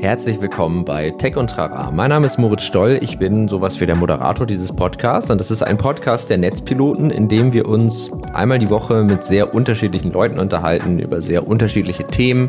Herzlich 0.00 0.40
willkommen 0.40 0.86
bei 0.86 1.10
Tech 1.10 1.36
und 1.36 1.50
Trara. 1.50 1.90
Mein 1.90 2.08
Name 2.08 2.24
ist 2.24 2.38
Moritz 2.38 2.62
Stoll. 2.62 2.98
Ich 3.02 3.18
bin 3.18 3.48
sowas 3.48 3.82
wie 3.82 3.86
der 3.86 3.96
Moderator 3.96 4.46
dieses 4.46 4.72
Podcasts. 4.72 5.30
Und 5.30 5.38
das 5.38 5.50
ist 5.50 5.62
ein 5.62 5.76
Podcast 5.76 6.30
der 6.30 6.38
Netzpiloten, 6.38 7.10
in 7.10 7.28
dem 7.28 7.52
wir 7.52 7.68
uns 7.68 8.10
einmal 8.32 8.58
die 8.58 8.70
Woche 8.70 9.04
mit 9.04 9.24
sehr 9.24 9.52
unterschiedlichen 9.52 10.10
Leuten 10.10 10.38
unterhalten 10.38 11.00
über 11.00 11.20
sehr 11.20 11.46
unterschiedliche 11.46 12.06
Themen 12.06 12.48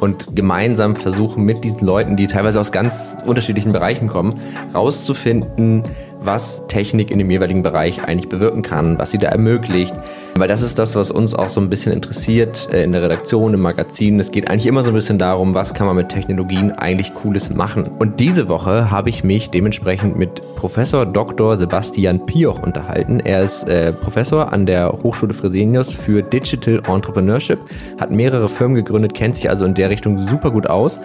und 0.00 0.34
gemeinsam 0.34 0.96
versuchen 0.96 1.44
mit 1.44 1.62
diesen 1.62 1.86
Leuten, 1.86 2.16
die 2.16 2.26
teilweise 2.26 2.58
aus 2.58 2.72
ganz 2.72 3.16
unterschiedlichen 3.24 3.70
Bereichen 3.70 4.08
kommen, 4.08 4.40
rauszufinden, 4.74 5.84
was 6.22 6.66
Technik 6.68 7.10
in 7.10 7.18
dem 7.18 7.30
jeweiligen 7.30 7.62
Bereich 7.62 8.04
eigentlich 8.04 8.28
bewirken 8.28 8.62
kann, 8.62 8.98
was 8.98 9.10
sie 9.10 9.18
da 9.18 9.28
ermöglicht. 9.28 9.94
Weil 10.34 10.48
das 10.48 10.62
ist 10.62 10.78
das, 10.78 10.94
was 10.96 11.10
uns 11.10 11.34
auch 11.34 11.48
so 11.48 11.60
ein 11.60 11.70
bisschen 11.70 11.92
interessiert 11.92 12.68
äh, 12.72 12.84
in 12.84 12.92
der 12.92 13.02
Redaktion, 13.02 13.54
im 13.54 13.60
Magazin. 13.60 14.20
Es 14.20 14.30
geht 14.30 14.50
eigentlich 14.50 14.66
immer 14.66 14.82
so 14.82 14.90
ein 14.90 14.94
bisschen 14.94 15.18
darum, 15.18 15.54
was 15.54 15.74
kann 15.74 15.86
man 15.86 15.96
mit 15.96 16.08
Technologien 16.08 16.72
eigentlich 16.72 17.14
Cooles 17.14 17.50
machen. 17.50 17.88
Und 17.98 18.20
diese 18.20 18.48
Woche 18.48 18.90
habe 18.90 19.10
ich 19.10 19.24
mich 19.24 19.50
dementsprechend 19.50 20.16
mit 20.16 20.40
Professor 20.56 21.06
Dr. 21.06 21.56
Sebastian 21.56 22.26
Pioch 22.26 22.62
unterhalten. 22.62 23.20
Er 23.20 23.42
ist 23.42 23.68
äh, 23.68 23.92
Professor 23.92 24.52
an 24.52 24.66
der 24.66 24.92
Hochschule 25.02 25.34
Fresenius 25.34 25.92
für 25.92 26.22
Digital 26.22 26.82
Entrepreneurship, 26.86 27.58
hat 27.98 28.10
mehrere 28.10 28.48
Firmen 28.48 28.76
gegründet, 28.76 29.14
kennt 29.14 29.36
sich 29.36 29.48
also 29.48 29.64
in 29.64 29.74
der 29.74 29.90
Richtung 29.90 30.18
super 30.26 30.50
gut 30.50 30.66
aus 30.68 30.98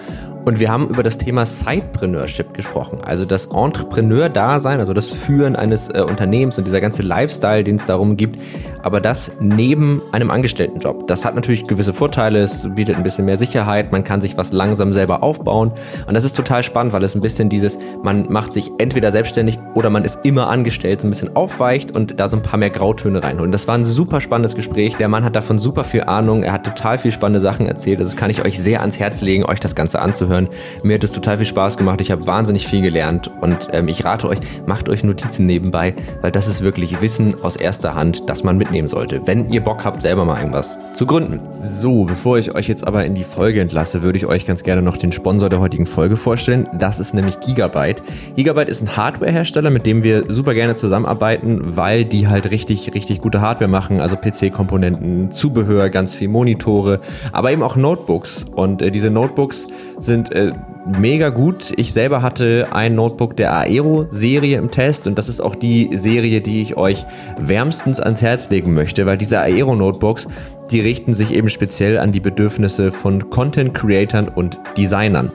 und 0.45 0.59
wir 0.59 0.69
haben 0.69 0.87
über 0.89 1.01
das 1.01 1.17
Thema 1.17 1.45
Sidepreneurship 1.45 2.53
gesprochen, 2.53 2.99
also 3.03 3.25
das 3.25 3.47
Entrepreneur-Dasein, 3.47 4.79
also 4.79 4.93
das 4.93 5.09
Führen 5.09 5.55
eines 5.55 5.89
äh, 5.89 6.05
Unternehmens 6.07 6.57
und 6.59 6.65
dieser 6.65 6.81
ganze 6.81 7.01
Lifestyle, 7.01 7.63
den 7.63 7.77
es 7.77 7.87
darum 7.87 8.15
gibt, 8.15 8.39
aber 8.83 9.01
das 9.01 9.31
neben 9.39 10.01
einem 10.11 10.29
Angestelltenjob. 10.29 11.07
Das 11.07 11.25
hat 11.25 11.33
natürlich 11.33 11.63
gewisse 11.63 11.93
Vorteile, 11.93 12.43
es 12.43 12.67
bietet 12.75 12.95
ein 12.95 13.03
bisschen 13.03 13.25
mehr 13.25 13.37
Sicherheit, 13.37 13.91
man 13.91 14.03
kann 14.03 14.21
sich 14.21 14.37
was 14.37 14.51
langsam 14.51 14.93
selber 14.93 15.23
aufbauen. 15.23 15.71
Und 16.07 16.13
das 16.13 16.23
ist 16.23 16.35
total 16.35 16.61
spannend, 16.61 16.93
weil 16.93 17.03
es 17.03 17.15
ein 17.15 17.21
bisschen 17.21 17.49
dieses, 17.49 17.77
man 18.03 18.31
macht 18.31 18.53
sich 18.53 18.71
entweder 18.77 19.11
selbstständig 19.11 19.57
oder 19.73 19.89
man 19.89 20.05
ist 20.05 20.19
immer 20.23 20.47
angestellt, 20.47 21.01
so 21.01 21.07
ein 21.07 21.09
bisschen 21.09 21.35
aufweicht 21.35 21.95
und 21.95 22.19
da 22.19 22.27
so 22.27 22.37
ein 22.37 22.43
paar 22.43 22.59
mehr 22.59 22.69
Grautöne 22.69 23.23
reinholen. 23.23 23.51
Das 23.51 23.67
war 23.67 23.75
ein 23.75 23.83
super 23.83 24.21
spannendes 24.21 24.55
Gespräch, 24.55 24.95
der 24.97 25.07
Mann 25.07 25.23
hat 25.23 25.35
davon 25.35 25.57
super 25.57 25.83
viel 25.83 26.03
Ahnung, 26.03 26.43
er 26.43 26.53
hat 26.53 26.65
total 26.65 26.99
viel 26.99 27.11
spannende 27.11 27.39
Sachen 27.39 27.65
erzählt, 27.65 27.99
also 27.99 28.11
das 28.11 28.19
kann 28.19 28.29
ich 28.29 28.45
euch 28.45 28.59
sehr 28.59 28.81
ans 28.81 28.99
Herz 28.99 29.21
legen, 29.21 29.43
euch 29.45 29.59
das 29.59 29.73
Ganze 29.73 29.99
anzuhören 29.99 30.34
anzuhören. 30.35 30.49
Mir 30.83 30.95
hat 30.95 31.03
es 31.03 31.11
total 31.11 31.37
viel 31.37 31.45
Spaß 31.45 31.77
gemacht. 31.77 32.01
Ich 32.01 32.11
habe 32.11 32.27
wahnsinnig 32.27 32.67
viel 32.67 32.81
gelernt 32.81 33.31
und 33.41 33.69
ähm, 33.71 33.87
ich 33.87 34.05
rate 34.05 34.27
euch, 34.27 34.39
macht 34.65 34.89
euch 34.89 35.03
Notizen 35.03 35.45
nebenbei, 35.45 35.95
weil 36.21 36.31
das 36.31 36.47
ist 36.47 36.61
wirklich 36.61 37.01
Wissen 37.01 37.35
aus 37.43 37.55
erster 37.55 37.95
Hand, 37.95 38.29
das 38.29 38.43
man 38.43 38.57
mitnehmen 38.57 38.87
sollte, 38.87 39.25
wenn 39.25 39.49
ihr 39.49 39.61
Bock 39.61 39.85
habt, 39.85 40.01
selber 40.01 40.25
mal 40.25 40.37
irgendwas 40.37 40.93
zu 40.93 41.05
gründen. 41.05 41.39
So, 41.51 42.05
bevor 42.05 42.37
ich 42.37 42.55
euch 42.55 42.67
jetzt 42.67 42.85
aber 42.85 43.05
in 43.05 43.15
die 43.15 43.23
Folge 43.23 43.61
entlasse, 43.61 44.03
würde 44.03 44.17
ich 44.17 44.25
euch 44.25 44.45
ganz 44.45 44.63
gerne 44.63 44.81
noch 44.81 44.97
den 44.97 45.11
Sponsor 45.11 45.49
der 45.49 45.59
heutigen 45.59 45.85
Folge 45.85 46.17
vorstellen. 46.17 46.67
Das 46.77 46.99
ist 46.99 47.13
nämlich 47.13 47.39
Gigabyte. 47.39 48.03
Gigabyte 48.35 48.69
ist 48.69 48.81
ein 48.81 48.95
Hardwarehersteller, 48.95 49.69
mit 49.69 49.85
dem 49.85 50.03
wir 50.03 50.25
super 50.27 50.53
gerne 50.53 50.75
zusammenarbeiten, 50.75 51.75
weil 51.75 52.05
die 52.05 52.27
halt 52.27 52.51
richtig, 52.51 52.93
richtig 52.93 53.21
gute 53.21 53.41
Hardware 53.41 53.69
machen, 53.69 54.01
also 54.01 54.15
PC-Komponenten, 54.15 55.31
Zubehör, 55.31 55.89
ganz 55.89 56.13
viel 56.13 56.27
Monitore, 56.27 56.99
aber 57.31 57.51
eben 57.51 57.63
auch 57.63 57.75
Notebooks. 57.75 58.45
Und 58.55 58.81
äh, 58.81 58.91
diese 58.91 59.09
Notebooks 59.09 59.67
sind 59.99 60.31
äh, 60.31 60.51
mega 60.99 61.29
gut. 61.29 61.73
Ich 61.77 61.93
selber 61.93 62.21
hatte 62.21 62.67
ein 62.71 62.95
Notebook 62.95 63.35
der 63.35 63.53
Aero-Serie 63.53 64.57
im 64.57 64.71
Test 64.71 65.07
und 65.07 65.17
das 65.17 65.29
ist 65.29 65.39
auch 65.39 65.55
die 65.55 65.89
Serie, 65.93 66.41
die 66.41 66.61
ich 66.61 66.77
euch 66.77 67.05
wärmstens 67.39 67.99
ans 67.99 68.21
Herz 68.21 68.49
legen 68.49 68.73
möchte, 68.73 69.05
weil 69.05 69.17
diese 69.17 69.39
Aero-Notebooks, 69.39 70.27
die 70.71 70.81
richten 70.81 71.13
sich 71.13 71.33
eben 71.33 71.49
speziell 71.49 71.97
an 71.97 72.11
die 72.11 72.19
Bedürfnisse 72.19 72.91
von 72.91 73.29
Content-Creatern 73.29 74.27
und 74.27 74.59
Designern. 74.77 75.31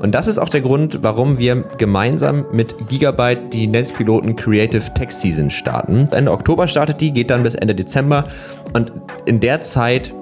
Und 0.00 0.14
das 0.14 0.28
ist 0.28 0.38
auch 0.38 0.48
der 0.48 0.62
Grund, 0.62 1.00
warum 1.02 1.38
wir 1.38 1.62
gemeinsam 1.76 2.46
mit 2.52 2.74
Gigabyte 2.88 3.52
die 3.52 3.66
Netzpiloten 3.66 4.34
Creative 4.34 4.94
Tech 4.94 5.10
Season 5.10 5.50
starten. 5.50 6.08
Ende 6.10 6.32
Oktober 6.32 6.68
startet 6.68 7.02
die, 7.02 7.12
geht 7.12 7.30
dann 7.30 7.42
bis 7.42 7.54
Ende 7.54 7.74
Dezember 7.74 8.24
und 8.72 8.92
in 9.26 9.40
der 9.40 9.60
Zeit 9.62 10.14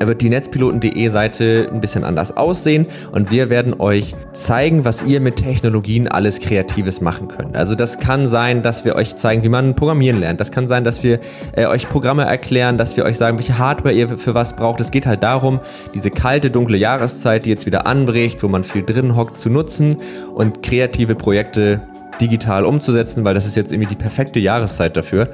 wird 0.00 0.22
die 0.22 0.28
netzpiloten.de 0.28 1.08
Seite 1.08 1.68
ein 1.72 1.80
bisschen 1.80 2.04
anders 2.04 2.36
aussehen 2.36 2.86
und 3.12 3.30
wir 3.30 3.50
werden 3.50 3.80
euch 3.80 4.14
zeigen, 4.32 4.84
was 4.84 5.02
ihr 5.02 5.20
mit 5.20 5.36
Technologien 5.36 6.08
alles 6.08 6.40
Kreatives 6.40 7.00
machen 7.00 7.28
könnt. 7.28 7.56
Also 7.56 7.74
das 7.74 7.98
kann 7.98 8.28
sein, 8.28 8.62
dass 8.62 8.84
wir 8.84 8.96
euch 8.96 9.16
zeigen, 9.16 9.42
wie 9.42 9.48
man 9.48 9.74
Programmieren 9.74 10.20
lernt. 10.20 10.40
Das 10.40 10.50
kann 10.50 10.68
sein, 10.68 10.84
dass 10.84 11.02
wir 11.02 11.20
äh, 11.52 11.66
euch 11.66 11.88
Programme 11.88 12.24
erklären, 12.24 12.78
dass 12.78 12.96
wir 12.96 13.04
euch 13.04 13.16
sagen, 13.16 13.38
welche 13.38 13.58
Hardware 13.58 13.94
ihr 13.94 14.18
für 14.18 14.34
was 14.34 14.56
braucht. 14.56 14.80
Es 14.80 14.90
geht 14.90 15.06
halt 15.06 15.22
darum, 15.22 15.60
diese 15.94 16.10
kalte, 16.10 16.50
dunkle 16.50 16.76
Jahreszeit, 16.76 17.46
die 17.46 17.50
jetzt 17.50 17.66
wieder 17.66 17.86
anbricht, 17.86 18.42
wo 18.42 18.48
man 18.48 18.64
viel 18.64 18.82
drin 18.82 19.16
hockt, 19.16 19.38
zu 19.38 19.50
nutzen 19.50 19.96
und 20.34 20.62
kreative 20.62 21.14
Projekte 21.14 21.80
digital 22.20 22.64
umzusetzen, 22.64 23.24
weil 23.24 23.34
das 23.34 23.46
ist 23.46 23.56
jetzt 23.56 23.72
irgendwie 23.72 23.88
die 23.88 23.96
perfekte 23.96 24.38
Jahreszeit 24.40 24.96
dafür. 24.96 25.28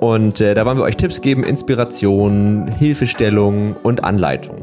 Und 0.00 0.40
äh, 0.40 0.54
da 0.54 0.64
wollen 0.64 0.78
wir 0.78 0.84
euch 0.84 0.96
Tipps 0.96 1.20
geben, 1.20 1.44
Inspiration, 1.44 2.68
Hilfestellung 2.78 3.76
und 3.82 4.02
Anleitung. 4.02 4.56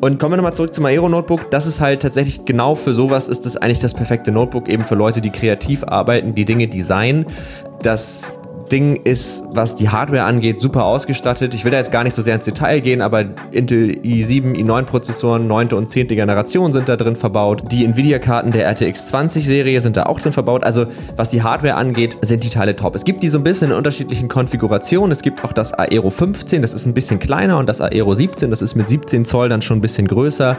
Und 0.00 0.18
kommen 0.18 0.32
wir 0.32 0.36
nochmal 0.38 0.54
zurück 0.54 0.72
zum 0.72 0.86
Aero 0.86 1.10
Notebook. 1.10 1.50
Das 1.50 1.66
ist 1.66 1.80
halt 1.80 2.00
tatsächlich 2.00 2.46
genau 2.46 2.74
für 2.74 2.94
sowas 2.94 3.28
ist 3.28 3.44
das 3.44 3.58
eigentlich 3.58 3.80
das 3.80 3.92
perfekte 3.92 4.32
Notebook, 4.32 4.68
eben 4.68 4.82
für 4.82 4.94
Leute, 4.94 5.20
die 5.20 5.30
kreativ 5.30 5.84
arbeiten, 5.84 6.34
die 6.34 6.46
Dinge 6.46 6.68
designen. 6.68 7.26
Das 7.82 8.39
Ding 8.70 8.96
ist, 8.96 9.44
was 9.52 9.74
die 9.74 9.88
Hardware 9.88 10.24
angeht, 10.24 10.60
super 10.60 10.84
ausgestattet. 10.84 11.54
Ich 11.54 11.64
will 11.64 11.72
da 11.72 11.78
jetzt 11.78 11.92
gar 11.92 12.04
nicht 12.04 12.14
so 12.14 12.22
sehr 12.22 12.34
ins 12.34 12.44
Detail 12.44 12.80
gehen, 12.80 13.02
aber 13.02 13.24
Intel 13.50 13.98
i7, 14.02 14.54
i9 14.56 14.82
Prozessoren, 14.84 15.46
9. 15.46 15.72
und 15.72 15.90
10. 15.90 16.08
Generation 16.08 16.72
sind 16.72 16.88
da 16.88 16.96
drin 16.96 17.16
verbaut. 17.16 17.64
Die 17.70 17.84
Nvidia-Karten 17.84 18.52
der 18.52 18.66
RTX 18.70 19.08
20 19.08 19.46
Serie 19.46 19.80
sind 19.80 19.96
da 19.96 20.04
auch 20.04 20.20
drin 20.20 20.32
verbaut. 20.32 20.64
Also 20.64 20.86
was 21.16 21.30
die 21.30 21.42
Hardware 21.42 21.74
angeht, 21.74 22.16
sind 22.22 22.44
die 22.44 22.48
Teile 22.48 22.76
top. 22.76 22.94
Es 22.94 23.04
gibt 23.04 23.22
die 23.22 23.28
so 23.28 23.38
ein 23.38 23.44
bisschen 23.44 23.70
in 23.70 23.76
unterschiedlichen 23.76 24.28
Konfigurationen. 24.28 25.12
Es 25.12 25.22
gibt 25.22 25.44
auch 25.44 25.52
das 25.52 25.72
Aero 25.72 26.10
15, 26.10 26.62
das 26.62 26.72
ist 26.72 26.86
ein 26.86 26.94
bisschen 26.94 27.18
kleiner 27.18 27.58
und 27.58 27.68
das 27.68 27.80
Aero 27.80 28.14
17, 28.14 28.50
das 28.50 28.62
ist 28.62 28.74
mit 28.74 28.88
17 28.88 29.24
Zoll 29.24 29.48
dann 29.48 29.62
schon 29.62 29.78
ein 29.78 29.82
bisschen 29.82 30.06
größer. 30.06 30.56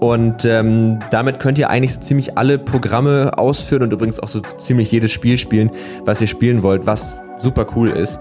Und 0.00 0.44
ähm, 0.44 1.00
damit 1.10 1.40
könnt 1.40 1.58
ihr 1.58 1.70
eigentlich 1.70 1.94
so 1.94 2.00
ziemlich 2.00 2.38
alle 2.38 2.58
Programme 2.58 3.36
ausführen 3.36 3.82
und 3.82 3.92
übrigens 3.92 4.20
auch 4.20 4.28
so 4.28 4.40
ziemlich 4.58 4.92
jedes 4.92 5.10
Spiel 5.10 5.38
spielen, 5.38 5.70
was 6.04 6.20
ihr 6.20 6.28
spielen 6.28 6.62
wollt, 6.62 6.86
was 6.86 7.22
super 7.38 7.66
cool 7.74 7.88
ist. 7.88 8.20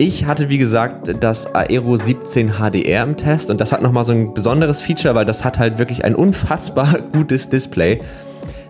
Ich 0.00 0.26
hatte, 0.26 0.48
wie 0.48 0.58
gesagt, 0.58 1.12
das 1.20 1.52
Aero 1.54 1.96
17 1.96 2.52
HDR 2.52 3.02
im 3.02 3.16
Test 3.16 3.50
und 3.50 3.60
das 3.60 3.72
hat 3.72 3.82
nochmal 3.82 4.04
so 4.04 4.12
ein 4.12 4.32
besonderes 4.32 4.80
Feature, 4.80 5.14
weil 5.14 5.24
das 5.24 5.44
hat 5.44 5.58
halt 5.58 5.78
wirklich 5.78 6.04
ein 6.04 6.14
unfassbar 6.14 7.00
gutes 7.12 7.48
Display. 7.48 8.00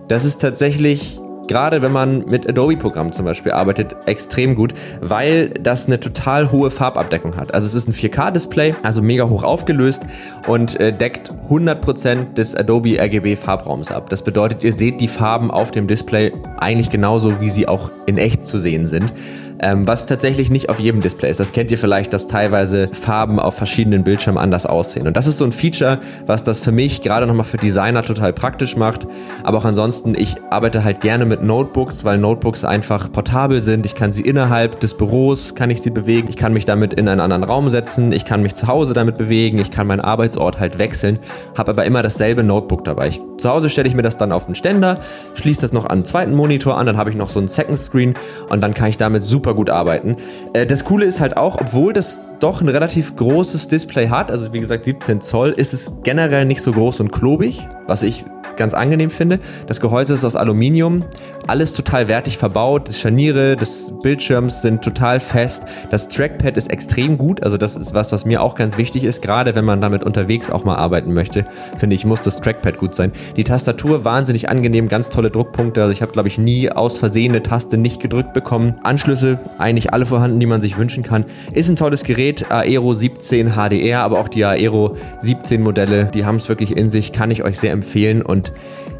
Das 0.09 0.25
ist 0.25 0.38
tatsächlich 0.38 1.21
gerade 1.48 1.82
wenn 1.82 1.92
man 1.92 2.26
mit 2.26 2.48
Adobe-Programmen 2.48 3.12
zum 3.12 3.25
Beispiel 3.25 3.53
arbeitet, 3.53 3.97
extrem 4.06 4.54
gut, 4.54 4.75
weil 5.00 5.48
das 5.48 5.86
eine 5.86 5.98
total 5.98 6.53
hohe 6.53 6.70
Farbabdeckung 6.70 7.36
hat. 7.36 7.53
Also 7.53 7.66
es 7.66 7.75
ist 7.75 7.88
ein 7.88 7.94
4K-Display, 7.94 8.75
also 8.82 9.03
mega 9.03 9.28
hoch 9.28 9.42
aufgelöst 9.42 10.04
und 10.47 10.78
äh, 10.78 10.92
deckt 10.92 11.32
100% 11.50 12.34
des 12.34 12.54
Adobe 12.54 13.00
RGB 13.00 13.37
Farbraums 13.37 13.91
ab. 13.91 14.10
Das 14.10 14.22
bedeutet, 14.22 14.62
ihr 14.62 14.72
seht 14.72 15.00
die 15.00 15.08
Farben 15.08 15.50
auf 15.50 15.70
dem 15.70 15.88
Display 15.88 16.32
eigentlich 16.58 16.91
genauso, 16.91 17.41
wie 17.41 17.50
sie 17.50 17.66
auch 17.66 17.91
in 18.06 18.19
echt 18.19 18.47
zu 18.47 18.58
sehen 18.58 18.87
sind 18.87 19.12
ähm, 19.60 19.86
was 19.86 20.06
tatsächlich 20.06 20.50
nicht 20.50 20.69
auf 20.69 20.78
jedem 20.78 21.00
Display 21.00 21.30
ist. 21.30 21.41
Das 21.41 21.52
kennt 21.52 21.70
ihr 21.70 21.78
vielleicht, 21.78 22.12
dass 22.12 22.26
teilweise 22.26 22.88
Farben 22.88 23.38
auf 23.38 23.54
verschiedenen 23.54 24.04
Bildschirmen 24.04 24.38
anders 24.38 24.66
aussehen. 24.66 25.06
Und 25.06 25.16
das 25.16 25.26
ist 25.26 25.38
so 25.38 25.44
ein 25.44 25.52
Feature, 25.52 25.98
was 26.26 26.42
das 26.42 26.60
für 26.60 26.72
mich 26.72 27.02
gerade 27.02 27.26
nochmal 27.26 27.44
für 27.44 27.56
Designer 27.56 28.02
total 28.02 28.32
praktisch 28.32 28.76
macht. 28.76 29.06
Aber 29.42 29.58
auch 29.58 29.64
ansonsten, 29.64 30.14
ich 30.14 30.36
arbeite 30.50 30.84
halt 30.84 31.00
gerne 31.00 31.24
mit 31.24 31.42
Notebooks, 31.42 32.04
weil 32.04 32.19
Notebooks 32.19 32.64
einfach 32.64 33.10
portabel 33.10 33.60
sind. 33.60 33.86
Ich 33.86 33.94
kann 33.94 34.12
sie 34.12 34.22
innerhalb 34.22 34.80
des 34.80 34.94
Büros, 34.94 35.54
kann 35.54 35.70
ich 35.70 35.82
sie 35.82 35.90
bewegen. 35.90 36.28
Ich 36.28 36.36
kann 36.36 36.52
mich 36.52 36.64
damit 36.64 36.94
in 36.94 37.08
einen 37.08 37.20
anderen 37.20 37.44
Raum 37.44 37.70
setzen. 37.70 38.12
Ich 38.12 38.25
kann 38.25 38.42
mich 38.42 38.54
zu 38.54 38.66
Hause 38.66 38.94
damit 38.94 39.19
bewegen. 39.19 39.58
Ich 39.58 39.70
kann 39.70 39.86
meinen 39.86 40.00
Arbeitsort 40.00 40.60
halt 40.60 40.78
wechseln. 40.78 41.19
Habe 41.56 41.72
aber 41.72 41.84
immer 41.84 42.02
dasselbe 42.02 42.42
Notebook 42.42 42.84
dabei. 42.84 43.08
Ich, 43.08 43.20
zu 43.38 43.48
Hause 43.48 43.69
stelle 43.69 43.88
ich 43.88 43.94
mir 43.94 44.02
das 44.02 44.16
dann 44.16 44.32
auf 44.32 44.46
den 44.46 44.54
Ständer, 44.54 44.99
schließe 45.34 45.61
das 45.61 45.72
noch 45.72 45.84
an 45.84 45.99
einen 45.99 46.04
zweiten 46.04 46.34
Monitor 46.34 46.76
an, 46.76 46.87
dann 46.87 46.96
habe 46.96 47.11
ich 47.11 47.16
noch 47.16 47.28
so 47.28 47.38
einen 47.38 47.49
Second 47.49 47.78
Screen 47.78 48.14
und 48.49 48.61
dann 48.62 48.75
kann 48.75 48.88
ich 48.88 48.96
damit 48.96 49.25
super 49.25 49.48
super 49.49 49.55
gut 49.55 49.71
arbeiten. 49.71 50.17
Äh, 50.53 50.67
das 50.67 50.85
Coole 50.85 51.06
ist 51.06 51.21
halt 51.21 51.37
auch, 51.37 51.59
obwohl 51.61 51.93
das 51.93 52.21
doch 52.41 52.61
ein 52.61 52.69
relativ 52.69 53.17
großes 53.17 53.69
Display 53.69 54.09
hat, 54.09 54.31
also 54.31 54.53
wie 54.53 54.61
gesagt 54.61 54.85
17 54.85 55.21
Zoll, 55.21 55.50
ist 55.50 55.73
es 55.73 55.93
generell 56.03 56.45
nicht 56.45 56.61
so 56.61 56.71
groß 56.71 57.00
und 57.00 57.12
klobig, 57.12 57.67
was 57.87 58.03
ich 58.03 58.25
ganz 58.56 58.75
angenehm 58.75 59.11
finde. 59.11 59.39
Das 59.67 59.81
Gehäuse 59.81 60.15
ist 60.15 60.25
aus 60.25 60.37
Aluminium, 60.37 61.05
alles 61.47 61.73
total 61.75 62.09
wertig 62.09 62.39
verbaut. 62.39 62.89
Die 62.89 62.93
Scharniere 62.93 63.56
des 63.56 63.93
Bildschirms 64.03 64.62
sind 64.62 64.83
total 64.83 65.21
fest. 65.21 65.65
Das 65.91 66.09
Trackpad 66.09 66.56
ist 66.56 66.71
extrem 66.71 67.19
gut, 67.19 67.43
also 67.43 67.56
das 67.56 67.77
ist 67.77 67.95
was, 67.95 68.12
was 68.12 68.25
mir 68.25 68.43
auch 68.43 68.55
ganz 68.55 68.79
wichtig 68.79 69.05
ist, 69.05 69.23
gerade 69.23 69.55
wenn 69.55 69.65
man 69.65 69.81
damit 69.81 70.05
unterwegs 70.05 70.50
auch 70.50 70.65
mal 70.65 70.77
arbeiten 70.77 71.12
möchte. 71.15 71.47
Finde 71.79 71.95
ich, 71.95 72.05
muss 72.05 72.23
das 72.23 72.41
Trackpad 72.41 72.79
gut 72.79 72.95
sein. 72.95 73.12
Die 73.37 73.45
Tastatur 73.45 74.05
wahnsinnig 74.05 74.49
angenehm, 74.49 74.89
ganz 74.89 75.09
tolle 75.09 75.31
Druckpunkte. 75.31 75.81
Also 75.81 75.93
ich 75.93 76.03
habe 76.03 76.12
glaube 76.12 76.29
ich 76.29 76.39
nie 76.39 76.71
aus 76.71 76.99
Versehen 76.99 77.33
eine 77.33 77.43
Taste 77.43 77.77
nicht 77.77 78.00
gedrückt 78.00 78.33
bekommen. 78.33 78.75
Anschlüsse 78.83 79.41
eigentlich 79.59 79.93
alle 79.93 80.06
vorhanden, 80.06 80.41
die 80.41 80.47
man 80.47 80.61
sich 80.61 80.79
wünschen 80.79 81.03
kann. 81.03 81.25
Ist 81.53 81.69
ein 81.69 81.77
tolles 81.77 82.05
Gerät, 82.05 82.50
Aero 82.50 82.95
17 82.95 83.55
HDR, 83.55 84.03
aber 84.03 84.19
auch 84.21 84.29
die 84.29 84.45
Aero 84.45 84.97
17 85.21 85.62
Modelle, 85.62 86.11
die 86.12 86.25
haben 86.25 86.37
es 86.37 86.49
wirklich 86.49 86.77
in 86.77 86.91
sich, 86.91 87.12
kann 87.12 87.31
ich 87.31 87.43
euch 87.43 87.59
sehr 87.59 87.73
empfehlen 87.73 88.23
und 88.23 88.38
Gigabyte. 88.38 88.52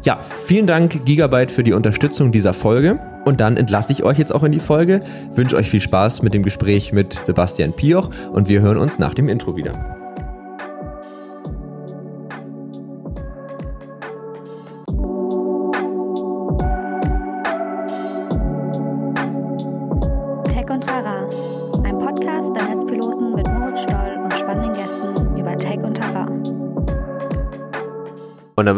Ja, 0.03 0.19
vielen 0.45 0.65
Dank 0.65 1.05
Gigabyte 1.05 1.51
für 1.51 1.63
die 1.63 1.73
Unterstützung 1.73 2.31
dieser 2.31 2.53
Folge. 2.53 2.99
Und 3.25 3.41
dann 3.41 3.57
entlasse 3.57 3.91
ich 3.91 4.03
euch 4.03 4.17
jetzt 4.17 4.33
auch 4.33 4.43
in 4.43 4.51
die 4.51 4.59
Folge, 4.59 5.01
wünsche 5.33 5.55
euch 5.57 5.69
viel 5.69 5.81
Spaß 5.81 6.21
mit 6.23 6.33
dem 6.33 6.41
Gespräch 6.41 6.93
mit 6.93 7.19
Sebastian 7.25 7.73
Pioch 7.73 8.09
und 8.31 8.47
wir 8.47 8.61
hören 8.61 8.77
uns 8.77 8.97
nach 8.97 9.13
dem 9.13 9.27
Intro 9.27 9.55
wieder. 9.55 9.98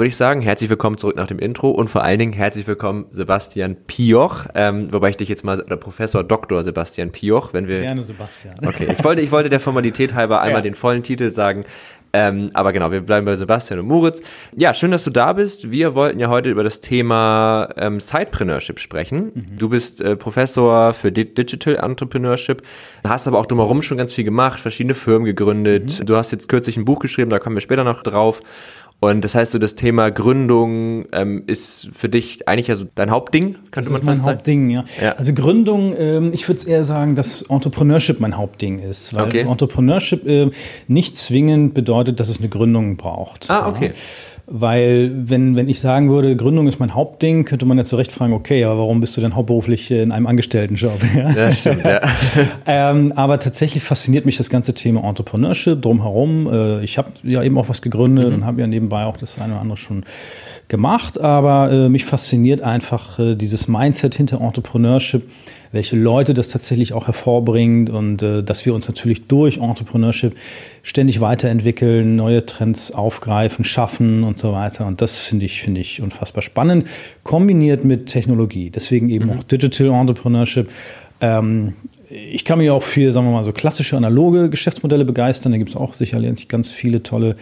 Würde 0.02 0.08
ich 0.08 0.16
sagen, 0.16 0.42
herzlich 0.42 0.68
willkommen 0.72 0.98
zurück 0.98 1.16
nach 1.16 1.28
dem 1.28 1.38
Intro 1.38 1.70
und 1.70 1.88
vor 1.88 2.02
allen 2.02 2.18
Dingen 2.18 2.34
herzlich 2.34 2.66
willkommen 2.66 3.06
Sebastian 3.12 3.76
Pioch, 3.86 4.46
ähm, 4.56 4.92
wobei 4.92 5.12
ich 5.12 5.18
dich 5.18 5.30
jetzt 5.30 5.46
mal, 5.46 5.62
oder 5.62 5.78
Professor 5.78 6.24
Dr. 6.24 6.64
Sebastian 6.64 7.12
Pioch, 7.12 7.54
wenn 7.54 7.68
wir... 7.68 7.82
Gerne 7.82 8.02
Sebastian. 8.02 8.56
Okay, 8.66 8.88
ich 8.92 9.04
wollte, 9.04 9.22
ich 9.22 9.32
wollte 9.32 9.50
der 9.50 9.60
Formalität 9.60 10.16
halber 10.16 10.42
einmal 10.42 10.62
ja. 10.62 10.64
den 10.64 10.74
vollen 10.74 11.04
Titel 11.04 11.30
sagen, 11.30 11.66
ähm, 12.14 12.50
aber 12.54 12.74
genau, 12.74 12.92
wir 12.92 13.02
bleiben 13.02 13.26
bei 13.26 13.36
Sebastian 13.36 13.80
und 13.80 13.88
Moritz. 13.88 14.22
Ja, 14.56 14.74
schön, 14.74 14.92
dass 14.92 15.04
du 15.04 15.12
da 15.12 15.34
bist. 15.34 15.72
Wir 15.72 15.96
wollten 15.96 16.20
ja 16.20 16.30
heute 16.30 16.50
über 16.50 16.64
das 16.64 16.82
Thema 16.82 17.70
ähm, 17.78 18.00
Sidepreneurship 18.00 18.80
sprechen. 18.80 19.32
Mhm. 19.34 19.58
Du 19.58 19.70
bist 19.70 20.02
äh, 20.02 20.16
Professor 20.16 20.94
für 20.94 21.12
Di 21.12 21.34
Digital 21.34 21.76
Entrepreneurship, 21.76 22.64
hast 23.08 23.28
aber 23.28 23.40
auch 23.40 23.46
drumherum 23.46 23.82
schon 23.82 23.98
ganz 23.98 24.14
viel 24.14 24.26
gemacht, 24.26 24.60
verschiedene 24.60 24.96
Firmen 24.96 25.26
gegründet. 25.26 26.00
Mhm. 26.00 26.06
Du 26.06 26.16
hast 26.16 26.32
jetzt 26.32 26.50
kürzlich 26.50 26.76
ein 26.76 26.86
Buch 26.86 27.00
geschrieben, 27.00 27.30
da 27.30 27.40
kommen 27.40 27.56
wir 27.56 27.62
später 27.62 27.84
noch 27.84 28.04
drauf. 28.04 28.42
Und 29.04 29.22
das 29.26 29.34
heißt, 29.34 29.52
so 29.52 29.58
das 29.58 29.74
Thema 29.74 30.12
Gründung 30.12 31.06
ähm, 31.12 31.42
ist 31.48 31.90
für 31.92 32.08
dich 32.08 32.48
eigentlich 32.48 32.70
also 32.70 32.86
dein 32.94 33.10
Hauptding, 33.10 33.56
könnte 33.72 33.90
das 33.90 33.90
man 33.90 33.96
ist 34.02 34.06
mein 34.06 34.16
sagen? 34.18 34.30
Hauptding, 34.30 34.70
ja. 34.70 34.86
ja. 35.02 35.14
Also 35.14 35.34
Gründung, 35.34 35.96
ähm, 35.98 36.32
ich 36.34 36.48
würde 36.48 36.60
es 36.60 36.66
eher 36.66 36.84
sagen, 36.84 37.16
dass 37.16 37.42
Entrepreneurship 37.42 38.20
mein 38.20 38.38
Hauptding 38.38 38.78
ist, 38.78 39.16
weil 39.16 39.26
okay. 39.26 39.40
Entrepreneurship 39.42 40.28
äh, 40.28 40.52
nicht 40.88 41.18
zwingend 41.18 41.74
bedeutet, 41.74 42.20
dass 42.20 42.30
es 42.30 42.38
eine 42.38 42.50
Gründung 42.50 42.96
braucht. 42.96 43.50
Ah, 43.50 43.70
okay. 43.70 43.88
Ja. 43.88 43.94
Weil, 44.54 45.12
wenn, 45.30 45.56
wenn 45.56 45.70
ich 45.70 45.80
sagen 45.80 46.10
würde, 46.10 46.36
Gründung 46.36 46.68
ist 46.68 46.78
mein 46.78 46.94
Hauptding, 46.94 47.46
könnte 47.46 47.66
man 47.66 47.78
jetzt 47.78 47.88
zu 47.88 47.96
Recht 47.96 48.12
fragen, 48.12 48.34
okay, 48.34 48.66
aber 48.66 48.80
warum 48.80 49.00
bist 49.00 49.16
du 49.16 49.22
denn 49.22 49.34
hauptberuflich 49.34 49.90
in 49.92 50.12
einem 50.12 50.28
Angestelltenjob? 50.28 51.00
Ja, 51.16 51.30
ja 51.32 51.54
stimmt, 51.54 51.86
ja. 51.86 52.02
ähm, 52.66 53.14
aber 53.16 53.40
tatsächlich 53.40 53.84
fasziniert 53.84 54.26
mich 54.26 54.38
das 54.38 54.50
ganze 54.50 54.74
Thema 54.74 55.04
Entrepreneurship 55.08 55.82
drumherum. 55.82 56.48
Äh, 56.52 56.84
ich 56.84 56.98
habe 56.98 57.12
ja 57.24 57.44
eben 57.44 57.58
auch 57.58 57.70
was 57.70 57.82
gegründet 57.82 58.30
mhm. 58.30 58.36
und 58.36 58.46
habe 58.46 58.60
ja 58.60 58.68
nebenbei 58.68 59.06
auch 59.06 59.18
das 59.18 59.40
eine 59.40 59.54
oder 59.54 59.62
andere 59.62 59.78
schon 59.78 60.04
gemacht, 60.68 61.20
aber 61.20 61.72
äh, 61.72 61.90
mich 61.90 62.06
fasziniert 62.06 62.62
einfach 62.62 63.20
äh, 63.20 63.36
dieses 63.36 63.68
Mindset 63.68 64.16
hinter 64.16 64.42
Entrepreneurship 64.42 65.24
welche 65.72 65.96
Leute 65.96 66.34
das 66.34 66.50
tatsächlich 66.50 66.94
auch 66.94 67.08
hervorbringt 67.08 67.90
und 67.90 68.22
äh, 68.22 68.44
dass 68.44 68.66
wir 68.66 68.74
uns 68.74 68.88
natürlich 68.88 69.28
durch 69.28 69.58
Entrepreneurship 69.58 70.36
ständig 70.84 71.22
weiterentwickeln, 71.22 72.16
neue 72.16 72.46
Trends 72.46 72.92
aufgreifen, 72.92 73.64
schaffen 73.64 74.24
und 74.24 74.38
so 74.38 74.52
weiter. 74.52 74.86
Und 74.86 75.02
das 75.02 75.20
finde 75.20 75.46
ich, 75.46 75.62
finde 75.62 75.82
ich 75.82 76.02
unfassbar 76.02 76.42
spannend, 76.42 76.86
kombiniert 77.24 77.86
mit 77.86 78.08
Technologie. 78.08 78.70
Deswegen 78.70 79.10
eben 79.10 79.26
mhm. 79.26 79.32
auch 79.40 79.44
Digital 79.44 79.88
Entrepreneurship. 79.88 80.70
Ähm, 81.22 81.74
ich 82.10 82.44
kann 82.44 82.58
mich 82.58 82.70
auch 82.70 82.84
für, 82.84 83.14
sagen 83.14 83.28
wir 83.28 83.32
mal, 83.32 83.46
so 83.46 83.54
klassische 83.54 83.96
analoge 83.96 84.50
Geschäftsmodelle 84.50 85.06
begeistern. 85.06 85.54
Da 85.54 85.58
gibt 85.58 85.70
es 85.70 85.78
auch 85.78 85.94
sicherlich 85.94 86.50
ganz 86.50 86.70
viele 86.70 87.04
tolle 87.04 87.38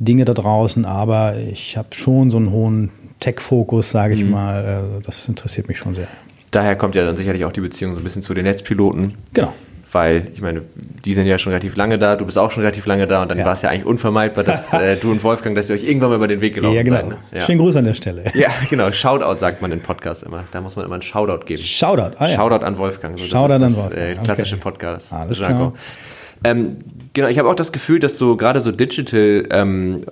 Dinge 0.00 0.24
da 0.24 0.34
draußen, 0.34 0.84
aber 0.84 1.36
ich 1.36 1.76
habe 1.76 1.88
schon 1.92 2.28
so 2.28 2.38
einen 2.38 2.50
hohen 2.50 2.90
Tech-Fokus, 3.20 3.92
sage 3.92 4.14
ich 4.14 4.24
mhm. 4.24 4.30
mal. 4.30 4.64
Äh, 4.98 5.02
das 5.02 5.28
interessiert 5.28 5.68
mich 5.68 5.78
schon 5.78 5.94
sehr 5.94 6.08
daher 6.52 6.76
kommt 6.76 6.94
ja 6.94 7.04
dann 7.04 7.16
sicherlich 7.16 7.44
auch 7.44 7.52
die 7.52 7.60
Beziehung 7.60 7.94
so 7.94 8.00
ein 8.00 8.04
bisschen 8.04 8.22
zu 8.22 8.32
den 8.34 8.44
Netzpiloten. 8.44 9.14
Genau. 9.34 9.52
Weil, 9.90 10.28
ich 10.32 10.40
meine, 10.40 10.62
die 11.04 11.12
sind 11.12 11.26
ja 11.26 11.36
schon 11.36 11.52
relativ 11.52 11.76
lange 11.76 11.98
da, 11.98 12.16
du 12.16 12.24
bist 12.24 12.38
auch 12.38 12.50
schon 12.50 12.62
relativ 12.62 12.86
lange 12.86 13.06
da 13.06 13.20
und 13.20 13.30
dann 13.30 13.36
ja. 13.36 13.44
war 13.44 13.52
es 13.52 13.60
ja 13.60 13.68
eigentlich 13.68 13.84
unvermeidbar, 13.84 14.42
dass 14.42 14.72
äh, 14.72 14.96
du 14.96 15.10
und 15.10 15.22
Wolfgang, 15.22 15.54
dass 15.54 15.68
ihr 15.68 15.74
euch 15.74 15.84
irgendwann 15.84 16.08
mal 16.08 16.16
über 16.16 16.28
den 16.28 16.40
Weg 16.40 16.54
gelaufen 16.54 16.76
ja, 16.76 16.82
genau. 16.82 16.96
seid. 16.96 17.08
Ne? 17.08 17.18
Ja. 17.34 17.40
Schönen 17.42 17.58
Gruß 17.58 17.76
an 17.76 17.84
der 17.84 17.94
Stelle. 17.94 18.24
Ja, 18.32 18.48
genau. 18.70 18.90
Shoutout 18.90 19.38
sagt 19.38 19.60
man 19.60 19.70
im 19.70 19.80
Podcast 19.80 20.22
immer. 20.22 20.44
Da 20.50 20.62
muss 20.62 20.76
man 20.76 20.86
immer 20.86 20.94
einen 20.94 21.02
Shoutout 21.02 21.44
geben. 21.44 21.62
Shoutout, 21.62 22.16
ah, 22.18 22.26
ja. 22.28 22.36
Shoutout 22.36 22.64
an 22.64 22.78
Wolfgang. 22.78 23.18
So, 23.18 23.26
Shoutout 23.26 23.48
das 23.48 23.72
ist 23.72 23.78
das, 23.78 23.78
an 23.78 23.84
Wolfgang. 23.84 24.18
Äh, 24.18 24.24
klassische 24.24 24.54
okay. 24.54 24.62
Podcast. 24.62 25.12
Alles 25.12 25.38
klar. 25.38 25.74
Ähm, 26.44 26.78
genau, 27.12 27.28
ich 27.28 27.38
habe 27.38 27.48
auch 27.48 27.54
das 27.54 27.70
Gefühl, 27.72 27.98
dass 27.98 28.18
so 28.18 28.36
gerade 28.36 28.60
so 28.60 28.72
Digital 28.72 29.46
ähm, 29.50 30.04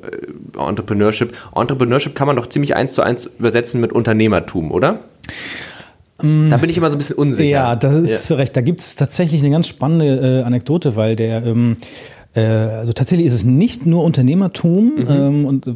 Entrepreneurship, 0.56 1.34
Entrepreneurship 1.54 2.14
kann 2.14 2.26
man 2.26 2.37
doch 2.37 2.46
ziemlich 2.46 2.76
eins 2.76 2.94
zu 2.94 3.02
eins 3.02 3.26
übersetzen 3.38 3.81
mit 3.81 3.92
Unternehmertum, 3.92 4.70
oder? 4.70 5.00
Da 6.22 6.56
bin 6.56 6.70
ich 6.70 6.76
immer 6.76 6.90
so 6.90 6.96
ein 6.96 6.99
bisschen 6.99 7.17
unsicher. 7.17 7.50
Ja, 7.50 7.76
das 7.76 8.11
ist 8.11 8.31
ja. 8.31 8.37
recht. 8.37 8.56
Da 8.56 8.61
gibt 8.61 8.81
es 8.81 8.96
tatsächlich 8.96 9.40
eine 9.40 9.50
ganz 9.50 9.69
spannende 9.69 10.40
äh, 10.40 10.43
Anekdote, 10.43 10.96
weil 10.96 11.17
der 11.17 11.44
ähm, 11.44 11.76
äh, 12.34 12.43
also 12.43 12.93
tatsächlich 12.93 13.26
ist 13.26 13.34
es 13.34 13.44
nicht 13.44 13.87
nur 13.87 14.05
Unternehmertum 14.05 14.94
mhm. 14.96 15.06
ähm, 15.08 15.44
und 15.46 15.67
äh, 15.67 15.72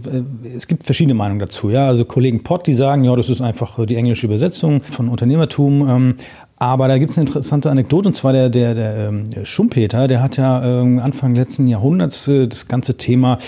es 0.55 0.69
gibt 0.69 0.85
verschiedene 0.85 1.15
Meinungen 1.15 1.41
dazu. 1.41 1.71
Ja, 1.71 1.89
also 1.89 2.05
Kollegen 2.05 2.45
Pott, 2.45 2.67
die 2.67 2.75
sagen, 2.75 3.03
ja, 3.05 3.15
das 3.17 3.29
ist 3.29 3.41
einfach 3.41 3.85
die 3.87 3.97
englische 3.97 4.27
Übersetzung 4.27 4.81
von 4.83 5.09
Unternehmertum. 5.09 5.89
Ähm, 5.89 6.15
aber 6.67 6.89
da 6.89 6.99
gibt 6.99 7.11
es 7.11 7.19
eine 7.19 7.27
interessante 7.27 7.71
Anekdote, 7.71 8.09
und 8.09 8.15
zwar 8.15 8.33
der, 8.33 8.49
der, 8.49 8.75
der 8.75 9.09
ähm, 9.09 9.31
Schumpeter, 9.45 10.09
der 10.09 10.23
hat 10.23 10.37
ja 10.37 10.81
ähm, 10.83 10.99
Anfang 10.99 11.35
letzten 11.35 11.69
Jahrhunderts 11.69 12.29
äh, 12.29 12.47
das 12.47 12.69
ganze 12.69 12.97
Thema 12.97 13.39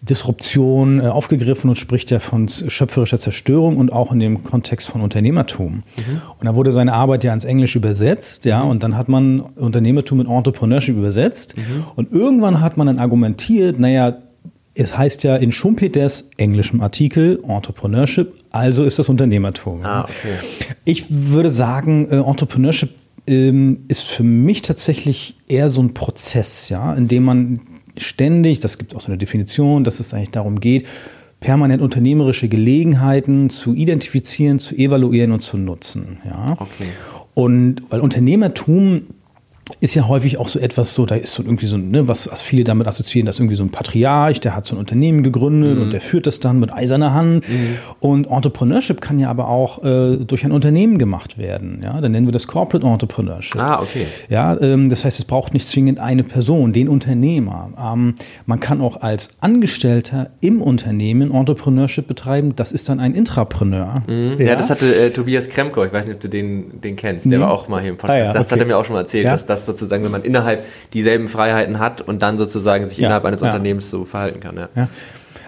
Disruption 0.00 1.00
äh, 1.00 1.08
aufgegriffen 1.08 1.70
und 1.70 1.76
spricht 1.76 2.10
ja 2.10 2.20
von 2.20 2.48
schöpferischer 2.48 3.18
Zerstörung 3.18 3.76
und 3.76 3.92
auch 3.92 4.12
in 4.12 4.20
dem 4.20 4.42
Kontext 4.42 4.88
von 4.88 5.00
Unternehmertum. 5.00 5.82
Mhm. 5.96 6.22
Und 6.38 6.46
da 6.46 6.54
wurde 6.54 6.72
seine 6.72 6.92
Arbeit 6.92 7.24
ja 7.24 7.32
ins 7.32 7.44
Englische 7.44 7.78
übersetzt, 7.78 8.44
ja, 8.44 8.64
mhm. 8.64 8.70
und 8.70 8.82
dann 8.82 8.96
hat 8.96 9.08
man 9.08 9.40
Unternehmertum 9.40 10.18
mit 10.18 10.28
Entrepreneurship 10.28 10.96
übersetzt. 10.96 11.56
Mhm. 11.56 11.84
Und 11.94 12.12
irgendwann 12.12 12.60
hat 12.60 12.76
man 12.76 12.86
dann 12.86 12.98
argumentiert, 12.98 13.78
naja, 13.78 14.16
es 14.74 14.96
heißt 14.96 15.22
ja 15.22 15.36
in 15.36 15.52
Schumpeters 15.52 16.24
englischem 16.36 16.80
Artikel 16.80 17.42
Entrepreneurship, 17.46 18.34
also 18.50 18.84
ist 18.84 18.98
das 18.98 19.08
Unternehmertum. 19.08 19.84
Ah, 19.84 20.04
okay. 20.04 20.36
Ich 20.84 21.06
würde 21.10 21.50
sagen, 21.50 22.08
äh, 22.08 22.16
Entrepreneurship 22.16 22.90
ähm, 23.26 23.84
ist 23.88 24.02
für 24.02 24.22
mich 24.22 24.62
tatsächlich 24.62 25.36
eher 25.46 25.70
so 25.70 25.82
ein 25.82 25.94
Prozess, 25.94 26.68
ja, 26.68 26.94
in 26.94 27.08
dem 27.08 27.24
man 27.24 27.60
ständig, 27.96 28.60
das 28.60 28.78
gibt 28.78 28.94
auch 28.94 29.00
so 29.00 29.08
eine 29.08 29.18
Definition, 29.18 29.84
dass 29.84 30.00
es 30.00 30.14
eigentlich 30.14 30.30
darum 30.30 30.60
geht, 30.60 30.86
permanent 31.40 31.82
unternehmerische 31.82 32.48
Gelegenheiten 32.48 33.50
zu 33.50 33.74
identifizieren, 33.74 34.58
zu 34.58 34.74
evaluieren 34.76 35.32
und 35.32 35.40
zu 35.40 35.58
nutzen. 35.58 36.18
Ja. 36.24 36.52
Okay. 36.52 36.88
Und 37.34 37.82
weil 37.90 38.00
Unternehmertum 38.00 39.02
ist 39.80 39.94
ja 39.94 40.08
häufig 40.08 40.38
auch 40.38 40.48
so 40.48 40.58
etwas 40.58 40.94
so, 40.94 41.06
da 41.06 41.14
ist 41.14 41.34
so 41.34 41.42
irgendwie 41.42 41.66
so, 41.66 41.76
ne, 41.76 42.08
was 42.08 42.28
viele 42.42 42.64
damit 42.64 42.86
assoziieren, 42.86 43.26
dass 43.26 43.38
irgendwie 43.38 43.56
so 43.56 43.64
ein 43.64 43.70
Patriarch, 43.70 44.40
der 44.40 44.54
hat 44.54 44.66
so 44.66 44.74
ein 44.76 44.78
Unternehmen 44.78 45.22
gegründet 45.22 45.76
mhm. 45.76 45.82
und 45.82 45.92
der 45.92 46.00
führt 46.00 46.26
das 46.26 46.40
dann 46.40 46.60
mit 46.60 46.72
eiserner 46.72 47.14
Hand. 47.14 47.48
Mhm. 47.48 47.78
Und 48.00 48.26
Entrepreneurship 48.30 49.00
kann 49.00 49.18
ja 49.18 49.30
aber 49.30 49.48
auch 49.48 49.82
äh, 49.84 50.16
durch 50.18 50.44
ein 50.44 50.52
Unternehmen 50.52 50.98
gemacht 50.98 51.38
werden. 51.38 51.80
Ja, 51.82 52.00
dann 52.00 52.12
nennen 52.12 52.26
wir 52.26 52.32
das 52.32 52.46
Corporate 52.46 52.86
Entrepreneurship. 52.86 53.60
Ah, 53.60 53.80
okay. 53.80 54.06
Ja, 54.28 54.60
ähm, 54.60 54.88
das 54.88 55.04
heißt, 55.04 55.18
es 55.18 55.24
braucht 55.24 55.54
nicht 55.54 55.66
zwingend 55.66 55.98
eine 55.98 56.24
Person, 56.24 56.72
den 56.72 56.88
Unternehmer. 56.88 57.70
Ähm, 57.78 58.14
man 58.46 58.60
kann 58.60 58.80
auch 58.80 59.00
als 59.00 59.36
Angestellter 59.40 60.30
im 60.40 60.62
Unternehmen 60.62 61.32
Entrepreneurship 61.32 62.06
betreiben. 62.06 62.54
Das 62.56 62.72
ist 62.72 62.88
dann 62.88 63.00
ein 63.00 63.14
Intrapreneur. 63.14 63.94
Mhm. 64.06 64.36
Ja? 64.38 64.46
ja? 64.46 64.56
das 64.56 64.70
hatte 64.70 64.94
äh, 64.94 65.10
Tobias 65.10 65.48
Kremko, 65.48 65.84
ich 65.84 65.92
weiß 65.92 66.06
nicht, 66.06 66.16
ob 66.16 66.20
du 66.20 66.28
den, 66.28 66.80
den 66.80 66.96
kennst, 66.96 67.30
der 67.30 67.40
war 67.40 67.50
auch 67.50 67.68
mal 67.68 67.80
hier 67.80 67.90
im 67.90 67.96
Podcast. 67.96 68.12
Ah, 68.12 68.18
ja, 68.18 68.30
okay. 68.30 68.38
Das 68.38 68.52
hat 68.52 68.58
er 68.58 68.66
mir 68.66 68.76
auch 68.76 68.84
schon 68.84 68.94
mal 68.94 69.00
erzählt, 69.00 69.24
ja? 69.24 69.30
dass 69.30 69.46
das 69.46 69.61
sozusagen, 69.66 70.04
wenn 70.04 70.10
man 70.10 70.22
innerhalb 70.22 70.64
dieselben 70.92 71.28
Freiheiten 71.28 71.78
hat 71.78 72.00
und 72.00 72.22
dann 72.22 72.38
sozusagen 72.38 72.86
sich 72.86 72.98
ja, 72.98 73.06
innerhalb 73.06 73.24
eines 73.24 73.40
ja. 73.40 73.46
Unternehmens 73.48 73.90
so 73.90 74.04
verhalten 74.04 74.40
kann. 74.40 74.56
Ja. 74.56 74.68
ja. 74.74 74.88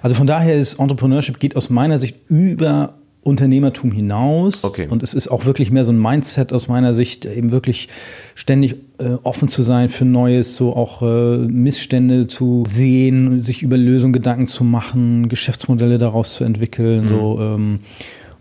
Also 0.02 0.16
von 0.16 0.26
daher 0.26 0.54
ist 0.54 0.78
Entrepreneurship 0.78 1.38
geht 1.38 1.56
aus 1.56 1.70
meiner 1.70 1.98
Sicht 1.98 2.16
über 2.28 2.94
Unternehmertum 3.24 3.90
hinaus. 3.90 4.64
Okay. 4.64 4.86
Und 4.88 5.02
es 5.02 5.14
ist 5.14 5.28
auch 5.28 5.46
wirklich 5.46 5.70
mehr 5.70 5.84
so 5.84 5.92
ein 5.92 6.00
Mindset 6.00 6.52
aus 6.52 6.68
meiner 6.68 6.92
Sicht, 6.92 7.24
eben 7.24 7.50
wirklich 7.50 7.88
ständig 8.34 8.76
äh, 8.98 9.14
offen 9.22 9.48
zu 9.48 9.62
sein 9.62 9.88
für 9.88 10.04
Neues, 10.04 10.56
so 10.56 10.76
auch 10.76 11.02
äh, 11.02 11.38
Missstände 11.38 12.26
zu 12.26 12.64
sehen, 12.66 13.42
sich 13.42 13.62
über 13.62 13.78
Lösungen 13.78 14.12
Gedanken 14.12 14.46
zu 14.46 14.62
machen, 14.62 15.28
Geschäftsmodelle 15.28 15.96
daraus 15.98 16.34
zu 16.34 16.44
entwickeln. 16.44 17.04
Mhm. 17.04 17.08
So, 17.08 17.38
ähm, 17.40 17.80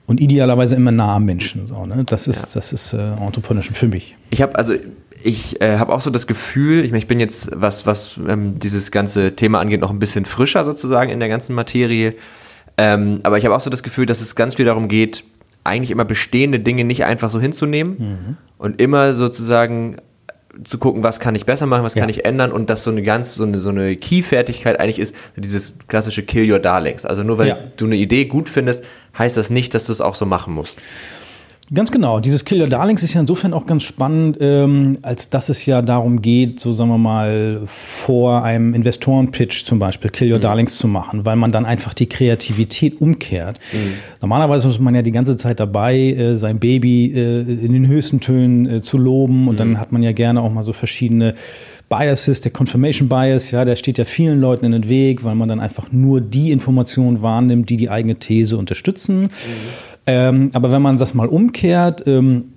und 0.05 0.19
idealerweise 0.19 0.75
immer 0.75 0.91
nah 0.91 1.15
am 1.15 1.25
Menschen. 1.25 1.65
So, 1.67 1.85
ne? 1.85 2.03
Das 2.05 2.27
ist, 2.27 2.41
ja. 2.41 2.59
das 2.59 2.73
ist 2.73 2.93
äh, 2.93 3.13
Entrepreneurship 3.13 3.77
für 3.77 3.87
mich. 3.87 4.15
Ich 4.29 4.41
habe 4.41 4.55
also 4.55 4.75
ich 5.23 5.61
äh, 5.61 5.77
habe 5.77 5.93
auch 5.93 6.01
so 6.01 6.09
das 6.09 6.27
Gefühl, 6.27 6.83
ich 6.83 6.91
meine, 6.91 6.99
ich 6.99 7.07
bin 7.07 7.19
jetzt, 7.19 7.49
was, 7.53 7.85
was 7.85 8.19
ähm, 8.27 8.59
dieses 8.59 8.91
ganze 8.91 9.35
Thema 9.35 9.59
angeht, 9.59 9.79
noch 9.79 9.89
ein 9.89 9.99
bisschen 9.99 10.25
frischer 10.25 10.65
sozusagen 10.65 11.09
in 11.09 11.19
der 11.19 11.29
ganzen 11.29 11.55
Materie. 11.55 12.15
Ähm, 12.77 13.21
aber 13.23 13.37
ich 13.37 13.45
habe 13.45 13.55
auch 13.55 13.61
so 13.61 13.69
das 13.69 13.83
Gefühl, 13.83 14.05
dass 14.05 14.19
es 14.19 14.35
ganz 14.35 14.55
viel 14.55 14.65
darum 14.65 14.89
geht, 14.89 15.23
eigentlich 15.63 15.91
immer 15.91 16.05
bestehende 16.05 16.59
Dinge 16.59 16.83
nicht 16.83 17.05
einfach 17.05 17.29
so 17.29 17.39
hinzunehmen 17.39 17.95
mhm. 17.97 18.37
und 18.57 18.81
immer 18.81 19.13
sozusagen 19.13 19.97
zu 20.63 20.77
gucken, 20.77 21.03
was 21.03 21.19
kann 21.19 21.35
ich 21.35 21.45
besser 21.45 21.65
machen, 21.65 21.83
was 21.83 21.95
ja. 21.95 22.01
kann 22.01 22.09
ich 22.09 22.25
ändern 22.25 22.51
und 22.51 22.69
dass 22.69 22.83
so 22.83 22.91
eine 22.91 23.01
ganz, 23.01 23.35
so 23.35 23.43
eine, 23.43 23.59
so 23.59 23.69
eine 23.69 23.95
Key-Fertigkeit 23.95 24.79
eigentlich 24.79 24.99
ist, 24.99 25.15
dieses 25.35 25.77
klassische 25.87 26.23
Kill 26.23 26.51
Your 26.51 26.59
Darlings. 26.59 27.05
Also 27.05 27.23
nur 27.23 27.37
weil 27.37 27.47
ja. 27.47 27.57
du 27.75 27.85
eine 27.85 27.95
Idee 27.95 28.25
gut 28.25 28.49
findest, 28.49 28.83
heißt 29.17 29.35
das 29.35 29.49
nicht, 29.49 29.73
dass 29.73 29.87
du 29.87 29.91
es 29.91 30.01
auch 30.01 30.15
so 30.15 30.25
machen 30.25 30.53
musst. 30.53 30.81
Ganz 31.73 31.89
genau. 31.89 32.19
Dieses 32.19 32.45
Kill 32.45 32.61
Your 32.61 32.67
Darlings 32.67 33.01
ist 33.01 33.15
ja 33.15 33.21
insofern 33.21 33.51
auch 33.51 33.65
ganz 33.65 33.81
spannend, 33.81 34.37
ähm, 34.39 34.99
als 35.01 35.31
dass 35.31 35.49
es 35.49 35.65
ja 35.65 35.81
darum 35.81 36.21
geht, 36.21 36.59
so 36.59 36.71
sagen 36.71 36.89
wir 36.89 36.99
mal, 36.99 37.61
vor 37.65 38.43
einem 38.43 38.75
Investorenpitch 38.75 39.63
zum 39.63 39.79
Beispiel 39.79 40.11
Kill 40.11 40.31
Your 40.31 40.37
mhm. 40.37 40.43
Darlings 40.43 40.77
zu 40.77 40.87
machen, 40.87 41.25
weil 41.25 41.35
man 41.35 41.51
dann 41.51 41.65
einfach 41.65 41.95
die 41.95 42.07
Kreativität 42.07 43.01
umkehrt. 43.01 43.59
Mhm. 43.71 43.93
Normalerweise 44.21 44.69
ist 44.69 44.79
man 44.79 44.93
ja 44.93 45.01
die 45.01 45.11
ganze 45.11 45.35
Zeit 45.35 45.59
dabei, 45.59 45.97
äh, 45.97 46.35
sein 46.35 46.59
Baby 46.59 47.11
äh, 47.11 47.41
in 47.41 47.73
den 47.73 47.87
höchsten 47.87 48.19
Tönen 48.19 48.67
äh, 48.67 48.81
zu 48.83 48.99
loben 48.99 49.47
und 49.47 49.55
mhm. 49.55 49.57
dann 49.57 49.79
hat 49.79 49.91
man 49.91 50.03
ja 50.03 50.11
gerne 50.11 50.41
auch 50.41 50.51
mal 50.51 50.63
so 50.63 50.73
verschiedene 50.73 51.33
Biases, 51.89 52.41
der 52.41 52.51
Confirmation 52.51 53.09
Bias, 53.09 53.51
ja, 53.51 53.65
der 53.65 53.75
steht 53.75 53.97
ja 53.97 54.05
vielen 54.05 54.39
Leuten 54.39 54.65
in 54.65 54.71
den 54.71 54.89
Weg, 54.89 55.23
weil 55.23 55.35
man 55.35 55.49
dann 55.49 55.59
einfach 55.59 55.91
nur 55.91 56.21
die 56.21 56.51
Informationen 56.51 57.21
wahrnimmt, 57.21 57.69
die 57.69 57.77
die 57.77 57.89
eigene 57.89 58.15
These 58.15 58.57
unterstützen. 58.57 59.23
Mhm. 59.23 59.29
Ähm, 60.05 60.49
aber 60.53 60.71
wenn 60.71 60.81
man 60.81 60.97
das 60.97 61.13
mal 61.13 61.27
umkehrt, 61.27 62.03
ähm, 62.07 62.53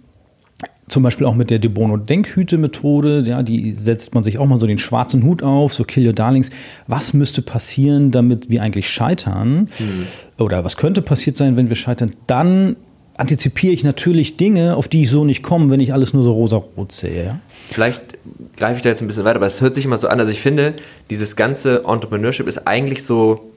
zum 0.89 1.03
Beispiel 1.03 1.27
auch 1.27 1.35
mit 1.35 1.51
der 1.51 1.59
De 1.59 1.71
Bono 1.71 1.97
Denkhüte-Methode, 1.97 3.25
ja, 3.27 3.43
die 3.43 3.73
setzt 3.73 4.15
man 4.15 4.23
sich 4.23 4.39
auch 4.39 4.47
mal 4.47 4.61
so 4.61 4.67
den 4.67 4.79
schwarzen 4.79 5.25
Hut 5.25 5.43
auf, 5.43 5.75
so 5.75 5.85
Kill 5.85 6.07
Your 6.07 6.13
Darlings. 6.13 6.51
Was 6.87 7.13
müsste 7.13 7.43
passieren, 7.43 8.13
damit 8.13 8.51
wir 8.51 8.63
eigentlich 8.63 8.89
scheitern? 8.89 9.69
Mhm. 9.79 10.07
Oder 10.39 10.65
was 10.65 10.77
könnte 10.77 11.03
passiert 11.03 11.37
sein, 11.37 11.57
wenn 11.57 11.69
wir 11.69 11.77
scheitern? 11.77 12.15
Dann 12.29 12.77
antizipiere 13.17 13.73
ich 13.73 13.83
natürlich 13.83 14.37
Dinge, 14.37 14.77
auf 14.77 14.89
die 14.89 15.03
ich 15.03 15.11
so 15.11 15.25
nicht 15.25 15.43
komme, 15.43 15.71
wenn 15.71 15.81
ich 15.81 15.93
alles 15.93 16.13
nur 16.13 16.23
so 16.23 16.33
rosa-rot 16.33 16.93
sehe. 16.93 17.25
Ja? 17.25 17.41
Vielleicht 17.71 18.19
greife 18.57 18.77
ich 18.77 18.83
da 18.83 18.91
jetzt 18.91 19.01
ein 19.01 19.09
bisschen 19.09 19.25
weiter, 19.25 19.37
aber 19.37 19.47
es 19.47 19.61
hört 19.61 19.75
sich 19.75 19.87
immer 19.87 19.99
so 19.99 20.09
an. 20.09 20.21
Also 20.21 20.31
ich 20.31 20.41
finde, 20.41 20.75
dieses 21.11 21.35
ganze 21.35 21.85
Entrepreneurship 21.85 22.47
ist 22.47 22.67
eigentlich 22.67 23.05
so 23.05 23.51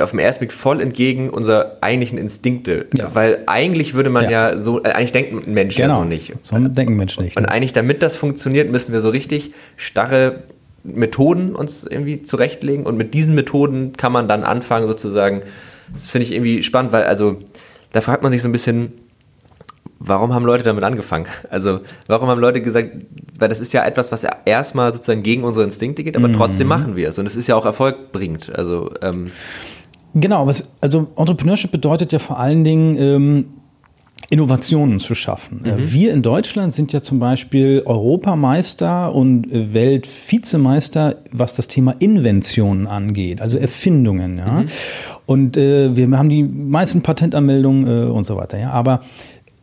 auf 0.00 0.10
den 0.10 0.20
ersten 0.20 0.40
Blick 0.40 0.52
voll 0.52 0.80
entgegen 0.80 1.30
unserer 1.30 1.78
eigentlichen 1.80 2.18
Instinkte. 2.18 2.86
Ja. 2.94 3.14
Weil 3.14 3.42
eigentlich 3.46 3.94
würde 3.94 4.10
man 4.10 4.24
ja, 4.24 4.52
ja 4.52 4.58
so, 4.58 4.82
äh, 4.82 4.90
eigentlich 4.90 5.12
denkt 5.12 5.46
ein 5.46 5.54
Mensch 5.54 5.76
genau. 5.76 5.96
ja 5.96 6.00
so 6.00 6.08
nicht. 6.08 6.34
So 6.44 6.58
denken 6.58 6.96
Mensch 6.96 7.18
nicht. 7.18 7.36
Und 7.36 7.44
ne? 7.44 7.50
eigentlich, 7.50 7.72
damit 7.72 8.02
das 8.02 8.16
funktioniert, 8.16 8.70
müssen 8.70 8.92
wir 8.92 9.00
so 9.00 9.10
richtig 9.10 9.52
starre 9.76 10.44
Methoden 10.84 11.54
uns 11.54 11.84
irgendwie 11.84 12.22
zurechtlegen. 12.22 12.86
Und 12.86 12.96
mit 12.96 13.14
diesen 13.14 13.34
Methoden 13.34 13.92
kann 13.96 14.12
man 14.12 14.28
dann 14.28 14.44
anfangen, 14.44 14.86
sozusagen. 14.86 15.42
Das 15.92 16.10
finde 16.10 16.26
ich 16.26 16.32
irgendwie 16.32 16.62
spannend, 16.62 16.92
weil 16.92 17.04
also 17.04 17.38
da 17.92 18.00
fragt 18.00 18.22
man 18.22 18.30
sich 18.30 18.42
so 18.42 18.48
ein 18.48 18.52
bisschen, 18.52 18.92
warum 19.98 20.34
haben 20.34 20.44
Leute 20.44 20.64
damit 20.64 20.84
angefangen? 20.84 21.26
Also, 21.50 21.80
warum 22.06 22.28
haben 22.28 22.40
Leute 22.40 22.60
gesagt, 22.60 22.90
weil 23.38 23.48
das 23.48 23.60
ist 23.60 23.72
ja 23.72 23.84
etwas, 23.84 24.12
was 24.12 24.22
ja 24.22 24.30
erstmal 24.44 24.92
sozusagen 24.92 25.22
gegen 25.22 25.44
unsere 25.44 25.64
Instinkte 25.64 26.04
geht, 26.04 26.16
aber 26.16 26.28
mhm. 26.28 26.34
trotzdem 26.34 26.68
machen 26.68 26.94
wir 26.94 27.08
es. 27.08 27.18
Und 27.18 27.26
es 27.26 27.36
ist 27.36 27.46
ja 27.46 27.56
auch 27.56 27.64
Erfolg 27.64 28.12
bringt. 28.12 28.54
Also, 28.54 28.92
ähm, 29.02 29.30
Genau, 30.14 30.46
was, 30.46 30.70
also 30.80 31.08
Entrepreneurship 31.16 31.70
bedeutet 31.70 32.12
ja 32.12 32.18
vor 32.18 32.38
allen 32.38 32.64
Dingen, 32.64 32.96
ähm, 32.98 33.44
Innovationen 34.30 35.00
zu 35.00 35.14
schaffen. 35.14 35.62
Mhm. 35.64 35.90
Wir 35.92 36.12
in 36.12 36.22
Deutschland 36.22 36.72
sind 36.72 36.92
ja 36.92 37.00
zum 37.00 37.18
Beispiel 37.18 37.82
Europameister 37.86 39.14
und 39.14 39.46
Weltvizemeister, 39.50 41.16
was 41.30 41.54
das 41.54 41.66
Thema 41.68 41.94
Inventionen 41.98 42.86
angeht, 42.86 43.40
also 43.40 43.56
Erfindungen. 43.56 44.36
Ja? 44.38 44.52
Mhm. 44.60 44.64
Und 45.24 45.56
äh, 45.56 45.96
wir 45.96 46.10
haben 46.18 46.28
die 46.28 46.42
meisten 46.42 47.00
Patentanmeldungen 47.00 47.86
äh, 47.86 48.10
und 48.10 48.24
so 48.24 48.36
weiter. 48.36 48.58
Ja? 48.58 48.70
Aber 48.72 49.00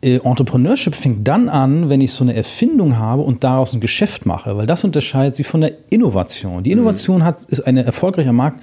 äh, 0.01 0.15
Entrepreneurship 0.23 0.95
fängt 0.95 1.27
dann 1.27 1.47
an, 1.47 1.89
wenn 1.89 2.01
ich 2.01 2.13
so 2.13 2.23
eine 2.23 2.35
Erfindung 2.35 2.97
habe 2.97 3.21
und 3.21 3.43
daraus 3.43 3.71
ein 3.71 3.81
Geschäft 3.81 4.25
mache, 4.25 4.57
weil 4.57 4.65
das 4.65 4.83
unterscheidet 4.83 5.35
sie 5.35 5.43
von 5.43 5.61
der 5.61 5.73
Innovation. 5.91 6.63
Die 6.63 6.71
Innovation 6.71 7.19
mhm. 7.19 7.23
hat, 7.23 7.43
ist 7.43 7.67
ein 7.67 7.77
erfolgreicher 7.77 8.33
Markt 8.33 8.61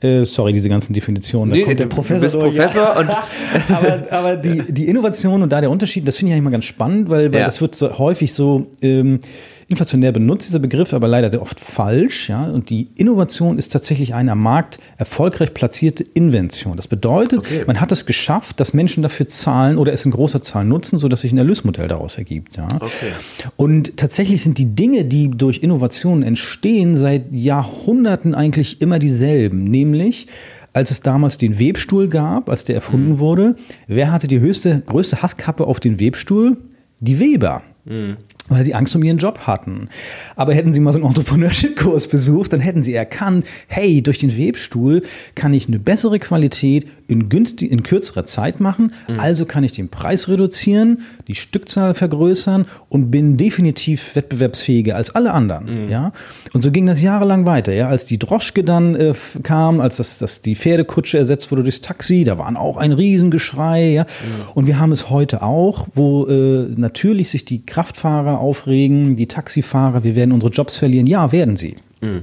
äh, 0.00 0.24
sorry, 0.24 0.52
diese 0.52 0.68
ganzen 0.68 0.94
Definitionen. 0.94 1.52
Nee, 1.52 1.60
da 1.60 1.66
kommt 1.66 1.80
der 1.80 1.86
Professor. 1.86 2.40
Du 2.40 2.46
bist 2.46 2.56
Professor 2.56 2.96
und 2.96 3.08
aber, 3.68 4.06
aber 4.10 4.36
die, 4.36 4.72
die 4.72 4.86
Innovation 4.86 5.42
und 5.42 5.50
da 5.50 5.60
der 5.60 5.70
Unterschied, 5.70 6.06
das 6.06 6.16
finde 6.16 6.30
ich 6.30 6.34
eigentlich 6.34 6.44
mal 6.44 6.50
ganz 6.50 6.66
spannend, 6.66 7.08
weil, 7.08 7.32
weil 7.32 7.40
ja. 7.40 7.46
das 7.46 7.60
wird 7.60 7.74
so 7.74 7.98
häufig 7.98 8.32
so 8.32 8.66
ähm, 8.80 9.20
inflationär 9.68 10.12
benutzt, 10.12 10.48
dieser 10.48 10.60
Begriff, 10.60 10.94
aber 10.94 11.08
leider 11.08 11.30
sehr 11.30 11.42
oft 11.42 11.60
falsch. 11.60 12.30
Ja? 12.30 12.44
Und 12.44 12.70
die 12.70 12.88
Innovation 12.96 13.58
ist 13.58 13.70
tatsächlich 13.70 14.14
eine 14.14 14.32
am 14.32 14.42
Markt 14.42 14.78
erfolgreich 14.96 15.52
platzierte 15.52 16.04
Invention. 16.14 16.76
Das 16.76 16.88
bedeutet, 16.88 17.40
okay. 17.40 17.64
man 17.66 17.78
hat 17.78 17.92
es 17.92 18.06
geschafft, 18.06 18.60
dass 18.60 18.72
Menschen 18.72 19.02
dafür 19.02 19.28
zahlen 19.28 19.76
oder 19.76 19.92
es 19.92 20.06
in 20.06 20.10
großer 20.10 20.40
Zahl 20.40 20.64
nutzen, 20.64 20.98
sodass 20.98 21.20
sich 21.20 21.32
ein 21.32 21.38
Erlösmodell 21.38 21.86
daraus 21.86 22.16
ergibt. 22.16 22.56
Ja? 22.56 22.66
Okay. 22.76 23.12
Und 23.56 23.98
tatsächlich 23.98 24.42
sind 24.42 24.56
die 24.56 24.74
Dinge, 24.74 25.04
die 25.04 25.28
durch 25.28 25.58
Innovationen 25.58 26.22
entstehen, 26.22 26.94
seit 26.94 27.30
Jahrhunderten 27.30 28.34
eigentlich 28.34 28.80
immer 28.80 28.98
dieselben. 28.98 29.64
Nämlich, 29.64 30.28
als 30.72 30.90
es 30.90 31.02
damals 31.02 31.36
den 31.36 31.58
Webstuhl 31.58 32.08
gab, 32.08 32.48
als 32.48 32.64
der 32.64 32.74
erfunden 32.74 33.12
mhm. 33.12 33.18
wurde, 33.18 33.56
wer 33.86 34.12
hatte 34.12 34.28
die 34.28 34.40
höchste, 34.40 34.82
größte 34.86 35.20
Hasskappe 35.20 35.66
auf 35.66 35.78
den 35.78 36.00
Webstuhl? 36.00 36.56
Die 37.00 37.20
Weber. 37.20 37.62
Mhm 37.84 38.16
weil 38.48 38.64
sie 38.64 38.74
Angst 38.74 38.94
um 38.96 39.02
ihren 39.02 39.18
Job 39.18 39.40
hatten. 39.40 39.88
Aber 40.36 40.54
hätten 40.54 40.74
sie 40.74 40.80
mal 40.80 40.92
so 40.92 40.98
einen 40.98 41.08
Entrepreneurship-Kurs 41.08 42.08
besucht, 42.08 42.52
dann 42.52 42.60
hätten 42.60 42.82
sie 42.82 42.94
erkannt, 42.94 43.46
hey, 43.66 44.02
durch 44.02 44.18
den 44.18 44.36
Webstuhl 44.36 45.02
kann 45.34 45.54
ich 45.54 45.68
eine 45.68 45.78
bessere 45.78 46.18
Qualität 46.18 46.86
in, 47.08 47.28
günstig, 47.30 47.72
in 47.72 47.82
kürzerer 47.82 48.26
Zeit 48.26 48.60
machen, 48.60 48.92
mhm. 49.08 49.18
also 49.18 49.46
kann 49.46 49.64
ich 49.64 49.72
den 49.72 49.88
Preis 49.88 50.28
reduzieren, 50.28 51.02
die 51.26 51.34
Stückzahl 51.34 51.94
vergrößern 51.94 52.66
und 52.90 53.10
bin 53.10 53.36
definitiv 53.38 54.14
wettbewerbsfähiger 54.14 54.94
als 54.94 55.14
alle 55.14 55.32
anderen. 55.32 55.84
Mhm. 55.84 55.90
Ja? 55.90 56.12
Und 56.52 56.62
so 56.62 56.70
ging 56.70 56.86
das 56.86 57.00
jahrelang 57.00 57.46
weiter. 57.46 57.72
Ja? 57.72 57.88
Als 57.88 58.04
die 58.04 58.18
Droschke 58.18 58.62
dann 58.62 58.94
äh, 58.94 59.14
kam, 59.42 59.80
als 59.80 59.96
das, 59.96 60.18
das 60.18 60.42
die 60.42 60.54
Pferdekutsche 60.54 61.16
ersetzt 61.16 61.50
wurde 61.50 61.62
durchs 61.62 61.80
Taxi, 61.80 62.24
da 62.24 62.36
waren 62.36 62.56
auch 62.56 62.76
ein 62.76 62.92
Riesengeschrei. 62.92 63.92
Ja? 63.92 64.02
Mhm. 64.02 64.48
Und 64.54 64.66
wir 64.66 64.78
haben 64.78 64.92
es 64.92 65.08
heute 65.08 65.42
auch, 65.42 65.88
wo 65.94 66.26
äh, 66.26 66.68
natürlich 66.76 67.30
sich 67.30 67.46
die 67.46 67.64
Kraftfahrer 67.64 68.37
aufregen, 68.38 69.16
die 69.16 69.26
Taxifahrer, 69.26 70.04
wir 70.04 70.16
werden 70.16 70.32
unsere 70.32 70.52
Jobs 70.52 70.76
verlieren. 70.76 71.06
Ja, 71.06 71.32
werden 71.32 71.56
sie. 71.56 71.76
Mhm. 72.00 72.20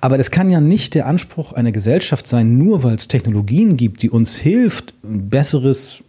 Aber 0.00 0.18
das 0.18 0.30
kann 0.30 0.50
ja 0.50 0.60
nicht 0.60 0.94
der 0.94 1.06
Anspruch 1.06 1.52
einer 1.52 1.72
Gesellschaft 1.72 2.26
sein, 2.26 2.58
nur 2.58 2.82
weil 2.82 2.94
es 2.94 3.08
Technologien 3.08 3.76
gibt, 3.76 4.02
die 4.02 4.10
uns 4.10 4.36
hilft, 4.36 4.94
ein 5.04 5.28
besseres, 5.28 6.02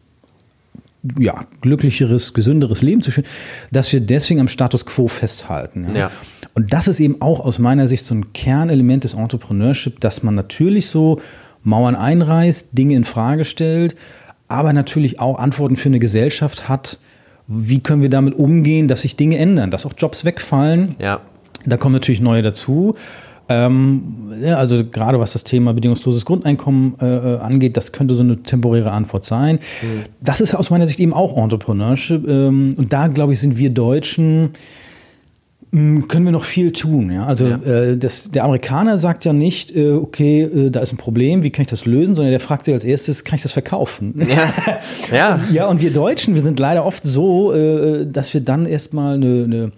ja, 1.17 1.45
glücklicheres, 1.61 2.33
gesünderes 2.33 2.81
Leben 2.81 3.01
zu 3.01 3.11
führen, 3.11 3.27
dass 3.71 3.91
wir 3.91 4.01
deswegen 4.01 4.39
am 4.39 4.47
Status 4.47 4.85
quo 4.85 5.07
festhalten. 5.07 5.87
Ja? 5.89 5.95
ja. 5.95 6.11
Und 6.53 6.73
das 6.73 6.87
ist 6.87 6.99
eben 6.99 7.21
auch 7.21 7.39
aus 7.39 7.59
meiner 7.59 7.87
Sicht 7.87 8.05
so 8.05 8.15
ein 8.15 8.33
Kernelement 8.33 9.03
des 9.03 9.13
Entrepreneurship, 9.13 9.99
dass 9.99 10.23
man 10.23 10.35
natürlich 10.35 10.87
so 10.87 11.19
Mauern 11.63 11.95
einreißt, 11.95 12.77
Dinge 12.77 12.95
in 12.95 13.03
Frage 13.03 13.45
stellt, 13.45 13.95
aber 14.47 14.73
natürlich 14.73 15.19
auch 15.19 15.37
Antworten 15.39 15.75
für 15.75 15.89
eine 15.89 15.99
Gesellschaft 15.99 16.69
hat, 16.69 16.99
wie 17.49 17.79
können 17.79 18.01
wir 18.03 18.09
damit 18.09 18.37
umgehen, 18.37 18.87
dass 18.87 19.01
sich 19.01 19.15
Dinge 19.15 19.37
ändern, 19.37 19.71
dass 19.71 19.85
auch 19.85 19.93
Jobs 19.97 20.23
wegfallen. 20.23 20.95
Ja. 20.99 21.21
Da 21.65 21.77
kommen 21.77 21.93
natürlich 21.93 22.21
neue 22.21 22.43
dazu. 22.43 22.95
Ähm, 23.51 24.31
ja, 24.43 24.57
also 24.57 24.85
gerade 24.85 25.19
was 25.19 25.33
das 25.33 25.43
Thema 25.43 25.73
bedingungsloses 25.73 26.23
Grundeinkommen 26.23 26.93
äh, 27.01 27.05
äh, 27.05 27.37
angeht, 27.39 27.75
das 27.75 27.91
könnte 27.91 28.13
so 28.13 28.21
eine 28.21 28.43
temporäre 28.43 28.91
Antwort 28.91 29.23
sein. 29.23 29.55
Mhm. 29.81 30.03
Das 30.21 30.39
ist 30.39 30.53
aus 30.53 30.69
meiner 30.69 30.85
Sicht 30.85 30.99
eben 30.99 31.13
auch 31.13 31.35
Entrepreneurship. 31.35 32.27
Ähm, 32.27 32.75
und 32.77 32.93
da, 32.93 33.07
glaube 33.07 33.33
ich, 33.33 33.39
sind 33.39 33.57
wir 33.57 33.71
Deutschen 33.71 34.51
können 35.71 36.25
wir 36.25 36.31
noch 36.31 36.45
viel 36.45 36.71
tun. 36.71 37.11
Ja? 37.11 37.27
Also 37.27 37.47
ja. 37.47 37.57
Äh, 37.57 37.97
das, 37.97 38.31
der 38.31 38.43
Amerikaner 38.43 38.97
sagt 38.97 39.23
ja 39.25 39.33
nicht, 39.33 39.75
äh, 39.75 39.91
okay, 39.91 40.41
äh, 40.41 40.71
da 40.71 40.79
ist 40.79 40.91
ein 40.91 40.97
Problem, 40.97 41.43
wie 41.43 41.51
kann 41.51 41.61
ich 41.61 41.69
das 41.69 41.85
lösen, 41.85 42.15
sondern 42.15 42.31
der 42.31 42.39
fragt 42.39 42.65
sich 42.65 42.73
als 42.73 42.83
erstes, 42.83 43.23
kann 43.23 43.35
ich 43.35 43.43
das 43.43 43.51
verkaufen? 43.51 44.13
Ja, 44.27 44.53
ja. 45.11 45.39
ja 45.51 45.67
und 45.67 45.81
wir 45.81 45.93
Deutschen, 45.93 46.33
wir 46.33 46.41
sind 46.41 46.59
leider 46.59 46.85
oft 46.85 47.03
so, 47.03 47.53
äh, 47.53 48.07
dass 48.07 48.33
wir 48.33 48.41
dann 48.41 48.65
erstmal 48.65 49.15
eine, 49.15 49.43
eine, 49.43 49.71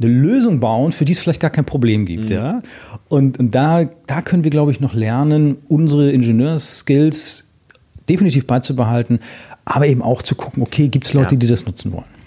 eine 0.00 0.12
Lösung 0.12 0.60
bauen, 0.60 0.92
für 0.92 1.06
die 1.06 1.12
es 1.12 1.20
vielleicht 1.20 1.40
gar 1.40 1.50
kein 1.50 1.64
Problem 1.64 2.04
gibt. 2.04 2.28
Mhm. 2.28 2.36
Ja? 2.36 2.62
Und, 3.08 3.38
und 3.38 3.54
da, 3.54 3.88
da 4.06 4.20
können 4.20 4.44
wir, 4.44 4.50
glaube 4.50 4.70
ich, 4.70 4.80
noch 4.80 4.92
lernen, 4.92 5.56
unsere 5.68 6.10
Ingenieursskills 6.10 7.46
definitiv 8.06 8.46
beizubehalten, 8.46 9.20
aber 9.64 9.86
eben 9.86 10.02
auch 10.02 10.20
zu 10.20 10.34
gucken, 10.34 10.62
okay, 10.62 10.88
gibt 10.88 11.06
es 11.06 11.14
Leute, 11.14 11.36
ja. 11.36 11.38
die 11.38 11.46
das 11.46 11.64
nutzen 11.64 11.92
wollen? 11.92 12.17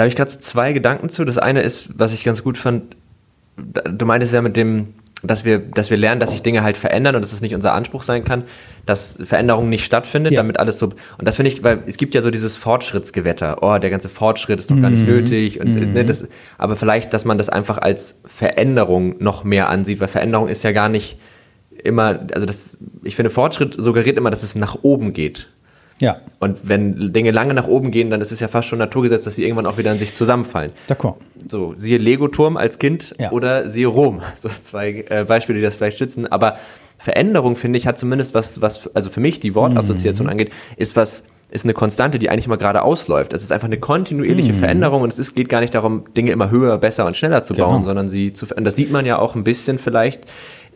Da 0.00 0.04
habe 0.04 0.08
ich 0.08 0.16
gerade 0.16 0.30
zwei 0.30 0.72
Gedanken 0.72 1.10
zu. 1.10 1.26
Das 1.26 1.36
eine 1.36 1.60
ist, 1.60 1.90
was 1.98 2.14
ich 2.14 2.24
ganz 2.24 2.42
gut 2.42 2.56
fand, 2.56 2.96
du 3.58 4.06
meintest 4.06 4.32
ja 4.32 4.40
mit 4.40 4.56
dem, 4.56 4.94
dass 5.22 5.44
wir, 5.44 5.58
dass 5.58 5.90
wir 5.90 5.98
lernen, 5.98 6.20
dass 6.20 6.30
sich 6.30 6.40
Dinge 6.40 6.62
halt 6.62 6.78
verändern 6.78 7.16
und 7.16 7.20
dass 7.20 7.34
es 7.34 7.42
nicht 7.42 7.54
unser 7.54 7.74
Anspruch 7.74 8.02
sein 8.02 8.24
kann, 8.24 8.44
dass 8.86 9.18
Veränderung 9.22 9.68
nicht 9.68 9.84
stattfindet, 9.84 10.32
ja. 10.32 10.38
damit 10.38 10.58
alles 10.58 10.78
so. 10.78 10.86
Und 10.86 10.96
das 11.28 11.36
finde 11.36 11.50
ich, 11.50 11.62
weil 11.62 11.82
es 11.86 11.98
gibt 11.98 12.14
ja 12.14 12.22
so 12.22 12.30
dieses 12.30 12.56
Fortschrittsgewetter. 12.56 13.58
Oh, 13.60 13.76
der 13.76 13.90
ganze 13.90 14.08
Fortschritt 14.08 14.58
ist 14.58 14.70
doch 14.70 14.80
gar 14.80 14.88
nicht 14.88 15.02
mhm. 15.02 15.08
nötig. 15.08 15.60
Und, 15.60 15.74
mhm. 15.74 15.92
ne, 15.92 16.06
das, 16.06 16.26
aber 16.56 16.76
vielleicht, 16.76 17.12
dass 17.12 17.26
man 17.26 17.36
das 17.36 17.50
einfach 17.50 17.76
als 17.76 18.22
Veränderung 18.24 19.16
noch 19.22 19.44
mehr 19.44 19.68
ansieht, 19.68 20.00
weil 20.00 20.08
Veränderung 20.08 20.48
ist 20.48 20.64
ja 20.64 20.72
gar 20.72 20.88
nicht 20.88 21.18
immer, 21.84 22.20
also 22.32 22.46
das, 22.46 22.78
ich 23.02 23.16
finde, 23.16 23.28
Fortschritt 23.28 23.74
suggeriert 23.74 24.16
immer, 24.16 24.30
dass 24.30 24.42
es 24.42 24.54
nach 24.54 24.78
oben 24.80 25.12
geht. 25.12 25.50
Ja. 26.00 26.16
Und 26.38 26.68
wenn 26.68 27.12
Dinge 27.12 27.30
lange 27.30 27.54
nach 27.54 27.68
oben 27.68 27.90
gehen, 27.90 28.10
dann 28.10 28.20
ist 28.20 28.32
es 28.32 28.40
ja 28.40 28.48
fast 28.48 28.68
schon 28.68 28.78
Naturgesetz, 28.78 29.24
dass 29.24 29.36
sie 29.36 29.44
irgendwann 29.44 29.66
auch 29.66 29.78
wieder 29.78 29.92
in 29.92 29.98
sich 29.98 30.14
zusammenfallen. 30.14 30.72
D'accord. 30.88 31.14
So, 31.46 31.74
siehe 31.76 31.98
Lego-Turm 31.98 32.56
als 32.56 32.78
Kind 32.78 33.14
ja. 33.18 33.30
oder 33.30 33.68
siehe 33.68 33.86
Rom. 33.86 34.22
So 34.36 34.48
zwei 34.62 35.04
äh, 35.10 35.24
Beispiele, 35.24 35.58
die 35.58 35.64
das 35.64 35.74
vielleicht 35.74 35.96
stützen. 35.96 36.26
Aber 36.26 36.56
Veränderung, 36.96 37.56
finde 37.56 37.78
ich, 37.78 37.86
hat 37.86 37.98
zumindest 37.98 38.34
was, 38.34 38.62
was, 38.62 38.94
also 38.94 39.10
für 39.10 39.20
mich 39.20 39.38
die 39.40 39.54
Wortassoziation 39.54 40.26
mhm. 40.26 40.32
angeht, 40.32 40.52
ist 40.76 40.96
was, 40.96 41.24
ist 41.50 41.64
eine 41.64 41.74
Konstante, 41.74 42.18
die 42.18 42.30
eigentlich 42.30 42.48
mal 42.48 42.56
gerade 42.56 42.82
ausläuft. 42.82 43.32
Es 43.32 43.42
ist 43.42 43.52
einfach 43.52 43.66
eine 43.66 43.78
kontinuierliche 43.78 44.52
mhm. 44.52 44.58
Veränderung 44.58 45.02
und 45.02 45.12
es 45.12 45.18
ist, 45.18 45.34
geht 45.34 45.48
gar 45.48 45.60
nicht 45.60 45.74
darum, 45.74 46.04
Dinge 46.16 46.30
immer 46.30 46.50
höher, 46.50 46.78
besser 46.78 47.04
und 47.04 47.16
schneller 47.16 47.42
zu 47.42 47.54
genau. 47.54 47.68
bauen, 47.68 47.82
sondern 47.84 48.08
sie 48.08 48.32
zu 48.32 48.46
verändern. 48.46 48.66
Das 48.66 48.76
sieht 48.76 48.90
man 48.90 49.04
ja 49.04 49.18
auch 49.18 49.34
ein 49.34 49.44
bisschen 49.44 49.78
vielleicht 49.78 50.24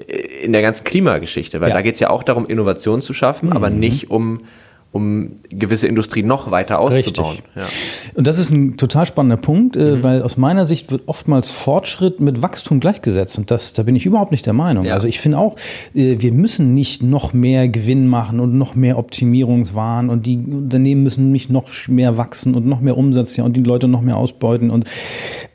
äh, 0.07 0.45
in 0.45 0.53
der 0.53 0.63
ganzen 0.63 0.85
Klimageschichte, 0.85 1.61
weil 1.61 1.69
ja. 1.69 1.75
da 1.75 1.83
geht 1.83 1.95
es 1.95 2.01
ja 2.01 2.11
auch 2.11 2.23
darum, 2.23 2.45
Innovation 2.47 3.01
zu 3.01 3.15
schaffen, 3.15 3.51
mhm. 3.51 3.57
aber 3.57 3.71
nicht 3.71 4.11
um 4.11 4.41
um 4.95 5.33
gewisse 5.49 5.89
Industrie 5.89 6.23
noch 6.23 6.53
weiter 6.53 6.79
auszubauen. 6.79 7.39
Ja. 7.57 7.65
Und 8.15 8.29
das 8.29 8.39
ist 8.39 8.53
ein 8.53 8.77
total 8.77 9.07
spannender 9.07 9.37
Punkt, 9.37 9.75
äh, 9.75 9.97
mhm. 9.97 10.03
weil 10.05 10.23
aus 10.23 10.37
meiner 10.37 10.67
Sicht 10.67 10.93
wird 10.93 11.03
oftmals 11.07 11.51
Fortschritt 11.51 12.21
mit 12.21 12.43
Wachstum 12.43 12.79
gleichgesetzt. 12.79 13.37
Und 13.37 13.51
das, 13.51 13.73
da 13.73 13.83
bin 13.83 13.97
ich 13.97 14.07
überhaupt 14.07 14.31
nicht 14.31 14.47
der 14.47 14.53
Meinung. 14.53 14.85
Ja. 14.85 14.95
Also 14.95 15.09
ich 15.09 15.19
finde 15.19 15.39
auch, 15.39 15.57
äh, 15.97 16.19
wir 16.21 16.31
müssen 16.31 16.75
nicht 16.75 17.03
noch 17.03 17.33
mehr 17.33 17.69
Gewinn 17.69 18.07
machen 18.07 18.39
und 18.39 18.57
noch 18.57 18.77
mehr 18.77 18.97
Optimierungswahn 18.97 20.11
und 20.11 20.27
die 20.27 20.37
Unternehmen 20.37 21.03
müssen 21.03 21.33
nicht 21.33 21.51
noch 21.51 21.71
mehr 21.89 22.17
wachsen 22.17 22.55
und 22.55 22.65
noch 22.65 22.81
mehr 22.81 22.97
Umsatz 22.97 23.37
ja, 23.37 23.43
und 23.43 23.57
die 23.57 23.65
Leute 23.65 23.89
noch 23.89 24.01
mehr 24.01 24.17
ausbeuten. 24.17 24.71
Und 24.71 24.89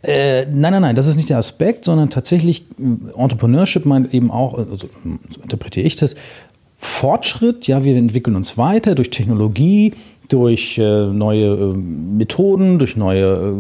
äh, 0.01 0.47
nein, 0.47 0.73
nein, 0.73 0.81
nein, 0.81 0.95
das 0.97 1.07
ist 1.07 1.15
nicht 1.15 1.29
der 1.29 1.37
Aspekt, 1.37 1.85
sondern 1.85 2.09
tatsächlich 2.09 2.65
äh, 2.77 3.21
Entrepreneurship 3.21 3.85
meint 3.85 4.13
eben 4.13 4.31
auch, 4.31 4.57
also 4.57 4.75
so 4.75 5.41
interpretiere 5.41 5.87
ich 5.87 5.95
das, 5.95 6.15
Fortschritt, 6.79 7.67
ja, 7.67 7.83
wir 7.83 7.95
entwickeln 7.95 8.35
uns 8.35 8.57
weiter 8.57 8.95
durch 8.95 9.09
Technologie, 9.09 9.93
durch 10.29 10.77
äh, 10.77 11.07
neue 11.07 11.47
äh, 11.47 11.73
Methoden, 11.75 12.79
durch 12.79 12.95
neue 12.95 13.53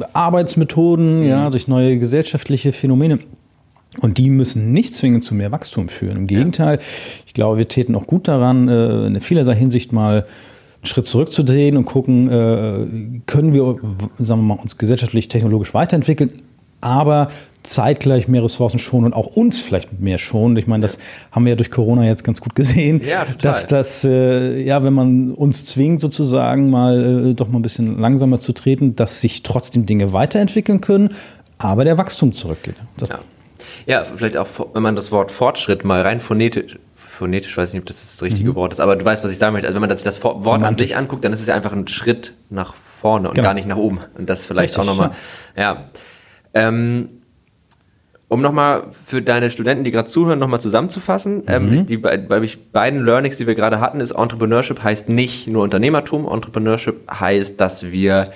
äh, 0.00 0.04
Arbeitsmethoden, 0.12 1.20
mhm. 1.20 1.28
ja, 1.28 1.50
durch 1.50 1.66
neue 1.66 1.98
gesellschaftliche 1.98 2.72
Phänomene. 2.72 3.18
Und 4.00 4.18
die 4.18 4.30
müssen 4.30 4.72
nicht 4.72 4.94
zwingend 4.94 5.24
zu 5.24 5.34
mehr 5.34 5.50
Wachstum 5.50 5.88
führen. 5.88 6.16
Im 6.16 6.26
Gegenteil, 6.28 6.76
ja. 6.76 6.82
ich 7.26 7.34
glaube, 7.34 7.58
wir 7.58 7.66
täten 7.66 7.96
auch 7.96 8.06
gut 8.06 8.28
daran, 8.28 8.68
äh, 8.68 9.06
in 9.06 9.20
vielerlei 9.20 9.56
Hinsicht 9.56 9.92
mal 9.92 10.22
einen 10.22 10.86
Schritt 10.86 11.06
zurückzudrehen 11.06 11.76
und 11.76 11.86
gucken, 11.86 12.28
äh, 12.28 13.20
können 13.26 13.52
wir, 13.52 13.78
sagen 14.18 14.42
wir 14.42 14.54
mal, 14.54 14.60
uns 14.60 14.78
gesellschaftlich, 14.78 15.26
technologisch 15.26 15.74
weiterentwickeln, 15.74 16.30
aber 16.80 17.28
zeitgleich 17.62 18.26
mehr 18.28 18.42
Ressourcen 18.42 18.78
schonen 18.78 19.06
und 19.06 19.14
auch 19.14 19.26
uns 19.26 19.60
vielleicht 19.60 20.00
mehr 20.00 20.18
schonen. 20.18 20.56
Ich 20.56 20.66
meine, 20.66 20.82
das 20.82 20.98
haben 21.30 21.44
wir 21.44 21.50
ja 21.50 21.56
durch 21.56 21.70
Corona 21.70 22.04
jetzt 22.04 22.24
ganz 22.24 22.40
gut 22.40 22.54
gesehen, 22.54 23.00
ja, 23.06 23.26
dass 23.42 23.66
das, 23.66 24.04
äh, 24.04 24.62
ja, 24.62 24.82
wenn 24.82 24.94
man 24.94 25.32
uns 25.34 25.64
zwingt, 25.64 26.00
sozusagen 26.00 26.70
mal 26.70 27.30
äh, 27.30 27.34
doch 27.34 27.48
mal 27.48 27.58
ein 27.58 27.62
bisschen 27.62 27.98
langsamer 27.98 28.40
zu 28.40 28.52
treten, 28.52 28.96
dass 28.96 29.20
sich 29.20 29.42
trotzdem 29.42 29.86
Dinge 29.86 30.12
weiterentwickeln 30.12 30.80
können, 30.80 31.14
aber 31.58 31.84
der 31.84 31.98
Wachstum 31.98 32.32
zurückgeht. 32.32 32.76
Ja. 33.06 33.20
ja. 33.86 34.04
vielleicht 34.04 34.36
auch, 34.36 34.48
wenn 34.72 34.82
man 34.82 34.96
das 34.96 35.12
Wort 35.12 35.30
Fortschritt 35.30 35.84
mal 35.84 36.00
rein 36.00 36.20
phonetisch 36.20 36.78
phonetisch 37.20 37.54
weiß 37.54 37.68
ich 37.68 37.74
nicht, 37.74 37.82
ob 37.82 37.86
das 37.86 38.00
das 38.00 38.22
richtige 38.22 38.50
mhm. 38.50 38.54
Wort 38.54 38.72
ist, 38.72 38.80
aber 38.80 38.96
du 38.96 39.04
weißt, 39.04 39.22
was 39.22 39.30
ich 39.30 39.36
sagen 39.36 39.52
möchte. 39.52 39.66
Also 39.66 39.74
wenn 39.74 39.82
man 39.82 39.90
das, 39.90 40.02
das 40.02 40.24
Wort 40.24 40.42
Semantik. 40.42 40.66
an 40.66 40.74
sich 40.76 40.96
anguckt, 40.96 41.22
dann 41.22 41.34
ist 41.34 41.40
es 41.40 41.48
ja 41.48 41.54
einfach 41.54 41.72
ein 41.72 41.86
Schritt 41.86 42.32
nach 42.48 42.74
vorne 42.74 43.28
und 43.28 43.34
genau. 43.34 43.48
gar 43.48 43.52
nicht 43.52 43.68
nach 43.68 43.76
oben. 43.76 44.00
Und 44.16 44.30
das 44.30 44.46
vielleicht 44.46 44.78
Richtig, 44.78 44.90
auch 44.90 44.96
nochmal, 44.96 45.10
ja. 45.54 45.62
ja. 45.62 45.84
Ähm, 46.54 47.19
um 48.30 48.40
nochmal 48.40 48.84
für 49.04 49.22
deine 49.22 49.50
Studenten, 49.50 49.82
die 49.82 49.90
gerade 49.90 50.08
zuhören, 50.08 50.38
nochmal 50.38 50.60
zusammenzufassen, 50.60 51.42
ähm, 51.48 51.66
mhm. 51.66 51.72
ähm, 51.72 51.86
die 51.86 51.96
bei, 51.96 52.16
bei 52.16 52.40
beiden 52.72 53.04
Learnings, 53.04 53.36
die 53.38 53.46
wir 53.48 53.56
gerade 53.56 53.80
hatten, 53.80 54.00
ist 54.00 54.12
Entrepreneurship 54.12 54.84
heißt 54.84 55.08
nicht 55.08 55.48
nur 55.48 55.64
Unternehmertum. 55.64 56.28
Entrepreneurship 56.28 57.10
heißt, 57.10 57.60
dass 57.60 57.90
wir 57.90 58.30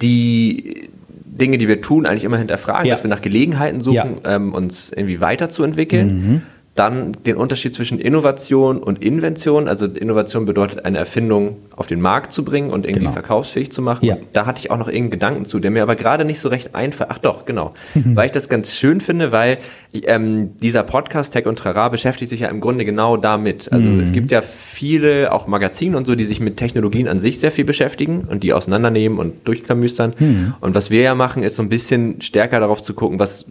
die 0.00 0.88
Dinge, 1.24 1.58
die 1.58 1.66
wir 1.66 1.80
tun, 1.80 2.06
eigentlich 2.06 2.22
immer 2.22 2.38
hinterfragen, 2.38 2.86
ja. 2.86 2.94
dass 2.94 3.02
wir 3.02 3.10
nach 3.10 3.22
Gelegenheiten 3.22 3.80
suchen, 3.80 4.20
ja. 4.22 4.36
ähm, 4.36 4.54
uns 4.54 4.92
irgendwie 4.92 5.20
weiterzuentwickeln. 5.20 6.06
Mhm. 6.06 6.42
Dann 6.74 7.12
den 7.24 7.36
Unterschied 7.36 7.72
zwischen 7.74 8.00
Innovation 8.00 8.82
und 8.82 9.02
Invention. 9.02 9.68
Also 9.68 9.86
Innovation 9.86 10.44
bedeutet, 10.44 10.84
eine 10.84 10.98
Erfindung 10.98 11.58
auf 11.76 11.86
den 11.86 12.00
Markt 12.00 12.32
zu 12.32 12.44
bringen 12.44 12.70
und 12.70 12.84
irgendwie 12.84 13.04
genau. 13.04 13.12
verkaufsfähig 13.12 13.70
zu 13.70 13.80
machen. 13.80 14.04
Ja. 14.04 14.16
da 14.32 14.46
hatte 14.46 14.58
ich 14.58 14.70
auch 14.72 14.76
noch 14.76 14.88
irgendeinen 14.88 15.10
Gedanken 15.12 15.44
zu, 15.44 15.60
der 15.60 15.70
mir 15.70 15.82
aber 15.82 15.94
gerade 15.94 16.24
nicht 16.24 16.40
so 16.40 16.48
recht 16.48 16.74
einfach. 16.74 17.06
Ach 17.10 17.18
doch, 17.18 17.44
genau. 17.44 17.72
weil 17.94 18.26
ich 18.26 18.32
das 18.32 18.48
ganz 18.48 18.74
schön 18.74 19.00
finde, 19.00 19.30
weil 19.30 19.58
ähm, 19.92 20.58
dieser 20.60 20.82
Podcast 20.82 21.32
Tech 21.32 21.46
und 21.46 21.58
Trara 21.58 21.88
beschäftigt 21.90 22.30
sich 22.30 22.40
ja 22.40 22.48
im 22.48 22.60
Grunde 22.60 22.84
genau 22.84 23.16
damit. 23.16 23.72
Also 23.72 23.88
mhm. 23.88 24.00
es 24.00 24.12
gibt 24.12 24.32
ja 24.32 24.42
viele, 24.42 25.32
auch 25.32 25.46
Magazine 25.46 25.96
und 25.96 26.06
so, 26.06 26.14
die 26.14 26.24
sich 26.24 26.40
mit 26.40 26.56
Technologien 26.56 27.06
an 27.06 27.20
sich 27.20 27.38
sehr 27.38 27.52
viel 27.52 27.64
beschäftigen 27.64 28.26
und 28.28 28.42
die 28.42 28.52
auseinandernehmen 28.52 29.18
und 29.18 29.46
durchklamüstern. 29.46 30.14
Mhm. 30.18 30.54
Und 30.60 30.74
was 30.74 30.90
wir 30.90 31.02
ja 31.02 31.14
machen, 31.14 31.42
ist 31.44 31.56
so 31.56 31.62
ein 31.62 31.68
bisschen 31.68 32.20
stärker 32.20 32.58
darauf 32.58 32.82
zu 32.82 32.94
gucken, 32.94 33.18
was 33.18 33.46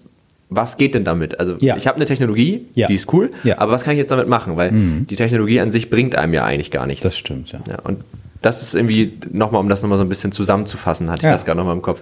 was 0.50 0.78
geht 0.78 0.96
denn 0.96 1.04
damit? 1.04 1.40
Also 1.40 1.56
ja. 1.60 1.76
ich 1.78 1.88
habe 1.88 1.98
eine 1.98 2.06
Technologie, 2.06 2.66
ja. 2.74 2.88
die 2.88 2.96
ist 2.96 3.12
cool, 3.14 3.32
ja. 3.44 3.60
aber 3.60 3.72
was 3.72 3.84
kann 3.84 3.94
ich 3.94 4.00
jetzt 4.00 4.12
damit 4.12 4.28
machen? 4.28 4.58
Weil 4.58 4.72
mhm. 4.72 5.08
die 5.08 5.16
Technologie 5.16 5.60
an 5.60 5.72
sich 5.72 5.90
bringt 5.90 6.16
einem 6.16 6.34
ja 6.34 6.44
eigentlich 6.44 6.72
gar 6.72 6.86
nichts. 6.86 7.04
Das 7.04 7.18
stimmt, 7.18 7.52
ja. 7.52 7.60
und 7.84 8.04
das 8.44 8.62
ist 8.62 8.76
irgendwie 8.76 9.18
nochmal, 9.32 9.62
um 9.62 9.70
das 9.70 9.82
nochmal 9.82 9.98
so 9.98 10.04
ein 10.04 10.10
bisschen 10.10 10.32
zusammenzufassen, 10.32 11.10
hatte 11.10 11.26
ich 11.26 11.32
das 11.32 11.46
gerade 11.46 11.58
nochmal 11.58 11.76
im 11.76 11.82
Kopf. 11.82 12.02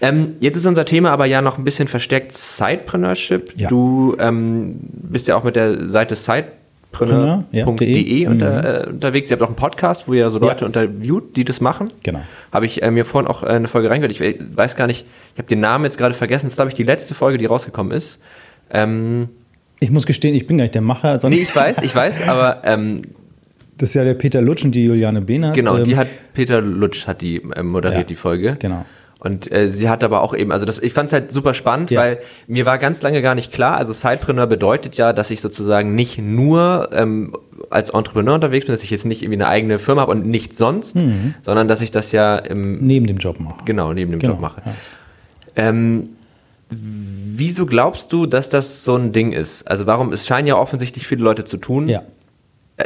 Ähm, 0.00 0.36
jetzt 0.40 0.56
ist 0.56 0.66
unser 0.66 0.84
Thema 0.84 1.10
aber 1.10 1.26
ja 1.26 1.42
noch 1.42 1.58
ein 1.58 1.64
bisschen 1.64 1.88
verstärkt 1.88 2.32
Sidepreneurship. 2.32 3.52
Du 3.68 4.16
ähm, 4.18 4.78
bist 4.82 5.26
ja 5.26 5.36
auch 5.36 5.44
mit 5.44 5.56
der 5.56 5.88
Seite 5.88 6.14
Side 6.14 6.46
entrepreneur.de 6.92 8.22
ja, 8.22 8.30
unter, 8.30 8.50
mhm. 8.50 8.88
äh, 8.88 8.90
unterwegs. 8.90 9.30
Ihr 9.30 9.36
habt 9.36 9.42
auch 9.42 9.48
einen 9.48 9.56
Podcast, 9.56 10.08
wo 10.08 10.14
ihr 10.14 10.30
so 10.30 10.38
Leute 10.38 10.62
ja. 10.62 10.66
interviewt, 10.66 11.36
die 11.36 11.44
das 11.44 11.60
machen. 11.60 11.88
Genau. 12.02 12.20
Habe 12.52 12.66
ich 12.66 12.82
äh, 12.82 12.90
mir 12.90 13.04
vorhin 13.04 13.28
auch 13.28 13.42
äh, 13.42 13.46
eine 13.46 13.68
Folge 13.68 13.90
reingehört. 13.90 14.12
Ich 14.12 14.20
weiß 14.20 14.76
gar 14.76 14.86
nicht, 14.86 15.06
ich 15.34 15.38
habe 15.38 15.48
den 15.48 15.60
Namen 15.60 15.84
jetzt 15.84 15.98
gerade 15.98 16.14
vergessen. 16.14 16.46
Das 16.46 16.52
ist, 16.52 16.56
glaube 16.56 16.70
ich, 16.70 16.74
die 16.74 16.82
letzte 16.82 17.14
Folge, 17.14 17.38
die 17.38 17.46
rausgekommen 17.46 17.92
ist. 17.92 18.20
Ähm, 18.70 19.28
ich 19.78 19.90
muss 19.90 20.04
gestehen, 20.06 20.34
ich 20.34 20.46
bin 20.46 20.58
gar 20.58 20.64
nicht 20.64 20.74
der 20.74 20.82
Macher. 20.82 21.18
Nee, 21.28 21.36
ich 21.36 21.54
weiß, 21.54 21.82
ich 21.82 21.94
weiß, 21.94 22.28
aber 22.28 22.62
ähm, 22.64 23.02
das 23.78 23.90
ist 23.90 23.94
ja 23.94 24.04
der 24.04 24.14
Peter 24.14 24.42
Lutsch 24.42 24.64
und 24.64 24.74
die 24.74 24.84
Juliane 24.84 25.22
Behnert. 25.22 25.54
Genau, 25.54 25.78
ähm, 25.78 25.84
die 25.84 25.96
hat 25.96 26.08
Peter 26.34 26.60
Lutsch 26.60 27.06
hat 27.06 27.22
die 27.22 27.36
äh, 27.36 27.62
moderiert, 27.62 28.00
ja, 28.00 28.04
die 28.04 28.14
Folge. 28.14 28.56
Genau. 28.58 28.84
Und 29.20 29.52
äh, 29.52 29.68
sie 29.68 29.90
hat 29.90 30.02
aber 30.02 30.22
auch 30.22 30.34
eben, 30.34 30.50
also 30.50 30.64
das, 30.64 30.78
ich 30.78 30.94
fand 30.94 31.08
es 31.08 31.12
halt 31.12 31.30
super 31.30 31.52
spannend, 31.52 31.90
ja. 31.90 32.00
weil 32.00 32.20
mir 32.46 32.64
war 32.64 32.78
ganz 32.78 33.02
lange 33.02 33.20
gar 33.20 33.34
nicht 33.34 33.52
klar, 33.52 33.76
also 33.76 33.92
Sidepreneur 33.92 34.46
bedeutet 34.46 34.96
ja, 34.96 35.12
dass 35.12 35.30
ich 35.30 35.42
sozusagen 35.42 35.94
nicht 35.94 36.18
nur 36.18 36.88
ähm, 36.92 37.36
als 37.68 37.90
Entrepreneur 37.90 38.34
unterwegs 38.34 38.64
bin, 38.64 38.72
dass 38.72 38.82
ich 38.82 38.90
jetzt 38.90 39.04
nicht 39.04 39.22
irgendwie 39.22 39.36
eine 39.36 39.48
eigene 39.48 39.78
Firma 39.78 40.00
habe 40.02 40.12
und 40.12 40.26
nichts 40.26 40.56
sonst, 40.56 40.96
mhm. 40.96 41.34
sondern 41.42 41.68
dass 41.68 41.82
ich 41.82 41.90
das 41.90 42.12
ja 42.12 42.36
im, 42.36 42.78
neben 42.86 43.06
dem 43.06 43.18
Job 43.18 43.38
mache. 43.40 43.58
Genau, 43.66 43.92
neben 43.92 44.10
dem 44.10 44.20
genau, 44.20 44.32
Job 44.32 44.40
mache. 44.40 44.62
Ja. 44.64 44.72
Ähm, 45.56 46.08
wieso 46.70 47.66
glaubst 47.66 48.12
du, 48.12 48.24
dass 48.24 48.48
das 48.48 48.84
so 48.84 48.96
ein 48.96 49.12
Ding 49.12 49.32
ist? 49.32 49.68
Also 49.68 49.86
warum, 49.86 50.14
es 50.14 50.26
scheinen 50.26 50.48
ja 50.48 50.56
offensichtlich 50.56 51.06
viele 51.06 51.22
Leute 51.22 51.44
zu 51.44 51.58
tun. 51.58 51.88
Ja. 51.88 52.02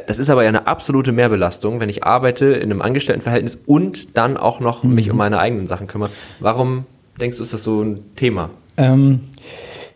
Das 0.07 0.19
ist 0.19 0.31
aber 0.31 0.43
ja 0.43 0.49
eine 0.49 0.67
absolute 0.67 1.13
Mehrbelastung, 1.13 1.81
wenn 1.81 1.89
ich 1.89 2.05
arbeite 2.05 2.47
in 2.47 2.71
einem 2.71 2.83
Angestelltenverhältnis 2.83 3.59
und 3.67 4.17
dann 4.17 4.37
auch 4.37 4.61
noch 4.61 4.83
mhm. 4.83 4.95
mich 4.95 5.11
um 5.11 5.17
meine 5.17 5.39
eigenen 5.39 5.67
Sachen 5.67 5.87
kümmere. 5.87 6.11
Warum 6.41 6.85
denkst 7.21 7.39
du, 7.39 7.43
ist 7.43 7.53
das 7.53 7.65
so 7.65 7.83
ein 7.83 8.01
Thema? 8.17 8.51
Ähm, 8.77 9.21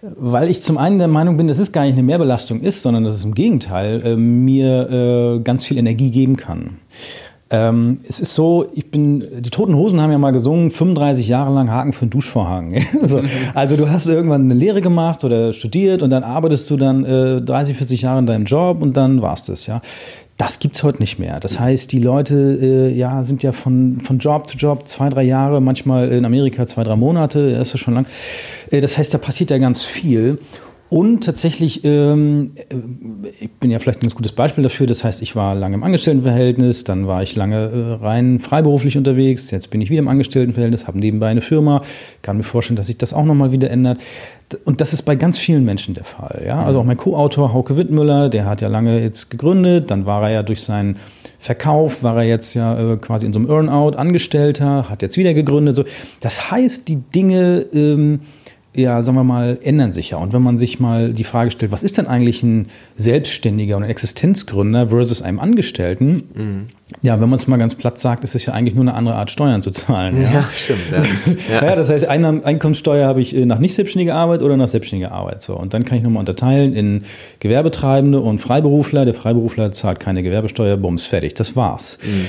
weil 0.00 0.48
ich 0.48 0.62
zum 0.62 0.78
einen 0.78 0.98
der 0.98 1.08
Meinung 1.08 1.36
bin, 1.36 1.48
dass 1.48 1.58
es 1.58 1.72
gar 1.72 1.82
nicht 1.82 1.94
eine 1.94 2.04
Mehrbelastung 2.04 2.60
ist, 2.60 2.82
sondern 2.82 3.04
dass 3.04 3.14
es 3.14 3.24
im 3.24 3.34
Gegenteil 3.34 4.00
äh, 4.04 4.16
mir 4.16 4.90
äh, 4.90 5.40
ganz 5.40 5.64
viel 5.64 5.78
Energie 5.78 6.10
geben 6.10 6.36
kann. 6.36 6.78
Ähm, 7.50 7.98
es 8.06 8.20
ist 8.20 8.34
so, 8.34 8.66
ich 8.74 8.90
bin, 8.90 9.24
die 9.40 9.48
Toten 9.48 9.74
Hosen 9.74 10.02
haben 10.02 10.10
ja 10.10 10.18
mal 10.18 10.32
gesungen, 10.32 10.70
35 10.70 11.28
Jahre 11.28 11.52
lang 11.54 11.70
Haken 11.70 11.94
für 11.94 12.02
einen 12.02 12.10
Duschvorhang. 12.10 12.84
also, 13.02 13.22
also, 13.54 13.76
du 13.76 13.88
hast 13.88 14.06
irgendwann 14.06 14.42
eine 14.42 14.54
Lehre 14.54 14.82
gemacht 14.82 15.24
oder 15.24 15.52
studiert 15.54 16.02
und 16.02 16.10
dann 16.10 16.24
arbeitest 16.24 16.68
du 16.70 16.76
dann 16.76 17.04
äh, 17.04 17.40
30, 17.40 17.76
40 17.76 18.02
Jahre 18.02 18.18
in 18.18 18.26
deinem 18.26 18.44
Job 18.44 18.82
und 18.82 18.96
dann 18.96 19.22
war's 19.22 19.44
das, 19.44 19.66
ja. 19.66 19.80
Das 20.36 20.60
gibt's 20.60 20.84
heute 20.84 21.00
nicht 21.00 21.18
mehr. 21.18 21.40
Das 21.40 21.58
heißt, 21.58 21.90
die 21.90 21.98
Leute 21.98 22.36
äh, 22.62 22.94
ja, 22.94 23.24
sind 23.24 23.42
ja 23.42 23.50
von, 23.50 24.00
von 24.02 24.18
Job 24.18 24.46
zu 24.46 24.56
Job 24.56 24.86
zwei, 24.86 25.08
drei 25.08 25.24
Jahre, 25.24 25.60
manchmal 25.60 26.12
in 26.12 26.24
Amerika 26.24 26.64
zwei, 26.64 26.84
drei 26.84 26.94
Monate, 26.94 27.54
das 27.54 27.74
ist 27.74 27.80
schon 27.80 27.94
lang. 27.94 28.06
Äh, 28.70 28.80
das 28.80 28.98
heißt, 28.98 29.12
da 29.12 29.18
passiert 29.18 29.50
ja 29.50 29.58
ganz 29.58 29.82
viel. 29.82 30.38
Und 30.90 31.22
tatsächlich, 31.22 31.84
ähm, 31.84 32.52
äh, 32.56 32.76
ich 33.40 33.50
bin 33.52 33.70
ja 33.70 33.78
vielleicht 33.78 33.98
ein 33.98 34.02
ganz 34.02 34.14
gutes 34.14 34.32
Beispiel 34.32 34.64
dafür. 34.64 34.86
Das 34.86 35.04
heißt, 35.04 35.20
ich 35.20 35.36
war 35.36 35.54
lange 35.54 35.74
im 35.74 35.82
Angestelltenverhältnis, 35.82 36.84
dann 36.84 37.06
war 37.06 37.22
ich 37.22 37.36
lange 37.36 37.98
äh, 38.00 38.04
rein 38.04 38.38
freiberuflich 38.40 38.96
unterwegs, 38.96 39.50
jetzt 39.50 39.68
bin 39.70 39.82
ich 39.82 39.90
wieder 39.90 39.98
im 39.98 40.08
Angestelltenverhältnis, 40.08 40.86
habe 40.86 40.98
nebenbei 40.98 41.28
eine 41.28 41.42
Firma, 41.42 41.82
kann 42.22 42.38
mir 42.38 42.42
vorstellen, 42.42 42.76
dass 42.76 42.86
sich 42.86 42.96
das 42.96 43.12
auch 43.12 43.24
nochmal 43.24 43.52
wieder 43.52 43.70
ändert. 43.70 43.98
Und 44.64 44.80
das 44.80 44.94
ist 44.94 45.02
bei 45.02 45.14
ganz 45.14 45.36
vielen 45.36 45.64
Menschen 45.66 45.92
der 45.92 46.04
Fall. 46.04 46.42
Ja? 46.46 46.62
Also 46.64 46.80
auch 46.80 46.84
mein 46.84 46.96
Co-Autor 46.96 47.52
Hauke 47.52 47.76
Wittmüller, 47.76 48.30
der 48.30 48.46
hat 48.46 48.62
ja 48.62 48.68
lange 48.68 48.98
jetzt 49.02 49.30
gegründet, 49.30 49.90
dann 49.90 50.06
war 50.06 50.22
er 50.22 50.30
ja 50.30 50.42
durch 50.42 50.62
seinen 50.62 50.96
Verkauf, 51.38 52.02
war 52.02 52.16
er 52.16 52.22
jetzt 52.22 52.54
ja 52.54 52.94
äh, 52.94 52.96
quasi 52.96 53.26
in 53.26 53.34
so 53.34 53.40
einem 53.40 53.50
Earnout 53.50 53.98
Angestellter, 53.98 54.88
hat 54.88 55.02
jetzt 55.02 55.18
wieder 55.18 55.34
gegründet. 55.34 55.76
So. 55.76 55.84
Das 56.20 56.50
heißt, 56.50 56.88
die 56.88 56.96
Dinge... 56.96 57.66
Ähm, 57.74 58.20
ja, 58.78 59.02
sagen 59.02 59.18
wir 59.18 59.24
mal, 59.24 59.58
ändern 59.62 59.92
sich 59.92 60.10
ja. 60.10 60.18
Und 60.18 60.32
wenn 60.32 60.42
man 60.42 60.58
sich 60.58 60.78
mal 60.78 61.12
die 61.12 61.24
Frage 61.24 61.50
stellt, 61.50 61.72
was 61.72 61.82
ist 61.82 61.98
denn 61.98 62.06
eigentlich 62.06 62.42
ein 62.42 62.66
Selbstständiger 62.96 63.76
und 63.76 63.82
ein 63.82 63.90
Existenzgründer 63.90 64.88
versus 64.88 65.20
einem 65.22 65.40
Angestellten? 65.40 66.22
Mhm. 66.34 66.66
Ja, 67.02 67.20
wenn 67.20 67.28
man 67.28 67.38
es 67.38 67.46
mal 67.46 67.58
ganz 67.58 67.74
platt 67.74 67.98
sagt, 67.98 68.24
ist 68.24 68.34
es 68.34 68.46
ja 68.46 68.54
eigentlich 68.54 68.74
nur 68.74 68.84
eine 68.84 68.94
andere 68.94 69.16
Art, 69.16 69.30
Steuern 69.30 69.62
zu 69.62 69.72
zahlen. 69.72 70.22
Ja, 70.22 70.32
ja 70.32 70.48
stimmt. 70.54 70.80
Ja. 71.50 71.62
ja. 71.66 71.76
das 71.76 71.90
heißt, 71.90 72.06
Einkommenssteuer 72.06 73.06
habe 73.06 73.20
ich 73.20 73.36
äh, 73.36 73.44
nach 73.44 73.58
nicht 73.58 73.74
selbstständiger 73.74 74.14
Arbeit 74.14 74.42
oder 74.42 74.56
nach 74.56 74.68
selbstständiger 74.68 75.12
Arbeit. 75.12 75.42
So. 75.42 75.54
Und 75.54 75.74
dann 75.74 75.84
kann 75.84 75.98
ich 75.98 76.04
nochmal 76.04 76.20
unterteilen 76.20 76.74
in 76.74 77.04
Gewerbetreibende 77.40 78.20
und 78.20 78.38
Freiberufler. 78.38 79.04
Der 79.04 79.14
Freiberufler 79.14 79.72
zahlt 79.72 80.00
keine 80.00 80.22
Gewerbesteuer, 80.22 80.76
bums, 80.76 81.04
fertig. 81.04 81.34
Das 81.34 81.56
war's. 81.56 81.98
Mhm. 82.02 82.26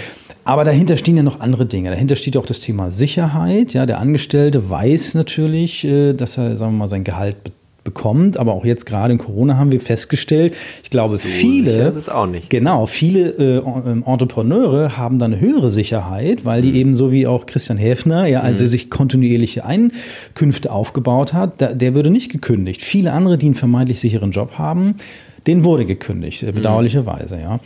Aber 0.49 0.63
dahinter 0.63 0.97
stehen 0.97 1.15
ja 1.15 1.21
noch 1.21 1.41
andere 1.41 1.67
Dinge. 1.67 1.91
Dahinter 1.91 2.15
steht 2.15 2.35
auch 2.35 2.47
das 2.47 2.57
Thema 2.57 2.89
Sicherheit. 2.89 3.73
Ja, 3.73 3.85
der 3.85 3.99
Angestellte 3.99 4.67
weiß 4.67 5.13
natürlich, 5.13 5.85
äh, 5.85 6.13
dass 6.13 6.39
er, 6.39 6.57
sagen 6.57 6.71
wir 6.73 6.79
mal, 6.79 6.87
sein 6.87 7.03
Gehalt 7.03 7.35
bekommt. 7.83 8.37
Aber 8.37 8.53
auch 8.53 8.65
jetzt 8.65 8.87
gerade 8.87 9.13
in 9.13 9.19
Corona 9.19 9.57
haben 9.57 9.71
wir 9.71 9.79
festgestellt, 9.79 10.55
ich 10.81 10.89
glaube, 10.89 11.17
so 11.17 11.27
viele, 11.27 11.87
ist 11.87 11.95
es 11.95 12.09
auch 12.09 12.25
nicht. 12.25 12.49
genau, 12.49 12.87
viele 12.87 13.29
äh, 13.29 13.57
Entrepreneure 14.11 14.97
haben 14.97 15.19
dann 15.19 15.33
eine 15.33 15.39
höhere 15.39 15.69
Sicherheit, 15.69 16.45
weil 16.45 16.63
die 16.63 16.69
mhm. 16.69 16.75
eben 16.77 16.95
so 16.95 17.11
wie 17.11 17.27
auch 17.27 17.45
Christian 17.45 17.77
Häfner, 17.77 18.25
ja, 18.25 18.39
als 18.39 18.57
mhm. 18.57 18.65
er 18.65 18.67
sich 18.69 18.89
kontinuierliche 18.89 19.65
Einkünfte 19.65 20.71
aufgebaut 20.71 21.31
hat, 21.31 21.61
da, 21.61 21.73
der 21.75 21.93
würde 21.93 22.09
nicht 22.09 22.31
gekündigt. 22.31 22.81
Viele 22.81 23.13
andere, 23.13 23.37
die 23.37 23.45
einen 23.45 23.55
vermeintlich 23.55 23.99
sicheren 23.99 24.31
Job 24.31 24.53
haben, 24.57 24.95
denen 25.45 25.63
wurde 25.63 25.85
gekündigt, 25.85 26.41
äh, 26.41 26.51
bedauerlicherweise, 26.51 27.39
ja. 27.39 27.59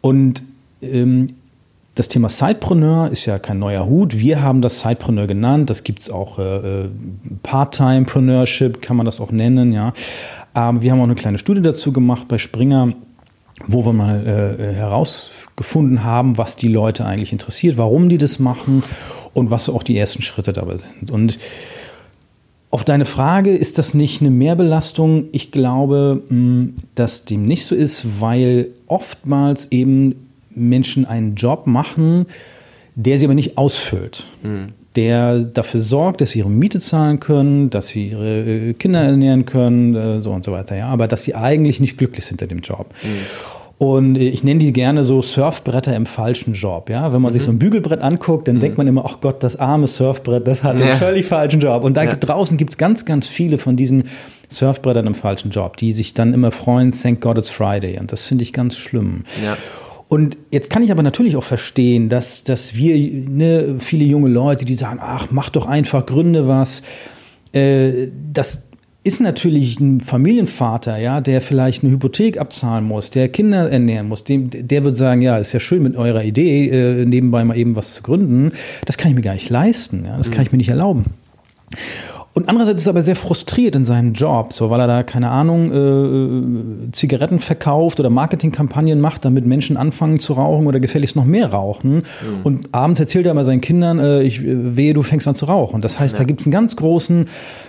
Und 0.00 0.42
ähm, 0.80 1.28
das 1.94 2.08
Thema 2.08 2.28
Sidepreneur 2.28 3.10
ist 3.10 3.26
ja 3.26 3.38
kein 3.38 3.60
neuer 3.60 3.86
Hut. 3.86 4.18
Wir 4.18 4.42
haben 4.42 4.62
das 4.62 4.80
Sidepreneur 4.80 5.26
genannt. 5.26 5.70
Das 5.70 5.84
gibt 5.84 6.00
es 6.00 6.10
auch 6.10 6.38
äh, 6.38 6.56
äh, 6.56 6.88
Part-Time-Preneurship, 7.42 8.82
kann 8.82 8.96
man 8.96 9.06
das 9.06 9.20
auch 9.20 9.30
nennen. 9.30 9.72
Ja. 9.72 9.92
Aber 10.54 10.82
wir 10.82 10.90
haben 10.90 11.00
auch 11.00 11.04
eine 11.04 11.14
kleine 11.14 11.38
Studie 11.38 11.62
dazu 11.62 11.92
gemacht 11.92 12.26
bei 12.26 12.38
Springer, 12.38 12.92
wo 13.66 13.84
wir 13.84 13.92
mal 13.92 14.26
äh, 14.26 14.70
äh, 14.70 14.74
herausgefunden 14.74 16.02
haben, 16.02 16.36
was 16.36 16.56
die 16.56 16.68
Leute 16.68 17.04
eigentlich 17.04 17.32
interessiert, 17.32 17.76
warum 17.76 18.08
die 18.08 18.18
das 18.18 18.40
machen 18.40 18.82
und 19.32 19.52
was 19.52 19.68
auch 19.68 19.84
die 19.84 19.96
ersten 19.96 20.22
Schritte 20.22 20.52
dabei 20.52 20.76
sind. 20.76 21.12
Und 21.12 21.38
auf 22.70 22.82
deine 22.82 23.04
Frage, 23.04 23.54
ist 23.54 23.78
das 23.78 23.94
nicht 23.94 24.20
eine 24.20 24.30
Mehrbelastung? 24.30 25.26
Ich 25.30 25.52
glaube, 25.52 26.24
mh, 26.28 26.70
dass 26.96 27.24
dem 27.24 27.46
nicht 27.46 27.66
so 27.66 27.76
ist, 27.76 28.20
weil 28.20 28.70
oftmals 28.88 29.70
eben 29.70 30.16
Menschen 30.54 31.04
einen 31.04 31.34
Job 31.34 31.66
machen, 31.66 32.26
der 32.94 33.18
sie 33.18 33.24
aber 33.24 33.34
nicht 33.34 33.58
ausfüllt. 33.58 34.24
Mhm. 34.42 34.72
Der 34.96 35.40
dafür 35.40 35.80
sorgt, 35.80 36.20
dass 36.20 36.30
sie 36.30 36.38
ihre 36.38 36.50
Miete 36.50 36.78
zahlen 36.78 37.18
können, 37.18 37.68
dass 37.68 37.88
sie 37.88 38.10
ihre 38.10 38.40
äh, 38.42 38.72
Kinder 38.74 39.02
ernähren 39.02 39.44
können, 39.44 39.96
äh, 39.96 40.20
so 40.20 40.30
und 40.30 40.44
so 40.44 40.52
weiter. 40.52 40.76
Ja, 40.76 40.86
aber 40.86 41.08
dass 41.08 41.22
sie 41.22 41.34
eigentlich 41.34 41.80
nicht 41.80 41.98
glücklich 41.98 42.24
sind 42.24 42.40
in 42.42 42.48
dem 42.48 42.60
Job. 42.60 42.86
Mhm. 43.02 43.08
Und 43.78 44.16
äh, 44.16 44.28
ich 44.28 44.44
nenne 44.44 44.60
die 44.60 44.72
gerne 44.72 45.04
so 45.04 45.20
Surfbretter 45.20 45.94
im 45.94 46.06
falschen 46.06 46.54
Job. 46.54 46.90
Ja? 46.90 47.12
Wenn 47.12 47.22
man 47.22 47.32
mhm. 47.32 47.34
sich 47.34 47.42
so 47.42 47.50
ein 47.50 47.58
Bügelbrett 47.58 48.00
anguckt, 48.00 48.48
dann 48.48 48.56
mhm. 48.56 48.60
denkt 48.60 48.78
man 48.78 48.86
immer, 48.86 49.04
ach 49.04 49.20
Gott, 49.20 49.42
das 49.42 49.56
arme 49.56 49.86
Surfbrett, 49.86 50.46
das 50.46 50.62
hat 50.62 50.78
ja. 50.78 50.86
einen 50.86 50.96
völlig 50.96 51.26
falschen 51.26 51.60
Job. 51.60 51.82
Und 51.84 51.96
da 51.96 52.04
ja. 52.04 52.14
draußen 52.14 52.56
gibt 52.56 52.72
es 52.72 52.78
ganz, 52.78 53.04
ganz 53.04 53.26
viele 53.26 53.58
von 53.58 53.76
diesen 53.76 54.04
Surfbrettern 54.48 55.06
im 55.06 55.14
falschen 55.14 55.50
Job, 55.50 55.76
die 55.76 55.92
sich 55.92 56.14
dann 56.14 56.34
immer 56.34 56.52
freuen, 56.52 56.92
thank 56.92 57.20
God 57.20 57.38
it's 57.38 57.50
Friday. 57.50 57.98
Und 57.98 58.12
das 58.12 58.26
finde 58.26 58.44
ich 58.44 58.52
ganz 58.52 58.76
schlimm. 58.76 59.24
Ja. 59.44 59.56
Und 60.14 60.36
jetzt 60.52 60.70
kann 60.70 60.84
ich 60.84 60.92
aber 60.92 61.02
natürlich 61.02 61.36
auch 61.36 61.42
verstehen, 61.42 62.08
dass, 62.08 62.44
dass 62.44 62.76
wir, 62.76 62.94
ne, 63.28 63.80
viele 63.80 64.04
junge 64.04 64.28
Leute, 64.28 64.64
die 64.64 64.74
sagen, 64.74 65.00
ach, 65.02 65.26
mach 65.32 65.50
doch 65.50 65.66
einfach, 65.66 66.06
gründe 66.06 66.46
was. 66.46 66.82
Äh, 67.50 68.10
das 68.32 68.68
ist 69.02 69.20
natürlich 69.20 69.80
ein 69.80 69.98
Familienvater, 69.98 70.98
ja, 70.98 71.20
der 71.20 71.40
vielleicht 71.40 71.82
eine 71.82 71.90
Hypothek 71.90 72.38
abzahlen 72.38 72.84
muss, 72.84 73.10
der 73.10 73.28
Kinder 73.28 73.68
ernähren 73.68 74.06
muss, 74.06 74.22
dem, 74.22 74.50
der 74.52 74.84
wird 74.84 74.96
sagen, 74.96 75.20
ja, 75.20 75.36
ist 75.36 75.52
ja 75.52 75.58
schön 75.58 75.82
mit 75.82 75.96
eurer 75.96 76.22
Idee, 76.22 76.68
äh, 76.68 77.04
nebenbei 77.04 77.44
mal 77.44 77.56
eben 77.56 77.74
was 77.74 77.94
zu 77.94 78.04
gründen. 78.04 78.52
Das 78.84 78.96
kann 78.96 79.10
ich 79.10 79.16
mir 79.16 79.22
gar 79.22 79.34
nicht 79.34 79.50
leisten, 79.50 80.04
ja, 80.04 80.16
das 80.16 80.28
mhm. 80.28 80.34
kann 80.34 80.42
ich 80.44 80.52
mir 80.52 80.58
nicht 80.58 80.68
erlauben. 80.68 81.06
Und 82.34 82.48
andererseits 82.48 82.82
ist 82.82 82.88
er 82.88 82.90
aber 82.90 83.02
sehr 83.02 83.14
frustriert 83.14 83.76
in 83.76 83.84
seinem 83.84 84.12
Job, 84.12 84.52
so 84.52 84.68
weil 84.68 84.80
er 84.80 84.88
da, 84.88 85.02
keine 85.04 85.30
Ahnung, 85.30 86.88
äh, 86.88 86.90
Zigaretten 86.90 87.38
verkauft 87.38 88.00
oder 88.00 88.10
Marketingkampagnen 88.10 89.00
macht, 89.00 89.24
damit 89.24 89.46
Menschen 89.46 89.76
anfangen 89.76 90.18
zu 90.18 90.32
rauchen 90.32 90.66
oder 90.66 90.80
gefälligst 90.80 91.14
noch 91.14 91.24
mehr 91.24 91.52
rauchen. 91.52 91.94
Mhm. 91.98 92.02
Und 92.42 92.68
abends 92.72 92.98
erzählt 92.98 93.26
er 93.26 93.32
immer 93.32 93.44
seinen 93.44 93.60
Kindern, 93.60 94.00
äh, 94.00 94.22
ich 94.22 94.40
wehe, 94.44 94.94
du 94.94 95.02
fängst 95.02 95.28
an 95.28 95.36
zu 95.36 95.44
rauchen. 95.44 95.80
Das 95.80 96.00
heißt, 96.00 96.14
ja. 96.14 96.18
da 96.18 96.24
gibt 96.24 96.40
es 96.40 96.46
einen 96.46 96.52
ganz 96.52 96.74
großen 96.74 97.28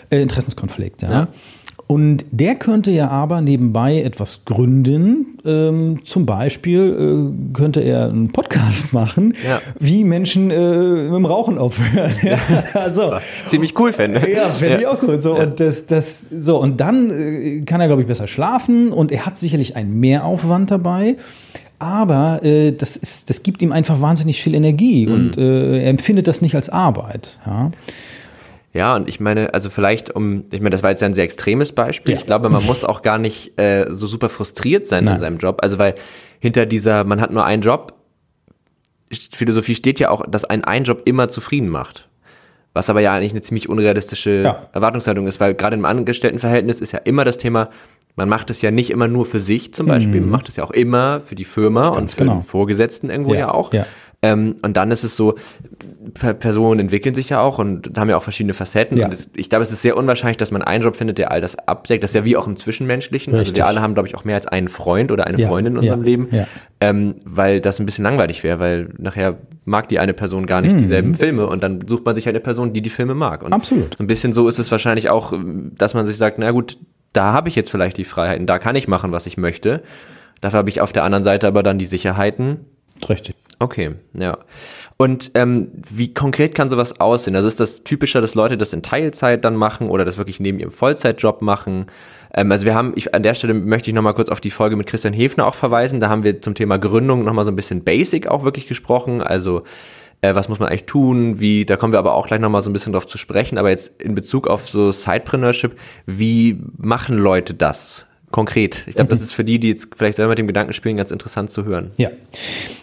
äh, 0.09 0.19
Interessenskonflikt. 0.19 1.03
Ja? 1.03 1.11
ja. 1.11 1.27
Und 1.87 2.25
der 2.31 2.55
könnte 2.55 2.89
ja 2.89 3.09
aber 3.09 3.41
nebenbei 3.41 4.01
etwas 4.01 4.43
gründen. 4.45 5.37
Ähm, 5.45 5.99
zum 6.03 6.25
Beispiel 6.25 7.31
äh, 7.31 7.53
könnte 7.53 7.81
er 7.81 8.09
einen 8.09 8.31
Podcast 8.31 8.91
machen, 8.93 9.35
ja. 9.47 9.61
wie 9.79 10.03
Menschen 10.03 10.49
äh, 10.49 11.03
mit 11.03 11.13
dem 11.13 11.25
Rauchen 11.25 11.59
aufhören. 11.59 12.11
ja, 12.23 12.39
also, 12.73 13.11
Was 13.11 13.47
ziemlich 13.49 13.79
cool 13.79 13.93
fände. 13.93 14.19
Ja, 14.27 14.49
fände 14.49 14.73
ja. 14.73 14.79
ich 14.79 14.87
auch 14.87 15.03
cool. 15.03 15.21
So, 15.21 15.35
und, 15.35 15.59
das, 15.59 15.85
das, 15.85 16.21
so, 16.31 16.59
und 16.59 16.81
dann 16.81 17.11
äh, 17.11 17.61
kann 17.61 17.81
er, 17.81 17.87
glaube 17.87 18.01
ich, 18.01 18.07
besser 18.07 18.25
schlafen 18.25 18.91
und 18.91 19.11
er 19.11 19.27
hat 19.27 19.37
sicherlich 19.37 19.75
einen 19.75 19.99
Mehraufwand 19.99 20.71
dabei. 20.71 21.17
Aber 21.77 22.43
äh, 22.43 22.71
das, 22.71 22.97
ist, 22.97 23.29
das 23.29 23.43
gibt 23.43 23.61
ihm 23.61 23.71
einfach 23.71 24.01
wahnsinnig 24.01 24.41
viel 24.41 24.55
Energie 24.55 25.05
mhm. 25.05 25.13
und 25.13 25.37
äh, 25.37 25.83
er 25.83 25.89
empfindet 25.89 26.27
das 26.27 26.41
nicht 26.41 26.55
als 26.55 26.69
Arbeit. 26.69 27.37
Ja. 27.45 27.69
Ja, 28.75 28.93
und 28.93 29.07
ich 29.07 29.21
meine, 29.21 29.53
also 29.53 29.69
vielleicht 29.69 30.13
um, 30.13 30.43
ich 30.51 30.59
meine, 30.59 30.71
das 30.71 30.83
war 30.83 30.89
jetzt 30.89 31.01
ein 31.01 31.13
sehr 31.13 31.23
extremes 31.23 31.71
Beispiel. 31.71 32.15
Ja. 32.15 32.19
Ich 32.19 32.25
glaube, 32.25 32.49
man 32.49 32.65
muss 32.65 32.83
auch 32.83 33.01
gar 33.01 33.17
nicht 33.17 33.57
äh, 33.57 33.85
so 33.87 34.05
super 34.05 34.27
frustriert 34.27 34.85
sein 34.85 35.05
Nein. 35.05 35.15
in 35.15 35.21
seinem 35.21 35.37
Job. 35.37 35.59
Also 35.61 35.77
weil 35.77 35.95
hinter 36.41 36.65
dieser, 36.65 37.05
man 37.05 37.21
hat 37.21 37.31
nur 37.31 37.45
einen 37.45 37.61
Job, 37.61 37.93
Philosophie 39.31 39.75
steht 39.75 40.01
ja 40.01 40.09
auch, 40.09 40.25
dass 40.29 40.43
ein 40.43 40.65
ein 40.65 40.83
Job 40.83 41.03
immer 41.05 41.29
zufrieden 41.29 41.69
macht. 41.69 42.09
Was 42.73 42.89
aber 42.89 42.99
ja 42.99 43.13
eigentlich 43.13 43.31
eine 43.31 43.39
ziemlich 43.39 43.69
unrealistische 43.69 44.41
ja. 44.43 44.67
Erwartungshaltung 44.73 45.25
ist, 45.25 45.39
weil 45.39 45.53
gerade 45.53 45.77
im 45.77 45.85
Angestelltenverhältnis 45.85 46.81
ist 46.81 46.91
ja 46.91 46.99
immer 46.99 47.23
das 47.23 47.37
Thema, 47.37 47.69
man 48.17 48.27
macht 48.27 48.49
es 48.49 48.61
ja 48.61 48.71
nicht 48.71 48.89
immer 48.89 49.07
nur 49.07 49.25
für 49.25 49.39
sich 49.39 49.73
zum 49.73 49.87
Beispiel, 49.87 50.19
mhm. 50.19 50.27
man 50.27 50.31
macht 50.31 50.49
es 50.49 50.57
ja 50.57 50.65
auch 50.65 50.71
immer 50.71 51.21
für 51.21 51.35
die 51.35 51.45
Firma 51.45 51.83
Ganz 51.83 51.97
und 51.97 52.11
für 52.11 52.17
genau. 52.17 52.33
den 52.33 52.41
Vorgesetzten 52.41 53.09
irgendwo 53.09 53.33
ja, 53.33 53.39
ja 53.39 53.51
auch. 53.51 53.73
Ja. 53.73 53.85
Ähm, 54.25 54.55
und 54.63 54.75
dann 54.75 54.89
ist 54.89 55.03
es 55.03 55.15
so, 55.15 55.35
Personen 56.13 56.79
entwickeln 56.79 57.13
sich 57.13 57.29
ja 57.29 57.41
auch 57.41 57.59
und 57.59 57.97
haben 57.97 58.09
ja 58.09 58.17
auch 58.17 58.23
verschiedene 58.23 58.55
Facetten. 58.55 58.97
Ja. 58.97 59.07
Es, 59.09 59.29
ich 59.35 59.49
glaube, 59.49 59.61
es 59.61 59.71
ist 59.71 59.83
sehr 59.83 59.95
unwahrscheinlich, 59.95 60.37
dass 60.37 60.49
man 60.49 60.63
einen 60.63 60.83
Job 60.83 60.95
findet, 60.95 61.19
der 61.19 61.31
all 61.31 61.41
das 61.41 61.55
abdeckt. 61.55 62.03
Das 62.03 62.11
ist 62.11 62.15
ja 62.15 62.25
wie 62.25 62.35
auch 62.35 62.47
im 62.47 62.55
Zwischenmenschlichen. 62.55 63.33
Richtig. 63.33 63.53
Also 63.53 63.57
wir 63.57 63.67
alle 63.67 63.81
haben, 63.81 63.93
glaube 63.93 64.07
ich, 64.07 64.15
auch 64.15 64.23
mehr 64.23 64.35
als 64.35 64.47
einen 64.47 64.67
Freund 64.67 65.11
oder 65.11 65.27
eine 65.27 65.39
ja. 65.39 65.47
Freundin 65.47 65.73
in 65.73 65.79
unserem 65.79 66.01
ja. 66.01 66.05
Leben, 66.05 66.29
ähm, 66.79 67.15
weil 67.23 67.61
das 67.61 67.79
ein 67.79 67.85
bisschen 67.85 68.03
langweilig 68.03 68.43
wäre, 68.43 68.59
weil 68.59 68.89
nachher 68.97 69.37
mag 69.63 69.89
die 69.89 69.99
eine 69.99 70.13
Person 70.13 70.47
gar 70.47 70.61
nicht 70.61 70.73
mhm. 70.73 70.79
dieselben 70.79 71.13
Filme 71.13 71.45
und 71.45 71.61
dann 71.61 71.87
sucht 71.87 72.05
man 72.05 72.15
sich 72.15 72.27
eine 72.27 72.39
Person, 72.39 72.73
die 72.73 72.81
die 72.81 72.89
Filme 72.89 73.13
mag. 73.13 73.43
Und 73.43 73.53
Absolut. 73.53 73.95
So 73.97 74.03
ein 74.03 74.07
bisschen 74.07 74.33
so 74.33 74.47
ist 74.47 74.57
es 74.57 74.71
wahrscheinlich 74.71 75.09
auch, 75.09 75.33
dass 75.77 75.93
man 75.93 76.05
sich 76.05 76.17
sagt, 76.17 76.39
na 76.39 76.49
gut, 76.49 76.79
da 77.13 77.31
habe 77.31 77.49
ich 77.49 77.55
jetzt 77.55 77.69
vielleicht 77.69 77.97
die 77.97 78.05
Freiheiten, 78.05 78.47
da 78.47 78.57
kann 78.57 78.75
ich 78.75 78.87
machen, 78.87 79.11
was 79.11 79.27
ich 79.27 79.37
möchte. 79.37 79.83
Dafür 80.41 80.59
habe 80.59 80.69
ich 80.69 80.81
auf 80.81 80.93
der 80.93 81.03
anderen 81.03 81.23
Seite 81.23 81.47
aber 81.47 81.63
dann 81.63 81.77
die 81.77 81.85
Sicherheiten. 81.85 82.65
Richtig. 83.07 83.35
Okay, 83.59 83.95
ja. 84.13 84.37
Und 84.97 85.31
ähm, 85.33 85.69
wie 85.89 86.13
konkret 86.13 86.55
kann 86.55 86.69
sowas 86.69 86.99
aussehen? 86.99 87.35
Also 87.35 87.47
ist 87.47 87.59
das 87.59 87.83
typischer, 87.83 88.19
dass 88.19 88.35
Leute 88.35 88.57
das 88.57 88.73
in 88.73 88.83
Teilzeit 88.83 89.45
dann 89.45 89.55
machen 89.55 89.89
oder 89.89 90.03
das 90.03 90.17
wirklich 90.17 90.39
neben 90.39 90.59
ihrem 90.59 90.71
Vollzeitjob 90.71 91.41
machen? 91.41 91.85
Ähm, 92.33 92.51
also 92.51 92.65
wir 92.65 92.75
haben, 92.75 92.93
ich, 92.95 93.15
an 93.15 93.23
der 93.23 93.33
Stelle 93.33 93.53
möchte 93.53 93.89
ich 93.89 93.95
nochmal 93.95 94.13
kurz 94.13 94.29
auf 94.29 94.41
die 94.41 94.51
Folge 94.51 94.75
mit 94.75 94.87
Christian 94.87 95.13
Hefner 95.13 95.47
auch 95.47 95.55
verweisen. 95.55 95.99
Da 95.99 96.09
haben 96.09 96.23
wir 96.23 96.41
zum 96.41 96.53
Thema 96.53 96.77
Gründung 96.77 97.23
nochmal 97.23 97.45
so 97.45 97.51
ein 97.51 97.55
bisschen 97.55 97.83
Basic 97.83 98.27
auch 98.27 98.43
wirklich 98.43 98.67
gesprochen. 98.67 99.21
Also 99.21 99.63
äh, 100.21 100.35
was 100.35 100.49
muss 100.49 100.59
man 100.59 100.67
eigentlich 100.67 100.85
tun? 100.85 101.39
Wie, 101.39 101.65
da 101.65 101.77
kommen 101.77 101.93
wir 101.93 101.99
aber 101.99 102.13
auch 102.13 102.27
gleich 102.27 102.39
nochmal 102.41 102.61
so 102.61 102.69
ein 102.69 102.73
bisschen 102.73 102.93
drauf 102.93 103.07
zu 103.07 103.17
sprechen. 103.17 103.57
Aber 103.57 103.69
jetzt 103.69 104.01
in 104.01 104.15
Bezug 104.15 104.47
auf 104.47 104.67
so 104.67 104.91
Sidepreneurship, 104.91 105.79
wie 106.05 106.59
machen 106.77 107.17
Leute 107.17 107.53
das? 107.53 108.05
Konkret. 108.35 108.83
Ich 108.85 108.95
glaube, 108.95 109.11
das 109.11 109.21
ist 109.21 109.31
für 109.31 109.45
die, 109.45 109.61
die 109.61 109.69
jetzt 109.69 109.95
vielleicht 109.95 110.17
selber 110.17 110.31
mit 110.31 110.39
dem 110.39 110.47
Gedanken 110.47 110.73
spielen, 110.73 110.97
ganz 110.97 111.09
interessant 111.09 111.51
zu 111.51 111.63
hören. 111.63 111.91
Ja. 111.95 112.09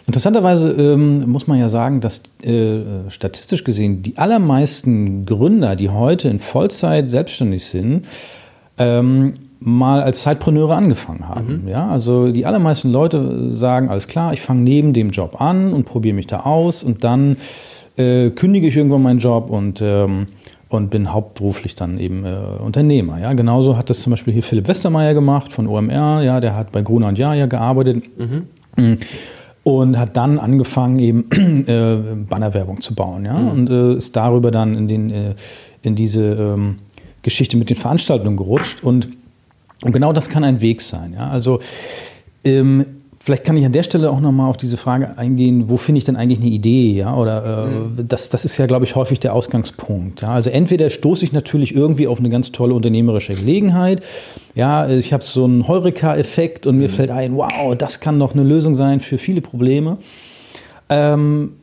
Interessanterweise 0.07 0.71
ähm, 0.71 1.29
muss 1.29 1.45
man 1.45 1.59
ja 1.59 1.69
sagen, 1.69 2.01
dass 2.01 2.23
äh, 2.41 2.79
statistisch 3.09 3.63
gesehen 3.63 4.01
die 4.01 4.17
allermeisten 4.17 5.27
Gründer, 5.27 5.75
die 5.75 5.91
heute 5.91 6.27
in 6.27 6.39
Vollzeit 6.39 7.11
selbstständig 7.11 7.65
sind, 7.65 8.07
ähm, 8.79 9.35
mal 9.59 10.01
als 10.01 10.23
Zeitpreneure 10.23 10.73
angefangen 10.73 11.29
haben. 11.29 11.61
Mhm. 11.65 11.69
Ja, 11.69 11.87
also 11.87 12.31
die 12.31 12.47
allermeisten 12.47 12.89
Leute 12.91 13.51
sagen, 13.51 13.89
alles 13.89 14.07
klar, 14.07 14.33
ich 14.33 14.41
fange 14.41 14.61
neben 14.61 14.91
dem 14.91 15.11
Job 15.11 15.39
an 15.39 15.71
und 15.71 15.85
probiere 15.85 16.15
mich 16.15 16.25
da 16.25 16.39
aus 16.39 16.83
und 16.83 17.03
dann 17.03 17.37
äh, 17.95 18.31
kündige 18.31 18.65
ich 18.65 18.75
irgendwann 18.75 19.03
meinen 19.03 19.19
Job 19.19 19.51
und 19.51 19.81
ähm, 19.83 20.25
und 20.73 20.89
bin 20.89 21.13
hauptberuflich 21.13 21.75
dann 21.75 21.99
eben 21.99 22.25
äh, 22.25 22.35
Unternehmer. 22.63 23.19
Ja, 23.19 23.33
genauso 23.33 23.77
hat 23.77 23.89
das 23.89 24.01
zum 24.01 24.11
Beispiel 24.11 24.33
hier 24.33 24.43
Philipp 24.43 24.67
Westermeier 24.67 25.13
gemacht 25.13 25.51
von 25.51 25.67
OMR. 25.67 26.21
Ja, 26.21 26.39
der 26.39 26.55
hat 26.55 26.71
bei 26.71 26.81
Gruner 26.81 27.07
und 27.07 27.17
Jaja 27.17 27.45
gearbeitet. 27.45 28.03
Mhm. 28.17 28.47
Mm. 28.75 28.97
Und 29.63 29.97
hat 29.97 30.17
dann 30.17 30.39
angefangen, 30.39 30.99
eben 30.99 31.31
äh, 31.67 32.15
Bannerwerbung 32.27 32.81
zu 32.81 32.93
bauen, 32.95 33.23
ja, 33.23 33.39
mhm. 33.39 33.47
und 33.47 33.69
äh, 33.69 33.93
ist 33.93 34.13
darüber 34.13 34.51
dann 34.51 34.75
in, 34.75 34.87
den, 34.89 35.09
äh, 35.09 35.35
in 35.83 35.95
diese 35.95 36.33
ähm, 36.33 36.79
Geschichte 37.21 37.55
mit 37.55 37.69
den 37.69 37.77
Veranstaltungen 37.77 38.35
gerutscht 38.35 38.83
und, 38.83 39.07
und 39.81 39.93
genau 39.93 40.11
das 40.11 40.29
kann 40.29 40.43
ein 40.43 40.59
Weg 40.59 40.81
sein. 40.81 41.13
Ja? 41.13 41.29
Also 41.29 41.59
ähm, 42.43 42.85
Vielleicht 43.25 43.45
kann 43.45 43.55
ich 43.55 43.65
an 43.65 43.71
der 43.71 43.83
Stelle 43.83 44.11
auch 44.11 44.19
nochmal 44.19 44.49
auf 44.49 44.57
diese 44.57 44.75
Frage 44.75 45.17
eingehen, 45.17 45.69
wo 45.69 45.77
finde 45.77 45.99
ich 45.99 46.03
denn 46.03 46.17
eigentlich 46.17 46.39
eine 46.39 46.49
Idee? 46.49 46.91
Ja? 46.91 47.15
Oder 47.15 47.67
äh, 47.67 47.69
mhm. 47.69 48.05
das, 48.05 48.27
das 48.27 48.43
ist 48.43 48.57
ja, 48.57 48.65
glaube 48.65 48.83
ich, 48.83 48.97
häufig 48.97 49.21
der 49.21 49.33
Ausgangspunkt. 49.33 50.23
Ja? 50.23 50.33
Also 50.33 50.49
entweder 50.49 50.89
stoße 50.89 51.23
ich 51.23 51.31
natürlich 51.31 51.73
irgendwie 51.73 52.07
auf 52.07 52.19
eine 52.19 52.27
ganz 52.27 52.51
tolle 52.51 52.73
unternehmerische 52.73 53.33
Gelegenheit. 53.33 54.03
Ja, 54.55 54.89
ich 54.89 55.13
habe 55.13 55.23
so 55.23 55.45
einen 55.45 55.69
Heureka-Effekt 55.69 56.67
und 56.67 56.77
mir 56.77 56.89
mhm. 56.89 56.93
fällt 56.93 57.11
ein, 57.11 57.37
wow, 57.37 57.77
das 57.77 58.01
kann 58.01 58.19
doch 58.19 58.33
eine 58.33 58.43
Lösung 58.43 58.75
sein 58.75 58.99
für 58.99 59.17
viele 59.17 59.39
Probleme. 59.39 59.99
Ähm, 60.89 61.53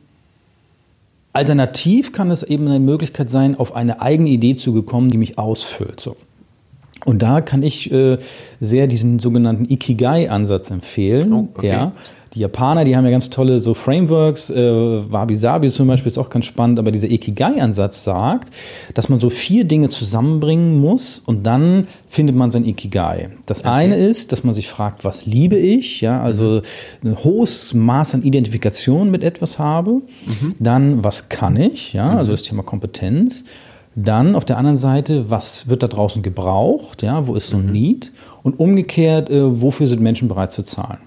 alternativ 1.31 2.11
kann 2.11 2.31
es 2.31 2.41
eben 2.41 2.67
eine 2.67 2.79
Möglichkeit 2.79 3.29
sein, 3.29 3.55
auf 3.55 3.75
eine 3.75 4.01
eigene 4.01 4.31
Idee 4.31 4.55
zu 4.55 4.73
gekommen, 4.73 5.11
die 5.11 5.17
mich 5.17 5.37
ausfüllt. 5.37 5.99
So. 5.99 6.15
Und 7.05 7.21
da 7.21 7.41
kann 7.41 7.63
ich 7.63 7.91
äh, 7.91 8.17
sehr 8.59 8.87
diesen 8.87 9.19
sogenannten 9.19 9.65
Ikigai-Ansatz 9.65 10.69
empfehlen. 10.71 11.33
Oh, 11.33 11.47
okay. 11.55 11.67
Ja. 11.67 11.91
Die 12.33 12.39
Japaner, 12.39 12.85
die 12.85 12.95
haben 12.95 13.03
ja 13.03 13.11
ganz 13.11 13.29
tolle 13.29 13.59
so 13.59 13.73
Frameworks, 13.73 14.49
äh, 14.49 15.11
Wabi 15.11 15.35
Sabi 15.35 15.69
zum 15.69 15.87
Beispiel 15.87 16.07
ist 16.07 16.17
auch 16.17 16.29
ganz 16.29 16.45
spannend, 16.45 16.79
aber 16.79 16.91
dieser 16.91 17.09
Ikigai-Ansatz 17.09 18.05
sagt, 18.05 18.53
dass 18.93 19.09
man 19.09 19.19
so 19.19 19.29
vier 19.29 19.65
Dinge 19.65 19.89
zusammenbringen 19.89 20.79
muss 20.79 21.21
und 21.25 21.43
dann 21.43 21.87
findet 22.07 22.37
man 22.37 22.49
sein 22.49 22.63
Ikigai. 22.63 23.31
Das 23.47 23.61
okay. 23.61 23.69
eine 23.69 23.97
ist, 23.97 24.31
dass 24.31 24.45
man 24.45 24.53
sich 24.53 24.69
fragt, 24.69 25.03
was 25.03 25.25
liebe 25.25 25.57
ich, 25.57 25.99
ja, 25.99 26.21
also 26.21 26.61
mhm. 27.01 27.09
ein 27.09 27.23
hohes 27.23 27.73
Maß 27.73 28.13
an 28.13 28.23
Identifikation 28.23 29.11
mit 29.11 29.25
etwas 29.25 29.59
habe. 29.59 29.95
Mhm. 30.25 30.55
Dann, 30.57 31.03
was 31.03 31.27
kann 31.27 31.57
ich, 31.57 31.91
ja, 31.91 32.15
also 32.15 32.31
mhm. 32.31 32.35
das 32.35 32.43
Thema 32.43 32.63
Kompetenz. 32.63 33.43
Dann 33.95 34.35
auf 34.35 34.45
der 34.45 34.57
anderen 34.57 34.77
Seite, 34.77 35.29
was 35.29 35.67
wird 35.67 35.83
da 35.83 35.87
draußen 35.87 36.21
gebraucht? 36.21 37.03
Ja, 37.03 37.27
wo 37.27 37.35
ist 37.35 37.49
so 37.49 37.57
ein 37.57 37.67
mhm. 37.67 37.71
Need? 37.71 38.11
Und 38.43 38.59
umgekehrt, 38.59 39.29
äh, 39.29 39.61
wofür 39.61 39.87
sind 39.87 40.01
Menschen 40.01 40.27
bereit 40.27 40.51
zu 40.51 40.63
zahlen? 40.63 40.99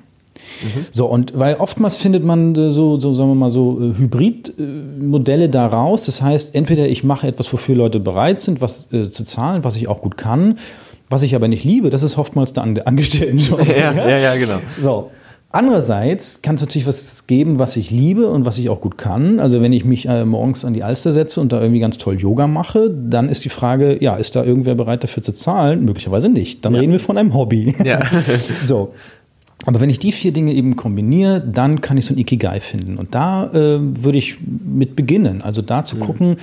Mhm. 0.62 0.86
So, 0.92 1.06
und 1.06 1.38
weil 1.38 1.56
oftmals 1.56 1.96
findet 1.96 2.24
man 2.24 2.54
äh, 2.54 2.70
so, 2.70 3.00
so, 3.00 3.14
sagen 3.14 3.30
wir 3.30 3.34
mal, 3.34 3.50
so 3.50 3.80
äh, 3.80 3.98
Hybridmodelle 3.98 5.48
daraus. 5.48 6.06
Das 6.06 6.20
heißt, 6.20 6.54
entweder 6.54 6.88
ich 6.88 7.04
mache 7.04 7.26
etwas, 7.26 7.52
wofür 7.52 7.74
Leute 7.74 8.00
bereit 8.00 8.38
sind, 8.38 8.60
was 8.60 8.92
äh, 8.92 9.08
zu 9.10 9.24
zahlen, 9.24 9.64
was 9.64 9.76
ich 9.76 9.88
auch 9.88 10.02
gut 10.02 10.16
kann, 10.16 10.58
was 11.08 11.22
ich 11.22 11.34
aber 11.34 11.48
nicht 11.48 11.64
liebe, 11.64 11.90
das 11.90 12.02
ist 12.02 12.18
oftmals 12.18 12.52
der 12.52 12.64
Angestelltenjob. 12.64 13.66
Ja, 13.76 13.92
ja, 13.92 14.08
ja, 14.08 14.18
ja, 14.18 14.34
genau. 14.36 14.58
So. 14.80 15.10
Andererseits 15.54 16.42
kann 16.42 16.56
es 16.56 16.62
natürlich 16.62 16.84
was 16.84 17.28
geben, 17.28 17.60
was 17.60 17.76
ich 17.76 17.92
liebe 17.92 18.28
und 18.28 18.44
was 18.44 18.58
ich 18.58 18.68
auch 18.70 18.80
gut 18.80 18.98
kann. 18.98 19.38
Also 19.38 19.62
wenn 19.62 19.72
ich 19.72 19.84
mich 19.84 20.08
äh, 20.08 20.24
morgens 20.24 20.64
an 20.64 20.74
die 20.74 20.82
Alster 20.82 21.12
setze 21.12 21.40
und 21.40 21.52
da 21.52 21.60
irgendwie 21.60 21.78
ganz 21.78 21.96
toll 21.96 22.20
Yoga 22.20 22.48
mache, 22.48 22.90
dann 22.90 23.28
ist 23.28 23.44
die 23.44 23.50
Frage, 23.50 24.02
ja, 24.02 24.16
ist 24.16 24.34
da 24.34 24.42
irgendwer 24.42 24.74
bereit 24.74 25.04
dafür 25.04 25.22
zu 25.22 25.32
zahlen? 25.32 25.84
Möglicherweise 25.84 26.28
nicht. 26.28 26.64
Dann 26.64 26.74
ja. 26.74 26.80
reden 26.80 26.90
wir 26.90 26.98
von 26.98 27.16
einem 27.16 27.34
Hobby. 27.34 27.72
Ja. 27.84 28.00
so. 28.64 28.94
Aber 29.64 29.80
wenn 29.80 29.90
ich 29.90 30.00
die 30.00 30.10
vier 30.10 30.32
Dinge 30.32 30.52
eben 30.52 30.74
kombiniere, 30.74 31.40
dann 31.40 31.80
kann 31.80 31.98
ich 31.98 32.06
so 32.06 32.14
ein 32.14 32.18
Ikigai 32.18 32.58
finden. 32.58 32.96
Und 32.96 33.14
da 33.14 33.46
äh, 33.52 33.78
würde 33.80 34.18
ich 34.18 34.38
mit 34.40 34.96
beginnen. 34.96 35.40
Also 35.40 35.62
da 35.62 35.84
zu 35.84 35.94
mhm. 35.94 36.00
gucken, 36.00 36.36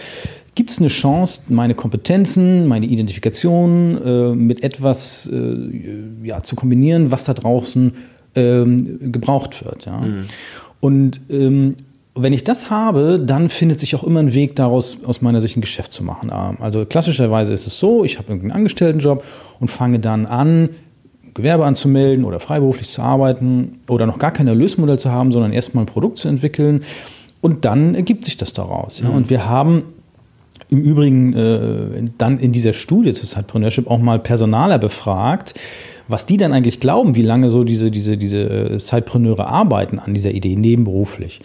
gibt 0.56 0.70
es 0.70 0.80
eine 0.80 0.88
Chance, 0.88 1.42
meine 1.50 1.76
Kompetenzen, 1.76 2.66
meine 2.66 2.86
Identifikation 2.86 4.02
äh, 4.06 4.36
mit 4.36 4.64
etwas 4.64 5.30
äh, 5.32 5.56
ja, 6.24 6.42
zu 6.44 6.56
kombinieren, 6.56 7.12
was 7.12 7.26
da 7.26 7.34
draußen 7.34 7.92
ähm, 8.36 9.12
gebraucht 9.12 9.64
wird. 9.66 9.86
Ja. 9.86 9.98
Mhm. 10.00 10.26
Und 10.80 11.22
ähm, 11.30 11.76
wenn 12.16 12.34
ich 12.34 12.44
das 12.44 12.70
habe, 12.70 13.20
dann 13.26 13.50
findet 13.50 13.80
sich 13.80 13.96
auch 13.96 14.04
immer 14.04 14.20
ein 14.20 14.34
Weg 14.34 14.56
daraus, 14.56 14.98
aus 15.06 15.22
meiner 15.22 15.42
Sicht 15.42 15.56
ein 15.56 15.62
Geschäft 15.62 15.92
zu 15.92 16.04
machen. 16.04 16.32
Ähm, 16.34 16.58
also 16.60 16.86
klassischerweise 16.86 17.54
ist 17.54 17.68
es 17.68 17.80
so, 17.80 18.04
ich 18.04 18.18
habe 18.18 18.30
irgendeinen 18.30 18.52
Angestelltenjob 18.52 19.24
und 19.60 19.70
fange 19.70 20.00
dann 20.00 20.26
an, 20.26 20.70
Gewerbe 21.34 21.66
anzumelden 21.66 22.26
oder 22.26 22.42
freiberuflich 22.42 22.90
zu 22.90 23.02
arbeiten 23.02 23.80
oder 23.88 24.06
noch 24.06 24.20
gar 24.20 24.32
kein 24.32 24.48
Erlösmodell 24.48 25.00
zu 25.00 25.12
haben, 25.12 25.32
sondern 25.32 25.54
erstmal 25.54 25.86
ein 25.86 25.88
Produkt 25.88 26.18
zu 26.18 26.28
entwickeln. 26.28 26.84
Und 27.40 27.64
dann 27.66 27.96
ergibt 27.96 28.26
sich 28.26 28.36
das 28.38 28.52
daraus. 28.54 29.00
Ja. 29.00 29.10
Mhm. 29.10 29.16
Und 29.16 29.30
wir 29.30 29.48
haben 29.48 29.84
im 30.70 30.82
Übrigen 30.82 31.34
äh, 31.34 32.10
dann 32.18 32.38
in 32.38 32.52
dieser 32.52 32.74
Studie 32.74 33.14
zu 33.14 33.26
Sidepreneurship 33.26 33.90
auch 33.90 34.00
mal 34.00 34.20
Personaler 34.20 34.78
befragt, 34.78 35.54
was 36.12 36.26
die 36.26 36.38
dann 36.38 36.54
eigentlich 36.54 36.80
glauben, 36.80 37.16
wie 37.16 37.22
lange 37.22 37.50
so 37.50 37.64
diese, 37.64 37.92
diese, 37.92 38.18
diese 38.18 38.80
Sidepreneure 38.80 39.48
arbeiten 39.48 40.00
an 40.00 40.14
dieser 40.14 40.32
Idee 40.32 40.56
nebenberuflich. 40.56 41.42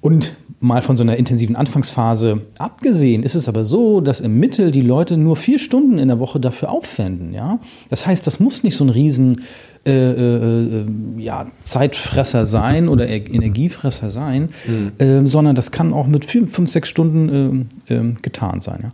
Und 0.00 0.36
mal 0.60 0.82
von 0.82 0.96
so 0.96 1.02
einer 1.02 1.16
intensiven 1.16 1.56
Anfangsphase 1.56 2.42
abgesehen, 2.58 3.22
ist 3.22 3.34
es 3.34 3.48
aber 3.48 3.64
so, 3.64 4.00
dass 4.00 4.20
im 4.20 4.38
Mittel 4.38 4.70
die 4.70 4.82
Leute 4.82 5.16
nur 5.16 5.36
vier 5.36 5.58
Stunden 5.58 5.98
in 5.98 6.08
der 6.08 6.18
Woche 6.18 6.38
dafür 6.38 6.70
aufwenden. 6.70 7.32
Ja? 7.32 7.58
Das 7.88 8.06
heißt, 8.06 8.26
das 8.26 8.40
muss 8.40 8.62
nicht 8.62 8.76
so 8.76 8.84
ein 8.84 8.90
riesen 8.90 9.42
äh, 9.86 10.10
äh, 10.10 10.84
ja, 11.16 11.46
Zeitfresser 11.60 12.44
sein 12.44 12.88
oder 12.88 13.08
Energiefresser 13.08 14.10
sein, 14.10 14.50
mhm. 14.66 14.92
äh, 14.98 15.26
sondern 15.26 15.54
das 15.56 15.70
kann 15.70 15.94
auch 15.94 16.06
mit 16.06 16.26
vier, 16.26 16.46
fünf, 16.46 16.68
sechs 16.68 16.90
Stunden 16.90 17.28
ähm, 17.28 17.66
ähm, 17.88 18.16
getan 18.20 18.60
sein. 18.60 18.80
Ja? 18.82 18.92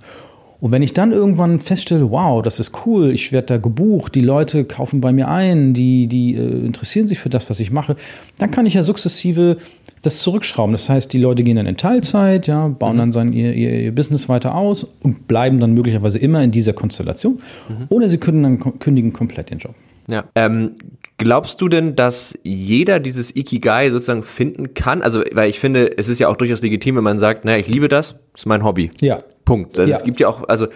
Und 0.61 0.73
wenn 0.73 0.83
ich 0.83 0.95
dann 0.95 1.13
irgendwann 1.13 1.61
feststelle, 1.61 2.11
wow, 2.11 2.43
das 2.43 2.59
ist 2.61 2.73
cool, 2.87 3.13
ich 3.13 3.31
werde 3.33 3.47
da 3.47 3.57
gebucht, 3.59 4.15
die 4.15 4.21
Leute 4.21 4.65
kaufen 4.65 5.01
bei 5.01 5.13
mir 5.13 5.29
ein, 5.29 5.75
die, 5.75 6.07
die 6.07 6.35
äh, 6.35 6.65
interessieren 6.65 7.07
sich 7.07 7.19
für 7.19 7.29
das, 7.29 7.51
was 7.51 7.61
ich 7.61 7.71
mache, 7.71 7.97
dann 8.39 8.51
kann 8.51 8.67
ich 8.67 8.75
ja 8.75 8.83
sukzessive 8.83 9.59
das 10.03 10.21
zurückschrauben. 10.21 10.73
Das 10.73 10.89
heißt, 10.89 11.13
die 11.13 11.19
Leute 11.19 11.43
gehen 11.43 11.57
dann 11.57 11.67
in 11.67 11.77
Teilzeit, 11.77 12.47
ja, 12.47 12.69
bauen 12.69 12.95
mhm. 12.95 12.99
dann 12.99 13.13
sein, 13.13 13.33
ihr, 13.33 13.53
ihr, 13.53 13.81
ihr, 13.81 13.95
Business 13.95 14.29
weiter 14.29 14.55
aus 14.55 14.85
und 15.03 15.29
bleiben 15.29 15.61
dann 15.61 15.75
möglicherweise 15.75 16.19
immer 16.19 16.43
in 16.43 16.51
dieser 16.51 16.73
Konstellation. 16.73 17.41
Mhm. 17.69 17.87
Oder 17.89 18.09
sie 18.09 18.19
können 18.19 18.43
dann 18.43 18.79
kündigen 18.79 19.13
komplett 19.13 19.51
den 19.51 19.59
Job. 19.59 19.75
Ja. 20.09 20.25
Ähm, 20.37 20.73
glaubst 21.19 21.61
du 21.61 21.69
denn, 21.69 21.97
dass 21.97 22.39
jeder 22.45 23.01
dieses 23.01 23.35
Ikigai 23.35 23.91
sozusagen 23.91 24.23
finden 24.23 24.75
kann? 24.75 25.03
Also, 25.03 25.23
weil 25.33 25.51
ich 25.51 25.59
finde, 25.59 25.99
es 25.99 26.09
ist 26.09 26.21
ja 26.21 26.29
auch 26.29 26.37
durchaus 26.37 26.63
legitim, 26.63 26.97
wenn 26.97 27.05
man 27.05 27.19
sagt, 27.19 27.45
naja, 27.45 27.59
ich 27.59 27.69
liebe 27.69 27.89
das, 27.89 28.13
das 28.33 28.43
ist 28.43 28.47
mein 28.47 28.63
Hobby. 28.63 28.91
Ja. 29.01 29.19
Punkt. 29.47 29.79
Also 29.79 29.91
ja. 29.91 29.97
es 29.97 30.03
gibt 30.03 30.21
ja 30.21 30.29
auch, 30.29 30.47
also 30.47 30.67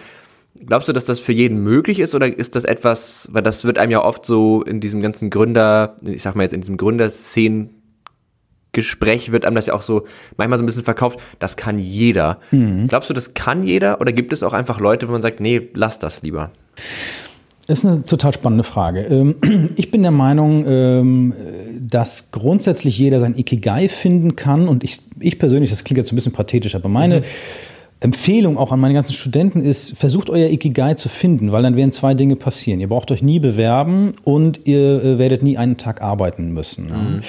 glaubst 0.65 0.87
du, 0.87 0.93
dass 0.93 1.05
das 1.05 1.19
für 1.19 1.33
jeden 1.33 1.61
möglich 1.61 1.99
ist 1.99 2.15
oder 2.15 2.35
ist 2.35 2.55
das 2.55 2.63
etwas, 2.63 3.29
weil 3.31 3.43
das 3.43 3.63
wird 3.63 3.77
einem 3.77 3.91
ja 3.91 4.03
oft 4.03 4.25
so 4.25 4.63
in 4.63 4.79
diesem 4.79 5.01
ganzen 5.01 5.29
Gründer, 5.29 5.97
ich 6.01 6.23
sag 6.23 6.35
mal 6.35 6.43
jetzt 6.43 6.53
in 6.53 6.61
diesem 6.61 6.77
Gründerszenen 6.77 7.69
Gespräch 8.73 9.33
wird 9.33 9.45
einem 9.45 9.57
das 9.57 9.65
ja 9.65 9.73
auch 9.73 9.81
so 9.81 10.03
manchmal 10.37 10.57
so 10.57 10.63
ein 10.63 10.65
bisschen 10.65 10.85
verkauft, 10.85 11.19
das 11.39 11.57
kann 11.57 11.77
jeder. 11.77 12.39
Mhm. 12.51 12.87
Glaubst 12.87 13.09
du, 13.09 13.13
das 13.13 13.33
kann 13.33 13.63
jeder 13.63 13.99
oder 13.99 14.13
gibt 14.13 14.31
es 14.31 14.43
auch 14.43 14.53
einfach 14.53 14.79
Leute, 14.79 15.09
wo 15.09 15.11
man 15.11 15.21
sagt, 15.21 15.41
nee, 15.41 15.69
lass 15.73 15.99
das 15.99 16.21
lieber? 16.21 16.51
Das 17.67 17.79
ist 17.79 17.85
eine 17.85 18.05
total 18.05 18.33
spannende 18.33 18.63
Frage. 18.63 19.01
Ähm, 19.01 19.35
ich 19.75 19.91
bin 19.91 20.03
der 20.03 20.11
Meinung, 20.11 20.65
ähm, 20.65 21.33
dass 21.81 22.31
grundsätzlich 22.31 22.97
jeder 22.97 23.19
sein 23.19 23.35
Ikigai 23.37 23.89
finden 23.89 24.37
kann 24.37 24.69
und 24.69 24.85
ich, 24.85 24.99
ich 25.19 25.37
persönlich, 25.37 25.69
das 25.69 25.83
klingt 25.83 25.97
jetzt 25.97 26.07
so 26.07 26.13
ein 26.13 26.15
bisschen 26.15 26.33
pathetisch, 26.33 26.75
aber 26.75 26.87
meine 26.87 27.19
mhm 27.19 27.25
Empfehlung 28.01 28.57
auch 28.57 28.71
an 28.71 28.79
meine 28.79 28.95
ganzen 28.95 29.13
Studenten 29.13 29.61
ist, 29.61 29.95
versucht 29.95 30.31
euer 30.31 30.49
Ikigai 30.49 30.95
zu 30.95 31.07
finden, 31.07 31.51
weil 31.51 31.61
dann 31.61 31.75
werden 31.75 31.91
zwei 31.91 32.15
Dinge 32.15 32.35
passieren. 32.35 32.81
Ihr 32.81 32.89
braucht 32.89 33.11
euch 33.11 33.21
nie 33.21 33.39
bewerben 33.39 34.13
und 34.23 34.61
ihr 34.65 35.03
äh, 35.03 35.19
werdet 35.19 35.43
nie 35.43 35.55
einen 35.57 35.77
Tag 35.77 36.01
arbeiten 36.01 36.51
müssen. 36.51 36.85
Mhm. 36.85 37.21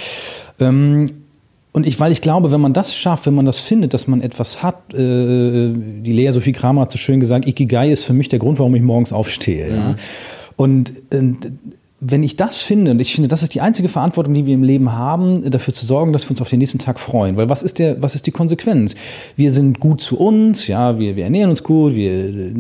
Ähm, 0.58 1.06
und 1.72 1.86
ich, 1.86 2.00
weil 2.00 2.10
ich 2.10 2.22
glaube, 2.22 2.52
wenn 2.52 2.60
man 2.60 2.72
das 2.72 2.96
schafft, 2.96 3.26
wenn 3.26 3.34
man 3.34 3.44
das 3.44 3.60
findet, 3.60 3.92
dass 3.92 4.06
man 4.06 4.22
etwas 4.22 4.62
hat, 4.62 4.94
äh, 4.94 4.96
die 4.96 6.12
Lea 6.12 6.30
Sophie 6.30 6.52
Kramer 6.52 6.82
hat 6.82 6.92
so 6.92 6.98
schön 6.98 7.20
gesagt, 7.20 7.46
Ikigai 7.46 7.92
ist 7.92 8.04
für 8.04 8.14
mich 8.14 8.28
der 8.28 8.38
Grund, 8.38 8.58
warum 8.58 8.74
ich 8.74 8.82
morgens 8.82 9.12
aufstehe. 9.12 9.70
Mhm. 9.70 9.76
Ja. 9.76 9.96
Und 10.56 10.92
äh, 11.10 11.22
wenn 12.04 12.24
ich 12.24 12.34
das 12.34 12.60
finde, 12.60 12.90
und 12.90 13.00
ich 13.00 13.14
finde, 13.14 13.28
das 13.28 13.44
ist 13.44 13.54
die 13.54 13.60
einzige 13.60 13.88
Verantwortung, 13.88 14.34
die 14.34 14.44
wir 14.44 14.54
im 14.54 14.64
Leben 14.64 14.90
haben, 14.90 15.48
dafür 15.48 15.72
zu 15.72 15.86
sorgen, 15.86 16.12
dass 16.12 16.24
wir 16.24 16.30
uns 16.30 16.40
auf 16.40 16.50
den 16.50 16.58
nächsten 16.58 16.80
Tag 16.80 16.98
freuen. 16.98 17.36
Weil 17.36 17.48
was 17.48 17.62
ist 17.62 17.78
der, 17.78 18.02
was 18.02 18.16
ist 18.16 18.26
die 18.26 18.32
Konsequenz? 18.32 18.96
Wir 19.36 19.52
sind 19.52 19.78
gut 19.78 20.00
zu 20.00 20.18
uns, 20.18 20.66
ja, 20.66 20.98
wir, 20.98 21.14
wir 21.14 21.22
ernähren 21.22 21.50
uns 21.50 21.62
gut, 21.62 21.94
wir 21.94 22.12
äh, 22.12 22.54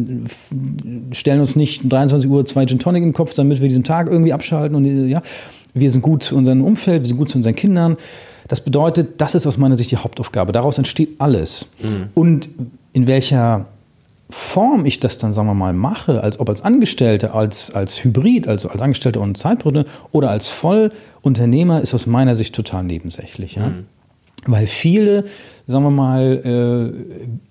stellen 1.10 1.40
uns 1.40 1.56
nicht 1.56 1.82
um 1.82 1.88
23 1.88 2.30
Uhr 2.30 2.46
zwei 2.46 2.66
Gin 2.66 2.78
Tonic 2.78 3.02
in 3.02 3.08
den 3.08 3.14
Kopf, 3.14 3.34
damit 3.34 3.60
wir 3.60 3.68
diesen 3.68 3.82
Tag 3.82 4.06
irgendwie 4.06 4.32
abschalten 4.32 4.76
und 4.76 4.84
äh, 4.84 5.06
ja, 5.06 5.22
wir 5.74 5.90
sind 5.90 6.02
gut 6.02 6.22
zu 6.22 6.36
unserem 6.36 6.62
Umfeld, 6.62 7.02
wir 7.02 7.08
sind 7.08 7.16
gut 7.16 7.28
zu 7.28 7.38
unseren 7.38 7.56
Kindern. 7.56 7.96
Das 8.46 8.60
bedeutet, 8.60 9.20
das 9.20 9.34
ist 9.34 9.48
aus 9.48 9.58
meiner 9.58 9.76
Sicht 9.76 9.90
die 9.90 9.96
Hauptaufgabe. 9.96 10.52
Daraus 10.52 10.78
entsteht 10.78 11.16
alles. 11.18 11.66
Mhm. 11.82 12.10
Und 12.14 12.48
in 12.92 13.08
welcher 13.08 13.66
Form 14.32 14.86
ich 14.86 14.98
das 14.98 15.18
dann, 15.18 15.34
sagen 15.34 15.46
wir 15.46 15.54
mal, 15.54 15.74
mache, 15.74 16.22
als 16.22 16.40
ob 16.40 16.48
als 16.48 16.62
Angestellte, 16.62 17.34
als, 17.34 17.70
als 17.74 18.02
Hybrid, 18.02 18.48
also 18.48 18.70
als 18.70 18.80
Angestellte 18.80 19.20
und 19.20 19.36
Zeitbrüder 19.36 19.84
oder 20.10 20.30
als 20.30 20.48
Vollunternehmer, 20.48 21.82
ist 21.82 21.92
aus 21.92 22.06
meiner 22.06 22.34
Sicht 22.34 22.54
total 22.54 22.82
nebensächlich. 22.84 23.56
Ja? 23.56 23.68
Mhm. 23.68 23.86
Weil 24.46 24.66
viele, 24.66 25.24
sagen 25.66 25.84
wir 25.84 25.90
mal, 25.90 26.94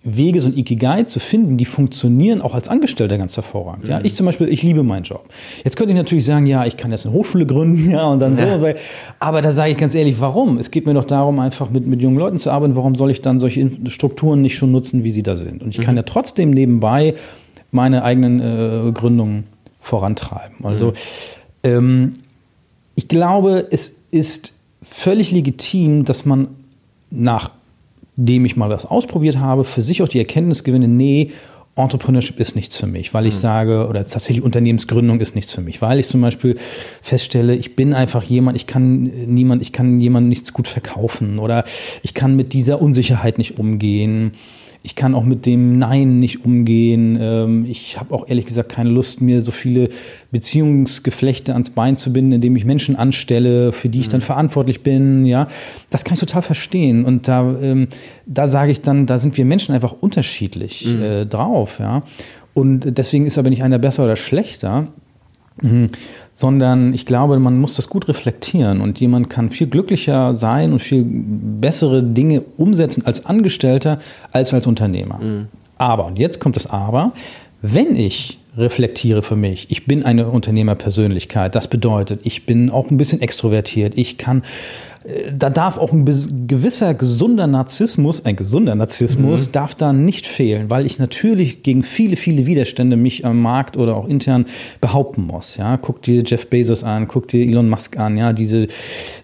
äh, 0.04 0.10
Wege, 0.10 0.42
so 0.42 0.50
ein 0.50 0.58
Ikigai 0.58 1.04
zu 1.04 1.20
finden, 1.20 1.58
die 1.58 1.66
funktionieren 1.66 2.42
auch 2.42 2.54
als 2.54 2.68
Angestellter 2.68 3.18
ganz 3.18 3.38
hervorragend. 3.38 3.86
Mhm. 3.86 3.90
Ja, 3.90 4.02
ich 4.04 4.16
zum 4.16 4.26
Beispiel, 4.26 4.50
ich 4.50 4.64
liebe 4.64 4.84
meinen 4.84 5.04
Job. 5.04 5.26
Jetzt 5.64 5.78
könnte 5.78 5.94
ich 5.94 5.98
natürlich 5.98 6.26
sagen, 6.26 6.46
ja, 6.46 6.66
ich 6.66 6.78
kann 6.78 6.92
jetzt 6.92 7.06
eine 7.06 7.14
Hochschule 7.16 7.46
gründen, 7.46 7.90
ja, 7.92 8.08
und 8.08 8.20
dann 8.20 8.36
ja. 8.36 8.58
so. 8.58 8.62
Weil, 8.62 8.76
aber 9.20 9.42
da 9.42 9.52
sage 9.52 9.72
ich 9.72 9.78
ganz 9.78 9.96
ehrlich, 9.96 10.20
warum? 10.20 10.58
Es 10.58 10.72
geht 10.72 10.86
mir 10.86 10.94
doch 10.94 11.06
darum, 11.06 11.40
einfach 11.40 11.70
mit, 11.70 11.88
mit 11.88 12.02
jungen 12.02 12.18
Leuten 12.18 12.38
zu 12.38 12.52
arbeiten. 12.52 12.76
Warum 12.76 12.96
soll 12.96 13.12
ich 13.12 13.22
dann 13.22 13.40
solche 13.40 13.70
Strukturen 13.88 14.42
nicht 14.42 14.58
schon 14.58 14.72
nutzen, 14.72 15.04
wie 15.04 15.12
sie 15.12 15.24
da 15.24 15.36
sind? 15.36 15.64
Und 15.64 15.70
ich 15.70 15.80
mhm. 15.80 15.84
kann 15.84 15.96
ja 15.96 16.04
trotzdem 16.04 16.52
nebenbei 16.52 17.16
meine 17.72 18.04
eigenen 18.04 18.40
äh, 18.40 18.92
Gründungen 18.92 19.46
vorantreiben. 19.80 20.66
Also 20.66 20.88
mhm. 20.88 20.94
ähm, 21.64 22.14
ich 22.96 23.08
glaube, 23.08 23.68
es 23.72 24.02
ist 24.12 24.54
völlig 24.84 25.32
legitim, 25.32 26.04
dass 26.04 26.26
man 26.26 26.50
nachdem 28.22 28.46
ich 28.46 28.56
mal 28.56 28.70
das 28.70 28.86
ausprobiert 28.86 29.40
habe, 29.40 29.64
für 29.64 29.82
sich 29.82 30.04
auch 30.04 30.08
die 30.08 30.20
Erkenntnis 30.20 30.64
gewinne, 30.64 30.88
nee, 30.88 31.32
Entrepreneurship 31.76 32.40
ist 32.40 32.56
nichts 32.56 32.76
für 32.76 32.86
mich, 32.86 33.14
weil 33.14 33.26
ich 33.26 33.36
mhm. 33.36 33.40
sage, 33.40 33.88
oder 33.88 34.02
tatsächlich 34.02 34.44
Unternehmensgründung 34.44 35.20
ist 35.22 35.36
nichts 35.36 35.54
für 35.54 35.62
mich, 35.62 35.82
weil 35.82 36.00
ich 36.00 36.08
zum 36.08 36.22
Beispiel 36.22 36.58
feststelle, 37.02 37.56
ich 37.56 37.76
bin 37.76 37.94
einfach 37.94 38.24
jemand, 38.24 38.58
ich 38.58 38.68
kann 38.68 39.04
niemand, 39.04 39.62
ich 39.62 39.72
kann 39.72 40.00
jemandem 40.00 40.30
nichts 40.30 40.54
gut 40.54 40.68
verkaufen 40.68 41.40
oder 41.40 41.64
ich 42.04 42.14
kann 42.14 42.36
mit 42.36 42.54
dieser 42.54 42.82
Unsicherheit 42.82 43.38
nicht 43.38 43.58
umgehen 43.58 44.34
ich 44.84 44.96
kann 44.96 45.14
auch 45.14 45.24
mit 45.24 45.46
dem 45.46 45.78
Nein 45.78 46.20
nicht 46.20 46.44
umgehen. 46.44 47.18
Ähm, 47.22 47.66
ich 47.70 48.00
habe 48.00 48.14
auch 48.16 48.28
ehrlich 48.28 48.46
gesagt 48.46 48.70
keine 48.70 48.90
Lust, 48.90 49.22
mir 49.22 49.42
so 49.42 49.52
viele 49.52 49.90
Beziehungsgeflechte 50.32 51.54
ans 51.54 51.70
Bein 51.70 51.98
zu 51.98 52.12
binden, 52.12 52.32
indem 52.34 52.56
ich 52.56 52.66
Menschen 52.66 52.96
anstelle, 52.96 53.74
für 53.74 53.90
die 53.90 54.00
ich 54.00 54.10
dann 54.10 54.22
mhm. 54.22 54.26
verantwortlich 54.26 54.82
bin. 54.82 55.26
Ja, 55.26 55.48
das 55.92 56.04
kann 56.04 56.16
ich 56.16 56.20
total 56.20 56.42
verstehen. 56.42 57.06
Und 57.06 57.28
da, 57.28 57.56
ähm, 57.62 57.88
da 58.26 58.48
sage 58.48 58.72
ich 58.72 58.82
dann, 58.82 59.06
da 59.06 59.20
sind 59.20 59.38
wir 59.38 59.46
Menschen 59.46 59.76
einfach 59.76 59.94
unterschiedlich 60.00 60.88
mhm. 60.88 61.02
äh, 61.02 61.26
drauf. 61.26 61.78
Ja, 61.80 62.04
und 62.54 62.98
deswegen 62.98 63.28
ist 63.28 63.38
aber 63.38 63.50
nicht 63.50 63.64
einer 63.64 63.80
besser 63.80 64.04
oder 64.04 64.16
schlechter. 64.16 64.88
Sondern 66.34 66.94
ich 66.94 67.06
glaube, 67.06 67.40
man 67.40 67.60
muss 67.60 67.76
das 67.76 67.90
gut 67.90 68.08
reflektieren 68.08 68.80
und 68.82 69.00
jemand 69.00 69.30
kann 69.30 69.50
viel 69.50 69.68
glücklicher 69.68 70.34
sein 70.34 70.72
und 70.72 70.80
viel 70.80 71.06
bessere 71.06 72.02
Dinge 72.02 72.44
umsetzen 72.58 73.06
als 73.06 73.26
Angestellter 73.26 74.00
als 74.32 74.54
als 74.54 74.66
Unternehmer. 74.66 75.20
Mhm. 75.22 75.48
Aber, 75.78 76.06
und 76.06 76.20
jetzt 76.20 76.40
kommt 76.40 76.56
das 76.56 76.68
Aber, 76.68 77.12
wenn 77.62 77.96
ich 77.96 78.40
reflektiere 78.58 79.24
für 79.24 79.36
mich, 79.36 79.68
ich 79.70 79.86
bin 79.86 80.04
eine 80.04 80.28
Unternehmerpersönlichkeit, 80.30 81.56
das 81.56 81.68
bedeutet, 81.68 82.22
ich 82.24 82.46
bin 82.46 82.70
auch 82.70 82.92
ein 82.92 82.98
bisschen 82.98 83.22
extrovertiert, 83.22 83.98
ich 83.98 84.18
kann 84.18 84.44
da 85.34 85.50
darf 85.50 85.80
auch 85.80 85.92
ein 85.94 86.06
gewisser 86.48 86.94
gesunder 86.94 87.48
Narzissmus, 87.48 88.24
ein 88.24 88.36
gesunder 88.36 88.76
Narzissmus, 88.76 89.48
mhm. 89.48 89.52
darf 89.52 89.74
da 89.74 89.94
nicht 89.94 90.28
fehlen, 90.28 90.70
weil 90.70 90.86
ich 90.86 91.00
natürlich 91.00 91.64
gegen 91.64 91.82
viele, 91.82 92.16
viele 92.16 92.46
Widerstände 92.46 92.96
mich 92.98 93.26
am 93.26 93.42
Markt 93.42 93.78
oder 93.78 93.96
auch 93.96 94.08
intern 94.08 94.46
behaupten 94.80 95.24
muss. 95.24 95.58
Ja, 95.58 95.78
guck 95.78 96.04
dir 96.04 96.22
Jeff 96.24 96.48
Bezos 96.48 96.84
an, 96.84 97.08
guck 97.08 97.28
dir 97.28 97.44
Elon 97.44 97.68
Musk 97.68 97.98
an. 97.98 98.16
Ja, 98.16 98.32
diese, 98.32 98.68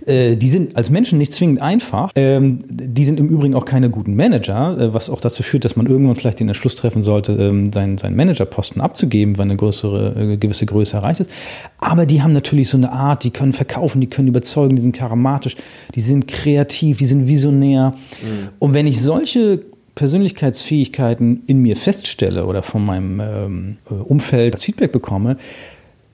äh, 0.08 0.36
die 0.36 0.50
sind 0.50 0.76
als 0.76 0.90
Menschen 0.90 1.20
nicht 1.20 1.32
zwingend 1.32 1.62
einfach. 1.62 2.12
Ähm, 2.16 2.64
die 2.68 3.06
sind 3.06 3.20
im 3.20 3.30
Übrigen 3.30 3.54
auch 3.54 3.66
keine 3.66 3.92
guten 3.92 4.16
Manager, 4.16 4.80
äh, 4.80 4.94
was 4.96 5.12
auch 5.12 5.22
dazu 5.22 5.44
führt, 5.44 5.64
dass 5.64 5.76
man 5.76 5.86
irgendwann 5.86 6.16
vielleicht 6.16 6.40
den 6.40 6.48
Entschluss 6.48 6.74
treffen 6.74 7.04
sollte, 7.04 7.34
ähm, 7.34 7.72
seinen, 7.72 8.00
seinen 8.00 8.16
Managerposten 8.16 8.82
abzugeben, 8.82 9.38
wenn 9.38 9.50
eine 9.50 9.58
größere, 9.58 10.34
äh, 10.34 10.38
gewisse 10.38 10.66
Größe 10.66 10.98
erreicht 10.98 11.20
ist. 11.20 11.30
Aber 11.78 12.08
die 12.08 12.24
haben 12.24 12.34
natürlich 12.34 12.70
so 12.70 12.78
eine 12.78 12.92
Art, 12.92 13.24
die 13.24 13.30
können 13.30 13.54
verkaufen, 13.54 14.02
die 14.02 14.08
können 14.08 14.28
überzeugen, 14.28 14.76
die 14.76 14.82
sind 14.82 14.96
charismatisch 14.96 15.56
die 15.96 16.02
sind 16.02 16.28
kreativ, 16.28 16.98
die 16.98 17.06
sind 17.06 17.28
visionär. 17.28 17.94
Mhm. 18.22 18.50
Und 18.60 18.74
wenn 18.74 18.88
ich 18.88 19.02
solche 19.02 19.62
Persönlichkeitsfähigkeiten 19.96 21.44
in 21.48 21.60
mir 21.62 21.76
feststelle 21.76 22.46
oder 22.46 22.62
von 22.62 22.86
meinem 22.86 23.20
ähm, 23.20 23.78
Umfeld 23.90 24.54
das 24.54 24.64
Feedback 24.64 24.92
bekomme, 24.92 25.38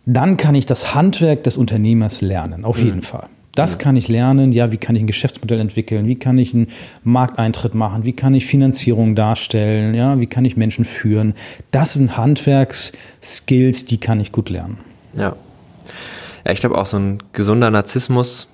dann 0.05 0.37
kann 0.37 0.55
ich 0.55 0.65
das 0.65 0.95
Handwerk 0.95 1.43
des 1.43 1.57
Unternehmers 1.57 2.21
lernen, 2.21 2.65
auf 2.65 2.77
jeden 2.77 2.97
mhm. 2.97 3.03
Fall. 3.03 3.27
Das 3.55 3.77
kann 3.77 3.95
ich 3.95 4.07
lernen. 4.07 4.51
Ja, 4.51 4.71
wie 4.71 4.77
kann 4.77 4.95
ich 4.95 5.03
ein 5.03 5.07
Geschäftsmodell 5.07 5.59
entwickeln? 5.59 6.07
Wie 6.07 6.15
kann 6.15 6.39
ich 6.39 6.55
einen 6.55 6.67
Markteintritt 7.03 7.75
machen? 7.75 8.03
Wie 8.03 8.13
kann 8.13 8.33
ich 8.33 8.47
Finanzierung 8.47 9.13
darstellen? 9.13 9.93
Ja, 9.93 10.19
wie 10.19 10.25
kann 10.25 10.43
ich 10.43 10.57
Menschen 10.57 10.85
führen? 10.85 11.35
Das 11.69 11.93
sind 11.93 12.17
Handwerksskills, 12.17 13.85
die 13.85 13.99
kann 13.99 14.19
ich 14.19 14.31
gut 14.31 14.49
lernen. 14.49 14.79
Ja. 15.15 15.35
Ja, 16.45 16.51
ich 16.51 16.61
glaube 16.61 16.77
auch 16.77 16.87
so 16.87 16.97
ein 16.97 17.19
gesunder 17.31 17.69
Narzissmus 17.69 18.47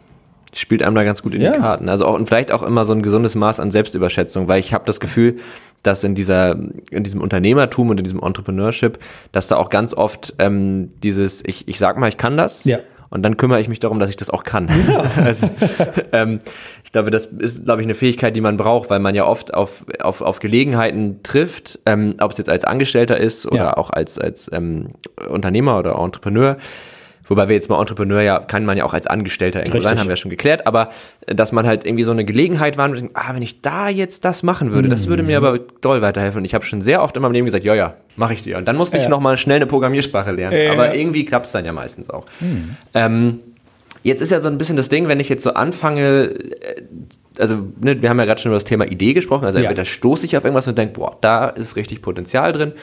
spielt 0.55 0.83
einem 0.83 0.95
da 0.95 1.03
ganz 1.03 1.21
gut 1.21 1.35
in 1.35 1.41
ja. 1.41 1.51
die 1.51 1.59
Karten. 1.59 1.89
Also 1.89 2.05
auch 2.05 2.15
und 2.15 2.27
vielleicht 2.27 2.51
auch 2.51 2.63
immer 2.63 2.85
so 2.85 2.93
ein 2.93 3.01
gesundes 3.01 3.35
Maß 3.35 3.59
an 3.59 3.71
Selbstüberschätzung, 3.71 4.47
weil 4.47 4.59
ich 4.59 4.73
habe 4.73 4.85
das 4.85 4.99
Gefühl, 4.99 5.38
dass 5.83 6.03
in 6.03 6.15
dieser 6.15 6.57
in 6.91 7.03
diesem 7.03 7.21
Unternehmertum 7.21 7.89
und 7.89 7.99
in 7.99 8.03
diesem 8.03 8.21
Entrepreneurship, 8.21 8.99
dass 9.31 9.47
da 9.47 9.57
auch 9.57 9.69
ganz 9.69 9.93
oft 9.93 10.33
ähm, 10.39 10.89
dieses 11.03 11.43
ich 11.45 11.67
ich 11.67 11.79
sag 11.79 11.97
mal 11.97 12.09
ich 12.09 12.17
kann 12.17 12.35
das 12.35 12.65
ja. 12.65 12.79
und 13.09 13.23
dann 13.23 13.38
kümmere 13.38 13.62
ich 13.62 13.69
mich 13.69 13.79
darum, 13.79 13.99
dass 13.99 14.09
ich 14.09 14.17
das 14.17 14.29
auch 14.29 14.43
kann. 14.43 14.67
Ja. 14.88 15.03
also, 15.23 15.49
ähm, 16.12 16.39
ich 16.83 16.91
glaube, 16.91 17.12
das 17.12 17.27
ist 17.27 17.65
glaube 17.65 17.81
ich 17.81 17.88
eine 17.88 17.95
Fähigkeit, 17.95 18.35
die 18.35 18.41
man 18.41 18.57
braucht, 18.57 18.89
weil 18.89 18.99
man 18.99 19.15
ja 19.15 19.25
oft 19.25 19.53
auf 19.53 19.85
auf, 20.01 20.21
auf 20.21 20.39
Gelegenheiten 20.39 21.21
trifft, 21.23 21.79
ähm, 21.85 22.15
ob 22.19 22.31
es 22.31 22.38
jetzt 22.38 22.49
als 22.49 22.65
Angestellter 22.65 23.17
ist 23.17 23.45
oder 23.45 23.55
ja. 23.55 23.77
auch 23.77 23.91
als 23.91 24.19
als 24.19 24.49
ähm, 24.51 24.89
Unternehmer 25.29 25.79
oder 25.79 25.95
Entrepreneur 25.95 26.57
Wobei 27.29 27.47
wir 27.47 27.55
jetzt 27.55 27.69
mal 27.69 27.79
Entrepreneur 27.79 28.21
ja, 28.21 28.39
kann 28.39 28.65
man 28.65 28.77
ja 28.77 28.83
auch 28.83 28.93
als 28.93 29.07
Angestellter 29.07 29.59
irgendwo 29.59 29.77
Richtig. 29.77 29.89
sein, 29.89 29.99
haben 29.99 30.07
wir 30.07 30.13
ja 30.13 30.17
schon 30.17 30.31
geklärt, 30.31 30.67
aber 30.67 30.89
äh, 31.27 31.35
dass 31.35 31.51
man 31.51 31.65
halt 31.65 31.85
irgendwie 31.85 32.03
so 32.03 32.11
eine 32.11 32.25
Gelegenheit 32.25 32.77
war 32.77 32.89
und 32.89 32.97
denkt, 32.97 33.11
ah, 33.15 33.33
wenn 33.33 33.41
ich 33.41 33.61
da 33.61 33.87
jetzt 33.87 34.25
das 34.25 34.43
machen 34.43 34.71
würde, 34.71 34.87
mhm. 34.87 34.91
das 34.91 35.07
würde 35.07 35.23
mir 35.23 35.39
mhm. 35.39 35.45
aber 35.45 35.59
doll 35.81 36.01
weiterhelfen. 36.01 36.39
Und 36.39 36.45
ich 36.45 36.53
habe 36.53 36.65
schon 36.65 36.81
sehr 36.81 37.01
oft 37.01 37.15
in 37.15 37.21
meinem 37.21 37.31
Leben 37.31 37.45
gesagt, 37.45 37.63
ja, 37.63 37.75
ja, 37.75 37.93
mache 38.15 38.33
ich 38.33 38.43
dir. 38.43 38.57
Und 38.57 38.67
dann 38.67 38.75
musste 38.75 38.97
ja. 38.97 39.03
ich 39.03 39.09
nochmal 39.09 39.37
schnell 39.37 39.57
eine 39.57 39.67
Programmiersprache 39.67 40.31
lernen. 40.31 40.59
Ja. 40.59 40.73
Aber 40.73 40.95
irgendwie 40.95 41.23
klappt 41.23 41.45
es 41.45 41.51
dann 41.51 41.63
ja 41.63 41.71
meistens 41.71 42.09
auch. 42.09 42.25
Mhm. 42.39 42.75
Ähm, 42.95 43.39
jetzt 44.03 44.21
ist 44.21 44.31
ja 44.31 44.39
so 44.39 44.47
ein 44.47 44.57
bisschen 44.57 44.75
das 44.75 44.89
Ding, 44.89 45.07
wenn 45.07 45.19
ich 45.19 45.29
jetzt 45.29 45.43
so 45.43 45.53
anfange, 45.53 46.01
äh, 46.01 46.81
also 47.37 47.67
ne, 47.79 48.01
wir 48.01 48.09
haben 48.09 48.19
ja 48.19 48.25
gerade 48.25 48.41
schon 48.41 48.51
über 48.51 48.57
das 48.57 48.65
Thema 48.65 48.85
Idee 48.85 49.13
gesprochen, 49.13 49.45
also 49.45 49.59
entweder 49.59 49.85
stoße 49.85 50.25
ich 50.25 50.35
auf 50.35 50.43
irgendwas 50.43 50.67
und 50.67 50.77
denke, 50.77 50.95
boah, 50.95 51.17
da 51.21 51.47
ist 51.47 51.75
richtig 51.75 52.01
Potenzial 52.01 52.51
drin. 52.53 52.73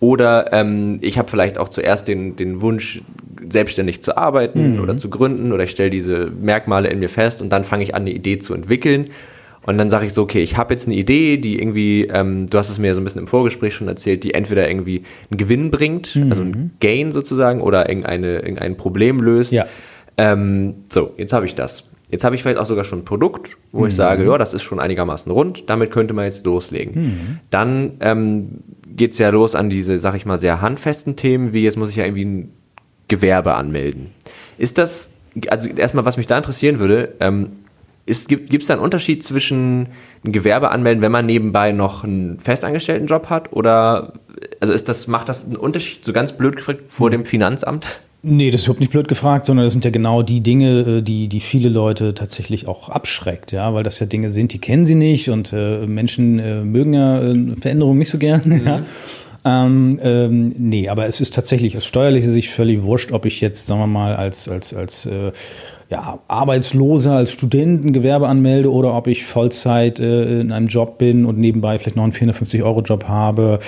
Oder 0.00 0.52
ähm, 0.52 0.98
ich 1.02 1.18
habe 1.18 1.28
vielleicht 1.28 1.58
auch 1.58 1.68
zuerst 1.68 2.08
den, 2.08 2.34
den 2.34 2.62
Wunsch, 2.62 3.02
selbstständig 3.48 4.02
zu 4.02 4.16
arbeiten 4.16 4.74
mhm. 4.74 4.80
oder 4.80 4.96
zu 4.96 5.10
gründen 5.10 5.52
oder 5.52 5.64
ich 5.64 5.70
stelle 5.70 5.90
diese 5.90 6.30
Merkmale 6.30 6.88
in 6.88 6.98
mir 6.98 7.08
fest 7.08 7.42
und 7.42 7.50
dann 7.50 7.64
fange 7.64 7.82
ich 7.82 7.94
an, 7.94 8.02
eine 8.02 8.12
Idee 8.12 8.38
zu 8.38 8.54
entwickeln. 8.54 9.06
Und 9.66 9.76
dann 9.76 9.90
sage 9.90 10.06
ich 10.06 10.14
so, 10.14 10.22
okay, 10.22 10.42
ich 10.42 10.56
habe 10.56 10.72
jetzt 10.72 10.86
eine 10.86 10.96
Idee, 10.96 11.36
die 11.36 11.58
irgendwie, 11.58 12.06
ähm, 12.06 12.46
du 12.48 12.56
hast 12.56 12.70
es 12.70 12.78
mir 12.78 12.94
so 12.94 13.00
ein 13.00 13.04
bisschen 13.04 13.20
im 13.20 13.26
Vorgespräch 13.26 13.74
schon 13.74 13.88
erzählt, 13.88 14.24
die 14.24 14.32
entweder 14.32 14.66
irgendwie 14.68 15.02
einen 15.30 15.36
Gewinn 15.36 15.70
bringt, 15.70 16.16
mhm. 16.16 16.30
also 16.30 16.42
einen 16.42 16.76
Gain 16.80 17.12
sozusagen, 17.12 17.60
oder 17.60 17.88
irgendeine, 17.88 18.36
irgendein 18.36 18.78
Problem 18.78 19.20
löst. 19.20 19.52
Ja. 19.52 19.66
Ähm, 20.16 20.76
so, 20.90 21.12
jetzt 21.18 21.34
habe 21.34 21.44
ich 21.44 21.54
das. 21.54 21.84
Jetzt 22.10 22.24
habe 22.24 22.34
ich 22.34 22.42
vielleicht 22.42 22.58
auch 22.58 22.66
sogar 22.66 22.84
schon 22.84 23.00
ein 23.00 23.04
Produkt, 23.04 23.58
wo 23.70 23.82
mhm. 23.82 23.88
ich 23.88 23.94
sage, 23.94 24.24
ja, 24.24 24.38
das 24.38 24.54
ist 24.54 24.62
schon 24.62 24.80
einigermaßen 24.80 25.30
rund, 25.30 25.68
damit 25.68 25.90
könnte 25.90 26.14
man 26.14 26.24
jetzt 26.24 26.44
loslegen. 26.46 27.02
Mhm. 27.02 27.38
Dann 27.50 27.92
ähm, 28.00 28.48
geht 28.96 29.12
es 29.12 29.18
ja 29.18 29.30
los 29.30 29.54
an 29.54 29.70
diese, 29.70 29.98
sag 29.98 30.14
ich 30.14 30.26
mal, 30.26 30.38
sehr 30.38 30.60
handfesten 30.60 31.16
Themen, 31.16 31.52
wie 31.52 31.62
jetzt 31.62 31.76
muss 31.76 31.90
ich 31.90 31.96
ja 31.96 32.04
irgendwie 32.04 32.24
ein 32.24 32.52
Gewerbe 33.08 33.54
anmelden. 33.54 34.10
Ist 34.58 34.78
das, 34.78 35.10
also 35.48 35.68
erstmal, 35.68 36.04
was 36.04 36.16
mich 36.16 36.26
da 36.26 36.36
interessieren 36.36 36.78
würde, 36.78 37.14
ähm, 37.20 37.52
ist, 38.06 38.28
gibt 38.28 38.52
es 38.52 38.66
da 38.66 38.74
einen 38.74 38.82
Unterschied 38.82 39.22
zwischen 39.22 39.88
ein 40.24 40.32
Gewerbe 40.32 40.70
anmelden, 40.70 41.02
wenn 41.02 41.12
man 41.12 41.26
nebenbei 41.26 41.72
noch 41.72 42.02
einen 42.02 42.40
festangestellten 42.40 43.06
Job 43.06 43.30
hat? 43.30 43.52
Oder 43.52 44.14
also 44.58 44.72
ist 44.72 44.88
das, 44.88 45.06
macht 45.06 45.28
das 45.28 45.44
einen 45.44 45.56
Unterschied, 45.56 46.04
so 46.04 46.12
ganz 46.12 46.32
blöd 46.32 46.56
gefragt, 46.56 46.80
vor 46.88 47.10
dem 47.10 47.24
Finanzamt? 47.24 48.00
Nee, 48.22 48.50
das 48.50 48.60
ist 48.60 48.66
überhaupt 48.66 48.80
nicht 48.80 48.92
blöd 48.92 49.08
gefragt, 49.08 49.46
sondern 49.46 49.64
das 49.64 49.72
sind 49.72 49.84
ja 49.84 49.90
genau 49.90 50.22
die 50.22 50.40
Dinge, 50.40 50.80
äh, 50.80 51.02
die, 51.02 51.28
die 51.28 51.40
viele 51.40 51.70
Leute 51.70 52.14
tatsächlich 52.14 52.68
auch 52.68 52.90
abschreckt, 52.90 53.52
ja, 53.52 53.72
weil 53.72 53.82
das 53.82 53.98
ja 53.98 54.06
Dinge 54.06 54.28
sind, 54.28 54.52
die 54.52 54.58
kennen 54.58 54.84
sie 54.84 54.94
nicht 54.94 55.30
und 55.30 55.52
äh, 55.52 55.86
Menschen 55.86 56.38
äh, 56.38 56.62
mögen 56.62 56.92
ja 56.92 57.22
äh, 57.22 57.56
Veränderungen 57.60 57.98
nicht 57.98 58.10
so 58.10 58.18
gern. 58.18 58.42
Mhm. 58.50 58.66
Ja. 58.66 58.82
Ähm, 59.42 59.98
ähm, 60.02 60.54
nee, 60.58 60.88
aber 60.88 61.06
es 61.06 61.20
ist 61.20 61.34
tatsächlich 61.34 61.76
aus 61.76 61.86
steuerlicher 61.86 62.30
Sicht 62.30 62.50
völlig 62.50 62.82
wurscht, 62.82 63.12
ob 63.12 63.24
ich 63.24 63.40
jetzt, 63.40 63.66
sagen 63.66 63.80
wir 63.80 63.86
mal, 63.86 64.14
als, 64.14 64.48
als, 64.48 64.74
als 64.74 65.06
äh, 65.06 65.32
ja, 65.88 66.20
Arbeitsloser, 66.28 67.12
als 67.12 67.32
Studenten 67.32 67.92
Gewerbe 67.92 68.28
anmelde 68.28 68.70
oder 68.70 68.94
ob 68.94 69.06
ich 69.06 69.24
Vollzeit 69.24 69.98
äh, 69.98 70.40
in 70.40 70.52
einem 70.52 70.66
Job 70.66 70.98
bin 70.98 71.24
und 71.24 71.38
nebenbei 71.38 71.78
vielleicht 71.78 71.96
noch 71.96 72.04
einen 72.04 72.12
450-Euro-Job 72.12 73.04
habe 73.04 73.60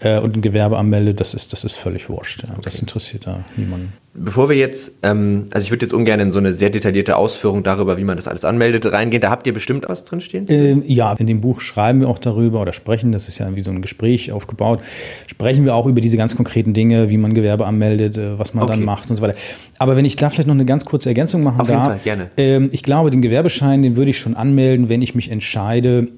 äh, 0.00 0.18
und 0.18 0.36
ein 0.36 0.42
Gewerbe 0.42 0.76
anmelde, 0.76 1.14
das 1.14 1.34
ist, 1.34 1.52
das 1.52 1.64
ist 1.64 1.74
völlig 1.74 2.08
wurscht. 2.08 2.42
Ja. 2.42 2.50
Okay. 2.50 2.60
Das 2.64 2.78
interessiert 2.78 3.26
da 3.26 3.44
niemanden. 3.56 3.92
Bevor 4.18 4.48
wir 4.48 4.56
jetzt, 4.56 4.98
ähm, 5.02 5.46
also 5.50 5.64
ich 5.64 5.70
würde 5.70 5.84
jetzt 5.84 5.92
ungern 5.92 6.20
in 6.20 6.32
so 6.32 6.38
eine 6.38 6.54
sehr 6.54 6.70
detaillierte 6.70 7.16
Ausführung 7.16 7.62
darüber, 7.62 7.98
wie 7.98 8.04
man 8.04 8.16
das 8.16 8.28
alles 8.28 8.46
anmeldet, 8.46 8.90
reingehen. 8.90 9.20
Da 9.20 9.30
habt 9.30 9.46
ihr 9.46 9.52
bestimmt 9.52 9.84
was 9.88 10.06
drinstehen? 10.06 10.46
Ähm, 10.48 10.82
ja, 10.86 11.12
in 11.14 11.26
dem 11.26 11.42
Buch 11.42 11.60
schreiben 11.60 12.00
wir 12.00 12.08
auch 12.08 12.18
darüber 12.18 12.62
oder 12.62 12.72
sprechen, 12.72 13.12
das 13.12 13.28
ist 13.28 13.38
ja 13.38 13.54
wie 13.54 13.60
so 13.60 13.70
ein 13.70 13.82
Gespräch 13.82 14.32
aufgebaut, 14.32 14.80
sprechen 15.26 15.66
wir 15.66 15.74
auch 15.74 15.86
über 15.86 16.00
diese 16.00 16.16
ganz 16.16 16.34
konkreten 16.34 16.72
Dinge, 16.72 17.10
wie 17.10 17.18
man 17.18 17.34
Gewerbe 17.34 17.66
anmeldet, 17.66 18.16
äh, 18.16 18.38
was 18.38 18.54
man 18.54 18.64
okay. 18.64 18.74
dann 18.74 18.84
macht 18.84 19.10
und 19.10 19.16
so 19.16 19.22
weiter. 19.22 19.36
Aber 19.78 19.96
wenn 19.96 20.06
ich 20.06 20.16
da 20.16 20.30
vielleicht 20.30 20.48
noch 20.48 20.54
eine 20.54 20.64
ganz 20.64 20.86
kurze 20.86 21.10
Ergänzung 21.10 21.42
machen 21.42 21.60
Auf 21.60 21.68
darf. 21.68 21.76
Auf 21.76 22.04
jeden 22.04 22.20
Fall, 22.20 22.26
gerne. 22.26 22.30
Ähm, 22.38 22.68
ich 22.72 22.82
glaube, 22.82 23.10
den 23.10 23.20
Gewerbeschein, 23.20 23.82
den 23.82 23.96
würde 23.96 24.10
ich 24.10 24.18
schon 24.18 24.34
anmelden, 24.34 24.88
wenn 24.88 25.02
ich 25.02 25.14
mich 25.14 25.30
entscheide, 25.30 26.08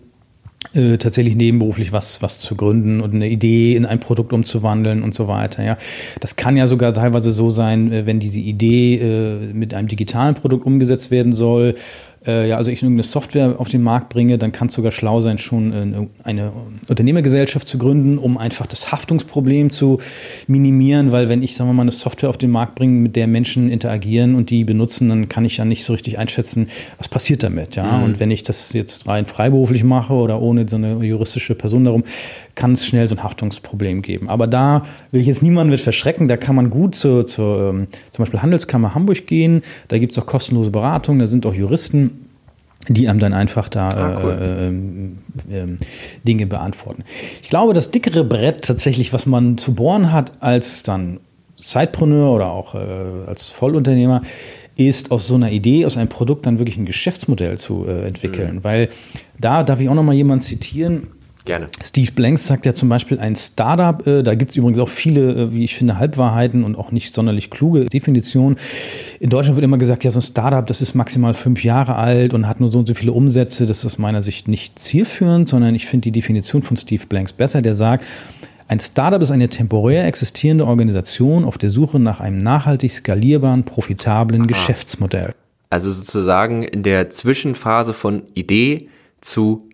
äh, 0.75 0.99
tatsächlich 0.99 1.37
nebenberuflich 1.37 1.93
was, 1.93 2.21
was 2.21 2.41
zu 2.41 2.57
gründen 2.57 3.01
und 3.01 3.15
eine 3.15 3.29
Idee 3.29 3.77
in 3.77 3.87
ein 3.87 4.01
Produkt 4.01 4.33
umzuwandeln 4.33 5.03
und 5.03 5.15
so 5.15 5.29
weiter. 5.29 5.63
Ja. 5.63 5.77
Das 6.21 6.37
kann 6.37 6.57
ja 6.57 6.67
sogar 6.67 6.93
teilweise 6.93 7.31
so 7.31 7.51
sein, 7.51 7.93
äh, 7.93 8.07
wenn 8.07 8.19
diese 8.19 8.41
Idee 8.41 8.97
äh, 8.97 9.53
mit 9.53 9.73
einem 9.73 9.89
digitalen 9.89 10.35
Produkt 10.35 10.67
umgesetzt 10.67 11.11
werden 11.11 11.35
soll, 11.35 11.75
ja, 12.29 12.57
also 12.57 12.71
ich 12.71 12.83
irgendeine 12.83 13.05
Software 13.05 13.55
auf 13.59 13.69
den 13.69 13.83
Markt 13.83 14.11
bringe, 14.11 14.39
dann 14.39 14.53
kann 14.53 14.69
es 14.69 14.75
sogar 14.75 14.93
schlau 14.93 15.21
sein, 15.21 15.39
schon 15.39 15.73
äh, 15.73 16.07
eine 16.25 16.53
Unternehmergesellschaft 16.89 17.67
zu 17.67 17.79
gründen, 17.79 18.19
um 18.19 18.37
einfach 18.37 18.67
das 18.67 18.93
Haftungsproblem 18.93 19.71
zu 19.71 19.99
minimieren, 20.47 21.11
weil 21.11 21.29
wenn 21.29 21.43
ich, 21.43 21.57
sagen 21.57 21.71
wir 21.71 21.75
mal, 21.75 21.83
eine 21.83 21.91
Software 21.91 22.29
auf 22.29 22.39
den 22.39 22.51
Markt 22.51 22.75
bringe, 22.75 22.93
mit 23.01 23.17
der 23.17 23.27
Menschen 23.27 23.71
interagieren 23.71 24.35
und 24.35 24.51
die 24.51 24.65
benutzen, 24.65 25.09
dann 25.09 25.29
kann 25.29 25.45
ich 25.45 25.57
ja 25.57 25.65
nicht 25.65 25.85
so 25.85 25.93
richtig 25.93 26.19
einschätzen, 26.19 26.69
was 26.99 27.09
passiert 27.09 27.43
damit, 27.43 27.77
ja. 27.77 27.99
Mhm. 27.99 28.05
Und 28.05 28.21
wenn 28.21 28.31
ich 28.31 28.43
das 28.43 28.73
jetzt 28.73 29.09
rein 29.09 29.27
freiberuflich 29.27 29.85
mache 29.85 30.13
oder 30.13 30.43
ohne 30.43 30.69
so 30.69 30.77
eine 30.77 31.03
juristische 31.05 31.55
Person 31.55 31.85
darum, 31.85 32.05
kann 32.55 32.73
es 32.73 32.87
schnell 32.87 33.07
so 33.09 33.15
ein 33.15 33.23
Haftungsproblem 33.23 34.03
geben. 34.03 34.29
Aber 34.29 34.47
da 34.47 34.83
will 35.13 35.21
ich 35.21 35.27
jetzt 35.29 35.43
niemanden 35.43 35.71
mit 35.71 35.81
verschrecken, 35.81 36.29
da 36.29 36.37
kann 36.37 36.57
man 36.57 36.71
gut 36.71 36.95
zur, 36.95 37.25
zur 37.25 37.71
ähm, 37.71 37.87
zum 38.13 38.23
Beispiel 38.25 38.43
Handelskammer 38.43 38.95
Hamburg 38.95 39.27
gehen, 39.27 39.63
da 39.89 39.99
gibt 39.99 40.13
es 40.13 40.19
auch 40.19 40.27
kostenlose 40.27 40.71
Beratungen, 40.71 41.21
da 41.21 41.27
sind 41.27 41.47
auch 41.47 41.55
Juristen 41.55 42.18
die 42.89 43.09
einem 43.09 43.21
dann 43.21 43.35
einfach 43.35 43.69
da 43.69 43.89
ah, 43.89 44.21
cool. 44.23 44.39
äh, 45.51 45.55
äh, 45.55 45.63
äh, 45.65 45.77
Dinge 46.27 46.47
beantworten. 46.47 47.05
Ich 47.43 47.49
glaube, 47.49 47.75
das 47.75 47.91
dickere 47.91 48.25
Brett 48.25 48.65
tatsächlich, 48.65 49.13
was 49.13 49.27
man 49.27 49.59
zu 49.59 49.75
bohren 49.75 50.13
hat 50.13 50.33
als 50.41 50.83
dann 50.83 51.21
Zeitpreneur 51.57 52.33
oder 52.33 52.53
auch 52.53 52.75
äh, 52.75 52.79
als 53.27 53.51
Vollunternehmer, 53.51 54.23
ist 54.77 55.11
aus 55.11 55.27
so 55.27 55.35
einer 55.35 55.51
Idee, 55.51 55.85
aus 55.87 55.97
einem 55.97 56.09
Produkt 56.09 56.47
dann 56.47 56.59
wirklich 56.59 56.77
ein 56.77 56.87
Geschäftsmodell 56.87 57.59
zu 57.59 57.87
äh, 57.87 58.07
entwickeln. 58.07 58.57
Mhm. 58.57 58.65
Weil 58.65 58.89
da 59.39 59.65
darf 59.65 59.81
ich 59.81 59.89
auch 59.89 59.95
noch 59.95 60.05
mal 60.05 60.15
jemanden 60.15 60.43
zitieren, 60.43 61.09
Gerne. 61.45 61.69
Steve 61.83 62.13
Blanks 62.13 62.47
sagt 62.47 62.67
ja 62.67 62.75
zum 62.75 62.89
Beispiel 62.89 63.19
ein 63.19 63.35
Startup, 63.35 64.07
äh, 64.07 64.23
da 64.23 64.35
gibt 64.35 64.51
es 64.51 64.57
übrigens 64.57 64.79
auch 64.79 64.89
viele, 64.89 65.33
äh, 65.33 65.53
wie 65.53 65.65
ich 65.65 65.77
finde, 65.77 65.99
Halbwahrheiten 65.99 66.65
und 66.65 66.77
auch 66.77 66.91
nicht 66.93 67.15
sonderlich 67.15 67.51
kluge 67.51 67.87
Definitionen. 67.87 68.59
In 69.21 69.31
Deutschland 69.31 69.57
wird 69.57 69.65
immer 69.65 69.79
gesagt, 69.79 70.05
ja, 70.05 70.11
so 70.11 70.19
ein 70.19 70.23
Startup, 70.23 70.67
das 70.67 70.81
ist 70.81 70.95
maximal 70.95 71.35
fünf 71.35 71.65
Jahre 71.65 71.97
alt 71.97 72.35
und 72.35 72.47
hat 72.47 72.61
nur 72.61 72.71
so 72.71 72.79
und 72.79 72.87
so 72.87 72.95
viele 72.95 73.13
Umsätze. 73.13 73.67
Das 73.67 73.79
ist 73.79 73.87
aus 73.87 73.99
meiner 73.99 74.21
Sicht 74.21 74.49
nicht 74.49 74.79
zielführend, 74.79 75.49
sondern 75.49 75.75
ich 75.75 75.87
finde 75.87 76.05
die 76.05 76.13
Definition 76.13 76.63
von 76.63 76.77
Steve 76.77 77.07
Blanks 77.09 77.33
besser, 77.33 77.63
der 77.63 77.75
sagt, 77.75 78.05
ein 78.71 78.81
Startup 78.81 79.23
ist 79.23 79.31
eine 79.31 79.49
temporär 79.49 80.07
existierende 80.07 80.67
Organisation 80.67 81.47
auf 81.47 81.57
der 81.57 81.71
Suche 81.71 81.99
nach 81.99 82.21
einem 82.21 82.37
nachhaltig 82.37 82.93
skalierbaren, 82.93 83.65
profitablen 83.65 84.43
Aha. 84.43 84.49
Geschäftsmodell. 84.49 85.35
Also 85.71 85.91
sozusagen 85.91 86.63
in 86.63 86.83
der 86.83 87.09
Zwischenphase 87.09 87.95
von 87.95 88.25
Idee 88.35 88.89
zu 89.23 89.69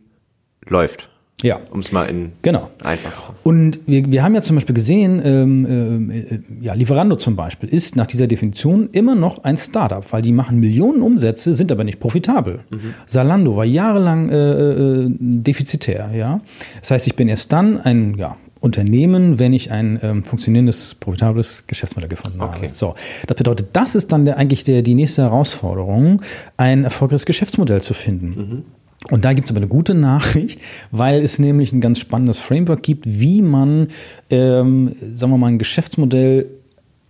läuft. 0.66 1.10
Ja. 1.42 1.60
Um 1.70 1.80
es 1.80 1.92
mal 1.92 2.04
in 2.04 2.32
genau. 2.42 2.70
einfach. 2.82 3.32
Und 3.42 3.80
wir, 3.86 4.10
wir 4.10 4.22
haben 4.22 4.34
ja 4.34 4.40
zum 4.40 4.56
Beispiel 4.56 4.74
gesehen, 4.74 5.20
ähm, 5.24 6.10
äh, 6.10 6.38
ja, 6.60 6.74
Lieferando 6.74 7.16
zum 7.16 7.36
Beispiel 7.36 7.68
ist 7.68 7.96
nach 7.96 8.06
dieser 8.06 8.26
Definition 8.26 8.88
immer 8.92 9.14
noch 9.14 9.44
ein 9.44 9.56
Startup, 9.56 10.04
weil 10.10 10.22
die 10.22 10.32
machen 10.32 10.60
Millionen 10.60 11.02
Umsätze, 11.02 11.52
sind 11.52 11.70
aber 11.72 11.84
nicht 11.84 12.00
profitabel. 12.00 12.60
Mhm. 12.70 12.94
Salando 13.06 13.56
war 13.56 13.64
jahrelang 13.64 14.30
äh, 14.30 14.36
äh, 14.36 15.06
defizitär, 15.10 16.10
ja. 16.14 16.40
Das 16.80 16.92
heißt, 16.92 17.06
ich 17.08 17.16
bin 17.16 17.28
erst 17.28 17.52
dann 17.52 17.78
ein 17.78 18.16
ja, 18.16 18.36
Unternehmen, 18.60 19.38
wenn 19.38 19.52
ich 19.52 19.70
ein 19.70 19.98
ähm, 20.02 20.24
funktionierendes, 20.24 20.94
profitables 20.94 21.64
Geschäftsmodell 21.66 22.08
gefunden 22.08 22.40
okay. 22.40 22.54
habe. 22.54 22.70
So, 22.70 22.94
das 23.26 23.36
bedeutet, 23.36 23.68
das 23.74 23.94
ist 23.94 24.12
dann 24.12 24.24
der, 24.24 24.38
eigentlich 24.38 24.64
der, 24.64 24.80
die 24.80 24.94
nächste 24.94 25.22
Herausforderung, 25.22 26.22
ein 26.56 26.84
erfolgreiches 26.84 27.26
Geschäftsmodell 27.26 27.82
zu 27.82 27.92
finden. 27.92 28.26
Mhm. 28.28 28.62
Und 29.10 29.24
da 29.24 29.32
gibt 29.34 29.46
es 29.46 29.52
aber 29.52 29.58
eine 29.60 29.68
gute 29.68 29.94
Nachricht, 29.94 30.60
weil 30.90 31.20
es 31.20 31.38
nämlich 31.38 31.72
ein 31.72 31.80
ganz 31.80 31.98
spannendes 31.98 32.38
Framework 32.38 32.82
gibt, 32.82 33.04
wie 33.06 33.42
man, 33.42 33.88
ähm, 34.30 34.94
sagen 35.12 35.32
wir 35.32 35.38
mal, 35.38 35.48
ein 35.48 35.58
Geschäftsmodell 35.58 36.46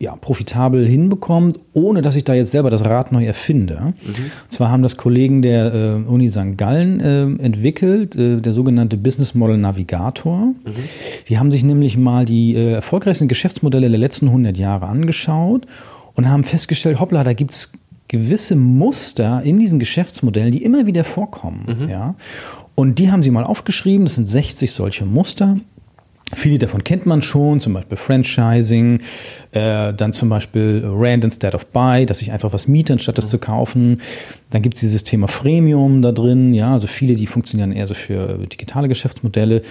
ja, 0.01 0.16
profitabel 0.16 0.86
hinbekommt, 0.86 1.61
ohne 1.72 2.03
dass 2.03 2.16
ich 2.16 2.24
da 2.24 2.34
jetzt 2.34 2.51
selber 2.51 2.68
das 2.68 2.84
Rad 2.84 3.12
neu 3.12 3.24
erfinde. 3.24 3.95
Mhm. 4.03 4.09
Und 4.09 4.53
zwar 4.53 4.70
haben 4.70 4.82
das 4.82 4.97
Kollegen 4.97 5.40
der 5.40 5.72
äh, 5.72 6.11
Uni 6.11 6.28
St. 6.28 6.57
Gallen 6.59 7.01
äh, 7.01 7.22
entwickelt, 7.42 8.16
äh, 8.16 8.40
der 8.40 8.53
sogenannte 8.53 8.97
Business 8.97 9.34
Model 9.34 9.57
Navigator. 9.57 10.47
Mhm. 10.47 10.55
Die 11.28 11.38
haben 11.38 11.53
sich 11.53 11.62
nämlich 11.62 11.97
mal 11.97 12.24
die 12.24 12.55
äh, 12.55 12.72
erfolgreichsten 12.72 13.28
Geschäftsmodelle 13.28 13.88
der 13.88 13.99
letzten 13.99 14.26
100 14.26 14.57
Jahre 14.59 14.86
angeschaut 14.86 15.66
und 16.14 16.28
haben 16.28 16.42
festgestellt, 16.42 16.99
hoppla, 16.99 17.22
da 17.22 17.32
gibt 17.32 17.53
es 17.53 17.72
gewisse 18.14 18.54
Muster 18.54 19.42
in 19.42 19.58
diesen 19.58 19.78
Geschäftsmodellen, 19.78 20.52
die 20.52 20.62
immer 20.62 20.86
wieder 20.86 21.04
vorkommen. 21.04 21.76
Mhm. 21.80 21.88
Ja? 21.88 22.14
Und 22.76 22.98
die 22.98 23.10
haben 23.10 23.22
sie 23.22 23.30
mal 23.30 23.44
aufgeschrieben, 23.44 24.06
das 24.06 24.14
sind 24.14 24.26
60 24.26 24.70
solche 24.70 25.04
Muster. 25.04 25.56
Viele 26.32 26.58
davon 26.58 26.82
kennt 26.82 27.06
man 27.06 27.22
schon, 27.22 27.60
zum 27.60 27.74
Beispiel 27.74 27.96
Franchising, 27.96 29.00
äh, 29.52 29.92
dann 29.92 30.12
zum 30.12 30.28
Beispiel 30.28 30.82
Rent 30.84 31.24
instead 31.24 31.54
of 31.54 31.66
Buy, 31.66 32.06
dass 32.06 32.22
ich 32.22 32.32
einfach 32.32 32.52
was 32.52 32.66
miete, 32.66 32.94
anstatt 32.94 33.18
das 33.18 33.26
mhm. 33.26 33.30
zu 33.30 33.38
kaufen. 33.38 34.00
Dann 34.50 34.62
gibt 34.62 34.74
es 34.74 34.80
dieses 34.80 35.04
Thema 35.04 35.28
Freemium 35.28 36.00
da 36.00 36.12
drin, 36.12 36.54
ja, 36.54 36.72
also 36.72 36.86
viele, 36.86 37.14
die 37.14 37.26
funktionieren 37.26 37.72
eher 37.72 37.86
so 37.86 37.94
für 37.94 38.38
digitale 38.46 38.88
Geschäftsmodelle. 38.88 39.62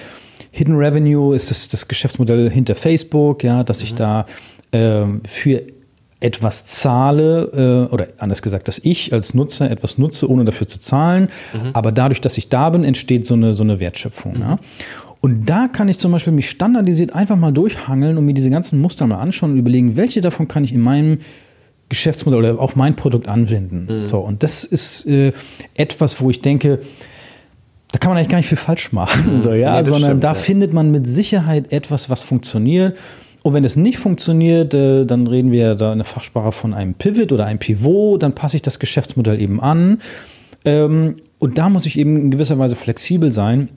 Hidden 0.52 0.76
Revenue 0.76 1.34
ist 1.34 1.50
das, 1.50 1.70
das 1.70 1.88
Geschäftsmodell 1.88 2.50
hinter 2.50 2.76
Facebook, 2.76 3.44
ja, 3.44 3.64
dass 3.64 3.82
ich 3.82 3.94
mhm. 3.94 3.98
da 3.98 4.26
äh, 4.72 5.06
für 5.28 5.64
etwas 6.24 6.64
zahle, 6.64 7.88
äh, 7.90 7.94
oder 7.94 8.08
anders 8.18 8.42
gesagt, 8.42 8.70
dass 8.70 8.80
ich 8.80 9.12
als 9.12 9.34
Nutzer 9.34 9.70
etwas 9.70 9.98
nutze, 9.98 10.30
ohne 10.30 10.46
dafür 10.46 10.68
zu 10.68 10.80
zahlen. 10.80 11.28
Mhm. 11.54 11.72
Aber 11.74 11.92
dadurch, 11.92 12.22
dass 12.22 12.38
ich 12.38 12.48
da 12.48 12.70
bin, 12.70 12.86
entsteht 12.86 13.28
so 13.28 13.34
eine, 13.34 13.54
so 13.54 13.64
eine 13.64 13.82
Wertschöpfung. 13.82 14.36
Mhm. 14.36 14.42
Ja. 14.42 14.60
Und 15.20 15.46
da 15.46 15.68
kann 15.68 15.90
ich 15.90 16.00
zum 16.00 16.14
Beispiel 16.14 16.32
mich 16.34 16.50
standardisiert 16.50 17.14
einfach 17.14 17.36
mal 17.36 17.52
durchhangeln 17.52 18.18
und 18.18 18.26
mir 18.26 18.34
diese 18.34 18.50
ganzen 18.50 18.80
Muster 18.80 19.06
mal 19.06 19.18
anschauen 19.18 19.52
und 19.52 19.58
überlegen, 19.58 19.98
welche 19.98 20.22
davon 20.22 20.48
kann 20.48 20.64
ich 20.64 20.74
in 20.74 20.82
meinem 20.82 21.20
Geschäftsmodell 21.90 22.40
oder 22.40 22.60
auf 22.60 22.76
mein 22.78 22.96
Produkt 22.96 23.28
anwenden. 23.28 23.88
Mhm. 23.90 24.06
So, 24.06 24.20
und 24.20 24.44
das 24.44 24.64
ist 24.64 25.06
äh, 25.06 25.34
etwas, 25.76 26.22
wo 26.22 26.30
ich 26.30 26.42
denke, 26.42 26.80
da 27.92 28.00
kann 28.00 28.10
man 28.10 28.18
eigentlich 28.18 28.30
gar 28.30 28.38
nicht 28.38 28.48
viel 28.48 28.58
falsch 28.58 28.94
machen, 28.94 29.36
mhm. 29.36 29.40
so, 29.42 29.52
ja, 29.52 29.82
nee, 29.82 29.88
sondern 29.88 30.12
stimmt, 30.12 30.24
da 30.24 30.30
ja. 30.30 30.34
findet 30.34 30.74
man 30.74 30.90
mit 30.90 31.08
Sicherheit 31.08 31.72
etwas, 31.72 32.10
was 32.10 32.24
funktioniert 32.24 32.98
und 33.44 33.54
wenn 33.54 33.66
es 33.66 33.76
nicht 33.76 34.00
funktioniert, 34.00 34.74
äh, 34.74 35.06
dann 35.06 35.28
reden 35.28 35.52
wir 35.52 35.76
da 35.76 35.92
in 35.92 36.00
der 36.00 36.06
Fachsprache 36.06 36.54
von 36.54 36.74
einem 36.74 36.94
Pivot 36.94 37.32
oder 37.34 37.46
einem 37.46 37.60
Pivot, 37.60 38.24
dann 38.24 38.34
passe 38.34 38.56
ich 38.56 38.62
das 38.62 38.80
Geschäftsmodell 38.80 39.40
eben 39.40 39.62
an. 39.62 40.00
Ähm, 40.64 41.16
und 41.40 41.58
da 41.58 41.68
muss 41.68 41.86
ich 41.86 42.00
eben 42.00 42.16
in 42.16 42.32
gewisser 42.32 42.58
Weise 42.58 42.78
flexibel 42.78 43.34
sein. 43.34 43.68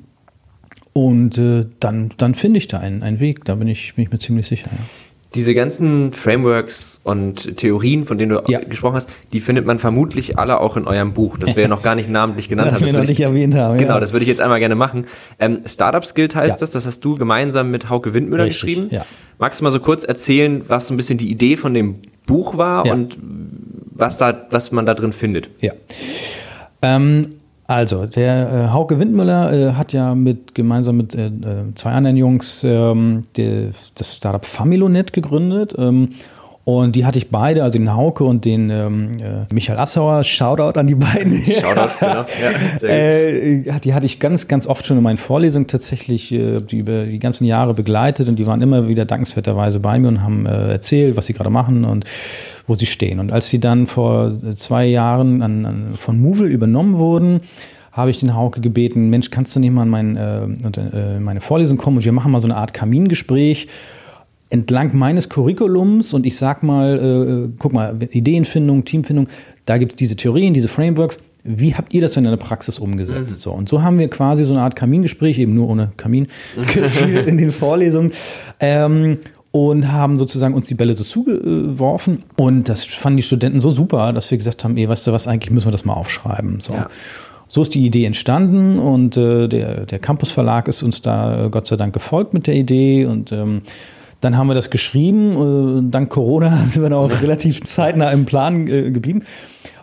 Und 0.93 1.37
äh, 1.37 1.67
dann, 1.81 2.11
dann 2.17 2.37
finde 2.37 2.59
ich 2.59 2.69
da 2.69 2.79
einen, 2.79 3.03
einen 3.03 3.19
Weg, 3.19 3.45
da 3.45 3.57
bin 3.57 3.67
ich, 3.67 3.97
bin 3.97 4.05
ich 4.05 4.13
mir 4.13 4.19
ziemlich 4.19 4.47
sicher. 4.47 4.71
Ja. 4.71 4.79
Diese 5.37 5.55
ganzen 5.55 6.13
Frameworks 6.13 6.99
und 7.05 7.57
Theorien, 7.57 8.07
von 8.07 8.19
denen 8.19 8.31
du 8.31 8.43
ja. 8.49 8.59
gesprochen 8.61 8.97
hast, 8.97 9.09
die 9.33 9.41
findet 9.41 9.67
man 9.67 9.79
vermutlich 9.79 10.39
alle 10.39 10.61
auch 10.61 10.77
in 10.77 10.87
eurem 10.87 11.13
Buch, 11.13 11.37
das 11.37 11.55
wir 11.55 11.65
ja 11.65 11.69
noch 11.69 11.83
gar 11.83 11.95
nicht 11.95 12.09
namentlich 12.09 12.49
genannt 12.49 12.69
das 12.73 12.77
haben. 12.77 12.87
Das 12.87 12.93
wir 12.95 13.01
noch 13.01 13.09
nicht 13.09 13.21
erwähnt 13.21 13.55
haben. 13.55 13.79
Genau, 13.79 13.95
ja. 13.95 14.01
das 14.01 14.13
würde 14.13 14.25
ich 14.25 14.29
jetzt 14.29 14.41
einmal 14.41 14.59
gerne 14.59 14.75
machen. 14.75 15.07
Ähm, 15.39 15.61
Startup 15.67 16.03
Guild 16.15 16.35
heißt 16.35 16.61
das, 16.61 16.71
das 16.71 16.87
hast 16.87 17.05
du 17.05 17.15
gemeinsam 17.17 17.71
mit 17.71 17.91
Hauke 17.91 18.15
Windmüller 18.15 18.45
Richtig, 18.45 18.63
geschrieben. 18.63 18.91
Magst 19.39 19.61
du 19.61 19.65
mal 19.65 19.71
so 19.71 19.81
kurz 19.81 20.03
erzählen, 20.03 20.63
was 20.67 20.89
so 20.89 20.95
ein 20.95 20.97
bisschen 20.97 21.19
die 21.19 21.31
Idee 21.31 21.57
von 21.57 21.75
dem 21.75 21.97
Buch 22.27 22.57
war 22.57 22.87
und 22.87 23.19
was, 23.21 24.19
da, 24.19 24.47
was 24.51 24.73
man 24.73 24.87
da 24.87 24.95
drin 24.95 25.13
findet? 25.13 25.51
Ja. 25.61 25.73
Ähm, 26.83 27.33
also, 27.69 28.07
der 28.07 28.53
äh, 28.53 28.73
Hauke 28.73 28.99
Windmüller 28.99 29.53
äh, 29.53 29.73
hat 29.73 29.93
ja 29.93 30.15
mit 30.15 30.55
gemeinsam 30.55 30.97
mit 30.99 31.15
äh, 31.15 31.27
äh 31.27 31.75
zwei 31.75 31.91
anderen 31.93 32.17
Jungs 32.17 32.63
ähm, 32.65 33.25
die, 33.37 33.71
das 33.97 34.17
Startup 34.17 34.45
Familonet 34.45 35.13
gegründet. 35.13 35.75
Ähm, 35.77 36.11
und 36.67 36.97
die 36.97 37.07
hatte 37.07 37.17
ich 37.17 37.31
beide, 37.31 37.63
also 37.63 37.79
den 37.79 37.95
Hauke 37.95 38.25
und 38.25 38.45
den 38.45 38.71
ähm, 38.71 39.13
äh, 39.21 39.55
Michael 39.55 39.79
Assauer. 39.79 40.25
Shoutout 40.25 40.77
an 40.77 40.89
die 40.89 40.97
beiden. 40.97 41.41
Shoutout, 41.45 41.95
genau. 42.01 42.13
Ja, 42.17 42.27
sehr. 42.81 43.45
Äh, 43.45 43.81
die 43.85 43.95
hatte 43.95 44.07
ich 44.07 44.19
ganz, 44.19 44.49
ganz 44.49 44.67
oft 44.67 44.85
schon 44.85 44.97
in 44.97 45.05
meinen 45.05 45.17
Vorlesungen 45.17 45.69
tatsächlich 45.69 46.33
äh, 46.33 46.61
die 46.61 46.79
über 46.79 47.05
die 47.05 47.21
ganzen 47.21 47.45
Jahre 47.45 47.73
begleitet 47.73 48.29
und 48.29 48.41
die 48.41 48.49
waren 48.49 48.63
immer 48.63 48.89
wieder 48.89 49.05
dankenswerterweise 49.05 49.79
bei 49.79 49.97
mir 50.01 50.09
und 50.09 50.25
haben 50.25 50.45
äh, 50.45 50.73
erzählt, 50.73 51.17
was 51.17 51.27
sie 51.27 51.35
gerade 51.35 51.51
machen 51.51 51.85
und 51.85 52.05
wo 52.67 52.75
sie 52.75 52.87
stehen. 52.87 53.21
Und 53.21 53.33
als 53.33 53.49
sie 53.49 53.61
dann 53.61 53.87
vor 53.87 54.33
zwei 54.57 54.87
Jahren 54.87 55.43
an, 55.43 55.67
an, 55.67 55.95
von 55.97 56.19
Movil 56.19 56.49
übernommen 56.49 56.99
wurden, 56.99 57.43
habe 57.93 58.11
ich 58.11 58.19
den 58.19 58.35
Hauke 58.35 58.61
gebeten, 58.61 59.09
Mensch, 59.09 59.31
kannst 59.31 59.55
du 59.55 59.61
nicht 59.61 59.71
mal 59.71 59.85
in 59.85 59.89
mein, 59.89 60.17
äh, 60.17 60.43
äh, 60.45 61.21
meine 61.21 61.41
Vorlesung 61.41 61.79
kommen 61.79 61.99
und 61.99 62.05
wir 62.05 62.11
machen 62.11 62.33
mal 62.33 62.41
so 62.41 62.49
eine 62.49 62.57
Art 62.57 62.75
Kamingespräch 62.75 63.69
entlang 64.51 64.97
meines 64.97 65.29
Curriculums 65.29 66.15
und 66.15 66.27
ich 66.27 66.37
sag 66.37 66.63
mal, 66.63 67.49
äh, 67.49 67.53
guck 67.59 67.73
mal, 67.73 67.97
Ideenfindung, 68.11 68.85
Teamfindung, 68.85 69.29
da 69.65 69.79
gibt 69.79 69.93
es 69.93 69.97
diese 69.97 70.17
Theorien, 70.17 70.55
diese 70.55 70.69
Frameworks. 70.69 71.19
Wie 71.43 71.75
habt 71.75 71.95
ihr 71.95 72.01
das 72.01 72.13
denn 72.13 72.25
in 72.25 72.31
der 72.31 72.39
Praxis 72.39 72.79
umgesetzt? 72.79 73.39
Mhm. 73.39 73.43
So, 73.43 73.53
und 73.53 73.69
so 73.69 73.83
haben 73.83 73.99
wir 73.99 74.09
quasi 74.09 74.45
so 74.45 74.53
eine 74.53 74.63
Art 74.63 74.77
Kamingespräch, 74.77 75.39
eben 75.39 75.55
nur 75.55 75.69
ohne 75.69 75.93
Kamin, 75.97 76.29
geführt 76.75 77.27
in 77.27 77.37
den 77.37 77.53
Vorlesungen. 77.53 78.13
Ähm, 78.61 79.19
und 79.53 79.91
haben 79.91 80.17
sozusagen 80.17 80.53
uns 80.53 80.67
die 80.67 80.75
Bälle 80.75 80.95
so 80.95 81.03
zugeworfen. 81.03 82.25
Und 82.37 82.69
das 82.69 82.85
fanden 82.85 83.17
die 83.17 83.23
Studenten 83.23 83.59
so 83.59 83.71
super, 83.71 84.13
dass 84.13 84.31
wir 84.31 84.37
gesagt 84.37 84.65
haben, 84.65 84.77
ey, 84.77 84.87
weißt 84.87 85.07
du 85.07 85.13
was, 85.13 85.27
eigentlich 85.27 85.51
müssen 85.51 85.69
wir 85.69 85.73
das 85.73 85.87
mal 85.87 85.95
aufschreiben. 85.95 86.61
So. 86.61 86.75
Ja. 86.75 86.91
So 87.49 87.63
ist 87.63 87.75
die 87.75 87.87
Idee 87.87 88.05
entstanden 88.05 88.79
und 88.79 89.17
äh, 89.17 89.49
der, 89.49 89.87
der 89.87 89.99
Campus 89.99 90.31
Verlag 90.31 90.69
ist 90.69 90.83
uns 90.83 91.01
da 91.01 91.47
äh, 91.47 91.49
Gott 91.49 91.65
sei 91.65 91.77
Dank 91.77 91.95
gefolgt 91.95 92.35
mit 92.35 92.47
der 92.47 92.55
Idee 92.55 93.07
und 93.07 93.33
ähm, 93.33 93.63
dann 94.27 94.37
haben 94.37 94.49
wir 94.49 94.55
das 94.55 94.71
geschrieben. 94.71 95.87
Äh, 95.87 95.91
dank 95.91 96.11
Corona 96.11 96.57
sind 96.67 96.83
wir 96.83 96.91
noch 96.91 97.23
relativ 97.23 97.65
zeitnah 97.65 98.11
im 98.11 98.25
Plan 98.25 98.67
äh, 98.67 98.91
geblieben. 98.91 99.23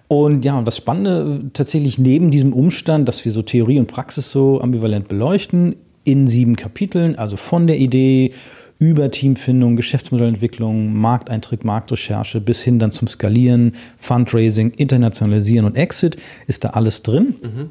Und 0.09 0.43
ja, 0.45 0.57
und 0.57 0.67
das 0.67 0.77
Spannende 0.77 1.49
tatsächlich 1.53 1.97
neben 1.97 2.29
diesem 2.29 2.53
Umstand, 2.53 3.07
dass 3.07 3.23
wir 3.25 3.31
so 3.31 3.41
Theorie 3.41 3.79
und 3.79 3.87
Praxis 3.87 4.29
so 4.29 4.61
ambivalent 4.61 5.07
beleuchten, 5.07 5.75
in 6.03 6.27
sieben 6.27 6.57
Kapiteln, 6.57 7.15
also 7.15 7.37
von 7.37 7.65
der 7.65 7.77
Idee 7.77 8.33
über 8.79 9.09
Teamfindung, 9.09 9.77
Geschäftsmodellentwicklung, 9.77 10.93
Markteintritt, 10.93 11.63
Marktrecherche 11.63 12.41
bis 12.41 12.61
hin 12.61 12.79
dann 12.79 12.91
zum 12.91 13.07
Skalieren, 13.07 13.75
Fundraising, 13.97 14.71
Internationalisieren 14.71 15.65
und 15.65 15.77
Exit 15.77 16.17
ist 16.47 16.65
da 16.65 16.71
alles 16.71 17.01
drin. 17.01 17.35
Mhm. 17.41 17.69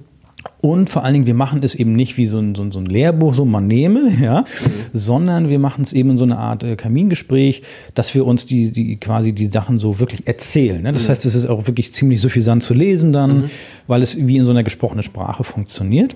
Und 0.60 0.90
vor 0.90 1.04
allen 1.04 1.14
Dingen, 1.14 1.26
wir 1.26 1.34
machen 1.34 1.60
es 1.64 1.74
eben 1.74 1.94
nicht 1.94 2.16
wie 2.16 2.26
so 2.26 2.38
ein, 2.38 2.54
so 2.54 2.62
ein, 2.62 2.70
so 2.70 2.78
ein 2.78 2.86
Lehrbuch, 2.86 3.34
so 3.34 3.44
man 3.44 3.66
nehme, 3.66 4.10
ja, 4.20 4.42
mhm. 4.42 4.44
sondern 4.92 5.48
wir 5.48 5.58
machen 5.58 5.82
es 5.82 5.92
eben 5.92 6.10
in 6.10 6.18
so 6.18 6.24
eine 6.24 6.38
Art 6.38 6.62
äh, 6.62 6.76
Kamingespräch, 6.76 7.62
dass 7.94 8.14
wir 8.14 8.26
uns 8.26 8.46
die, 8.46 8.70
die 8.70 8.96
quasi 8.96 9.32
die 9.32 9.46
Sachen 9.46 9.78
so 9.78 9.98
wirklich 9.98 10.26
erzählen. 10.26 10.82
Ne? 10.82 10.92
Das 10.92 11.06
mhm. 11.06 11.10
heißt, 11.10 11.26
es 11.26 11.34
ist 11.34 11.46
auch 11.46 11.66
wirklich 11.66 11.92
ziemlich 11.92 12.20
suffisant 12.20 12.62
zu 12.62 12.74
lesen 12.74 13.12
dann, 13.12 13.42
mhm. 13.42 13.50
weil 13.86 14.02
es 14.02 14.26
wie 14.26 14.36
in 14.36 14.44
so 14.44 14.52
einer 14.52 14.62
gesprochenen 14.62 15.02
Sprache 15.02 15.42
funktioniert. 15.44 16.14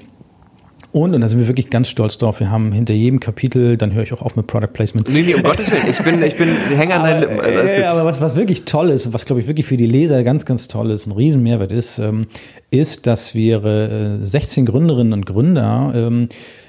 Und, 0.96 1.14
und 1.14 1.20
da 1.20 1.28
sind 1.28 1.38
wir 1.38 1.46
wirklich 1.46 1.68
ganz 1.68 1.90
stolz 1.90 2.16
drauf, 2.16 2.40
wir 2.40 2.50
haben 2.50 2.72
hinter 2.72 2.94
jedem 2.94 3.20
Kapitel, 3.20 3.76
dann 3.76 3.92
höre 3.92 4.04
ich 4.04 4.14
auch 4.14 4.22
auf 4.22 4.34
mit 4.34 4.46
Product 4.46 4.72
Placement. 4.72 5.06
Nee, 5.10 5.24
nee, 5.24 5.34
um 5.34 5.42
Gottes 5.42 5.70
Willen, 5.70 5.90
ich 5.90 5.98
bin, 5.98 6.22
ich 6.22 6.38
bin 6.38 6.48
Hänger 6.74 6.94
an 6.94 7.02
deinen 7.02 7.20
Lippen. 7.20 7.38
Also 7.38 7.58
äh, 7.58 7.84
aber 7.84 8.06
was, 8.06 8.22
was 8.22 8.34
wirklich 8.34 8.64
toll 8.64 8.88
ist, 8.88 9.12
was 9.12 9.26
glaube 9.26 9.42
ich 9.42 9.46
wirklich 9.46 9.66
für 9.66 9.76
die 9.76 9.84
Leser 9.84 10.24
ganz, 10.24 10.46
ganz 10.46 10.68
toll 10.68 10.90
ist, 10.90 11.04
ein 11.06 11.12
Riesenmehrwert 11.12 11.70
ist, 11.70 11.98
ähm, 11.98 12.22
ist, 12.70 13.06
dass 13.06 13.34
wir 13.34 13.62
äh, 13.62 14.24
16 14.24 14.64
Gründerinnen 14.64 15.12
und 15.12 15.26
Gründer 15.26 15.92
ähm, 15.94 16.28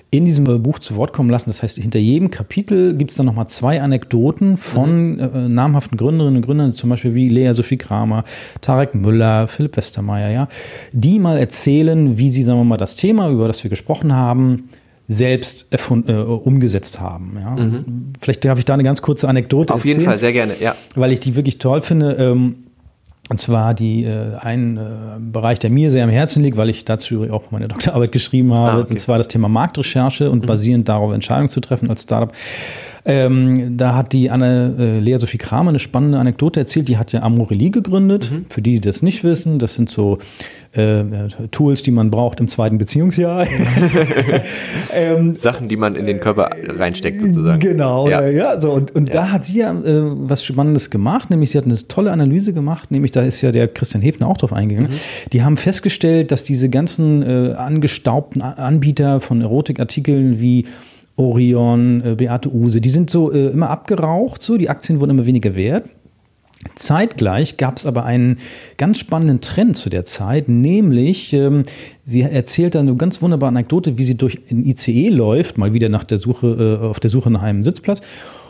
in 0.09 0.25
diesem 0.25 0.45
Buch 0.63 0.79
zu 0.79 0.95
Wort 0.95 1.11
kommen 1.11 1.29
lassen. 1.29 1.49
Das 1.49 1.63
heißt, 1.63 1.77
hinter 1.77 1.99
jedem 1.99 2.31
Kapitel 2.31 2.95
gibt 2.95 3.11
es 3.11 3.17
dann 3.17 3.25
nochmal 3.25 3.47
zwei 3.47 3.81
Anekdoten 3.81 4.57
von 4.57 5.15
mhm. 5.15 5.19
äh, 5.19 5.49
namhaften 5.49 5.97
Gründerinnen 5.97 6.37
und 6.37 6.41
Gründern, 6.43 6.73
zum 6.73 6.89
Beispiel 6.89 7.13
wie 7.13 7.27
Lea 7.27 7.53
Sophie 7.53 7.77
Kramer, 7.77 8.23
Tarek 8.61 8.95
Müller, 8.95 9.47
Philipp 9.47 9.75
Westermeier, 9.75 10.29
ja, 10.29 10.47
die 10.93 11.19
mal 11.19 11.37
erzählen, 11.37 12.17
wie 12.17 12.29
sie, 12.29 12.43
sagen 12.43 12.59
wir 12.59 12.63
mal, 12.63 12.77
das 12.77 12.95
Thema, 12.95 13.29
über 13.29 13.47
das 13.47 13.63
wir 13.63 13.69
gesprochen 13.69 14.13
haben, 14.13 14.69
selbst 15.09 15.67
erfund, 15.69 16.09
äh, 16.09 16.13
umgesetzt 16.13 16.99
haben. 16.99 17.37
Ja. 17.39 17.51
Mhm. 17.51 18.13
Vielleicht 18.19 18.45
darf 18.45 18.59
ich 18.59 18.65
da 18.65 18.73
eine 18.73 18.83
ganz 18.83 19.01
kurze 19.01 19.27
Anekdote 19.27 19.73
Auf 19.73 19.81
erzählen. 19.81 19.95
Auf 19.95 19.99
jeden 19.99 20.09
Fall, 20.09 20.17
sehr 20.17 20.33
gerne, 20.33 20.53
ja. 20.59 20.75
Weil 20.95 21.11
ich 21.11 21.19
die 21.19 21.35
wirklich 21.35 21.57
toll 21.59 21.81
finde. 21.81 22.13
Ähm, 22.13 22.66
und 23.29 23.39
zwar 23.39 23.73
die, 23.73 24.05
äh, 24.05 24.35
ein 24.39 24.77
äh, 24.77 24.81
Bereich, 25.19 25.59
der 25.59 25.69
mir 25.69 25.91
sehr 25.91 26.03
am 26.03 26.09
Herzen 26.09 26.43
liegt, 26.43 26.57
weil 26.57 26.69
ich 26.69 26.85
dazu 26.85 27.27
auch 27.29 27.51
meine 27.51 27.67
Doktorarbeit 27.69 28.11
geschrieben 28.11 28.53
habe, 28.53 28.71
ah, 28.71 28.79
okay. 28.79 28.91
und 28.91 28.99
zwar 28.99 29.17
das 29.17 29.27
Thema 29.27 29.49
Marktrecherche 29.49 30.31
und 30.31 30.43
mhm. 30.43 30.47
basierend 30.47 30.89
darauf 30.89 31.13
Entscheidungen 31.13 31.49
zu 31.49 31.59
treffen 31.59 31.89
als 31.89 32.03
Startup. 32.03 32.33
Ähm, 33.09 33.77
da 33.77 33.95
hat 33.95 34.11
die 34.11 34.29
Anne 34.29 34.75
äh, 34.77 34.99
Lea 34.99 35.17
Sophie 35.17 35.37
Kramer 35.37 35.69
eine 35.69 35.79
spannende 35.79 36.19
Anekdote 36.19 36.59
erzählt. 36.59 36.89
Die 36.89 36.97
hat 36.97 37.13
ja 37.13 37.23
Amorelie 37.23 37.69
gegründet. 37.69 38.29
Mhm. 38.29 38.45
Für 38.49 38.61
die, 38.61 38.73
die 38.73 38.81
das 38.81 39.01
nicht 39.01 39.23
wissen, 39.23 39.59
das 39.59 39.75
sind 39.75 39.89
so 39.89 40.17
äh, 40.73 41.03
Tools, 41.51 41.83
die 41.83 41.91
man 41.91 42.11
braucht 42.11 42.41
im 42.41 42.49
zweiten 42.49 42.77
Beziehungsjahr. 42.77 43.47
ähm, 44.93 45.33
Sachen, 45.35 45.69
die 45.69 45.77
man 45.77 45.95
in 45.95 46.05
den 46.05 46.19
Körper 46.19 46.49
reinsteckt, 46.77 47.21
sozusagen. 47.21 47.61
Genau, 47.61 48.09
ja. 48.09 48.27
ja 48.27 48.59
so, 48.59 48.71
und, 48.73 48.93
und 48.93 49.07
ja. 49.07 49.13
da 49.13 49.31
hat 49.31 49.45
sie 49.45 49.59
ja 49.59 49.71
äh, 49.71 50.01
was 50.03 50.43
Spannendes 50.43 50.89
gemacht, 50.89 51.29
nämlich 51.29 51.51
sie 51.51 51.59
hat 51.59 51.65
eine 51.65 51.75
tolle 51.87 52.11
Analyse 52.11 52.51
gemacht, 52.51 52.91
nämlich 52.91 53.13
da 53.13 53.21
ist 53.21 53.41
ja 53.41 53.53
der 53.53 53.69
Christian 53.69 54.03
Hefner 54.03 54.27
auch 54.27 54.37
drauf 54.37 54.51
eingegangen. 54.51 54.91
Mhm. 54.91 55.29
Die 55.31 55.43
haben 55.43 55.55
festgestellt, 55.55 56.33
dass 56.33 56.43
diese 56.43 56.67
ganzen 56.67 57.23
äh, 57.23 57.53
angestaubten 57.53 58.41
Anbieter 58.41 59.21
von 59.21 59.39
Erotikartikeln 59.39 60.41
wie 60.41 60.65
Orion, 61.17 62.01
äh, 62.05 62.15
Beate 62.15 62.53
Use, 62.53 62.79
die 62.79 62.89
sind 62.89 63.09
so 63.09 63.31
äh, 63.31 63.47
immer 63.47 63.69
abgeraucht, 63.69 64.41
so, 64.41 64.57
die 64.57 64.69
Aktien 64.69 64.99
wurden 64.99 65.11
immer 65.11 65.25
weniger 65.25 65.55
wert. 65.55 65.89
Zeitgleich 66.75 67.57
gab 67.57 67.77
es 67.77 67.85
aber 67.85 68.05
einen 68.05 68.39
ganz 68.77 68.99
spannenden 68.99 69.41
Trend 69.41 69.77
zu 69.77 69.89
der 69.89 70.05
Zeit, 70.05 70.49
nämlich 70.49 71.33
ähm, 71.33 71.63
sie 72.03 72.21
erzählt 72.21 72.75
dann 72.75 72.87
eine 72.87 72.97
ganz 72.97 73.21
wunderbare 73.21 73.49
Anekdote, 73.49 73.97
wie 73.97 74.03
sie 74.03 74.15
durch 74.15 74.39
ein 74.49 74.65
ICE 74.65 75.09
läuft, 75.09 75.57
mal 75.57 75.73
wieder 75.73 75.89
nach 75.89 76.03
der 76.03 76.17
Suche, 76.17 76.79
äh, 76.81 76.85
auf 76.85 76.99
der 76.99 77.09
Suche 77.09 77.29
nach 77.29 77.43
einem 77.43 77.63
Sitzplatz. 77.63 78.01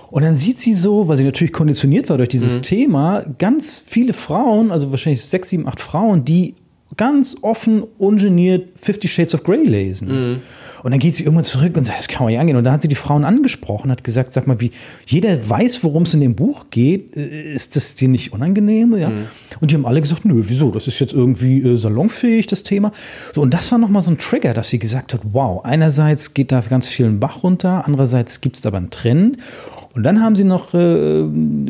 Und 0.10 0.24
dann 0.24 0.38
sieht 0.38 0.60
sie 0.60 0.74
so, 0.74 1.08
weil 1.08 1.18
sie 1.18 1.26
natürlich 1.26 1.52
konditioniert 1.52 2.10
war 2.10 2.18
durch 2.18 2.30
dieses 2.30 2.58
mhm. 2.58 2.64
Thema, 2.64 3.24
ganz 3.40 3.84
viele 3.86 4.14
Frauen, 4.14 4.72
also 4.72 4.90
wahrscheinlich 4.92 5.24
sechs, 5.24 5.50
sieben, 5.50 5.68
acht 5.68 5.82
Frauen, 5.82 6.24
die 6.24 6.56
ganz 6.96 7.36
offen, 7.42 7.84
ungeniert 7.98 8.70
Fifty 8.80 9.08
Shades 9.10 9.36
of 9.36 9.44
Grey 9.44 9.64
lesen. 9.64 10.08
Mhm. 10.08 10.42
Und 10.88 10.92
dann 10.92 11.02
geht 11.02 11.18
sie 11.18 11.26
irgendwann 11.26 11.44
zurück 11.44 11.76
und 11.76 11.84
sagt, 11.84 12.00
das 12.00 12.08
kann 12.08 12.24
man 12.24 12.34
ja 12.34 12.40
angehen. 12.40 12.56
Und 12.56 12.64
dann 12.64 12.72
hat 12.72 12.82
sie 12.82 12.88
die 12.88 12.96
Frauen 12.96 13.26
angesprochen, 13.26 13.92
hat 13.92 14.06
gesagt, 14.06 14.32
sag 14.32 14.48
mal, 14.48 14.62
wie 14.62 14.72
jeder 15.06 15.50
weiß, 15.50 15.84
worum 15.84 16.04
es 16.04 16.14
in 16.14 16.22
dem 16.22 16.34
Buch 16.34 16.68
geht, 16.70 17.14
äh, 17.18 17.54
ist 17.54 17.76
das 17.76 17.96
dir 17.96 18.08
nicht 18.08 18.32
unangenehm? 18.32 18.96
Ja? 18.96 19.10
Mhm. 19.10 19.28
Und 19.60 19.70
die 19.70 19.76
haben 19.76 19.86
alle 19.86 20.00
gesagt, 20.00 20.24
nö, 20.24 20.42
wieso? 20.46 20.72
Das 20.72 20.88
ist 20.88 21.00
jetzt 21.00 21.12
irgendwie 21.12 21.60
äh, 21.60 21.76
salonfähig, 21.76 22.48
das 22.48 22.64
Thema. 22.64 22.94
So, 23.36 23.42
und 23.42 23.54
das 23.54 23.70
war 23.74 23.80
nochmal 23.80 24.02
so 24.02 24.12
ein 24.12 24.18
Trigger, 24.18 24.54
dass 24.54 24.70
sie 24.70 24.80
gesagt 24.80 25.14
hat, 25.14 25.20
wow, 25.34 25.66
einerseits 25.66 26.34
geht 26.34 26.54
da 26.54 26.62
ganz 26.62 26.88
viel 26.88 27.08
ein 27.08 27.20
Bach 27.20 27.44
runter, 27.44 27.84
andererseits 27.86 28.40
gibt 28.40 28.56
es 28.56 28.66
aber 28.66 28.78
einen 28.78 28.90
Trend. 28.90 29.40
Und 29.98 30.04
dann 30.04 30.22
haben 30.22 30.36
sie 30.36 30.44
noch, 30.44 30.76
äh, 30.76 31.24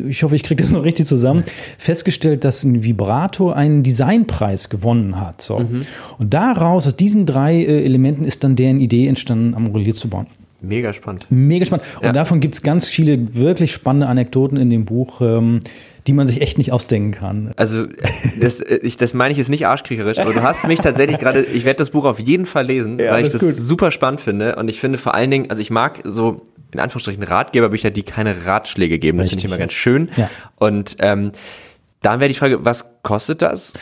ich 0.06 0.22
hoffe, 0.22 0.36
ich 0.36 0.42
kriege 0.42 0.62
das 0.62 0.70
noch 0.70 0.84
richtig 0.84 1.06
zusammen, 1.06 1.44
festgestellt, 1.78 2.44
dass 2.44 2.62
ein 2.62 2.84
Vibrato 2.84 3.50
einen 3.50 3.82
Designpreis 3.82 4.68
gewonnen 4.68 5.18
hat. 5.18 5.40
So. 5.40 5.60
Mhm. 5.60 5.86
Und 6.18 6.34
daraus, 6.34 6.86
aus 6.86 6.94
diesen 6.94 7.24
drei 7.24 7.54
äh, 7.54 7.84
Elementen, 7.86 8.26
ist 8.26 8.44
dann 8.44 8.54
deren 8.54 8.80
Idee 8.80 9.06
entstanden, 9.06 9.54
Amorelier 9.54 9.94
zu 9.94 10.08
bauen. 10.08 10.26
Mega 10.60 10.92
spannend. 10.92 11.26
Mega 11.30 11.64
spannend. 11.64 11.86
Und 12.02 12.14
davon 12.14 12.40
gibt 12.40 12.54
es 12.54 12.62
ganz 12.62 12.86
viele 12.86 13.34
wirklich 13.34 13.72
spannende 13.72 14.08
Anekdoten 14.08 14.58
in 14.58 14.68
dem 14.68 14.84
Buch. 14.84 15.22
Ähm, 15.22 15.60
die 16.06 16.14
man 16.14 16.26
sich 16.26 16.40
echt 16.40 16.56
nicht 16.56 16.72
ausdenken 16.72 17.10
kann. 17.10 17.50
Also 17.56 17.86
das, 18.40 18.62
ich, 18.62 18.96
das 18.96 19.12
meine 19.12 19.30
ich 19.30 19.36
jetzt 19.36 19.50
nicht 19.50 19.66
arschkriecherisch, 19.66 20.18
aber 20.18 20.32
du 20.32 20.42
hast 20.42 20.66
mich 20.66 20.78
tatsächlich 20.80 21.18
gerade, 21.18 21.42
ich 21.42 21.66
werde 21.66 21.76
das 21.76 21.90
Buch 21.90 22.06
auf 22.06 22.18
jeden 22.18 22.46
Fall 22.46 22.66
lesen, 22.66 22.98
ja, 22.98 23.12
weil 23.12 23.26
ich 23.26 23.32
das 23.32 23.42
gut. 23.42 23.52
super 23.52 23.90
spannend 23.90 24.22
finde 24.22 24.56
und 24.56 24.68
ich 24.68 24.80
finde 24.80 24.96
vor 24.96 25.12
allen 25.14 25.30
Dingen, 25.30 25.50
also 25.50 25.60
ich 25.60 25.68
mag 25.68 26.00
so 26.04 26.46
in 26.72 26.80
Anführungsstrichen 26.80 27.22
Ratgeberbücher, 27.22 27.90
die 27.90 28.02
keine 28.02 28.46
Ratschläge 28.46 28.98
geben. 28.98 29.18
Das 29.18 29.28
finde 29.28 29.40
ich 29.40 29.44
immer 29.46 29.58
ganz 29.58 29.72
schön. 29.72 30.10
Ja. 30.16 30.28
Und 30.56 30.96
ähm, 31.00 31.32
dann 32.02 32.20
wäre 32.20 32.28
die 32.28 32.34
Frage, 32.34 32.64
was 32.64 32.84
kostet 33.02 33.42
das? 33.42 33.72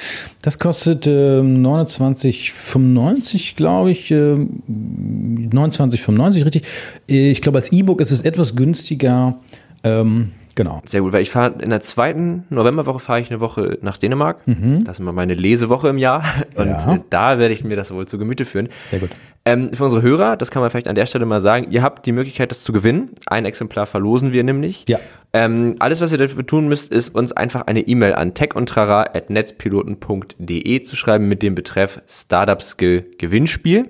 Das 0.41 0.59
kostet 0.59 1.07
äh, 1.07 1.41
29,95, 1.41 3.57
glaube 3.57 3.91
ich. 3.91 4.11
Äh, 4.11 4.15
29,95, 4.15 6.47
richtig. 6.47 6.63
Ich 7.07 7.43
glaube, 7.43 7.59
als 7.59 7.71
E-Book 7.73 8.01
ist 8.01 8.13
es 8.13 8.23
etwas 8.23 8.57
günstiger. 8.57 9.39
Ähm, 9.85 10.33
Genau. 10.57 10.81
Sehr 10.87 11.03
gut, 11.03 11.13
weil 11.13 11.23
ich 11.23 11.31
fahre 11.31 11.63
in 11.63 11.69
der 11.69 11.83
zweiten 11.83 12.45
Novemberwoche 12.49 12.99
fahre 12.99 13.21
ich 13.21 13.31
eine 13.31 13.41
Woche 13.41 13.79
nach 13.83 13.99
Dänemark. 13.99 14.49
Mhm. 14.49 14.85
Das 14.85 14.95
ist 14.95 15.01
immer 15.01 15.13
meine 15.13 15.35
Lesewoche 15.35 15.89
im 15.89 15.99
Jahr. 15.99 16.25
Und 16.55 16.69
ja. 16.69 16.95
Äh, 16.95 17.01
da 17.11 17.39
werde 17.39 17.53
ich 17.53 17.63
mir 17.63 17.77
das 17.77 17.93
wohl 17.93 18.09
zu 18.09 18.17
Gemüte 18.17 18.47
führen. 18.47 18.71
Sehr 18.91 19.01
gut. 19.01 19.11
Ähm, 19.47 19.73
für 19.73 19.85
unsere 19.85 20.03
Hörer, 20.03 20.37
das 20.37 20.51
kann 20.51 20.61
man 20.61 20.71
vielleicht 20.71 20.89
an 20.89 20.97
der 20.97 21.07
Stelle 21.07 21.25
mal 21.25 21.41
sagen, 21.41 21.71
ihr 21.71 21.85
habt 21.85 22.05
die 22.05 22.11
Möglichkeit, 22.11 22.51
das 22.51 22.65
zu 22.65 22.73
gewinnen. 22.73 23.11
Ein 23.27 23.45
Exemplar 23.45 23.87
verlosen 23.87 24.33
wir 24.33 24.43
nämlich. 24.43 24.85
Ja. 24.89 24.99
Ähm, 25.33 25.77
alles, 25.79 26.01
was 26.01 26.11
ihr 26.11 26.19
dafür 26.19 26.45
tun 26.45 26.67
müsst, 26.67 26.93
ist 26.93 27.15
uns 27.15 27.31
einfach 27.31 27.69
eine 27.69 27.83
E-Mail 27.83 28.15
an 28.15 28.35
techundtrara.netzpiloten.de 28.35 30.83
zu 30.83 30.97
schreiben 30.97 31.29
mit 31.29 31.43
dem 31.43 31.55
Betreff 31.55 32.03
Startup 32.09 32.61
Skill 32.61 33.09
Gewinnspiel 33.19 33.89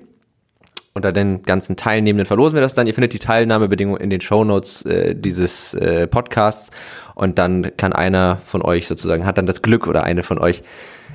unter 0.97 1.13
den 1.13 1.43
ganzen 1.43 1.77
Teilnehmenden 1.77 2.27
verlosen 2.27 2.55
wir 2.55 2.63
das 2.63 2.75
dann. 2.75 2.87
Ihr 2.87 2.95
findet 2.95 3.13
die 3.13 3.19
Teilnahmebedingungen 3.19 4.01
in 4.01 4.09
den 4.09 4.23
Shownotes 4.23 4.83
äh, 4.87 5.15
dieses 5.15 5.75
äh, 5.75 6.07
Podcasts 6.07 6.71
und 7.15 7.39
dann 7.39 7.77
kann 7.77 7.93
einer 7.93 8.39
von 8.43 8.63
euch 8.63 8.87
sozusagen, 8.87 9.27
hat 9.27 9.37
dann 9.37 9.47
das 9.47 9.61
Glück 9.61 9.87
oder 9.87 10.05
eine 10.05 10.23
von 10.23 10.39
euch, 10.39 10.63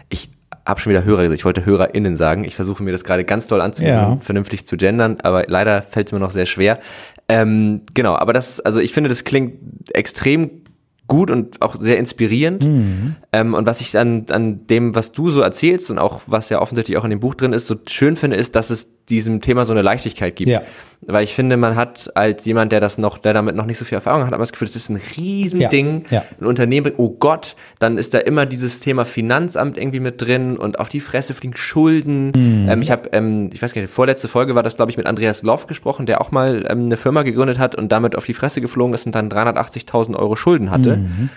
ich 0.09 0.29
habe 0.65 0.79
schon 0.79 0.91
wieder 0.91 1.03
Hörer 1.03 1.23
gesagt, 1.23 1.39
ich 1.39 1.45
wollte 1.45 1.65
HörerInnen 1.65 2.15
sagen. 2.15 2.43
Ich 2.43 2.55
versuche 2.55 2.83
mir 2.83 2.91
das 2.91 3.03
gerade 3.03 3.23
ganz 3.23 3.47
toll 3.47 3.61
anzugewöhnen, 3.61 4.17
ja. 4.17 4.17
vernünftig 4.21 4.65
zu 4.65 4.77
gendern, 4.77 5.17
aber 5.23 5.43
leider 5.47 5.81
fällt 5.81 6.07
es 6.07 6.13
mir 6.13 6.19
noch 6.19 6.31
sehr 6.31 6.45
schwer. 6.45 6.79
Ähm, 7.27 7.81
genau, 7.93 8.15
aber 8.15 8.33
das, 8.33 8.59
also 8.59 8.79
ich 8.79 8.93
finde, 8.93 9.09
das 9.09 9.23
klingt 9.23 9.55
extrem 9.95 10.61
gut 11.07 11.29
und 11.29 11.61
auch 11.61 11.75
sehr 11.79 11.97
inspirierend. 11.97 12.63
Mhm. 12.63 13.15
Ähm, 13.33 13.53
und 13.53 13.65
was 13.65 13.81
ich 13.81 13.97
an, 13.97 14.27
an 14.31 14.65
dem, 14.67 14.95
was 14.95 15.11
du 15.11 15.29
so 15.29 15.41
erzählst 15.41 15.91
und 15.91 15.99
auch 15.99 16.21
was 16.25 16.47
ja 16.47 16.61
offensichtlich 16.61 16.97
auch 16.97 17.03
in 17.03 17.09
dem 17.09 17.19
Buch 17.19 17.35
drin 17.35 17.51
ist, 17.51 17.67
so 17.67 17.75
schön 17.87 18.15
finde, 18.15 18.37
ist, 18.37 18.55
dass 18.55 18.69
es 18.69 18.87
diesem 19.11 19.41
Thema 19.41 19.65
so 19.65 19.73
eine 19.73 19.81
Leichtigkeit 19.81 20.35
gibt. 20.35 20.49
Ja. 20.49 20.61
Weil 21.01 21.23
ich 21.23 21.33
finde, 21.33 21.57
man 21.57 21.75
hat 21.75 22.11
als 22.15 22.45
jemand, 22.45 22.71
der 22.71 22.79
das 22.79 22.97
noch, 22.97 23.17
der 23.17 23.33
damit 23.33 23.55
noch 23.55 23.65
nicht 23.65 23.77
so 23.77 23.85
viel 23.85 23.95
Erfahrung 23.95 24.25
hat, 24.25 24.33
aber 24.33 24.43
das 24.43 24.51
Gefühl, 24.51 24.67
das 24.67 24.75
ist 24.75 24.89
ein 24.89 24.99
Riesending, 25.17 26.03
ja. 26.09 26.19
Ja. 26.19 26.23
ein 26.39 26.45
Unternehmen, 26.45 26.93
oh 26.97 27.09
Gott, 27.09 27.55
dann 27.79 27.97
ist 27.97 28.13
da 28.13 28.19
immer 28.19 28.45
dieses 28.45 28.79
Thema 28.79 29.03
Finanzamt 29.05 29.77
irgendwie 29.77 29.99
mit 29.99 30.21
drin 30.21 30.57
und 30.57 30.79
auf 30.79 30.89
die 30.89 30.99
Fresse 30.99 31.33
fliegen 31.33 31.57
Schulden. 31.57 32.31
Mhm. 32.35 32.69
Ähm, 32.69 32.81
ich 32.81 32.91
habe, 32.91 33.09
ähm, 33.13 33.49
ich 33.51 33.61
weiß 33.61 33.73
gar 33.73 33.81
nicht, 33.81 33.93
vorletzte 33.93 34.27
Folge 34.27 34.55
war 34.55 34.63
das, 34.63 34.75
glaube 34.75 34.91
ich, 34.91 34.97
mit 34.97 35.07
Andreas 35.07 35.41
Loff 35.41 35.67
gesprochen, 35.67 36.05
der 36.05 36.21
auch 36.21 36.31
mal 36.31 36.65
ähm, 36.69 36.85
eine 36.85 36.97
Firma 36.97 37.23
gegründet 37.23 37.57
hat 37.59 37.75
und 37.75 37.91
damit 37.91 38.15
auf 38.15 38.25
die 38.25 38.33
Fresse 38.33 38.61
geflogen 38.61 38.93
ist 38.93 39.05
und 39.05 39.13
dann 39.13 39.29
380.000 39.29 40.15
Euro 40.15 40.35
Schulden 40.35 40.71
hatte. 40.71 40.97
Mhm. 40.97 41.29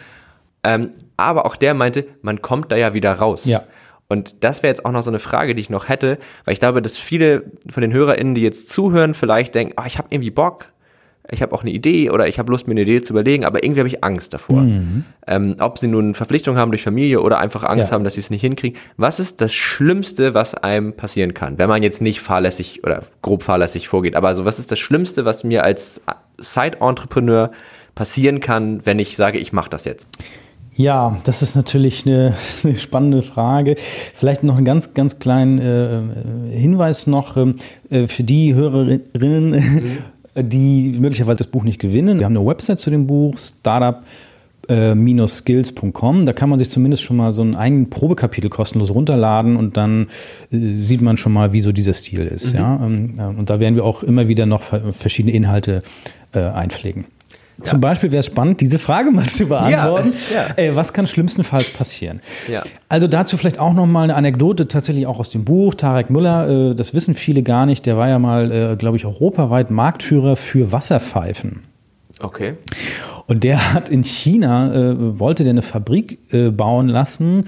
Ähm, 0.62 0.90
aber 1.16 1.46
auch 1.46 1.56
der 1.56 1.74
meinte, 1.74 2.06
man 2.22 2.42
kommt 2.42 2.72
da 2.72 2.76
ja 2.76 2.94
wieder 2.94 3.12
raus. 3.12 3.44
Ja. 3.44 3.62
Und 4.08 4.44
das 4.44 4.62
wäre 4.62 4.70
jetzt 4.70 4.84
auch 4.84 4.92
noch 4.92 5.02
so 5.02 5.10
eine 5.10 5.18
Frage, 5.18 5.54
die 5.54 5.60
ich 5.60 5.70
noch 5.70 5.88
hätte, 5.88 6.18
weil 6.44 6.52
ich 6.52 6.60
glaube, 6.60 6.82
dass 6.82 6.96
viele 6.96 7.44
von 7.70 7.80
den 7.80 7.92
HörerInnen, 7.92 8.34
die 8.34 8.42
jetzt 8.42 8.68
zuhören, 8.70 9.14
vielleicht 9.14 9.54
denken, 9.54 9.74
oh, 9.78 9.84
ich 9.86 9.98
habe 9.98 10.08
irgendwie 10.10 10.30
Bock, 10.30 10.66
ich 11.30 11.40
habe 11.40 11.54
auch 11.54 11.62
eine 11.62 11.70
Idee 11.70 12.10
oder 12.10 12.28
ich 12.28 12.38
habe 12.38 12.52
Lust, 12.52 12.66
mir 12.66 12.72
eine 12.72 12.82
Idee 12.82 13.00
zu 13.00 13.14
überlegen, 13.14 13.44
aber 13.46 13.64
irgendwie 13.64 13.80
habe 13.80 13.88
ich 13.88 14.04
Angst 14.04 14.34
davor. 14.34 14.60
Mhm. 14.60 15.04
Ähm, 15.26 15.56
ob 15.58 15.78
sie 15.78 15.88
nun 15.88 16.14
Verpflichtungen 16.14 16.60
haben 16.60 16.70
durch 16.70 16.82
Familie 16.82 17.22
oder 17.22 17.38
einfach 17.38 17.64
Angst 17.64 17.88
ja. 17.88 17.94
haben, 17.94 18.04
dass 18.04 18.14
sie 18.14 18.20
es 18.20 18.28
nicht 18.28 18.42
hinkriegen. 18.42 18.78
Was 18.98 19.20
ist 19.20 19.40
das 19.40 19.54
Schlimmste, 19.54 20.34
was 20.34 20.54
einem 20.54 20.92
passieren 20.92 21.32
kann, 21.32 21.58
wenn 21.58 21.68
man 21.68 21.82
jetzt 21.82 22.02
nicht 22.02 22.20
fahrlässig 22.20 22.84
oder 22.84 23.04
grob 23.22 23.42
fahrlässig 23.42 23.88
vorgeht? 23.88 24.16
Aber 24.16 24.28
also, 24.28 24.44
was 24.44 24.58
ist 24.58 24.70
das 24.70 24.78
Schlimmste, 24.78 25.24
was 25.24 25.44
mir 25.44 25.64
als 25.64 26.02
Side-Entrepreneur 26.38 27.50
passieren 27.94 28.40
kann, 28.40 28.84
wenn 28.84 28.98
ich 28.98 29.16
sage, 29.16 29.38
ich 29.38 29.52
mache 29.54 29.70
das 29.70 29.86
jetzt? 29.86 30.08
Ja, 30.76 31.18
das 31.24 31.42
ist 31.42 31.54
natürlich 31.54 32.06
eine, 32.06 32.34
eine, 32.64 32.76
spannende 32.76 33.22
Frage. 33.22 33.76
Vielleicht 34.14 34.42
noch 34.42 34.56
einen 34.56 34.64
ganz, 34.64 34.94
ganz 34.94 35.18
kleinen 35.18 35.58
äh, 35.58 36.56
Hinweis 36.56 37.06
noch 37.06 37.36
ähm, 37.36 37.56
äh, 37.90 38.06
für 38.06 38.24
die 38.24 38.54
Hörerinnen, 38.54 39.50
mhm. 39.50 39.98
die 40.48 40.96
möglicherweise 40.98 41.38
das 41.38 41.46
Buch 41.46 41.62
nicht 41.62 41.78
gewinnen. 41.78 42.18
Wir 42.18 42.26
haben 42.26 42.36
eine 42.36 42.46
Website 42.46 42.78
zu 42.78 42.90
dem 42.90 43.06
Buch, 43.06 43.38
Startup 43.38 44.02
skills.com. 44.66 46.24
Da 46.24 46.32
kann 46.32 46.48
man 46.48 46.58
sich 46.58 46.70
zumindest 46.70 47.02
schon 47.02 47.18
mal 47.18 47.34
so 47.34 47.42
ein, 47.42 47.54
ein 47.54 47.90
Probekapitel 47.90 48.48
kostenlos 48.48 48.94
runterladen 48.94 49.56
und 49.56 49.76
dann 49.76 50.06
äh, 50.50 50.56
sieht 50.56 51.02
man 51.02 51.18
schon 51.18 51.34
mal, 51.34 51.52
wie 51.52 51.60
so 51.60 51.70
dieser 51.70 51.92
Stil 51.92 52.20
ist. 52.20 52.54
Mhm. 52.54 52.58
Ja? 52.58 52.80
Ähm, 52.82 53.12
äh, 53.18 53.24
und 53.24 53.50
da 53.50 53.60
werden 53.60 53.74
wir 53.74 53.84
auch 53.84 54.02
immer 54.02 54.26
wieder 54.26 54.46
noch 54.46 54.62
verschiedene 54.96 55.34
Inhalte 55.34 55.82
äh, 56.32 56.40
einpflegen. 56.40 57.04
Ja. 57.58 57.64
Zum 57.64 57.80
Beispiel 57.80 58.10
wäre 58.10 58.20
es 58.20 58.26
spannend, 58.26 58.60
diese 58.60 58.78
Frage 58.78 59.10
mal 59.10 59.26
zu 59.26 59.46
beantworten. 59.46 60.14
Ja, 60.32 60.48
ja. 60.48 60.54
Äh, 60.56 60.76
was 60.76 60.92
kann 60.92 61.06
schlimmstenfalls 61.06 61.70
passieren? 61.70 62.20
Also 62.88 63.06
dazu 63.06 63.36
vielleicht 63.36 63.58
auch 63.58 63.72
noch 63.72 63.86
mal 63.86 64.04
eine 64.04 64.16
Anekdote, 64.16 64.66
tatsächlich 64.66 65.06
auch 65.06 65.20
aus 65.20 65.30
dem 65.30 65.44
Buch. 65.44 65.74
Tarek 65.74 66.10
Müller, 66.10 66.70
äh, 66.70 66.74
das 66.74 66.94
wissen 66.94 67.14
viele 67.14 67.42
gar 67.42 67.66
nicht, 67.66 67.86
der 67.86 67.96
war 67.96 68.08
ja 68.08 68.18
mal, 68.18 68.50
äh, 68.50 68.76
glaube 68.76 68.96
ich, 68.96 69.06
europaweit 69.06 69.70
Marktführer 69.70 70.36
für 70.36 70.72
Wasserpfeifen. 70.72 71.62
Okay. 72.20 72.54
Und 73.26 73.44
der 73.44 73.72
hat 73.72 73.88
in 73.88 74.04
China, 74.04 75.18
wollte 75.18 75.44
der 75.44 75.52
eine 75.52 75.62
Fabrik 75.62 76.18
bauen 76.56 76.88
lassen 76.88 77.46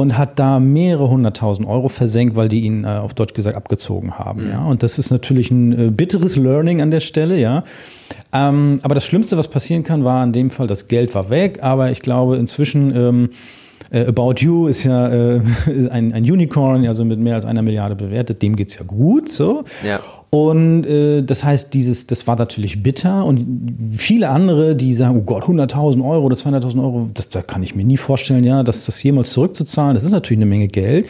und 0.00 0.16
hat 0.16 0.38
da 0.38 0.60
mehrere 0.60 1.08
hunderttausend 1.08 1.68
Euro 1.68 1.88
versenkt, 1.88 2.36
weil 2.36 2.48
die 2.48 2.60
ihn 2.60 2.84
äh, 2.84 2.88
auf 2.88 3.14
Deutsch 3.14 3.34
gesagt 3.34 3.56
abgezogen 3.56 4.18
haben. 4.18 4.44
Mhm. 4.44 4.50
Ja? 4.50 4.64
Und 4.64 4.82
das 4.82 4.98
ist 4.98 5.10
natürlich 5.10 5.50
ein 5.50 5.72
äh, 5.72 5.90
bitteres 5.90 6.36
Learning 6.36 6.80
an 6.82 6.90
der 6.90 7.00
Stelle, 7.00 7.38
ja. 7.38 7.64
Ähm, 8.32 8.80
aber 8.82 8.94
das 8.94 9.04
Schlimmste, 9.04 9.36
was 9.36 9.48
passieren 9.48 9.82
kann, 9.82 10.04
war 10.04 10.22
in 10.24 10.32
dem 10.32 10.50
Fall, 10.50 10.66
das 10.66 10.88
Geld 10.88 11.14
war 11.14 11.30
weg, 11.30 11.60
aber 11.62 11.90
ich 11.90 12.00
glaube 12.00 12.36
inzwischen. 12.36 12.94
Ähm, 12.94 13.30
äh, 13.90 14.06
About 14.06 14.34
You 14.38 14.66
ist 14.66 14.82
ja 14.82 15.08
äh, 15.08 15.40
ein, 15.90 16.12
ein, 16.12 16.24
Unicorn, 16.24 16.84
also 16.86 17.04
mit 17.04 17.20
mehr 17.20 17.36
als 17.36 17.44
einer 17.44 17.62
Milliarde 17.62 17.94
bewertet. 17.94 18.42
Dem 18.42 18.56
geht 18.56 18.68
es 18.68 18.78
ja 18.78 18.84
gut. 18.84 19.28
So. 19.28 19.62
Ja. 19.86 20.00
Und 20.30 20.84
äh, 20.84 21.22
das 21.22 21.44
heißt, 21.44 21.72
dieses, 21.72 22.06
das 22.06 22.26
war 22.26 22.36
natürlich 22.36 22.82
bitter. 22.82 23.24
Und 23.24 23.46
viele 23.96 24.28
andere, 24.28 24.74
die 24.74 24.92
sagen, 24.94 25.18
oh 25.18 25.22
Gott, 25.22 25.44
100.000 25.44 26.04
Euro 26.04 26.24
oder 26.26 26.36
200.000 26.36 26.82
Euro, 26.82 27.10
das, 27.14 27.28
da 27.28 27.42
kann 27.42 27.62
ich 27.62 27.74
mir 27.74 27.84
nie 27.84 27.96
vorstellen, 27.96 28.44
ja, 28.44 28.62
dass 28.62 28.84
das 28.86 29.02
jemals 29.02 29.30
zurückzuzahlen. 29.30 29.94
Das 29.94 30.04
ist 30.04 30.12
natürlich 30.12 30.38
eine 30.38 30.46
Menge 30.46 30.68
Geld. 30.68 31.08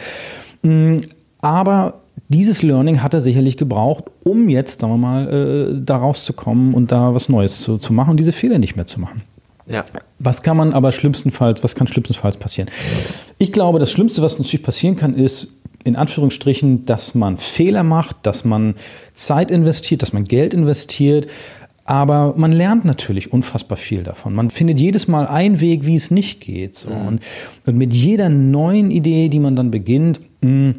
Mm, 0.61 0.97
aber 1.41 1.95
dieses 2.29 2.61
Learning 2.61 3.01
hat 3.01 3.13
er 3.13 3.21
sicherlich 3.21 3.57
gebraucht, 3.57 4.05
um 4.23 4.49
jetzt, 4.49 4.81
sagen 4.81 4.93
wir 4.93 4.97
mal, 4.97 5.27
äh, 5.27 5.81
da 5.83 5.97
rauszukommen 5.97 6.73
und 6.73 6.91
da 6.91 7.13
was 7.13 7.29
Neues 7.29 7.61
zu, 7.61 7.77
zu 7.77 7.93
machen 7.93 8.11
und 8.11 8.17
diese 8.17 8.31
Fehler 8.31 8.59
nicht 8.59 8.75
mehr 8.75 8.85
zu 8.85 8.99
machen. 8.99 9.21
Ja. 9.69 9.83
Was 10.19 10.43
kann 10.43 10.57
man 10.57 10.73
aber 10.73 10.91
schlimmstenfalls, 10.91 11.63
was 11.63 11.75
kann 11.75 11.87
schlimmstenfalls 11.87 12.37
passieren? 12.37 12.69
Ich 13.37 13.51
glaube, 13.51 13.79
das 13.79 13.91
Schlimmste, 13.91 14.21
was 14.21 14.37
natürlich 14.37 14.63
passieren 14.63 14.95
kann, 14.95 15.13
ist, 15.15 15.49
in 15.87 15.95
Anführungsstrichen, 15.95 16.85
dass 16.85 17.15
man 17.15 17.37
Fehler 17.37 17.83
macht, 17.83 18.17
dass 18.23 18.43
man 18.43 18.75
Zeit 19.13 19.49
investiert, 19.51 20.01
dass 20.01 20.11
man 20.11 20.25
Geld 20.25 20.53
investiert. 20.53 21.27
Aber 21.85 22.33
man 22.35 22.51
lernt 22.51 22.83
natürlich 22.83 23.31
unfassbar 23.31 23.77
viel 23.77 24.03
davon. 24.03 24.35
Man 24.35 24.49
findet 24.49 24.77
jedes 24.77 25.07
Mal 25.07 25.25
einen 25.25 25.61
Weg, 25.61 25.85
wie 25.85 25.95
es 25.95 26.11
nicht 26.11 26.41
geht. 26.41 26.75
So. 26.75 26.89
Mhm. 26.89 27.07
Und, 27.07 27.21
und, 27.65 27.77
mit 27.77 27.93
jeder 27.93 28.27
neuen 28.27 28.91
Idee, 28.91 29.29
die 29.29 29.39
man 29.39 29.55
dann 29.55 29.71
beginnt, 29.71 30.19
mh, 30.41 30.49
hm, 30.49 30.73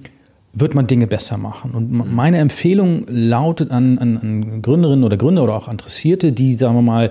wird 0.53 0.75
man 0.75 0.87
Dinge 0.87 1.07
besser 1.07 1.39
machen. 1.39 1.71
Und 1.71 1.91
mhm. 1.91 2.15
meine 2.15 2.37
Empfehlung 2.39 3.07
lautet 3.09 3.71
an, 3.71 3.99
an, 3.99 4.19
an 4.19 4.63
Gründerinnen 4.63 5.05
oder 5.05 5.17
Gründer 5.17 5.45
oder 5.45 5.55
auch 5.55 5.69
Interessierte, 5.69 6.33
die, 6.33 6.53
sagen 6.53 6.75
wir 6.75 6.83
mal, 6.83 7.11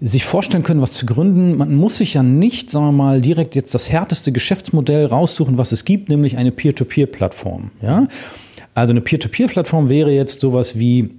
sich 0.00 0.24
vorstellen 0.24 0.62
können, 0.62 0.82
was 0.82 0.92
zu 0.92 1.06
gründen. 1.06 1.56
Man 1.56 1.74
muss 1.74 1.96
sich 1.96 2.14
ja 2.14 2.22
nicht, 2.22 2.70
sagen 2.70 2.86
wir 2.86 2.92
mal, 2.92 3.20
direkt 3.20 3.54
jetzt 3.54 3.74
das 3.74 3.90
härteste 3.90 4.30
Geschäftsmodell 4.30 5.06
raussuchen, 5.06 5.56
was 5.56 5.72
es 5.72 5.84
gibt, 5.84 6.08
nämlich 6.08 6.36
eine 6.36 6.52
Peer-to-Peer-Plattform. 6.52 7.70
Ja? 7.80 8.06
Also 8.74 8.92
eine 8.92 9.00
Peer-to-Peer-Plattform 9.00 9.88
wäre 9.88 10.10
jetzt 10.10 10.40
sowas 10.40 10.78
wie 10.78 11.10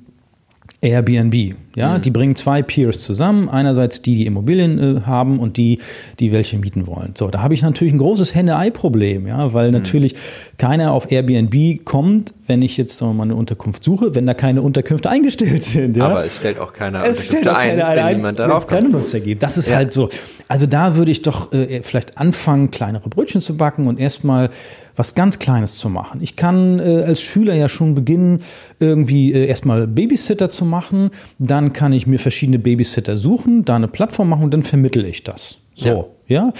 Airbnb. 0.82 1.56
Ja, 1.78 1.96
mhm. 1.96 2.02
die 2.02 2.10
bringen 2.10 2.36
zwei 2.36 2.64
Peers 2.64 3.04
zusammen. 3.04 3.50
Einerseits 3.50 4.02
die, 4.02 4.16
die 4.16 4.26
Immobilien 4.26 4.98
äh, 4.98 5.02
haben 5.02 5.38
und 5.38 5.58
die, 5.58 5.78
die 6.20 6.32
welche 6.32 6.58
mieten 6.58 6.88
wollen. 6.88 7.14
So, 7.16 7.28
da 7.28 7.44
habe 7.44 7.54
ich 7.54 7.62
natürlich 7.62 7.94
ein 7.94 8.00
großes 8.00 8.34
Henne-Ei-Problem, 8.34 9.28
ja, 9.28 9.54
weil 9.54 9.68
mhm. 9.68 9.74
natürlich 9.74 10.16
keiner 10.58 10.92
auf 10.92 11.12
Airbnb 11.12 11.86
kommt, 11.86 12.34
wenn 12.48 12.64
ich 12.64 12.78
jetzt 12.78 13.00
mal 13.00 13.22
eine 13.22 13.36
Unterkunft 13.36 13.84
suche, 13.84 14.16
wenn 14.16 14.26
da 14.26 14.34
keine 14.34 14.64
Unterkünfte 14.64 15.08
eingestellt 15.12 15.64
sind. 15.64 15.96
Ja? 15.96 16.08
Aber 16.08 16.26
es 16.26 16.38
stellt 16.38 16.60
auch 16.60 16.74
keiner 16.74 17.06
es 17.06 17.28
stellt 17.28 17.48
auch 17.48 17.54
ein, 17.54 17.78
keine 17.78 17.96
wenn 17.96 18.06
ein, 18.06 18.16
niemand 18.16 18.40
darauf 18.40 18.66
kommt. 18.66 18.82
keine 18.82 18.90
Nutzer 18.90 19.20
gibt. 19.20 19.44
Das 19.44 19.60
ist 19.60 19.68
ja. 19.68 19.76
halt 19.76 19.94
so. 19.94 20.10
Also 20.48 20.66
da 20.66 20.96
würde 20.96 21.12
ich 21.12 21.22
doch 21.22 21.54
äh, 21.54 21.84
vielleicht 21.84 22.18
anfangen, 22.18 22.72
kleinere 22.72 23.08
Brötchen 23.08 23.42
zu 23.42 23.56
backen 23.56 23.86
und 23.86 24.00
erstmal 24.00 24.50
was 24.98 25.16
ganz 25.16 25.40
Kleines 25.40 25.78
zu 25.78 25.90
machen. 25.90 26.22
Ich 26.22 26.36
kann 26.36 26.80
äh, 26.80 27.04
als 27.04 27.22
Schüler 27.22 27.54
ja 27.54 27.70
schon 27.70 27.96
beginnen, 27.96 28.42
irgendwie 28.80 29.32
äh, 29.32 29.46
erstmal 29.46 29.88
Babysitter 29.88 30.50
zu 30.50 30.66
machen. 30.66 31.12
Dann 31.40 31.67
kann 31.74 31.94
ich 31.94 32.08
mir 32.08 32.20
verschiedene 32.20 32.60
Babysitter 32.60 33.18
suchen, 33.18 33.66
da 33.66 33.76
eine 33.76 33.88
Plattform 33.88 34.30
machen 34.30 34.44
und 34.44 34.54
dann 34.54 34.64
vermittle 34.64 35.08
ich 35.08 35.24
das. 35.24 35.58
So, 35.74 36.14
ja. 36.28 36.46
ja. 36.46 36.54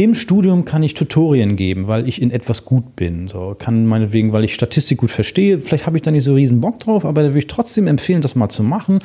Im 0.00 0.14
Studium 0.14 0.64
kann 0.64 0.84
ich 0.84 0.94
Tutorien 0.94 1.56
geben, 1.56 1.88
weil 1.88 2.06
ich 2.06 2.22
in 2.22 2.30
etwas 2.30 2.64
gut 2.64 2.94
bin. 2.94 3.26
So 3.26 3.56
kann 3.58 3.84
meinetwegen, 3.84 4.32
weil 4.32 4.44
ich 4.44 4.54
Statistik 4.54 4.98
gut 4.98 5.10
verstehe. 5.10 5.58
Vielleicht 5.58 5.86
habe 5.86 5.96
ich 5.96 6.02
da 6.02 6.12
nicht 6.12 6.22
so 6.22 6.34
riesen 6.34 6.60
Bock 6.60 6.78
drauf, 6.78 7.04
aber 7.04 7.22
da 7.22 7.30
würde 7.30 7.40
ich 7.40 7.48
trotzdem 7.48 7.88
empfehlen, 7.88 8.22
das 8.22 8.36
mal 8.36 8.48
zu 8.48 8.62
machen. 8.62 9.00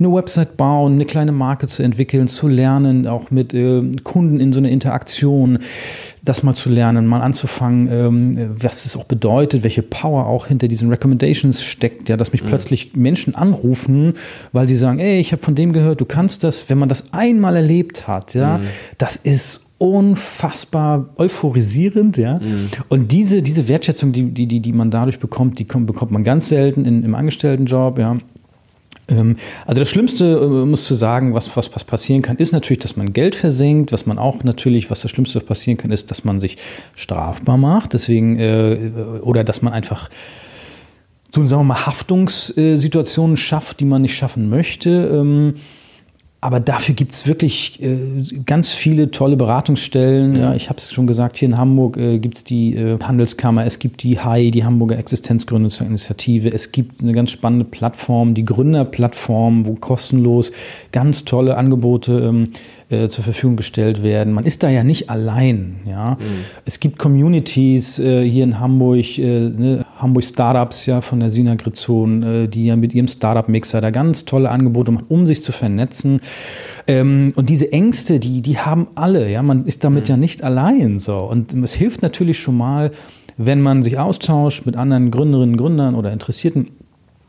Eine 0.00 0.12
Website 0.12 0.56
bauen, 0.56 0.94
eine 0.94 1.04
kleine 1.04 1.30
Marke 1.30 1.68
zu 1.68 1.84
entwickeln, 1.84 2.26
zu 2.26 2.48
lernen, 2.48 3.06
auch 3.06 3.30
mit 3.30 3.54
äh, 3.54 3.82
Kunden 4.02 4.40
in 4.40 4.52
so 4.52 4.58
eine 4.58 4.70
Interaktion, 4.70 5.60
das 6.24 6.42
mal 6.42 6.54
zu 6.54 6.70
lernen, 6.70 7.06
mal 7.06 7.20
anzufangen, 7.20 7.88
ähm, 7.92 8.50
was 8.60 8.84
es 8.84 8.96
auch 8.96 9.04
bedeutet, 9.04 9.62
welche 9.62 9.82
Power 9.82 10.26
auch 10.26 10.48
hinter 10.48 10.66
diesen 10.66 10.88
Recommendations 10.88 11.62
steckt, 11.62 12.08
ja, 12.08 12.16
dass 12.16 12.32
mich 12.32 12.42
mhm. 12.42 12.46
plötzlich 12.46 12.96
Menschen 12.96 13.36
anrufen, 13.36 14.14
weil 14.50 14.66
sie 14.66 14.76
sagen, 14.76 14.98
ey, 14.98 15.20
ich 15.20 15.30
habe 15.30 15.40
von 15.40 15.54
dem 15.54 15.72
gehört, 15.72 16.00
du 16.00 16.04
kannst 16.04 16.42
das, 16.42 16.68
wenn 16.68 16.78
man 16.78 16.88
das 16.88 17.12
einmal 17.12 17.54
erlebt 17.54 18.08
hat, 18.08 18.34
ja, 18.34 18.58
mhm. 18.58 18.64
das 18.98 19.14
ist 19.16 19.68
unfassbar 19.82 21.08
euphorisierend, 21.16 22.16
ja. 22.16 22.38
Mhm. 22.38 22.68
Und 22.88 23.10
diese, 23.10 23.42
diese 23.42 23.66
Wertschätzung, 23.66 24.12
die, 24.12 24.30
die, 24.30 24.60
die 24.60 24.72
man 24.72 24.92
dadurch 24.92 25.18
bekommt, 25.18 25.58
die 25.58 25.64
kommt, 25.64 25.88
bekommt 25.88 26.12
man 26.12 26.22
ganz 26.22 26.48
selten 26.48 26.84
in, 26.84 27.02
im 27.02 27.16
Angestelltenjob, 27.16 27.98
ja. 27.98 28.16
Ähm, 29.08 29.38
also 29.66 29.80
das 29.80 29.90
Schlimmste, 29.90 30.38
äh, 30.40 30.66
muss 30.66 30.86
zu 30.86 30.94
sagen, 30.94 31.34
was, 31.34 31.56
was, 31.56 31.74
was 31.74 31.82
passieren 31.82 32.22
kann, 32.22 32.36
ist 32.36 32.52
natürlich, 32.52 32.78
dass 32.78 32.96
man 32.96 33.12
Geld 33.12 33.34
versenkt. 33.34 33.90
Was 33.90 34.06
man 34.06 34.18
auch 34.18 34.44
natürlich, 34.44 34.88
was 34.88 35.00
das 35.00 35.10
Schlimmste, 35.10 35.40
was 35.40 35.44
passieren 35.44 35.78
kann, 35.78 35.90
ist, 35.90 36.12
dass 36.12 36.22
man 36.22 36.38
sich 36.38 36.58
strafbar 36.94 37.56
macht. 37.56 37.92
Deswegen, 37.92 38.38
äh, 38.38 38.92
oder 39.22 39.42
dass 39.42 39.62
man 39.62 39.72
einfach 39.72 40.10
so, 41.34 41.44
sagen 41.44 41.62
wir 41.62 41.74
mal, 41.74 41.86
Haftungssituationen 41.86 43.36
schafft, 43.36 43.80
die 43.80 43.84
man 43.84 44.02
nicht 44.02 44.14
schaffen 44.14 44.48
möchte. 44.48 44.90
Ähm, 44.90 45.54
aber 46.42 46.58
dafür 46.58 46.96
gibt 46.96 47.12
es 47.12 47.24
wirklich 47.24 47.80
äh, 47.80 47.96
ganz 48.44 48.72
viele 48.72 49.12
tolle 49.12 49.36
Beratungsstellen. 49.36 50.34
Ja, 50.34 50.54
ich 50.54 50.68
habe 50.68 50.78
es 50.78 50.92
schon 50.92 51.06
gesagt, 51.06 51.36
hier 51.36 51.48
in 51.48 51.56
Hamburg 51.56 51.96
äh, 51.96 52.18
gibt 52.18 52.34
es 52.34 52.42
die 52.42 52.74
äh, 52.74 52.98
Handelskammer, 53.00 53.64
es 53.64 53.78
gibt 53.78 54.02
die 54.02 54.18
HAI, 54.18 54.50
die 54.50 54.64
Hamburger 54.64 54.98
Existenzgründungsinitiative, 54.98 56.52
es 56.52 56.72
gibt 56.72 57.00
eine 57.00 57.12
ganz 57.12 57.30
spannende 57.30 57.64
Plattform, 57.64 58.34
die 58.34 58.44
Gründerplattform, 58.44 59.66
wo 59.66 59.74
kostenlos 59.74 60.50
ganz 60.90 61.24
tolle 61.24 61.56
Angebote 61.56 62.12
ähm, 62.12 62.48
äh, 62.92 63.08
zur 63.08 63.24
Verfügung 63.24 63.56
gestellt 63.56 64.02
werden. 64.02 64.32
Man 64.32 64.44
ist 64.44 64.62
da 64.62 64.68
ja 64.68 64.84
nicht 64.84 65.10
allein. 65.10 65.76
Ja? 65.86 66.12
Mhm. 66.12 66.44
Es 66.64 66.78
gibt 66.78 66.98
Communities 66.98 67.98
äh, 67.98 68.28
hier 68.28 68.44
in 68.44 68.60
Hamburg, 68.60 69.18
äh, 69.18 69.48
ne? 69.48 69.84
Hamburg 69.98 70.24
Startups 70.24 70.86
ja 70.86 71.00
von 71.00 71.20
der 71.20 71.30
Sina 71.30 71.54
Grizzon, 71.54 72.22
äh, 72.22 72.48
die 72.48 72.66
ja 72.66 72.76
mit 72.76 72.94
ihrem 72.94 73.08
Startup-Mixer 73.08 73.80
da 73.80 73.90
ganz 73.90 74.24
tolle 74.24 74.50
Angebote 74.50 74.92
machen, 74.92 75.06
um 75.08 75.26
sich 75.26 75.42
zu 75.42 75.52
vernetzen. 75.52 76.20
Ähm, 76.86 77.32
und 77.36 77.48
diese 77.48 77.72
Ängste, 77.72 78.20
die, 78.20 78.42
die 78.42 78.58
haben 78.58 78.88
alle. 78.94 79.30
Ja? 79.30 79.42
Man 79.42 79.66
ist 79.66 79.84
damit 79.84 80.04
mhm. 80.04 80.10
ja 80.10 80.16
nicht 80.16 80.42
allein. 80.42 80.98
So. 80.98 81.18
Und 81.18 81.54
es 81.54 81.74
hilft 81.74 82.02
natürlich 82.02 82.38
schon 82.38 82.56
mal, 82.56 82.90
wenn 83.36 83.60
man 83.62 83.82
sich 83.82 83.98
austauscht 83.98 84.66
mit 84.66 84.76
anderen 84.76 85.10
Gründerinnen, 85.10 85.56
Gründern 85.56 85.94
oder 85.94 86.12
Interessierten 86.12 86.68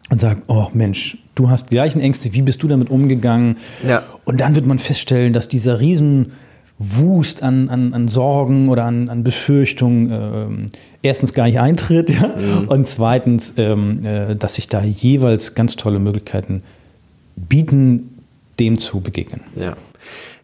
und 0.10 0.20
sagt, 0.20 0.44
oh 0.48 0.68
Mensch, 0.74 1.18
du 1.36 1.50
hast 1.50 1.66
die 1.66 1.76
gleichen 1.76 2.00
Ängste, 2.02 2.34
wie 2.34 2.42
bist 2.42 2.64
du 2.64 2.68
damit 2.68 2.90
umgegangen? 2.90 3.58
Ja. 3.88 4.04
Und 4.26 4.42
dann 4.42 4.56
wird 4.56 4.66
man 4.66 4.80
feststellen, 4.80 5.34
dass 5.34 5.48
dieser 5.48 5.80
Riesenwust 5.80 7.42
an, 7.42 7.70
an, 7.70 7.94
an 7.94 8.08
Sorgen 8.08 8.70
oder 8.70 8.86
an, 8.86 9.10
an 9.10 9.24
Befürchtungen 9.24 10.70
äh, 10.72 11.08
erstens 11.08 11.34
gar 11.34 11.46
nicht 11.46 11.60
eintritt 11.60 12.10
ja? 12.10 12.28
Mhm. 12.38 12.68
und 12.68 12.88
zweitens, 12.88 13.56
ähm, 13.58 14.06
äh, 14.06 14.36
dass 14.36 14.56
sich 14.56 14.68
da 14.68 14.84
jeweils 14.84 15.56
ganz 15.56 15.76
tolle 15.76 16.00
Möglichkeiten 16.00 16.64
bieten, 17.36 18.10
dem 18.60 18.78
zu 18.78 19.00
begegnen. 19.02 19.42
Ja. 19.56 19.76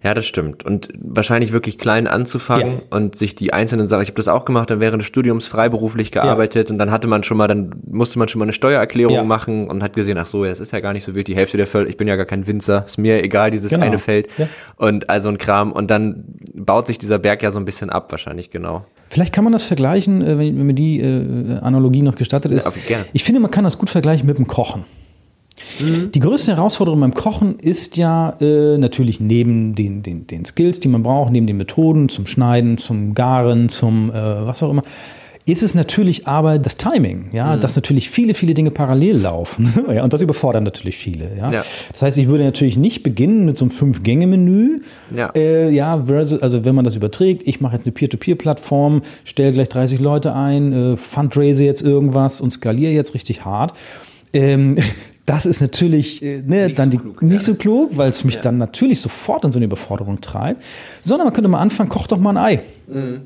Ja, 0.02 0.14
das 0.14 0.26
stimmt. 0.26 0.66
Und 0.66 0.90
wahrscheinlich 0.98 1.52
wirklich 1.52 1.78
klein 1.78 2.08
anzufangen 2.08 2.74
ja. 2.76 2.98
und 2.98 3.16
sich 3.16 3.36
die 3.36 3.52
einzelnen 3.52 3.86
Sachen, 3.88 4.04
ich 4.04 4.08
habe 4.10 4.16
das 4.16 4.30
auch 4.30 4.46
gemacht, 4.46 4.70
dann 4.70 4.80
während 4.80 5.02
des 5.02 5.08
Studiums 5.08 5.48
freiberuflich 5.48 6.12
gearbeitet 6.12 6.70
ja. 6.70 6.74
und 6.74 6.78
dann 6.78 6.90
hatte 6.90 7.08
man 7.08 7.24
schon 7.24 7.36
mal, 7.36 7.48
dann 7.48 7.76
musste 7.86 8.18
man 8.18 8.30
schon 8.30 8.40
mal 8.40 8.46
eine 8.46 8.54
Steuererklärung 8.54 9.16
ja. 9.16 9.24
machen 9.26 9.68
und 9.68 9.84
hat 9.84 9.94
gesehen, 9.94 10.18
ach 10.18 10.28
so, 10.28 10.46
ja, 10.46 10.52
es 10.52 10.62
ist 10.62 10.72
ja 10.72 10.80
gar 10.80 10.94
nicht 10.94 11.04
so 11.04 11.16
wild, 11.16 11.28
die 11.28 11.36
Hälfte 11.36 11.58
der 11.58 11.68
Felder, 11.68 11.90
ich 11.90 11.98
bin 11.98 12.08
ja 12.08 12.16
gar 12.16 12.26
kein 12.26 12.48
Winzer, 12.48 12.86
ist 12.88 12.98
mir 12.98 13.22
egal, 13.24 13.52
dieses 13.52 13.72
genau. 13.72 13.86
eine 13.86 13.98
Feld 13.98 14.30
und 14.78 15.10
also 15.10 15.28
ein 15.28 15.38
Kram 15.38 15.74
und 15.74 15.92
dann 15.92 16.24
baut 16.54 16.88
sich 16.88 16.98
dieser 16.98 17.20
Berg 17.20 17.44
ja 17.44 17.52
so 17.52 17.60
ein 17.60 17.66
bisschen 17.66 17.90
ab, 17.90 18.10
wahrscheinlich, 18.12 18.52
genau. 18.52 18.86
Vielleicht 19.10 19.34
kann 19.34 19.44
man 19.44 19.52
das 19.52 19.66
vergleichen, 19.66 20.22
äh, 20.22 20.38
wenn 20.38 20.66
mir 20.66 20.74
die 20.74 21.02
äh, 21.02 21.58
Analogie 21.62 22.04
noch 22.04 22.16
gestattet 22.16 22.54
ist. 22.54 22.72
Ich 23.12 23.24
finde, 23.26 23.42
man 23.42 23.52
kann 23.52 23.66
das 23.66 23.78
gut 23.78 23.90
vergleichen 23.90 24.28
mit 24.28 24.38
dem 24.38 24.48
Kochen. 24.48 24.86
Mhm. 25.80 26.12
Die 26.12 26.20
größte 26.20 26.56
Herausforderung 26.56 27.00
beim 27.00 27.14
Kochen 27.14 27.60
ist 27.60 27.98
ja 27.98 28.36
äh, 28.42 28.78
natürlich 28.78 29.20
neben 29.20 29.76
den, 29.76 30.04
den, 30.04 30.28
den 30.28 30.46
Skills, 30.46 30.80
die 30.80 30.88
man 30.88 31.04
braucht, 31.04 31.32
neben 31.32 31.48
den 31.48 31.58
Methoden 31.58 32.10
zum 32.10 32.26
Schneiden, 32.28 32.78
zum 32.78 33.14
Garen, 33.16 33.70
zum 33.70 34.10
äh, 34.10 34.14
was 34.14 34.64
auch 34.64 34.72
immer, 34.72 34.84
ist 35.52 35.64
es 35.64 35.74
natürlich 35.74 36.28
aber 36.28 36.60
das 36.60 36.78
Timing, 36.78 37.30
ja, 37.32 37.56
mhm. 37.56 37.62
dass 37.62 37.76
natürlich 37.76 38.10
viele, 38.10 38.34
viele 38.34 38.54
Dinge 38.54 38.72
parallel 38.72 39.18
laufen. 39.18 39.74
ja, 39.94 40.04
und 40.04 40.14
das 40.14 40.22
überfordert 40.22 40.64
natürlich 40.64 40.98
viele. 40.98 41.36
Ja? 41.38 41.52
ja? 41.52 41.64
Das 41.92 42.02
heißt, 42.02 42.18
ich 42.18 42.28
würde 42.28 42.44
natürlich 42.44 42.78
nicht 42.78 43.04
beginnen 43.04 43.46
mit 43.46 43.58
so 43.58 43.66
einem 43.66 43.72
Fünf-Gänge-Menü. 43.72 44.82
Ja. 45.16 45.32
Äh, 45.36 45.72
ja, 45.72 46.06
versus, 46.06 46.42
also 46.42 46.66
wenn 46.66 46.76
man 46.76 46.86
das 46.86 46.96
überträgt, 46.96 47.48
ich 47.48 47.62
mache 47.62 47.76
jetzt 47.76 47.86
eine 47.86 47.94
Peer-to-Peer-Plattform, 47.94 49.02
stelle 49.24 49.54
gleich 49.54 49.70
30 49.70 50.00
Leute 50.00 50.36
ein, 50.36 50.74
äh, 50.74 50.98
fundraise 50.98 51.66
jetzt 51.66 51.82
irgendwas 51.82 52.42
und 52.42 52.52
skaliere 52.52 52.92
jetzt 52.92 53.14
richtig 53.16 53.46
hart. 53.46 53.74
Ähm, 54.34 54.76
das 55.30 55.46
ist 55.46 55.62
natürlich 55.62 56.24
äh, 56.24 56.42
ne, 56.42 56.66
nicht 56.66 56.80
dann 56.80 56.92
so 56.92 56.98
klug, 56.98 57.22
nicht 57.22 57.34
ja. 57.34 57.40
so 57.40 57.54
klug, 57.54 57.96
weil 57.96 58.10
es 58.10 58.24
mich 58.24 58.36
ja. 58.36 58.42
dann 58.42 58.58
natürlich 58.58 59.00
sofort 59.00 59.46
in 59.46 59.52
so 59.52 59.60
eine 59.60 59.66
Überforderung 59.66 60.22
treibt. 60.22 60.64
Sondern 61.04 61.28
man 61.28 61.34
könnte 61.34 61.50
mal 61.50 61.60
anfangen, 61.60 61.88
koch 61.88 62.08
doch 62.08 62.18
mal 62.18 62.36
ein 62.36 62.38
Ei. 62.38 62.62
Mhm. 62.88 63.22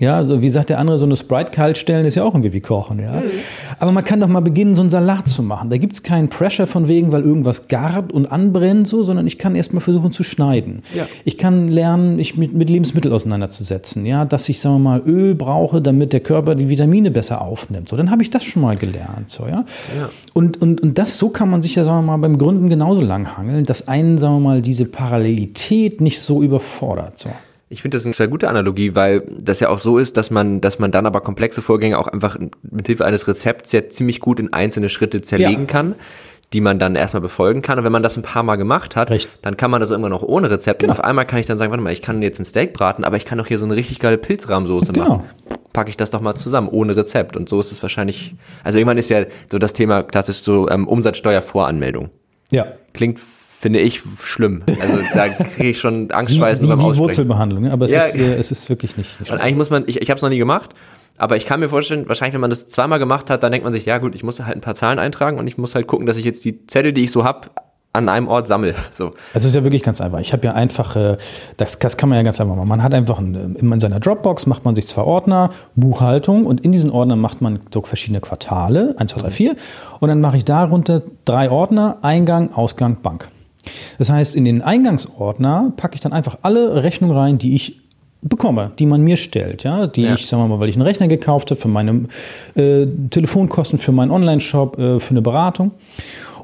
Ja, 0.00 0.24
so 0.24 0.42
wie 0.42 0.48
sagt 0.48 0.70
der 0.70 0.78
andere, 0.78 0.98
so 0.98 1.06
eine 1.06 1.16
Sprite 1.16 1.50
kalt 1.50 1.78
stellen 1.78 2.06
ist 2.06 2.14
ja 2.14 2.24
auch 2.24 2.34
irgendwie 2.34 2.52
wie 2.52 2.60
kochen, 2.60 3.00
ja. 3.00 3.12
Mhm. 3.12 3.30
Aber 3.78 3.92
man 3.92 4.04
kann 4.04 4.20
doch 4.20 4.28
mal 4.28 4.40
beginnen, 4.40 4.74
so 4.74 4.82
einen 4.82 4.90
Salat 4.90 5.28
zu 5.28 5.42
machen. 5.42 5.70
Da 5.70 5.76
gibt 5.76 5.92
es 5.92 6.02
keinen 6.02 6.28
Pressure 6.28 6.66
von 6.66 6.88
wegen, 6.88 7.12
weil 7.12 7.22
irgendwas 7.22 7.68
gart 7.68 8.12
und 8.12 8.26
anbrennt, 8.26 8.86
so, 8.86 9.02
sondern 9.02 9.26
ich 9.26 9.38
kann 9.38 9.54
erst 9.54 9.72
mal 9.72 9.80
versuchen 9.80 10.12
zu 10.12 10.22
schneiden. 10.22 10.82
Ja. 10.94 11.06
Ich 11.24 11.38
kann 11.38 11.68
lernen, 11.68 12.16
mich 12.16 12.36
mit, 12.36 12.54
mit 12.54 12.70
Lebensmitteln 12.70 13.14
auseinanderzusetzen, 13.14 14.06
ja, 14.06 14.24
dass 14.24 14.48
ich, 14.48 14.60
sagen 14.60 14.76
wir 14.76 14.90
mal, 14.90 15.02
Öl 15.06 15.34
brauche, 15.34 15.80
damit 15.80 16.12
der 16.12 16.20
Körper 16.20 16.54
die 16.54 16.68
Vitamine 16.68 17.10
besser 17.10 17.40
aufnimmt. 17.40 17.88
So, 17.88 17.96
dann 17.96 18.10
habe 18.10 18.22
ich 18.22 18.30
das 18.30 18.44
schon 18.44 18.62
mal 18.62 18.76
gelernt, 18.76 19.30
so, 19.30 19.46
ja. 19.46 19.64
ja. 19.96 20.08
Und, 20.32 20.60
und, 20.60 20.80
und 20.80 20.98
das, 20.98 21.18
so 21.18 21.28
kann 21.28 21.50
man 21.50 21.62
sich 21.62 21.74
ja, 21.74 21.84
sagen 21.84 21.98
wir 21.98 22.12
mal, 22.12 22.16
beim 22.18 22.38
Gründen 22.38 22.68
genauso 22.68 23.00
lang 23.00 23.36
hangeln, 23.36 23.64
dass 23.66 23.88
einen, 23.88 24.18
sagen 24.18 24.34
wir 24.34 24.40
mal, 24.40 24.62
diese 24.62 24.84
Parallelität 24.84 26.00
nicht 26.00 26.20
so 26.20 26.42
überfordert, 26.42 27.18
so. 27.18 27.30
Ich 27.68 27.82
finde 27.82 27.96
das 27.96 28.04
eine 28.04 28.14
sehr 28.14 28.28
gute 28.28 28.48
Analogie, 28.48 28.94
weil 28.94 29.22
das 29.38 29.60
ja 29.60 29.68
auch 29.68 29.78
so 29.78 29.98
ist, 29.98 30.16
dass 30.16 30.30
man, 30.30 30.60
dass 30.60 30.78
man 30.78 30.90
dann 30.90 31.06
aber 31.06 31.20
komplexe 31.20 31.62
Vorgänge 31.62 31.98
auch 31.98 32.08
einfach 32.08 32.38
mit 32.62 32.86
Hilfe 32.86 33.04
eines 33.04 33.26
Rezepts 33.26 33.72
ja 33.72 33.88
ziemlich 33.88 34.20
gut 34.20 34.38
in 34.38 34.52
einzelne 34.52 34.88
Schritte 34.88 35.22
zerlegen 35.22 35.62
ja. 35.62 35.66
kann 35.66 35.94
die 36.54 36.60
man 36.60 36.78
dann 36.78 36.94
erstmal 36.94 37.20
befolgen 37.20 37.62
kann. 37.62 37.78
Und 37.78 37.84
wenn 37.84 37.92
man 37.92 38.02
das 38.02 38.16
ein 38.16 38.22
paar 38.22 38.42
Mal 38.42 38.56
gemacht 38.56 38.96
hat, 38.96 39.10
Recht. 39.10 39.28
dann 39.42 39.56
kann 39.56 39.70
man 39.70 39.80
das 39.80 39.90
irgendwann 39.90 40.12
noch 40.12 40.22
ohne 40.22 40.50
Rezept. 40.50 40.80
Genau. 40.80 40.92
Und 40.92 40.98
auf 40.98 41.04
einmal 41.04 41.26
kann 41.26 41.40
ich 41.40 41.46
dann 41.46 41.58
sagen, 41.58 41.70
warte 41.70 41.82
mal, 41.82 41.92
ich 41.92 42.00
kann 42.00 42.22
jetzt 42.22 42.38
ein 42.38 42.44
Steak 42.44 42.72
braten, 42.72 43.04
aber 43.04 43.16
ich 43.16 43.24
kann 43.24 43.38
doch 43.38 43.46
hier 43.46 43.58
so 43.58 43.64
eine 43.64 43.74
richtig 43.74 43.98
geile 43.98 44.18
Pilzrahmsoße 44.18 44.92
genau. 44.92 45.08
machen. 45.08 45.24
Packe 45.72 45.90
ich 45.90 45.96
das 45.96 46.10
doch 46.10 46.20
mal 46.20 46.34
zusammen, 46.34 46.68
ohne 46.68 46.96
Rezept. 46.96 47.36
Und 47.36 47.48
so 47.48 47.58
ist 47.58 47.72
es 47.72 47.82
wahrscheinlich, 47.82 48.34
also 48.62 48.78
irgendwann 48.78 48.98
ist 48.98 49.10
ja 49.10 49.24
so 49.50 49.58
das 49.58 49.72
Thema 49.72 50.04
klassisch 50.04 50.38
so 50.38 50.68
ähm, 50.68 50.86
Umsatzsteuervoranmeldung. 50.86 52.10
Ja. 52.52 52.66
Klingt 52.92 53.18
finde 53.64 53.78
ich 53.78 54.02
schlimm. 54.22 54.62
Also 54.78 54.98
da 55.14 55.30
kriege 55.30 55.70
ich 55.70 55.78
schon 55.78 56.10
Angstschweißen 56.10 56.68
beim 56.68 56.78
Aussprechen. 56.80 57.00
Wurzelbehandlung, 57.00 57.70
aber 57.70 57.86
es, 57.86 57.92
ja. 57.92 58.02
ist, 58.02 58.14
äh, 58.14 58.34
es 58.34 58.50
ist 58.50 58.68
wirklich 58.68 58.98
nicht, 58.98 59.18
nicht 59.20 59.32
Und 59.32 59.38
eigentlich 59.40 59.56
muss 59.56 59.70
man, 59.70 59.84
ich, 59.86 60.02
ich 60.02 60.10
habe 60.10 60.16
es 60.16 60.22
noch 60.22 60.28
nie 60.28 60.36
gemacht, 60.36 60.74
aber 61.16 61.38
ich 61.38 61.46
kann 61.46 61.60
mir 61.60 61.70
vorstellen, 61.70 62.06
wahrscheinlich, 62.06 62.34
wenn 62.34 62.42
man 62.42 62.50
das 62.50 62.68
zweimal 62.68 62.98
gemacht 62.98 63.30
hat, 63.30 63.42
dann 63.42 63.52
denkt 63.52 63.64
man 63.64 63.72
sich, 63.72 63.86
ja 63.86 63.96
gut, 63.96 64.14
ich 64.14 64.22
muss 64.22 64.38
halt 64.42 64.54
ein 64.54 64.60
paar 64.60 64.74
Zahlen 64.74 64.98
eintragen 64.98 65.38
und 65.38 65.46
ich 65.46 65.56
muss 65.56 65.74
halt 65.74 65.86
gucken, 65.86 66.04
dass 66.04 66.18
ich 66.18 66.26
jetzt 66.26 66.44
die 66.44 66.66
Zettel, 66.66 66.92
die 66.92 67.04
ich 67.04 67.10
so 67.10 67.24
habe, 67.24 67.48
an 67.94 68.10
einem 68.10 68.28
Ort 68.28 68.48
sammle. 68.48 68.74
So. 68.90 69.12
Es 69.32 69.46
ist 69.46 69.54
ja 69.54 69.64
wirklich 69.64 69.82
ganz 69.82 70.02
einfach. 70.02 70.18
Ich 70.18 70.34
habe 70.34 70.44
ja 70.44 70.52
einfach, 70.52 70.94
äh, 70.94 71.16
das, 71.56 71.78
das 71.78 71.96
kann 71.96 72.10
man 72.10 72.18
ja 72.18 72.22
ganz 72.22 72.38
einfach 72.42 72.56
machen. 72.56 72.68
Man 72.68 72.82
hat 72.82 72.92
einfach 72.92 73.18
ein, 73.18 73.56
in 73.56 73.80
seiner 73.80 73.98
Dropbox 73.98 74.44
macht 74.44 74.66
man 74.66 74.74
sich 74.74 74.86
zwei 74.86 75.02
Ordner, 75.02 75.48
Buchhaltung 75.74 76.44
und 76.44 76.60
in 76.60 76.72
diesen 76.72 76.90
Ordnern 76.90 77.18
macht 77.18 77.40
man 77.40 77.60
so 77.72 77.80
verschiedene 77.80 78.20
Quartale, 78.20 78.94
1, 78.98 79.12
2, 79.12 79.20
3, 79.22 79.30
4 79.30 79.56
und 80.00 80.08
dann 80.10 80.20
mache 80.20 80.36
ich 80.36 80.44
darunter 80.44 81.00
drei 81.24 81.50
Ordner, 81.50 81.96
Eingang, 82.02 82.52
Ausgang, 82.52 83.00
Bank. 83.00 83.28
Das 83.98 84.10
heißt, 84.10 84.36
in 84.36 84.44
den 84.44 84.62
Eingangsordner 84.62 85.72
packe 85.76 85.94
ich 85.94 86.00
dann 86.00 86.12
einfach 86.12 86.38
alle 86.42 86.82
Rechnungen 86.82 87.16
rein, 87.16 87.38
die 87.38 87.54
ich 87.54 87.80
bekomme, 88.22 88.72
die 88.78 88.86
man 88.86 89.02
mir 89.02 89.16
stellt, 89.16 89.64
ja, 89.64 89.86
die 89.86 90.02
ja. 90.02 90.14
ich, 90.14 90.26
sagen 90.26 90.42
wir 90.42 90.48
mal, 90.48 90.60
weil 90.60 90.70
ich 90.70 90.76
einen 90.76 90.86
Rechner 90.86 91.08
gekauft 91.08 91.50
habe, 91.50 91.60
für 91.60 91.68
meine 91.68 92.06
äh, 92.54 92.86
Telefonkosten, 93.10 93.78
für 93.78 93.92
meinen 93.92 94.10
Online-Shop, 94.10 94.78
äh, 94.78 95.00
für 95.00 95.10
eine 95.10 95.22
Beratung. 95.22 95.72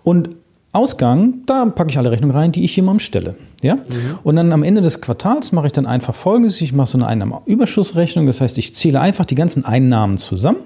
Und 0.05 0.31
Ausgang, 0.73 1.41
da 1.47 1.65
packe 1.65 1.91
ich 1.91 1.99
alle 1.99 2.13
Rechnungen 2.13 2.37
rein, 2.37 2.53
die 2.53 2.65
ich 2.65 2.77
jemandem 2.77 3.01
stelle. 3.01 3.35
Ja? 3.61 3.77
Mhm. 3.77 4.19
Und 4.23 4.37
dann 4.37 4.53
am 4.53 4.63
Ende 4.63 4.83
des 4.83 5.01
Quartals 5.01 5.51
mache 5.51 5.67
ich 5.67 5.73
dann 5.73 5.87
einfach 5.87 6.15
folgendes: 6.15 6.61
Ich 6.61 6.73
mache 6.73 6.87
so 6.87 6.99
eine 6.99 7.09
Einnahmenüberschussrechnung, 7.09 8.27
das 8.27 8.41
heißt, 8.41 8.57
ich 8.59 8.75
zähle 8.77 9.01
einfach 9.01 9.25
die 9.25 9.35
ganzen 9.35 9.65
Einnahmen 9.65 10.19
zusammen 10.19 10.59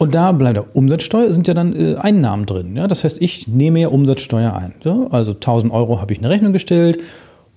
und 0.00 0.14
da 0.14 0.32
bleibt 0.32 0.56
der 0.56 0.74
Umsatzsteuer, 0.74 1.30
sind 1.30 1.46
ja 1.46 1.52
dann 1.52 1.76
äh, 1.76 1.96
Einnahmen 1.96 2.46
drin. 2.46 2.74
Ja? 2.74 2.88
Das 2.88 3.04
heißt, 3.04 3.20
ich 3.20 3.48
nehme 3.48 3.80
ja 3.80 3.88
Umsatzsteuer 3.88 4.54
ein. 4.54 4.72
Ja? 4.82 5.08
Also 5.10 5.32
1000 5.32 5.70
Euro 5.74 6.00
habe 6.00 6.14
ich 6.14 6.20
eine 6.20 6.30
Rechnung 6.30 6.54
gestellt, 6.54 7.02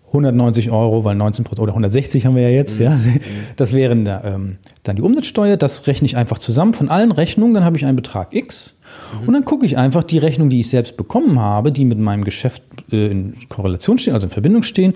190 0.08 0.70
Euro, 0.70 1.06
weil 1.06 1.16
19 1.16 1.46
Prozent, 1.46 1.64
oder 1.64 1.72
160 1.72 2.26
haben 2.26 2.36
wir 2.36 2.44
ja 2.44 2.54
jetzt, 2.54 2.80
mhm. 2.80 2.86
ja. 2.86 3.00
Das 3.56 3.72
wären 3.72 4.04
da, 4.04 4.22
ähm, 4.26 4.58
dann 4.84 4.98
die 4.98 5.02
Umsatzsteuer, 5.02 5.56
das 5.56 5.88
rechne 5.88 6.06
ich 6.06 6.18
einfach 6.18 6.38
zusammen 6.38 6.74
von 6.74 6.90
allen 6.90 7.14
Rechnungen, 7.14 7.54
dann 7.54 7.64
habe 7.64 7.78
ich 7.78 7.86
einen 7.86 7.96
Betrag 7.96 8.36
X. 8.36 8.78
Mhm. 9.22 9.28
Und 9.30 9.34
dann 9.36 9.46
gucke 9.46 9.66
ich 9.66 9.78
einfach 9.78 10.04
die 10.04 10.18
Rechnung, 10.18 10.50
die 10.50 10.60
ich 10.60 10.68
selbst 10.68 10.98
bekommen 10.98 11.40
habe, 11.40 11.72
die 11.72 11.86
mit 11.86 11.98
meinem 11.98 12.26
Geschäft 12.26 12.62
äh, 12.92 13.08
in 13.08 13.36
Korrelation 13.48 13.98
stehen, 13.98 14.16
also 14.16 14.28
in 14.28 14.32
Verbindung 14.32 14.64
stehen, 14.64 14.96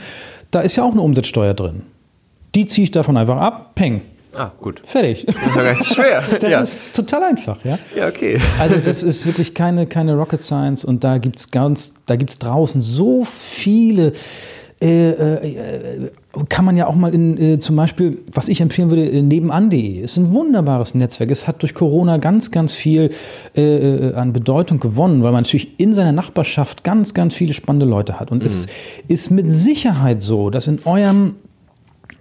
da 0.52 0.60
ist 0.60 0.76
ja 0.76 0.84
auch 0.84 0.91
eine 0.91 1.02
Umsatzsteuer 1.02 1.54
drin. 1.54 1.84
Die 2.56 2.66
ziehe 2.66 2.84
ich 2.84 2.91
davon 2.91 3.16
einfach 3.16 3.38
ab, 3.38 3.76
peng. 3.76 4.02
Ah, 4.38 4.52
gut. 4.62 4.82
Fertig. 4.86 5.26
Das 5.26 5.36
ist 5.36 5.56
ja 5.56 5.64
gar 5.64 5.72
nicht 5.72 5.86
schwer. 5.86 6.24
das 6.42 6.50
ja. 6.50 6.62
ist 6.62 6.80
total 6.94 7.24
einfach, 7.24 7.66
ja. 7.66 7.80
Ja, 7.96 8.08
okay. 8.08 8.40
Also 8.60 8.78
das 8.78 9.04
ist 9.04 9.26
wirklich 9.26 9.54
keine, 9.54 9.88
keine 9.88 10.16
Rocket 10.16 10.40
Science 10.40 10.86
und 10.86 11.04
da 11.04 11.18
gibt 11.18 11.40
es 11.40 11.52
ganz, 11.52 11.94
da 12.06 12.16
gibt 12.16 12.30
es 12.30 12.40
draußen 12.40 12.80
so 12.82 13.26
viele 13.26 14.14
äh, 14.80 15.10
äh, 15.10 16.12
kann 16.50 16.64
man 16.64 16.78
ja 16.78 16.86
auch 16.86 16.94
mal 16.94 17.12
in, 17.12 17.36
äh, 17.38 17.58
zum 17.58 17.76
Beispiel, 17.76 18.20
was 18.32 18.48
ich 18.48 18.62
empfehlen 18.62 18.92
würde, 18.92 19.10
äh, 19.10 19.24
nebenan.de 19.24 20.02
ist 20.02 20.18
ein 20.18 20.32
wunderbares 20.32 20.94
Netzwerk. 20.94 21.32
Es 21.32 21.48
hat 21.48 21.64
durch 21.64 21.74
Corona 21.74 22.18
ganz, 22.18 22.52
ganz 22.52 22.74
viel 22.74 23.10
äh, 23.56 23.62
äh, 23.62 24.14
an 24.14 24.34
Bedeutung 24.34 24.80
gewonnen, 24.80 25.24
weil 25.24 25.32
man 25.32 25.44
natürlich 25.44 25.80
in 25.80 25.94
seiner 25.94 26.12
Nachbarschaft 26.12 26.84
ganz, 26.84 27.16
ganz 27.16 27.34
viele 27.34 27.56
spannende 27.56 27.88
Leute 27.88 28.20
hat. 28.20 28.32
Und 28.32 28.40
mhm. 28.40 28.46
es 28.46 28.68
ist 29.08 29.32
mit 29.32 29.52
Sicherheit 29.52 30.22
so, 30.22 30.52
dass 30.52 30.68
in 30.68 30.80
eurem 30.86 31.36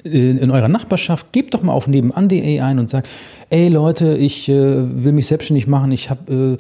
in, 0.07 0.39
in 0.39 0.51
eurer 0.51 0.69
Nachbarschaft, 0.69 1.33
gebt 1.33 1.55
doch 1.55 1.63
mal 1.63 1.73
auf 1.73 1.87
nebenan.de 1.87 2.61
ein 2.61 2.79
und 2.79 2.89
sagt, 2.89 3.09
ey 3.51 3.69
Leute, 3.69 4.17
ich 4.17 4.49
äh, 4.49 4.55
will 4.55 5.13
mich 5.13 5.27
selbstständig 5.27 5.67
machen, 5.67 5.93
ich, 5.93 6.11
äh, 6.29 6.53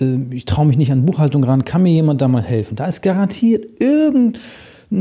äh, 0.00 0.18
ich 0.30 0.44
traue 0.44 0.66
mich 0.66 0.76
nicht 0.76 0.92
an 0.92 1.04
Buchhaltung 1.04 1.44
ran, 1.44 1.64
kann 1.64 1.82
mir 1.82 1.92
jemand 1.92 2.20
da 2.22 2.28
mal 2.28 2.42
helfen? 2.42 2.76
Da 2.76 2.86
ist 2.86 3.02
garantiert 3.02 3.80
irgendein 3.80 4.40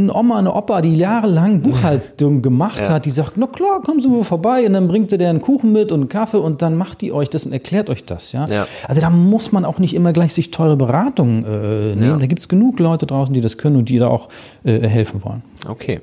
Oma, 0.09 0.39
eine 0.39 0.53
Opa, 0.53 0.81
die 0.81 0.95
jahrelang 0.95 1.61
Buchhaltung 1.61 2.41
gemacht 2.41 2.87
ja. 2.87 2.93
hat, 2.93 3.05
die 3.05 3.09
sagt, 3.09 3.33
na 3.35 3.47
klar, 3.47 3.81
kommen 3.81 3.99
Sie 3.99 4.07
mal 4.07 4.23
vorbei 4.23 4.65
und 4.65 4.73
dann 4.73 4.87
bringt 4.87 5.09
sie 5.09 5.17
dir 5.17 5.29
einen 5.29 5.41
Kuchen 5.41 5.73
mit 5.73 5.91
und 5.91 5.99
einen 5.99 6.09
Kaffee 6.09 6.37
und 6.37 6.61
dann 6.61 6.77
macht 6.77 7.01
die 7.01 7.11
euch 7.11 7.29
das 7.29 7.45
und 7.45 7.51
erklärt 7.51 7.89
euch 7.89 8.05
das. 8.05 8.31
Ja? 8.31 8.45
ja. 8.45 8.67
Also 8.87 9.01
da 9.01 9.09
muss 9.09 9.51
man 9.51 9.65
auch 9.65 9.79
nicht 9.79 9.93
immer 9.93 10.13
gleich 10.13 10.33
sich 10.33 10.49
teure 10.49 10.77
Beratungen 10.77 11.43
äh, 11.43 11.95
nehmen. 11.95 12.03
Ja. 12.03 12.17
Da 12.17 12.25
gibt 12.25 12.39
es 12.39 12.47
genug 12.47 12.79
Leute 12.79 13.05
draußen, 13.05 13.33
die 13.33 13.41
das 13.41 13.57
können 13.57 13.75
und 13.75 13.89
die 13.89 13.99
da 13.99 14.07
auch 14.07 14.29
äh, 14.63 14.79
helfen 14.87 15.23
wollen. 15.25 15.41
Okay. 15.67 15.99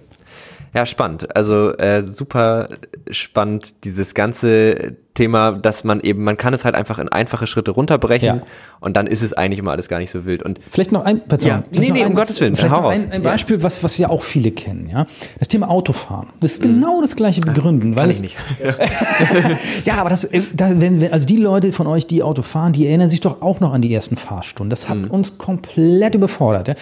Ja, 0.75 0.87
spannend. 0.87 1.35
Also 1.37 1.77
äh, 1.77 2.03
super 2.03 2.69
spannend, 3.11 3.85
dieses 3.85 4.15
ganze 4.15 4.97
Thema, 5.19 5.51
dass 5.51 5.83
man 5.83 6.01
eben, 6.01 6.23
man 6.23 6.37
kann 6.37 6.55
es 6.55 6.65
halt 6.65 6.77
einfach 6.77 7.01
in 7.01 7.09
einfache 7.09 7.49
Schritte 7.49 7.73
runterbrechen 7.73 8.39
ja. 8.39 8.43
und 8.79 8.97
dann 8.97 9.09
ist 9.09 9.23
es 9.23 9.33
eigentlich 9.33 9.59
immer 9.59 9.73
alles 9.73 9.89
gar 9.89 9.99
nicht 9.99 10.13
so 10.13 10.25
wild. 10.27 10.45
Und 10.45 10.61
vielleicht 10.71 10.93
noch 10.93 11.05
ein, 11.05 11.23
pardon, 11.27 11.49
ja. 11.49 11.65
nee, 11.73 11.91
nee, 11.91 12.03
ein, 12.03 12.11
um 12.11 12.15
Gottes 12.15 12.41
Willen, 12.41 12.55
vielleicht 12.55 12.73
noch 12.73 12.89
ein, 12.89 13.11
ein 13.11 13.23
Beispiel, 13.23 13.57
ja. 13.57 13.63
was, 13.65 13.83
was 13.83 13.99
ja 13.99 14.11
auch 14.11 14.23
viele 14.23 14.53
kennen, 14.53 14.89
ja. 14.89 15.07
Das 15.41 15.49
Thema 15.49 15.71
Autofahren. 15.71 16.29
Das 16.41 16.53
ist 16.53 16.65
mhm. 16.65 16.75
genau 16.75 17.01
das 17.01 17.17
gleiche 17.17 17.43
wie 17.45 17.53
Gründen, 17.53 17.97
weil 17.97 18.11
es, 18.11 18.21
nicht. 18.21 18.37
ja, 19.85 19.97
aber 19.97 20.11
das, 20.11 20.25
äh, 20.25 20.43
da, 20.53 20.81
wenn, 20.81 21.01
wenn, 21.01 21.13
also 21.13 21.27
die 21.27 21.39
Leute 21.39 21.73
von 21.73 21.89
euch, 21.89 22.07
die 22.07 22.23
Auto 22.23 22.43
fahren, 22.43 22.73
die 22.73 22.87
erinnern 22.87 23.09
sich 23.09 23.21
doch 23.21 23.43
auch 23.43 23.59
noch 23.59 23.75
an 23.75 23.83
die 23.83 23.93
ersten 23.93 24.17
Fahrstunden. 24.17 24.71
Das 24.71 24.89
hat 24.89 24.99
mhm. 24.99 25.11
uns 25.11 25.37
komplett 25.37 26.15
überfordert. 26.15 26.69
Ja 26.69 26.75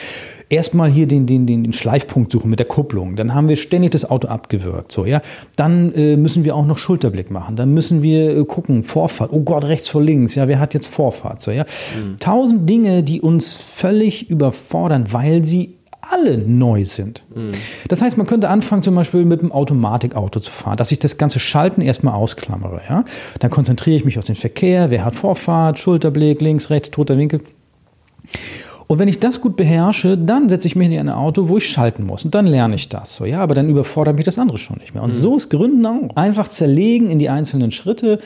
erstmal 0.48 0.90
hier 0.90 1.06
den, 1.06 1.26
den, 1.26 1.46
den, 1.46 1.64
den 1.64 1.72
Schleifpunkt 1.72 2.32
suchen 2.32 2.50
mit 2.50 2.58
der 2.58 2.66
Kupplung. 2.66 3.16
Dann 3.16 3.34
haben 3.34 3.48
wir 3.48 3.56
ständig 3.56 3.92
das 3.92 4.08
Auto 4.08 4.28
abgewürgt. 4.28 4.92
So, 4.92 5.04
ja. 5.04 5.20
Dann 5.56 5.92
äh, 5.94 6.16
müssen 6.16 6.44
wir 6.44 6.54
auch 6.54 6.66
noch 6.66 6.78
Schulterblick 6.78 7.30
machen. 7.30 7.56
Dann 7.56 7.74
müssen 7.74 8.02
wir 8.02 8.36
äh, 8.36 8.44
gucken, 8.44 8.84
Vorfahrt. 8.84 9.32
Oh 9.32 9.40
Gott, 9.40 9.64
rechts 9.64 9.88
vor 9.88 10.02
links. 10.02 10.34
Ja, 10.34 10.48
wer 10.48 10.58
hat 10.58 10.74
jetzt 10.74 10.88
Vorfahrt? 10.88 11.42
So, 11.42 11.50
ja. 11.50 11.64
Mhm. 11.64 12.18
Tausend 12.18 12.68
Dinge, 12.68 13.02
die 13.02 13.20
uns 13.20 13.54
völlig 13.54 14.30
überfordern, 14.30 15.06
weil 15.12 15.44
sie 15.44 15.76
alle 16.08 16.38
neu 16.38 16.84
sind. 16.84 17.24
Mhm. 17.34 17.50
Das 17.88 18.00
heißt, 18.00 18.16
man 18.16 18.26
könnte 18.26 18.48
anfangen, 18.48 18.82
zum 18.82 18.94
Beispiel 18.94 19.24
mit 19.24 19.40
einem 19.40 19.52
Automatikauto 19.52 20.40
zu 20.40 20.50
fahren, 20.50 20.76
dass 20.76 20.92
ich 20.92 20.98
das 20.98 21.18
ganze 21.18 21.40
Schalten 21.40 21.82
erstmal 21.82 22.14
ausklammere. 22.14 22.80
Ja? 22.88 23.04
Dann 23.40 23.50
konzentriere 23.50 23.96
ich 23.96 24.04
mich 24.04 24.18
auf 24.18 24.24
den 24.24 24.36
Verkehr, 24.36 24.90
wer 24.90 25.04
hat 25.04 25.16
Vorfahrt, 25.16 25.78
Schulterblick, 25.78 26.40
links, 26.40 26.70
rechts, 26.70 26.90
toter 26.90 27.18
Winkel. 27.18 27.40
Und 28.88 28.98
wenn 29.00 29.08
ich 29.08 29.18
das 29.18 29.40
gut 29.40 29.56
beherrsche, 29.56 30.16
dann 30.16 30.48
setze 30.48 30.68
ich 30.68 30.76
mich 30.76 30.88
in 30.88 30.98
ein 30.98 31.08
Auto, 31.08 31.48
wo 31.48 31.56
ich 31.56 31.68
schalten 31.68 32.04
muss. 32.04 32.24
Und 32.24 32.34
dann 32.34 32.46
lerne 32.46 32.76
ich 32.76 32.88
das. 32.88 33.16
So, 33.16 33.24
ja, 33.24 33.40
aber 33.40 33.54
dann 33.54 33.68
überfordert 33.68 34.14
mich 34.14 34.24
das 34.24 34.38
andere 34.38 34.58
schon 34.58 34.78
nicht 34.78 34.94
mehr. 34.94 35.02
Und 35.02 35.10
mhm. 35.10 35.14
so 35.14 35.36
ist 35.36 35.50
Gründen 35.50 35.84
auch. 35.86 36.14
Einfach 36.14 36.48
zerlegen 36.48 37.10
in 37.10 37.18
die 37.18 37.28
einzelnen 37.28 37.72
Schritte 37.72 38.20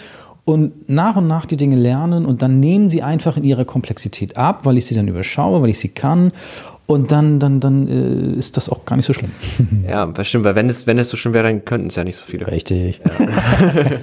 und 0.44 0.88
nach 0.88 1.16
und 1.16 1.28
nach 1.28 1.46
die 1.46 1.56
Dinge 1.56 1.76
lernen 1.76 2.26
und 2.26 2.42
dann 2.42 2.60
nehmen 2.60 2.88
sie 2.88 3.02
einfach 3.02 3.36
in 3.36 3.44
ihrer 3.44 3.64
Komplexität 3.64 4.36
ab, 4.36 4.66
weil 4.66 4.76
ich 4.76 4.86
sie 4.86 4.94
dann 4.94 5.08
überschaue, 5.08 5.62
weil 5.62 5.70
ich 5.70 5.78
sie 5.78 5.88
kann. 5.88 6.32
Und 6.86 7.12
dann, 7.12 7.38
dann, 7.38 7.60
dann 7.60 7.86
äh, 7.86 8.36
ist 8.36 8.56
das 8.56 8.68
auch 8.68 8.84
gar 8.84 8.96
nicht 8.96 9.06
so 9.06 9.12
schlimm. 9.12 9.30
Ja, 9.88 10.06
das 10.06 10.26
stimmt, 10.26 10.44
weil 10.44 10.56
wenn 10.56 10.68
es, 10.68 10.86
wenn 10.86 10.98
es 10.98 11.08
so 11.08 11.16
schlimm 11.16 11.34
wäre, 11.34 11.44
dann 11.44 11.64
könnten 11.64 11.86
es 11.86 11.94
ja 11.94 12.04
nicht 12.04 12.16
so 12.16 12.24
viele. 12.26 12.48
Richtig. 12.48 13.00
Ja. 13.06 13.26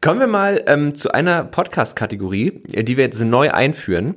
Kommen 0.00 0.20
wir 0.20 0.26
mal 0.26 0.62
ähm, 0.66 0.94
zu 0.94 1.12
einer 1.12 1.44
Podcast-Kategorie, 1.44 2.62
die 2.66 2.96
wir 2.96 3.04
jetzt 3.04 3.20
neu 3.20 3.50
einführen. 3.50 4.14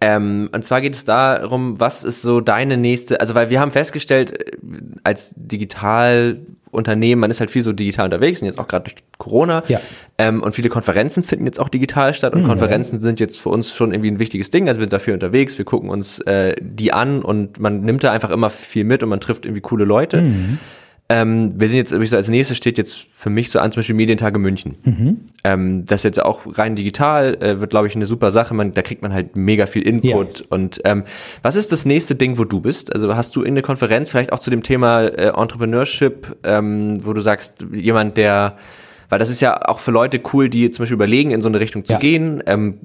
Ähm, 0.00 0.50
und 0.52 0.64
zwar 0.64 0.80
geht 0.80 0.94
es 0.94 1.04
darum, 1.04 1.80
was 1.80 2.04
ist 2.04 2.20
so 2.20 2.40
deine 2.40 2.76
nächste, 2.76 3.20
also 3.20 3.34
weil 3.34 3.48
wir 3.48 3.60
haben 3.60 3.70
festgestellt, 3.70 4.32
äh, 4.32 4.56
als 5.04 5.34
Digitalunternehmen, 5.36 7.20
man 7.20 7.30
ist 7.30 7.40
halt 7.40 7.50
viel 7.50 7.62
so 7.62 7.72
digital 7.72 8.06
unterwegs 8.06 8.42
und 8.42 8.46
jetzt 8.46 8.58
auch 8.58 8.68
gerade 8.68 8.84
durch 8.84 8.96
Corona. 9.16 9.62
Ja. 9.68 9.80
Ähm, 10.18 10.42
und 10.42 10.54
viele 10.54 10.68
Konferenzen 10.68 11.24
finden 11.24 11.46
jetzt 11.46 11.58
auch 11.58 11.70
digital 11.70 12.12
statt 12.12 12.34
und 12.34 12.42
mhm. 12.42 12.48
Konferenzen 12.48 13.00
sind 13.00 13.20
jetzt 13.20 13.40
für 13.40 13.48
uns 13.48 13.72
schon 13.72 13.92
irgendwie 13.92 14.10
ein 14.10 14.18
wichtiges 14.18 14.50
Ding. 14.50 14.68
Also 14.68 14.80
wir 14.80 14.84
sind 14.84 14.92
dafür 14.92 15.14
unterwegs, 15.14 15.56
wir 15.56 15.64
gucken 15.64 15.88
uns 15.88 16.18
äh, 16.20 16.54
die 16.60 16.92
an 16.92 17.22
und 17.22 17.58
man 17.58 17.80
nimmt 17.80 18.04
da 18.04 18.12
einfach 18.12 18.30
immer 18.30 18.50
viel 18.50 18.84
mit 18.84 19.02
und 19.02 19.08
man 19.08 19.20
trifft 19.20 19.46
irgendwie 19.46 19.62
coole 19.62 19.84
Leute. 19.84 20.22
Mhm. 20.22 20.58
Ähm, 21.08 21.52
wir 21.56 21.68
sind 21.68 21.76
jetzt, 21.76 21.90
so 21.90 22.16
als 22.16 22.28
nächstes 22.28 22.56
steht 22.56 22.78
jetzt 22.78 22.96
für 22.96 23.30
mich 23.30 23.50
so 23.50 23.60
an, 23.60 23.70
zum 23.70 23.78
Beispiel 23.78 23.94
Medientage 23.94 24.40
München. 24.40 24.76
Mhm. 24.82 25.20
Ähm, 25.44 25.84
das 25.84 26.00
ist 26.00 26.04
jetzt 26.04 26.22
auch 26.22 26.58
rein 26.58 26.74
digital, 26.74 27.36
äh, 27.40 27.60
wird, 27.60 27.70
glaube 27.70 27.86
ich, 27.86 27.94
eine 27.94 28.06
super 28.06 28.32
Sache. 28.32 28.54
Man, 28.54 28.74
da 28.74 28.82
kriegt 28.82 29.02
man 29.02 29.12
halt 29.12 29.36
mega 29.36 29.66
viel 29.66 29.82
Input. 29.82 30.40
Ja. 30.40 30.46
Und 30.48 30.80
ähm, 30.84 31.04
was 31.42 31.54
ist 31.54 31.70
das 31.70 31.84
nächste 31.84 32.16
Ding, 32.16 32.38
wo 32.38 32.44
du 32.44 32.60
bist? 32.60 32.92
Also 32.92 33.14
hast 33.14 33.36
du 33.36 33.42
in 33.42 33.54
der 33.54 33.62
Konferenz 33.62 34.10
vielleicht 34.10 34.32
auch 34.32 34.40
zu 34.40 34.50
dem 34.50 34.64
Thema 34.64 35.02
äh, 35.02 35.28
Entrepreneurship, 35.28 36.38
ähm, 36.42 36.98
wo 37.06 37.12
du 37.12 37.20
sagst, 37.20 37.64
jemand, 37.72 38.16
der 38.16 38.56
weil 39.08 39.18
das 39.18 39.30
ist 39.30 39.40
ja 39.40 39.68
auch 39.68 39.78
für 39.78 39.92
Leute 39.92 40.20
cool, 40.32 40.48
die 40.48 40.70
zum 40.70 40.82
Beispiel 40.82 40.94
überlegen, 40.94 41.30
in 41.30 41.40
so 41.40 41.48
eine 41.48 41.60
Richtung 41.60 41.84
zu 41.84 41.92
ja. 41.92 41.98
gehen. 41.98 42.42
Ähm, 42.46 42.80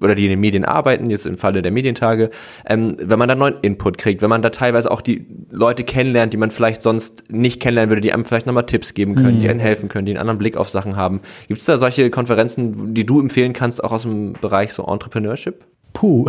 oder 0.00 0.14
die 0.14 0.24
in 0.24 0.30
den 0.30 0.40
Medien 0.40 0.64
arbeiten, 0.64 1.10
jetzt 1.10 1.26
im 1.26 1.38
Falle 1.38 1.62
der 1.62 1.72
Medientage, 1.72 2.30
ähm, 2.66 2.96
wenn 3.00 3.18
man 3.18 3.28
da 3.28 3.34
neuen 3.34 3.54
Input 3.62 3.98
kriegt, 3.98 4.22
wenn 4.22 4.30
man 4.30 4.42
da 4.42 4.50
teilweise 4.50 4.90
auch 4.90 5.00
die 5.00 5.26
Leute 5.50 5.84
kennenlernt, 5.84 6.32
die 6.32 6.36
man 6.36 6.50
vielleicht 6.50 6.82
sonst 6.82 7.30
nicht 7.30 7.60
kennenlernen 7.60 7.90
würde, 7.90 8.00
die 8.00 8.12
einem 8.12 8.24
vielleicht 8.24 8.46
nochmal 8.46 8.66
Tipps 8.66 8.94
geben 8.94 9.14
können, 9.14 9.36
mhm. 9.36 9.40
die 9.40 9.48
einen 9.48 9.60
helfen 9.60 9.88
können, 9.88 10.06
die 10.06 10.12
einen 10.12 10.20
anderen 10.20 10.38
Blick 10.38 10.56
auf 10.56 10.70
Sachen 10.70 10.96
haben. 10.96 11.20
Gibt 11.48 11.60
es 11.60 11.66
da 11.66 11.78
solche 11.78 12.10
Konferenzen, 12.10 12.94
die 12.94 13.06
du 13.06 13.20
empfehlen 13.20 13.52
kannst, 13.52 13.82
auch 13.82 13.92
aus 13.92 14.02
dem 14.02 14.34
Bereich 14.34 14.72
so 14.72 14.84
Entrepreneurship? 14.84 15.64
Puh. 15.92 16.26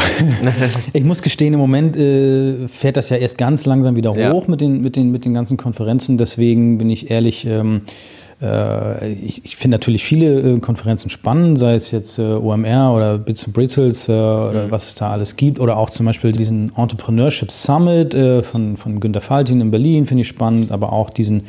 ich 0.94 1.04
muss 1.04 1.22
gestehen, 1.22 1.54
im 1.54 1.60
Moment 1.60 1.96
äh, 1.96 2.68
fährt 2.68 2.98
das 2.98 3.10
ja 3.10 3.18
erst 3.18 3.38
ganz 3.38 3.66
langsam 3.66 3.96
wieder 3.96 4.16
ja. 4.16 4.32
hoch 4.32 4.48
mit 4.48 4.62
den, 4.62 4.82
mit, 4.82 4.96
den, 4.96 5.12
mit 5.12 5.26
den 5.26 5.34
ganzen 5.34 5.58
Konferenzen. 5.58 6.18
Deswegen 6.18 6.78
bin 6.78 6.90
ich 6.90 7.12
ehrlich, 7.12 7.46
ähm, 7.46 7.82
äh, 8.42 9.12
ich, 9.12 9.44
ich 9.44 9.58
finde 9.58 9.76
natürlich 9.76 10.04
viele 10.04 10.40
äh, 10.40 10.60
Konferenzen 10.60 11.10
spannend, 11.10 11.60
sei 11.60 11.76
es 11.76 11.92
jetzt 11.92 12.20
äh, 12.20 12.24
OMR 12.24 12.94
oder 12.94 13.18
Bits 13.18 13.46
and 13.46 13.54
Britzels 13.54 14.10
oder 14.10 14.68
mhm. 14.68 14.72
was 14.72 14.88
es 14.88 14.96
da 14.96 15.12
alles 15.12 15.36
gibt. 15.36 15.60
Oder 15.60 15.78
auch 15.78 15.90
zum 15.90 16.06
Beispiel 16.06 16.32
diesen 16.32 16.72
Entrepreneurship 16.76 17.52
Summit 17.52 18.16
von, 18.46 18.78
von 18.78 19.00
Günter 19.00 19.22
Faltin 19.22 19.62
in 19.62 19.72
Berlin, 19.72 20.06
finde 20.06 20.22
ich 20.22 20.28
spannend, 20.28 20.72
aber 20.72 20.94
auch 20.94 21.10
diesen 21.10 21.44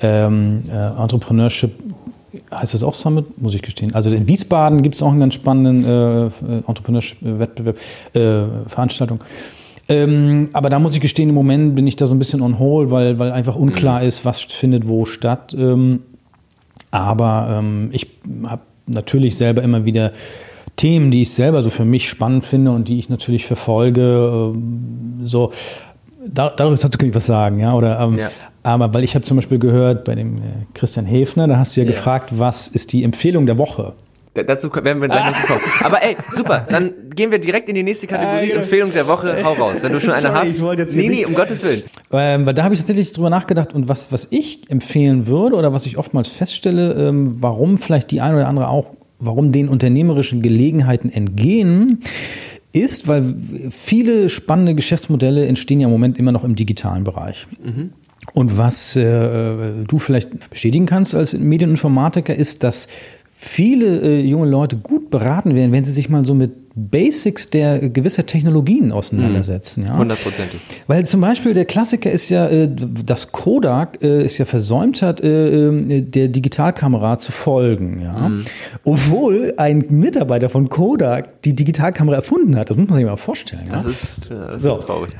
ähm, 0.00 0.64
Entrepreneurship 0.70 1.72
heißt 2.54 2.74
das 2.74 2.82
auch 2.82 2.94
Summit, 2.94 3.40
muss 3.40 3.54
ich 3.54 3.62
gestehen. 3.62 3.94
Also 3.94 4.10
in 4.10 4.28
Wiesbaden 4.28 4.82
gibt 4.82 4.94
es 4.94 5.02
auch 5.02 5.10
einen 5.10 5.20
ganz 5.20 5.34
spannenden 5.34 5.84
äh, 5.84 6.58
Entrepreneurship-Wettbewerb, 6.66 7.78
äh, 8.14 8.68
Veranstaltung. 8.68 9.20
Ähm, 9.88 10.50
aber 10.52 10.68
da 10.68 10.78
muss 10.78 10.94
ich 10.94 11.00
gestehen, 11.00 11.30
im 11.30 11.34
Moment 11.34 11.74
bin 11.74 11.86
ich 11.86 11.96
da 11.96 12.06
so 12.06 12.14
ein 12.14 12.18
bisschen 12.18 12.42
on 12.42 12.58
hold, 12.58 12.90
weil, 12.90 13.18
weil 13.18 13.32
einfach 13.32 13.56
unklar 13.56 14.00
mhm. 14.00 14.08
ist, 14.08 14.24
was 14.24 14.42
findet 14.42 14.86
wo 14.86 15.06
statt. 15.06 15.54
Ähm, 15.58 16.00
aber 16.90 17.58
ähm, 17.58 17.90
ich 17.92 18.08
habe 18.46 18.62
natürlich 18.86 19.36
selber 19.36 19.62
immer 19.62 19.84
wieder 19.84 20.12
Themen, 20.76 21.10
die 21.10 21.22
ich 21.22 21.32
selber 21.32 21.62
so 21.62 21.70
für 21.70 21.84
mich 21.84 22.08
spannend 22.08 22.44
finde 22.44 22.70
und 22.70 22.88
die 22.88 22.98
ich 22.98 23.08
natürlich 23.08 23.46
verfolge. 23.46 24.52
Äh, 24.54 25.26
so 25.26 25.52
da, 26.26 26.50
darüber 26.50 26.76
kannst 26.76 27.02
du 27.02 27.14
was 27.14 27.26
sagen, 27.26 27.60
ja? 27.60 27.74
Oder, 27.74 28.00
ähm, 28.00 28.18
ja. 28.18 28.30
Aber 28.62 28.92
weil 28.92 29.04
ich 29.04 29.14
habe 29.14 29.24
zum 29.24 29.36
Beispiel 29.36 29.58
gehört 29.58 30.04
bei 30.04 30.14
dem 30.14 30.38
äh, 30.38 30.40
Christian 30.74 31.06
Hefner, 31.06 31.48
da 31.48 31.58
hast 31.58 31.76
du 31.76 31.80
ja, 31.80 31.86
ja, 31.86 31.92
gefragt, 31.92 32.38
was 32.38 32.68
ist 32.68 32.92
die 32.92 33.04
Empfehlung 33.04 33.46
der 33.46 33.58
Woche? 33.58 33.94
Dazu 34.44 34.74
werden 34.74 35.00
wir 35.00 35.08
gleich 35.08 35.32
noch 35.32 35.46
kommen. 35.46 35.60
Aber 35.84 36.02
ey, 36.02 36.16
super, 36.32 36.64
dann 36.68 36.92
gehen 37.14 37.30
wir 37.30 37.38
direkt 37.38 37.68
in 37.68 37.74
die 37.74 37.82
nächste 37.82 38.06
Kategorie, 38.06 38.52
ah, 38.52 38.60
Empfehlung 38.60 38.92
der 38.92 39.06
Woche, 39.06 39.42
hau 39.44 39.52
raus. 39.52 39.76
Wenn 39.80 39.92
du 39.92 40.00
schon 40.00 40.12
eine 40.12 40.32
hast. 40.32 40.56
Ich 40.56 40.78
jetzt 40.78 40.96
nee, 40.96 41.08
nee, 41.08 41.24
um 41.24 41.34
Gottes 41.34 41.62
Willen. 41.62 41.82
Ähm, 42.12 42.46
weil 42.46 42.54
da 42.54 42.64
habe 42.64 42.74
ich 42.74 42.80
tatsächlich 42.80 43.12
drüber 43.12 43.30
nachgedacht 43.30 43.74
und 43.74 43.88
was, 43.88 44.12
was 44.12 44.28
ich 44.30 44.70
empfehlen 44.70 45.26
würde 45.26 45.56
oder 45.56 45.72
was 45.72 45.86
ich 45.86 45.98
oftmals 45.98 46.28
feststelle, 46.28 46.92
ähm, 46.94 47.36
warum 47.40 47.78
vielleicht 47.78 48.10
die 48.10 48.20
eine 48.20 48.36
oder 48.36 48.48
andere 48.48 48.68
auch, 48.68 48.94
warum 49.18 49.52
den 49.52 49.68
unternehmerischen 49.68 50.42
Gelegenheiten 50.42 51.10
entgehen, 51.10 52.00
ist, 52.72 53.08
weil 53.08 53.34
viele 53.70 54.28
spannende 54.28 54.74
Geschäftsmodelle 54.74 55.46
entstehen 55.46 55.80
ja 55.80 55.86
im 55.86 55.92
Moment 55.92 56.18
immer 56.18 56.32
noch 56.32 56.44
im 56.44 56.54
digitalen 56.54 57.04
Bereich. 57.04 57.46
Mhm. 57.62 57.90
Und 58.34 58.58
was 58.58 58.94
äh, 58.96 59.84
du 59.86 59.98
vielleicht 59.98 60.50
bestätigen 60.50 60.86
kannst 60.86 61.14
als 61.14 61.32
Medieninformatiker, 61.32 62.34
ist, 62.34 62.62
dass 62.62 62.88
viele 63.40 64.00
äh, 64.00 64.20
junge 64.20 64.48
Leute 64.48 64.76
gut 64.76 65.10
beraten 65.10 65.54
werden, 65.54 65.70
wenn 65.70 65.84
sie 65.84 65.92
sich 65.92 66.08
mal 66.08 66.24
so 66.24 66.34
mit 66.34 66.50
Basics 66.74 67.50
der 67.50 67.84
äh, 67.84 67.88
gewisser 67.88 68.26
Technologien 68.26 68.90
auseinandersetzen. 68.90 69.84
Ja? 69.86 69.96
Hundertprozentig. 69.96 70.60
Weil 70.88 71.06
zum 71.06 71.20
Beispiel 71.20 71.54
der 71.54 71.64
Klassiker 71.64 72.10
ist 72.10 72.30
ja, 72.30 72.48
äh, 72.48 72.68
dass 72.68 73.30
Kodak 73.30 74.02
äh, 74.02 74.22
es 74.22 74.38
ja 74.38 74.44
versäumt 74.44 75.02
hat, 75.02 75.20
äh, 75.20 75.68
äh, 75.68 76.00
der 76.02 76.28
Digitalkamera 76.28 77.18
zu 77.18 77.30
folgen. 77.30 78.00
Ja? 78.02 78.28
Mhm. 78.28 78.44
Obwohl 78.82 79.54
ein 79.56 79.84
Mitarbeiter 79.88 80.48
von 80.48 80.68
Kodak 80.68 81.42
die 81.42 81.54
Digitalkamera 81.54 82.16
erfunden 82.16 82.56
hat. 82.56 82.70
Das 82.70 82.76
muss 82.76 82.88
man 82.88 82.98
sich 82.98 83.06
mal 83.06 83.16
vorstellen. 83.16 83.66
Das, 83.70 83.84
ja? 83.84 83.90
ist, 83.90 84.30
das 84.30 84.62
so. 84.62 84.72
ist 84.72 84.80
traurig. 84.80 85.10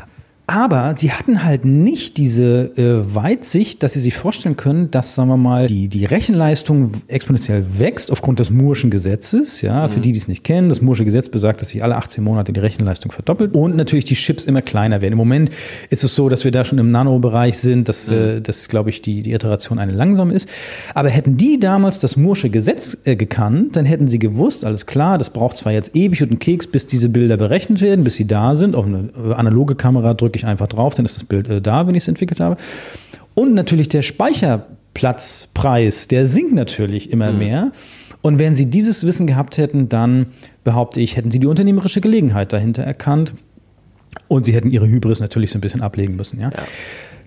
Aber 0.50 0.94
die 0.98 1.12
hatten 1.12 1.44
halt 1.44 1.66
nicht 1.66 2.16
diese 2.16 2.70
äh, 2.78 3.14
Weitsicht, 3.14 3.82
dass 3.82 3.92
sie 3.92 4.00
sich 4.00 4.14
vorstellen 4.14 4.56
können, 4.56 4.90
dass, 4.90 5.14
sagen 5.14 5.28
wir 5.28 5.36
mal, 5.36 5.66
die, 5.66 5.88
die 5.88 6.06
Rechenleistung 6.06 6.92
exponentiell 7.06 7.66
wächst 7.76 8.10
aufgrund 8.10 8.38
des 8.38 8.50
Moore'schen 8.50 8.88
Gesetzes. 8.88 9.60
Ja, 9.60 9.86
mhm. 9.86 9.90
für 9.90 10.00
die, 10.00 10.12
die 10.12 10.18
es 10.18 10.26
nicht 10.26 10.44
kennen, 10.44 10.70
das 10.70 10.80
Moore'sche 10.80 11.04
Gesetz 11.04 11.28
besagt, 11.28 11.60
dass 11.60 11.68
sich 11.68 11.84
alle 11.84 11.96
18 11.96 12.24
Monate 12.24 12.54
die 12.54 12.60
Rechenleistung 12.60 13.12
verdoppelt 13.12 13.54
und 13.54 13.76
natürlich 13.76 14.06
die 14.06 14.14
Chips 14.14 14.46
immer 14.46 14.62
kleiner 14.62 15.02
werden. 15.02 15.12
Im 15.12 15.18
Moment 15.18 15.50
ist 15.90 16.02
es 16.02 16.14
so, 16.14 16.30
dass 16.30 16.44
wir 16.44 16.50
da 16.50 16.64
schon 16.64 16.78
im 16.78 16.90
Nanobereich 16.92 17.58
sind, 17.58 17.90
dass, 17.90 18.10
mhm. 18.10 18.16
äh, 18.16 18.40
dass 18.40 18.70
glaube 18.70 18.88
ich, 18.88 19.02
die, 19.02 19.20
die 19.20 19.34
Iteration 19.34 19.78
eine 19.78 19.92
langsam 19.92 20.30
ist. 20.30 20.48
Aber 20.94 21.10
hätten 21.10 21.36
die 21.36 21.60
damals 21.60 21.98
das 21.98 22.16
Moore'sche 22.16 22.48
Gesetz 22.48 22.96
äh, 23.04 23.16
gekannt, 23.16 23.76
dann 23.76 23.84
hätten 23.84 24.08
sie 24.08 24.18
gewusst, 24.18 24.64
alles 24.64 24.86
klar, 24.86 25.18
das 25.18 25.28
braucht 25.28 25.58
zwar 25.58 25.72
jetzt 25.72 25.94
ewig 25.94 26.22
und 26.22 26.30
einen 26.30 26.38
Keks, 26.38 26.66
bis 26.68 26.86
diese 26.86 27.10
Bilder 27.10 27.36
berechnet 27.36 27.82
werden, 27.82 28.02
bis 28.02 28.14
sie 28.14 28.26
da 28.26 28.54
sind. 28.54 28.74
Auf 28.74 28.86
eine 28.86 29.10
äh, 29.14 29.34
analoge 29.34 29.74
Kamera 29.74 30.14
drücke 30.14 30.37
ich 30.38 30.46
einfach 30.46 30.68
drauf, 30.68 30.94
dann 30.94 31.04
ist 31.04 31.16
das 31.16 31.24
Bild 31.24 31.48
äh, 31.48 31.60
da, 31.60 31.86
wenn 31.86 31.94
ich 31.94 32.04
es 32.04 32.08
entwickelt 32.08 32.40
habe. 32.40 32.56
Und 33.34 33.54
natürlich 33.54 33.88
der 33.88 34.02
Speicherplatzpreis, 34.02 36.08
der 36.08 36.26
sinkt 36.26 36.54
natürlich 36.54 37.12
immer 37.12 37.32
mhm. 37.32 37.38
mehr. 37.38 37.72
Und 38.20 38.38
wenn 38.38 38.54
Sie 38.54 38.66
dieses 38.66 39.06
Wissen 39.06 39.26
gehabt 39.26 39.58
hätten, 39.58 39.88
dann 39.88 40.26
behaupte 40.64 41.00
ich, 41.00 41.16
hätten 41.16 41.30
Sie 41.30 41.38
die 41.38 41.46
unternehmerische 41.46 42.00
Gelegenheit 42.00 42.52
dahinter 42.52 42.82
erkannt. 42.82 43.34
Und 44.26 44.44
Sie 44.44 44.52
hätten 44.52 44.70
Ihre 44.70 44.88
Hybris 44.88 45.20
natürlich 45.20 45.50
so 45.50 45.58
ein 45.58 45.60
bisschen 45.60 45.82
ablegen 45.82 46.16
müssen. 46.16 46.40
Ja? 46.40 46.50
ja. 46.50 46.62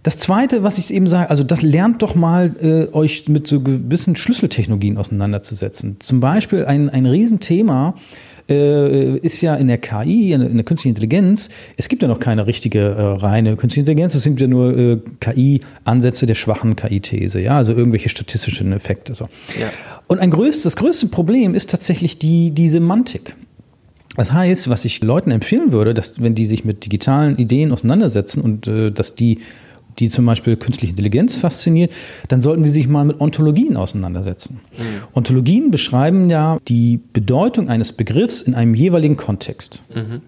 Das 0.04 0.18
Zweite, 0.18 0.64
was 0.64 0.80
ich 0.80 0.92
eben 0.92 1.08
sage, 1.08 1.30
also 1.30 1.44
das 1.44 1.62
lernt 1.62 2.02
doch 2.02 2.16
mal, 2.16 2.56
äh, 2.60 2.94
euch 2.94 3.30
mit 3.30 3.48
so 3.48 3.62
gewissen 3.62 4.16
Schlüsseltechnologien 4.16 4.98
auseinanderzusetzen. 4.98 5.98
Zum 6.00 6.20
Beispiel 6.20 6.66
ein, 6.66 6.90
ein 6.90 7.06
Riesenthema, 7.06 7.94
äh, 7.94 8.00
ist 8.54 9.42
ja 9.42 9.56
in 9.56 9.68
der 9.68 9.78
KI, 9.78 10.34
in 10.34 10.56
der 10.56 10.64
künstlichen 10.64 10.96
Intelligenz, 10.96 11.50
es 11.78 11.90
gibt 11.90 12.02
ja 12.02 12.08
noch 12.08 12.20
keine 12.20 12.48
richtige 12.48 12.80
äh, 12.80 13.02
reine 13.02 13.56
künstliche 13.56 13.82
Intelligenz, 13.82 14.16
es 14.16 14.24
sind 14.24 14.40
ja 14.40 14.48
nur 14.48 14.78
äh, 14.78 15.00
KI-Ansätze 15.20 16.26
der 16.26 16.36
schwachen 16.36 16.76
KI-These, 16.76 17.40
ja, 17.40 17.58
also 17.58 17.74
irgendwelche 17.74 18.10
statistischen 18.10 18.74
Effekte. 18.74 19.16
So. 19.16 19.26
Ja. 19.60 19.70
Und 20.08 20.20
ein 20.20 20.32
größtes, 20.32 20.64
das 20.64 20.76
größte 20.76 21.08
Problem 21.08 21.56
ist 21.56 21.70
tatsächlich 21.70 22.20
die, 22.20 22.52
die 22.52 22.70
Semantik. 22.70 23.36
Das 24.18 24.34
heißt, 24.34 24.70
was 24.70 24.84
ich 24.84 25.02
Leuten 25.02 25.32
empfehlen 25.32 25.72
würde, 25.72 25.94
dass 25.94 26.22
wenn 26.22 26.36
die 26.36 26.46
sich 26.46 26.66
mit 26.66 26.84
digitalen 26.84 27.38
Ideen 27.38 27.72
auseinandersetzen 27.72 28.42
und 28.42 28.68
äh, 28.68 28.92
dass 28.92 29.16
die 29.16 29.40
die 30.02 30.10
zum 30.10 30.26
Beispiel 30.26 30.58
künstliche 30.58 30.92
Intelligenz 30.92 31.36
fasziniert, 31.36 31.94
dann 32.28 32.42
sollten 32.42 32.64
Sie 32.64 32.72
sich 32.72 32.88
mal 32.88 33.06
mit 33.06 33.22
Ontologien 33.22 33.78
auseinandersetzen. 33.78 34.60
Mhm. 34.78 34.84
Ontologien 35.14 35.72
beschreiben 35.72 36.30
ja 36.30 36.58
die 36.68 37.00
Bedeutung 37.14 37.70
eines 37.70 37.94
Begriffs 37.94 38.42
in 38.42 38.56
einem 38.56 38.76
jeweiligen 38.76 39.16
Kontext. 39.16 39.84
Mhm. 39.94 40.22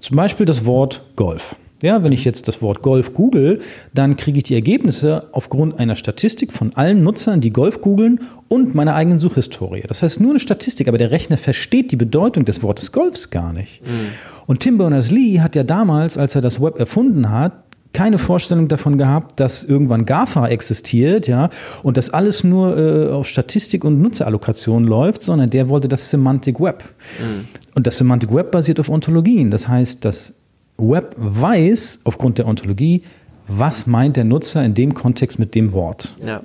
Zum 0.00 0.16
Beispiel 0.16 0.46
das 0.46 0.64
Wort 0.64 1.02
Golf. 1.16 1.54
Ja, 1.82 2.02
wenn 2.02 2.12
ich 2.12 2.24
jetzt 2.24 2.48
das 2.48 2.62
Wort 2.62 2.80
Golf 2.80 3.12
google, 3.12 3.60
dann 3.92 4.16
kriege 4.16 4.38
ich 4.38 4.44
die 4.44 4.54
Ergebnisse 4.54 5.28
aufgrund 5.32 5.78
einer 5.78 5.96
Statistik 5.96 6.50
von 6.50 6.72
allen 6.74 7.02
Nutzern, 7.02 7.42
die 7.42 7.50
Golf 7.50 7.82
googeln 7.82 8.20
und 8.48 8.74
meiner 8.74 8.94
eigenen 8.94 9.18
Suchhistorie. 9.18 9.82
Das 9.86 10.02
heißt 10.02 10.18
nur 10.18 10.30
eine 10.30 10.40
Statistik, 10.40 10.88
aber 10.88 10.96
der 10.96 11.10
Rechner 11.10 11.36
versteht 11.36 11.92
die 11.92 11.96
Bedeutung 11.96 12.46
des 12.46 12.62
Wortes 12.62 12.90
Golfs 12.90 13.28
gar 13.28 13.52
nicht. 13.52 13.82
Mhm. 13.82 14.08
Und 14.46 14.60
Tim 14.60 14.78
Berners-Lee 14.78 15.40
hat 15.40 15.56
ja 15.56 15.62
damals, 15.62 16.16
als 16.16 16.34
er 16.34 16.40
das 16.40 16.58
Web 16.58 16.78
erfunden 16.78 17.28
hat, 17.30 17.52
keine 17.94 18.18
Vorstellung 18.18 18.68
davon 18.68 18.98
gehabt, 18.98 19.40
dass 19.40 19.64
irgendwann 19.64 20.04
GAFA 20.04 20.48
existiert, 20.48 21.26
ja, 21.26 21.48
und 21.82 21.96
das 21.96 22.10
alles 22.10 22.44
nur 22.44 22.76
äh, 22.76 23.10
auf 23.10 23.26
Statistik 23.26 23.84
und 23.84 24.02
Nutzerallokation 24.02 24.84
läuft, 24.84 25.22
sondern 25.22 25.48
der 25.48 25.68
wollte 25.70 25.88
das 25.88 26.10
Semantic 26.10 26.60
Web. 26.60 26.84
Mhm. 27.20 27.48
Und 27.74 27.86
das 27.86 27.96
Semantic 27.96 28.34
Web 28.34 28.50
basiert 28.50 28.78
auf 28.80 28.90
Ontologien. 28.90 29.50
Das 29.50 29.68
heißt, 29.68 30.04
das 30.04 30.34
Web 30.76 31.14
weiß 31.16 32.00
aufgrund 32.04 32.38
der 32.38 32.46
Ontologie, 32.46 33.02
was 33.48 33.86
meint 33.86 34.16
der 34.16 34.24
Nutzer 34.24 34.64
in 34.64 34.74
dem 34.74 34.94
Kontext 34.94 35.38
mit 35.38 35.54
dem 35.54 35.72
Wort. 35.72 36.16
Ja. 36.24 36.42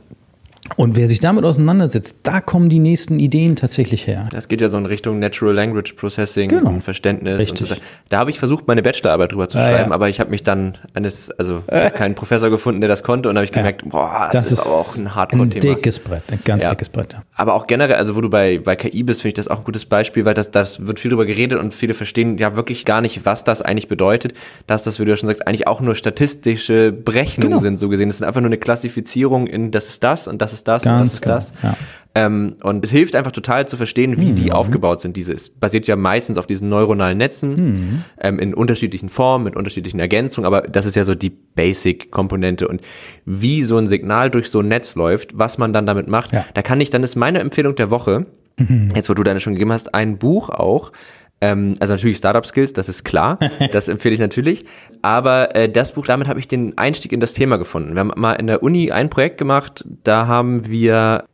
Und 0.76 0.96
wer 0.96 1.08
sich 1.08 1.20
damit 1.20 1.44
auseinandersetzt, 1.46 2.20
da 2.24 2.42
kommen 2.42 2.70
die 2.70 2.80
nächsten 2.80 3.20
Ideen 3.20 3.56
tatsächlich 3.56 4.08
her. 4.08 4.30
Das 4.32 4.48
geht 4.48 4.62
ja 4.62 4.70
so 4.70 4.78
in 4.78 4.86
Richtung 4.86 5.20
Natural 5.20 5.54
Language 5.54 5.94
Processing 5.94 6.50
genau. 6.50 6.70
und 6.70 6.84
Verständnis. 6.84 7.40
Richtig. 7.40 7.62
Und 7.62 7.78
so. 7.78 7.82
Da 8.10 8.20
habe 8.20 8.32
ich 8.32 8.40
versucht, 8.40 8.68
meine 8.68 8.82
Bachelorarbeit 8.82 9.32
drüber 9.32 9.50
zu 9.50 9.58
ah, 9.58 9.64
schreiben, 9.64 9.90
ja. 9.90 9.96
aber 9.96 10.10
ich 10.10 10.20
habe 10.20 10.30
mich 10.30 10.44
dann 10.44 10.78
eines, 10.94 11.32
also 11.32 11.64
ich 11.68 11.74
habe 11.74 11.92
keinen 11.92 12.16
Professor 12.16 12.50
gefunden, 12.50 12.82
der 12.82 12.88
das 12.88 13.04
konnte, 13.04 13.30
und 13.30 13.36
habe 13.36 13.46
ich 13.46 13.52
gemerkt, 13.52 13.84
ja. 13.84 13.90
boah, 13.90 14.30
das, 14.32 14.50
das 14.50 14.54
ist, 14.54 14.66
aber 14.66 14.76
auch 14.76 14.96
ein 14.96 15.16
Hardcore-Thema. 15.16 15.56
Ein 15.56 15.76
dickes 15.76 16.00
Brett, 16.00 16.24
ein 16.32 16.40
ganz 16.44 16.64
ja. 16.64 16.70
dickes 16.70 16.90
Brett. 16.90 17.16
Aber 17.36 17.54
auch 17.54 17.68
generell, 17.68 17.96
also 17.96 18.16
wo 18.16 18.22
du 18.22 18.30
bei, 18.30 18.60
bei 18.60 18.76
KI 18.76 19.04
bist, 19.04 19.22
finde 19.22 19.30
ich 19.30 19.34
das 19.36 19.48
auch 19.48 19.60
ein 19.60 19.64
gutes 19.64 19.86
Beispiel, 19.86 20.26
weil 20.26 20.34
das, 20.34 20.52
das 20.52 20.86
wird 20.86 21.00
viel 21.00 21.10
drüber 21.10 21.26
geredet 21.26 21.60
und 21.60 21.74
viele 21.74 21.94
verstehen 21.94 22.38
ja 22.38 22.56
wirklich 22.56 22.86
gar 22.86 23.02
nicht, 23.02 23.26
was 23.26 23.44
das 23.44 23.62
eigentlich 23.62 23.88
bedeutet, 23.88 24.34
dass 24.68 24.84
das, 24.84 25.00
wie 25.00 25.06
du 25.06 25.12
ja 25.12 25.18
schon 25.18 25.28
sagst, 25.28 25.48
eigentlich 25.48 25.68
auch 25.68 25.82
nur 25.82 25.96
statistische 25.96 26.92
Berechnungen 26.92 27.52
genau. 27.52 27.62
sind, 27.62 27.78
so 27.78 27.90
gesehen. 27.90 28.10
Das 28.10 28.18
ist 28.18 28.24
einfach 28.24 28.42
nur 28.42 28.50
eine 28.50 28.58
Klassifizierung 28.58 29.48
in, 29.48 29.72
das 29.72 29.88
ist 29.88 30.04
das 30.04 30.28
und 30.28 30.42
das 30.42 30.54
ist 30.54 30.59
das 30.64 30.84
ganz 30.84 31.00
und 31.00 31.08
das 31.08 31.14
ist 31.16 31.22
genau. 31.22 31.36
das. 31.36 31.54
Ja. 31.64 31.78
Ähm, 32.16 32.56
und 32.64 32.84
es 32.84 32.92
hilft 32.92 33.16
einfach 33.16 33.32
total 33.32 33.68
zu 33.68 33.78
verstehen, 33.78 34.20
wie 34.20 34.32
mhm. 34.32 34.36
die 34.36 34.52
aufgebaut 34.52 35.00
sind. 35.00 35.16
Diese 35.16 35.32
es 35.32 35.50
basiert 35.52 35.86
ja 35.86 35.96
meistens 35.96 36.38
auf 36.40 36.48
diesen 36.48 36.68
neuronalen 36.68 37.18
Netzen 37.18 37.56
mhm. 37.56 38.04
ähm, 38.20 38.40
in 38.40 38.54
unterschiedlichen 38.56 39.10
Formen, 39.10 39.46
mit 39.46 39.56
unterschiedlichen 39.56 40.00
Ergänzungen, 40.00 40.48
aber 40.48 40.62
das 40.62 40.88
ist 40.88 40.96
ja 40.96 41.04
so 41.04 41.14
die 41.14 41.30
Basic-Komponente. 41.30 42.68
Und 42.68 42.82
wie 43.26 43.64
so 43.64 43.78
ein 43.78 43.86
Signal 43.86 44.32
durch 44.32 44.50
so 44.50 44.62
ein 44.62 44.68
Netz 44.68 44.96
läuft, 44.96 45.38
was 45.38 45.60
man 45.60 45.72
dann 45.72 45.86
damit 45.86 46.08
macht, 46.08 46.34
ja. 46.34 46.46
da 46.56 46.64
kann 46.64 46.82
ich, 46.82 46.90
dann 46.90 47.04
ist 47.04 47.16
meine 47.16 47.40
Empfehlung 47.40 47.76
der 47.76 47.92
Woche, 47.92 48.26
mhm. 48.58 48.90
jetzt 48.96 49.10
wo 49.10 49.14
du 49.14 49.24
deine 49.24 49.40
schon 49.40 49.54
gegeben 49.54 49.72
hast, 49.72 49.94
ein 49.94 50.18
Buch 50.18 50.50
auch, 50.50 50.92
ähm, 51.42 51.76
also 51.80 51.94
natürlich 51.94 52.18
Startup 52.18 52.46
Skills, 52.46 52.74
das 52.74 52.90
ist 52.90 53.04
klar, 53.04 53.40
das 53.72 53.88
empfehle 53.88 54.14
ich 54.14 54.20
natürlich. 54.20 54.66
Aber 55.02 55.56
äh, 55.56 55.70
das 55.70 55.94
Buch, 55.94 56.06
damit 56.06 56.28
habe 56.28 56.40
ich 56.40 56.48
den 56.48 56.78
Einstieg 56.78 57.12
in 57.12 57.20
das 57.20 57.34
Thema 57.34 57.58
gefunden. 57.58 57.94
Wir 57.94 58.02
haben 58.02 58.12
mal 58.16 58.34
in 58.34 58.48
der 58.48 58.64
Uni 58.64 58.92
ein 58.92 59.10
Projekt 59.10 59.38
gemacht, 59.38 59.86
da 60.04 60.28
haben 60.28 60.68
wir 60.68 61.26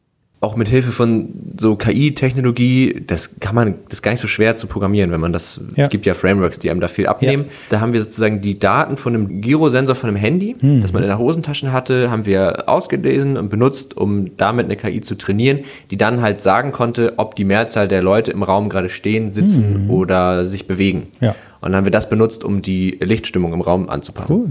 auch 0.42 0.56
mit 0.56 0.68
Hilfe 0.68 0.92
von 0.92 1.30
so 1.58 1.76
KI-Technologie, 1.76 3.04
das 3.08 3.40
kann 3.40 3.56
man, 3.56 3.76
das 3.86 3.96
ist 3.96 4.02
gar 4.04 4.12
nicht 4.12 4.22
so 4.22 4.28
schwer 4.28 4.56
zu 4.56 4.68
programmieren, 4.68 5.10
wenn 5.12 5.20
man 5.22 5.34
das, 5.34 5.60
ja. 5.76 5.84
es 5.84 5.90
gibt 5.90 6.06
ja 6.06 6.14
Frameworks, 6.14 6.60
die 6.60 6.70
einem 6.70 6.80
da 6.80 6.88
viel 6.88 7.08
abnehmen. 7.08 7.46
Ja. 7.46 7.52
Da 7.70 7.80
haben 7.80 7.94
wir 7.94 8.02
sozusagen 8.02 8.42
die 8.42 8.60
Daten 8.60 8.98
von 8.98 9.16
einem 9.16 9.42
Girosensor 9.42 9.96
von 9.96 10.10
einem 10.10 10.18
Handy, 10.18 10.56
mhm. 10.60 10.82
das 10.82 10.94
man 10.94 11.02
in 11.02 11.08
der 11.08 11.18
Hosentasche 11.18 11.72
hatte, 11.72 12.12
haben 12.12 12.26
wir 12.26 12.70
ausgelesen 12.70 13.38
und 13.38 13.50
benutzt, 13.50 13.98
um 13.98 14.38
damit 14.38 14.66
eine 14.66 14.76
KI 14.76 15.02
zu 15.02 15.16
trainieren, 15.16 15.62
die 15.90 15.98
dann 15.98 16.22
halt 16.22 16.42
sagen 16.42 16.72
konnte, 16.72 17.14
ob 17.18 17.36
die 17.36 17.46
Mehrzahl 17.46 17.88
der 17.88 18.04
Leute 18.04 18.32
im 18.32 18.44
Raum 18.44 18.70
gerade 18.70 18.90
stehen, 18.90 19.32
sitzen 19.32 19.86
mhm. 19.86 19.90
oder 19.90 20.46
sich 20.46 20.68
bewegen. 20.68 21.08
Ja. 21.22 21.30
Und 21.62 21.72
dann 21.72 21.78
haben 21.78 21.86
wir 21.86 21.92
das 21.92 22.10
benutzt, 22.10 22.44
um 22.44 22.62
die 22.62 23.00
Lichtstimmung 23.02 23.52
im 23.54 23.62
Raum 23.62 23.90
anzupassen. 23.90 24.36
Cool. 24.36 24.50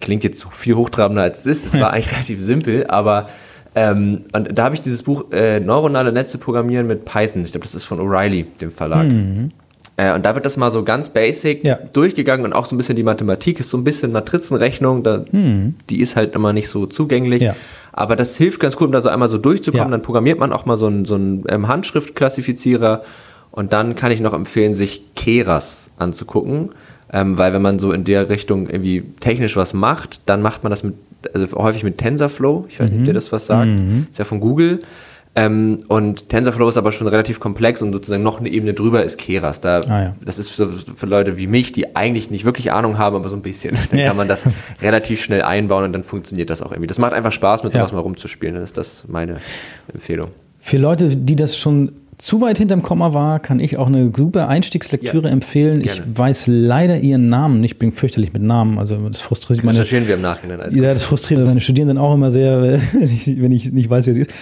Klingt 0.00 0.24
jetzt 0.24 0.46
viel 0.52 0.74
hochtrabender 0.74 1.22
als 1.22 1.40
es 1.40 1.46
ist. 1.46 1.74
Es 1.74 1.80
war 1.80 1.90
eigentlich 1.94 2.12
relativ 2.12 2.42
simpel, 2.42 2.86
aber 2.88 3.30
ähm, 3.76 4.24
und 4.32 4.58
da 4.58 4.64
habe 4.64 4.74
ich 4.74 4.80
dieses 4.80 5.02
Buch 5.02 5.30
äh, 5.32 5.60
Neuronale 5.60 6.10
Netze 6.10 6.38
programmieren 6.38 6.86
mit 6.86 7.04
Python. 7.04 7.44
Ich 7.44 7.52
glaube, 7.52 7.64
das 7.64 7.74
ist 7.74 7.84
von 7.84 8.00
O'Reilly, 8.00 8.46
dem 8.58 8.72
Verlag. 8.72 9.06
Mhm. 9.06 9.50
Äh, 9.98 10.14
und 10.14 10.24
da 10.24 10.34
wird 10.34 10.46
das 10.46 10.56
mal 10.56 10.70
so 10.70 10.82
ganz 10.82 11.10
basic 11.10 11.62
ja. 11.62 11.78
durchgegangen 11.92 12.46
und 12.46 12.54
auch 12.54 12.64
so 12.64 12.74
ein 12.74 12.78
bisschen 12.78 12.96
die 12.96 13.02
Mathematik 13.02 13.60
ist 13.60 13.68
so 13.68 13.76
ein 13.76 13.84
bisschen 13.84 14.12
Matrizenrechnung. 14.12 15.02
Da, 15.02 15.26
mhm. 15.30 15.74
Die 15.90 16.00
ist 16.00 16.16
halt 16.16 16.34
immer 16.34 16.54
nicht 16.54 16.70
so 16.70 16.86
zugänglich. 16.86 17.42
Ja. 17.42 17.54
Aber 17.92 18.16
das 18.16 18.38
hilft 18.38 18.60
ganz 18.60 18.76
gut, 18.76 18.86
um 18.86 18.92
da 18.92 19.02
so 19.02 19.10
einmal 19.10 19.28
so 19.28 19.36
durchzukommen. 19.36 19.88
Ja. 19.88 19.90
Dann 19.90 20.02
programmiert 20.02 20.38
man 20.38 20.54
auch 20.54 20.64
mal 20.64 20.78
so 20.78 20.86
einen, 20.86 21.04
so 21.04 21.16
einen 21.16 21.44
ähm, 21.50 21.68
Handschriftklassifizierer. 21.68 23.02
Und 23.50 23.74
dann 23.74 23.94
kann 23.94 24.10
ich 24.10 24.22
noch 24.22 24.32
empfehlen, 24.32 24.72
sich 24.72 25.02
Keras 25.14 25.90
anzugucken. 25.98 26.70
Ähm, 27.12 27.36
weil 27.36 27.52
wenn 27.52 27.62
man 27.62 27.78
so 27.78 27.92
in 27.92 28.04
der 28.04 28.30
Richtung 28.30 28.70
irgendwie 28.70 29.04
technisch 29.20 29.54
was 29.54 29.74
macht, 29.74 30.28
dann 30.30 30.40
macht 30.40 30.62
man 30.62 30.70
das 30.70 30.82
mit 30.82 30.94
also 31.34 31.56
häufig 31.56 31.82
mit 31.84 31.98
TensorFlow. 31.98 32.66
Ich 32.68 32.80
weiß 32.80 32.90
nicht, 32.90 33.00
ob 33.00 33.04
dir 33.04 33.12
mhm. 33.12 33.14
das 33.14 33.32
was 33.32 33.46
sagt. 33.46 33.68
Mhm. 33.68 34.06
Ist 34.10 34.18
ja 34.18 34.24
von 34.24 34.40
Google. 34.40 34.82
Ähm, 35.38 35.76
und 35.88 36.30
TensorFlow 36.30 36.70
ist 36.70 36.78
aber 36.78 36.92
schon 36.92 37.06
relativ 37.08 37.40
komplex 37.40 37.82
und 37.82 37.92
sozusagen 37.92 38.22
noch 38.22 38.40
eine 38.40 38.48
Ebene 38.48 38.72
drüber 38.72 39.04
ist 39.04 39.18
Keras. 39.18 39.60
Da, 39.60 39.80
ah, 39.80 40.02
ja. 40.02 40.16
Das 40.24 40.38
ist 40.38 40.50
für, 40.50 40.72
für, 40.72 41.04
Leute 41.04 41.36
wie 41.36 41.46
mich, 41.46 41.72
die 41.72 41.94
eigentlich 41.94 42.30
nicht 42.30 42.46
wirklich 42.46 42.72
Ahnung 42.72 42.96
haben, 42.96 43.14
aber 43.14 43.28
so 43.28 43.36
ein 43.36 43.42
bisschen. 43.42 43.76
Dann 43.90 43.98
ja. 43.98 44.08
kann 44.08 44.16
man 44.16 44.28
das 44.28 44.48
relativ 44.80 45.22
schnell 45.22 45.42
einbauen 45.42 45.84
und 45.84 45.92
dann 45.92 46.04
funktioniert 46.04 46.48
das 46.48 46.62
auch 46.62 46.70
irgendwie. 46.70 46.86
Das 46.86 46.98
macht 46.98 47.12
einfach 47.12 47.32
Spaß, 47.32 47.64
mit 47.64 47.74
sowas 47.74 47.90
ja. 47.90 47.96
mal 47.96 48.00
rumzuspielen. 48.00 48.54
Dann 48.54 48.64
ist 48.64 48.78
das 48.78 49.04
meine 49.08 49.36
Empfehlung. 49.92 50.28
Für 50.58 50.78
Leute, 50.78 51.14
die 51.14 51.36
das 51.36 51.58
schon 51.58 51.92
zu 52.18 52.40
weit 52.40 52.58
hinterm 52.58 52.82
Komma 52.82 53.12
war, 53.12 53.40
kann 53.40 53.60
ich 53.60 53.76
auch 53.76 53.88
eine 53.88 54.10
super 54.16 54.48
Einstiegslektüre 54.48 55.28
ja, 55.28 55.32
empfehlen. 55.32 55.82
Gerne. 55.82 56.00
Ich 56.00 56.18
weiß 56.18 56.46
leider 56.46 56.98
ihren 57.00 57.28
Namen. 57.28 57.62
Ich 57.64 57.78
bin 57.78 57.92
fürchterlich 57.92 58.32
mit 58.32 58.42
Namen. 58.42 58.78
Also 58.78 58.96
das 59.08 59.20
frustriert 59.20 59.62
meine. 59.64 59.78
Recherchieren 59.78 60.08
wir 60.08 60.14
im 60.14 60.22
Nachhinein. 60.22 60.58
Ja, 60.74 60.92
das 60.94 61.02
frustriert 61.02 61.44
meine 61.44 61.60
Studierenden 61.60 61.98
auch 61.98 62.14
immer 62.14 62.30
sehr, 62.30 62.80
wenn 62.92 63.02
ich, 63.02 63.40
wenn 63.40 63.52
ich 63.52 63.72
nicht 63.72 63.90
weiß, 63.90 64.06
wer 64.06 64.14
sie 64.14 64.22
ist 64.22 64.32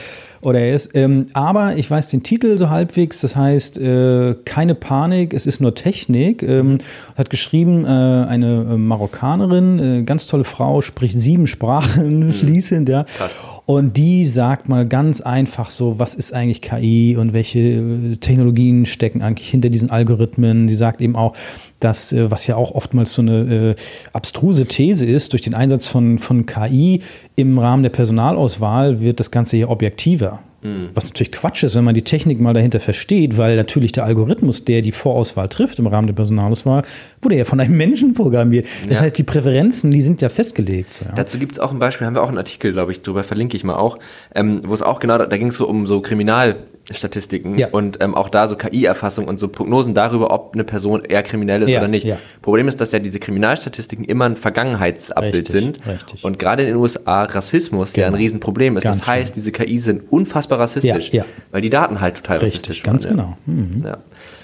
oder 0.45 0.61
er 0.61 0.75
ist. 0.75 0.91
Ähm, 0.95 1.27
aber 1.33 1.77
ich 1.77 1.91
weiß 1.91 2.09
den 2.11 2.23
Titel 2.23 2.59
so 2.59 2.71
halbwegs. 2.71 3.21
Das 3.21 3.35
heißt, 3.35 3.79
äh, 3.79 4.35
keine 4.45 4.75
Panik, 4.75 5.33
es 5.33 5.47
ist 5.47 5.61
nur 5.61 5.75
Technik. 5.75 6.43
Ähm, 6.43 6.79
hat 7.17 7.31
geschrieben 7.31 7.85
äh, 7.85 7.89
eine 7.89 8.67
äh, 8.73 8.77
Marokkanerin, 8.77 9.79
äh, 9.79 10.03
ganz 10.03 10.27
tolle 10.27 10.45
Frau, 10.45 10.83
spricht 10.83 11.19
sieben 11.19 11.47
Sprachen 11.47 12.27
mhm. 12.27 12.33
fließend, 12.33 12.89
ja. 12.89 13.05
Krass. 13.17 13.33
Und 13.67 13.97
die 13.97 14.27
sagt 14.27 14.69
mal 14.69 14.87
ganz 14.87 15.23
einfach 15.23 15.71
so, 15.71 15.99
was 15.99 16.15
ist 16.15 16.35
eigentlich 16.35 16.61
KI 16.61 17.17
und 17.19 17.33
welche 17.33 17.61
äh, 17.61 18.17
Technologien 18.17 18.85
stecken 18.85 19.23
eigentlich 19.23 19.49
hinter 19.49 19.71
diesen 19.71 19.91
Algorithmen. 19.91 20.69
Sie 20.69 20.75
sagt 20.75 21.01
eben 21.01 21.17
auch, 21.17 21.35
dass, 21.81 22.13
äh, 22.13 22.31
was 22.31 22.47
ja 22.47 22.57
auch 22.57 22.73
oftmals 22.73 23.15
so 23.15 23.23
eine 23.23 23.71
äh, 23.71 23.75
abstruse 24.13 24.67
These 24.67 25.07
ist, 25.07 25.33
durch 25.33 25.41
den 25.41 25.55
Einsatz 25.55 25.87
von, 25.87 26.19
von 26.19 26.45
KI 26.45 27.01
im 27.37 27.59
Rahmen 27.59 27.83
der 27.83 27.91
Personalauswahl 27.91 29.01
wird 29.01 29.19
das 29.19 29.31
Ganze 29.31 29.57
hier 29.57 29.71
objektiver. 29.71 30.34
Mhm. 30.65 30.89
Was 30.95 31.11
natürlich 31.11 31.31
Quatsch 31.31 31.63
ist, 31.63 31.77
wenn 31.77 31.85
man 31.85 31.95
die 31.95 32.03
Technik 32.03 32.41
mal 32.41 32.55
dahinter 32.55 32.81
versteht, 32.81 33.37
weil 33.37 33.55
natürlich 33.55 33.93
der 33.93 34.05
Algorithmus, 34.05 34.65
der 34.65 34.81
die 34.83 34.93
Vorauswahl 34.93 35.49
trifft 35.49 35.79
im 35.79 35.87
Rahmen 35.87 36.07
der 36.07 36.15
Personalauswahl, 36.15 36.83
wurde 37.21 37.37
ja 37.37 37.45
von 37.45 37.61
einem 37.61 37.77
Menschen 37.77 38.15
programmiert. 38.15 38.67
Das 38.89 38.99
ja. 38.99 39.05
heißt, 39.05 39.19
die 39.19 39.23
Präferenzen, 39.23 39.91
die 39.91 40.01
sind 40.01 40.23
ja 40.23 40.31
festgelegt. 40.31 41.03
Ja. 41.05 41.15
Dazu 41.15 41.39
gibt 41.39 41.53
es 41.53 41.61
auch 41.61 41.71
ein 41.71 41.79
Beispiel, 41.79 42.07
haben 42.07 42.15
wir 42.15 42.23
auch 42.23 42.29
einen 42.29 42.39
Artikel, 42.39 42.73
glaube 42.73 42.93
ich, 42.93 43.03
drüber 43.03 43.23
verlinke 43.23 43.57
ich 43.57 43.63
mal 43.63 43.75
auch, 43.75 43.99
ähm, 44.35 44.63
wo 44.65 44.73
es 44.73 44.83
auch 44.83 45.01
genau, 45.01 45.19
da 45.19 45.37
ging 45.37 45.49
es 45.49 45.57
so 45.57 45.69
um 45.69 45.87
so 45.87 46.01
Kriminal- 46.01 46.57
Statistiken 46.91 47.59
ja. 47.59 47.69
und 47.69 48.03
ähm, 48.03 48.15
auch 48.15 48.29
da 48.29 48.47
so 48.47 48.57
KI-Erfassung 48.57 49.27
und 49.27 49.39
so 49.39 49.49
Prognosen 49.49 49.95
darüber, 49.95 50.31
ob 50.31 50.55
eine 50.55 50.65
Person 50.65 51.03
eher 51.03 51.23
kriminell 51.23 51.63
ist 51.63 51.71
ja, 51.71 51.79
oder 51.79 51.89
nicht. 51.89 52.05
Ja. 52.05 52.19
Problem 52.43 52.69
ist, 52.69 52.81
dass 52.81 52.93
ja 52.93 52.99
diese 52.99 53.21
Kriminalstatistiken 53.21 54.05
immer 54.05 54.27
ein 54.27 54.37
Vergangenheitsabbild 54.37 55.35
richtig, 55.35 55.53
sind. 55.53 55.87
Richtig. 55.87 56.25
Und 56.25 56.39
gerade 56.39 56.63
in 56.63 56.69
den 56.69 56.77
USA 56.77 57.25
Rassismus 57.25 57.95
genau. 57.95 58.07
ja 58.07 58.13
ein 58.13 58.15
Riesenproblem 58.15 58.77
ist. 58.77 58.85
Ganz 58.85 58.99
das 58.99 59.07
heißt, 59.07 59.37
diese 59.37 59.51
KI 59.51 59.79
sind 59.79 60.13
unfassbar 60.13 60.61
rassistisch, 60.61 61.11
weil 61.51 61.61
die 61.63 61.71
Daten 61.71 62.01
halt 62.01 62.17
total 62.17 62.39
richtig, 62.39 62.61
rassistisch 62.61 62.83
ganz 62.83 63.07
waren. 63.07 63.17
Ganz 63.17 63.39
genau. 63.43 63.95
Mhm. 63.95 63.97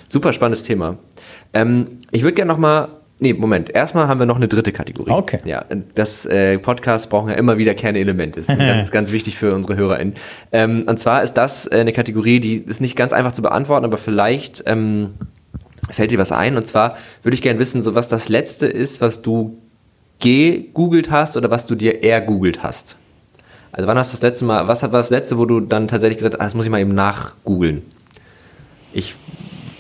Super 0.09 0.33
spannendes 0.33 0.63
Thema. 0.63 0.97
Ähm, 1.53 1.99
ich 2.11 2.23
würde 2.23 2.35
gerne 2.35 2.53
noch 2.53 2.59
mal 2.59 3.00
Nee, 3.23 3.35
Moment. 3.35 3.69
Erstmal 3.69 4.09
haben 4.09 4.19
wir 4.19 4.25
noch 4.25 4.37
eine 4.37 4.49
dritte 4.49 4.73
Kategorie. 4.73 5.11
Okay. 5.11 5.39
Ja, 5.45 5.65
das 5.95 6.25
äh, 6.25 6.59
Podcast 6.59 7.11
brauchen 7.11 7.29
ja 7.29 7.37
immer 7.37 7.59
wieder 7.59 7.75
Kernelemente. 7.75 8.41
Das 8.41 8.49
ist 8.49 8.59
ganz, 8.59 8.91
ganz 8.91 9.13
wichtig 9.13 9.37
für 9.37 9.55
unsere 9.55 9.77
HörerInnen. 9.77 10.15
Ähm, 10.53 10.85
und 10.87 10.99
zwar 10.99 11.23
ist 11.23 11.35
das 11.35 11.67
äh, 11.67 11.81
eine 11.81 11.93
Kategorie, 11.93 12.41
die 12.41 12.57
ist 12.57 12.81
nicht 12.81 12.97
ganz 12.97 13.13
einfach 13.13 13.33
zu 13.33 13.43
beantworten, 13.43 13.85
aber 13.85 13.99
vielleicht 13.99 14.63
ähm, 14.67 15.11
fällt 15.91 16.11
dir 16.11 16.19
was 16.19 16.33
ein. 16.33 16.57
Und 16.57 16.67
zwar 16.67 16.97
würde 17.23 17.35
ich 17.35 17.43
gerne 17.43 17.59
wissen, 17.59 17.83
so 17.83 17.95
was 17.95 18.09
das 18.09 18.31
letzte 18.31 18.67
ist, 18.67 19.03
was 19.03 19.21
du 19.21 19.59
gegoogelt 20.19 21.11
hast 21.11 21.37
oder 21.37 21.51
was 21.51 21.67
du 21.67 21.75
dir 21.75 22.03
eher 22.03 22.23
googelt 22.23 22.63
hast. 22.63 22.97
Also 23.73 23.87
wann 23.87 23.99
hast 23.99 24.13
du 24.13 24.17
das 24.17 24.23
letzte 24.23 24.47
Mal, 24.47 24.67
was 24.67 24.83
war 24.83 24.89
das 24.89 25.11
letzte, 25.11 25.37
wo 25.37 25.45
du 25.45 25.61
dann 25.61 25.89
tatsächlich 25.89 26.17
gesagt 26.19 26.35
hast, 26.35 26.41
ah, 26.41 26.45
das 26.45 26.55
muss 26.55 26.65
ich 26.65 26.71
mal 26.71 26.81
eben 26.81 26.95
nachgoogeln? 26.95 27.83
Ich 28.95 29.15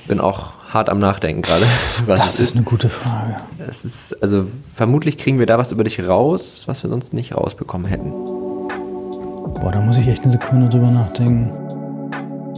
bin 0.07 0.21
auch 0.21 0.60
hart 0.73 0.89
am 0.89 0.99
Nachdenken 0.99 1.43
gerade. 1.43 1.65
Das 2.07 2.41
ist, 2.41 2.55
eine 2.55 2.65
gute 2.65 2.89
Frage. 2.89 3.37
Es 3.69 3.85
ist, 3.85 4.23
also 4.23 4.47
vermutlich 4.73 5.19
kriegen 5.19 5.39
wir 5.39 5.47
da 5.47 5.59
was 5.59 5.73
über 5.73 5.85
dich 5.85 6.07
raus, 6.07 6.63
was 6.67 6.83
wir 6.83 6.91
sonst 6.91 7.13
nicht 7.13 7.35
rausbekommen 7.35 7.87
hätten. 7.87 8.11
Boah, 8.11 9.71
da 9.73 9.81
muss 9.81 9.99
ich 9.99 10.09
echt 10.09 10.23
eine 10.23 10.33
Sekunde 10.33 10.69
drüber 10.69 10.91
nachdenken. 10.91 11.53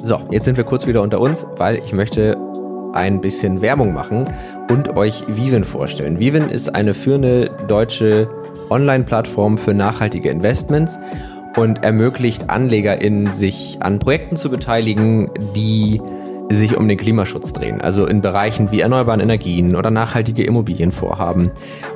So, 0.02 0.20
jetzt 0.30 0.44
sind 0.44 0.56
wir 0.56 0.64
kurz 0.64 0.86
wieder 0.86 1.02
unter 1.02 1.20
uns, 1.20 1.46
weil 1.56 1.76
ich 1.76 1.92
möchte 1.92 2.36
ein 2.92 3.20
bisschen 3.20 3.62
Werbung 3.62 3.92
machen 3.92 4.26
und 4.70 4.96
euch 4.96 5.24
Viven 5.28 5.64
vorstellen. 5.64 6.18
Viven 6.18 6.50
ist 6.50 6.74
eine 6.74 6.94
führende 6.94 7.50
deutsche 7.68 8.28
Online-Plattform 8.70 9.58
für 9.58 9.74
nachhaltige 9.74 10.30
Investments 10.30 10.98
und 11.56 11.84
ermöglicht 11.84 12.50
AnlegerInnen, 12.50 13.32
sich 13.32 13.78
an 13.80 13.98
Projekten 13.98 14.36
zu 14.36 14.50
beteiligen, 14.50 15.30
die 15.54 16.00
sich 16.56 16.76
um 16.76 16.88
den 16.88 16.98
Klimaschutz 16.98 17.52
drehen, 17.52 17.80
also 17.80 18.06
in 18.06 18.20
Bereichen 18.20 18.70
wie 18.70 18.80
erneuerbaren 18.80 19.20
Energien 19.20 19.76
oder 19.76 19.90
nachhaltige 19.90 20.44
Immobilienvorhaben 20.44 21.50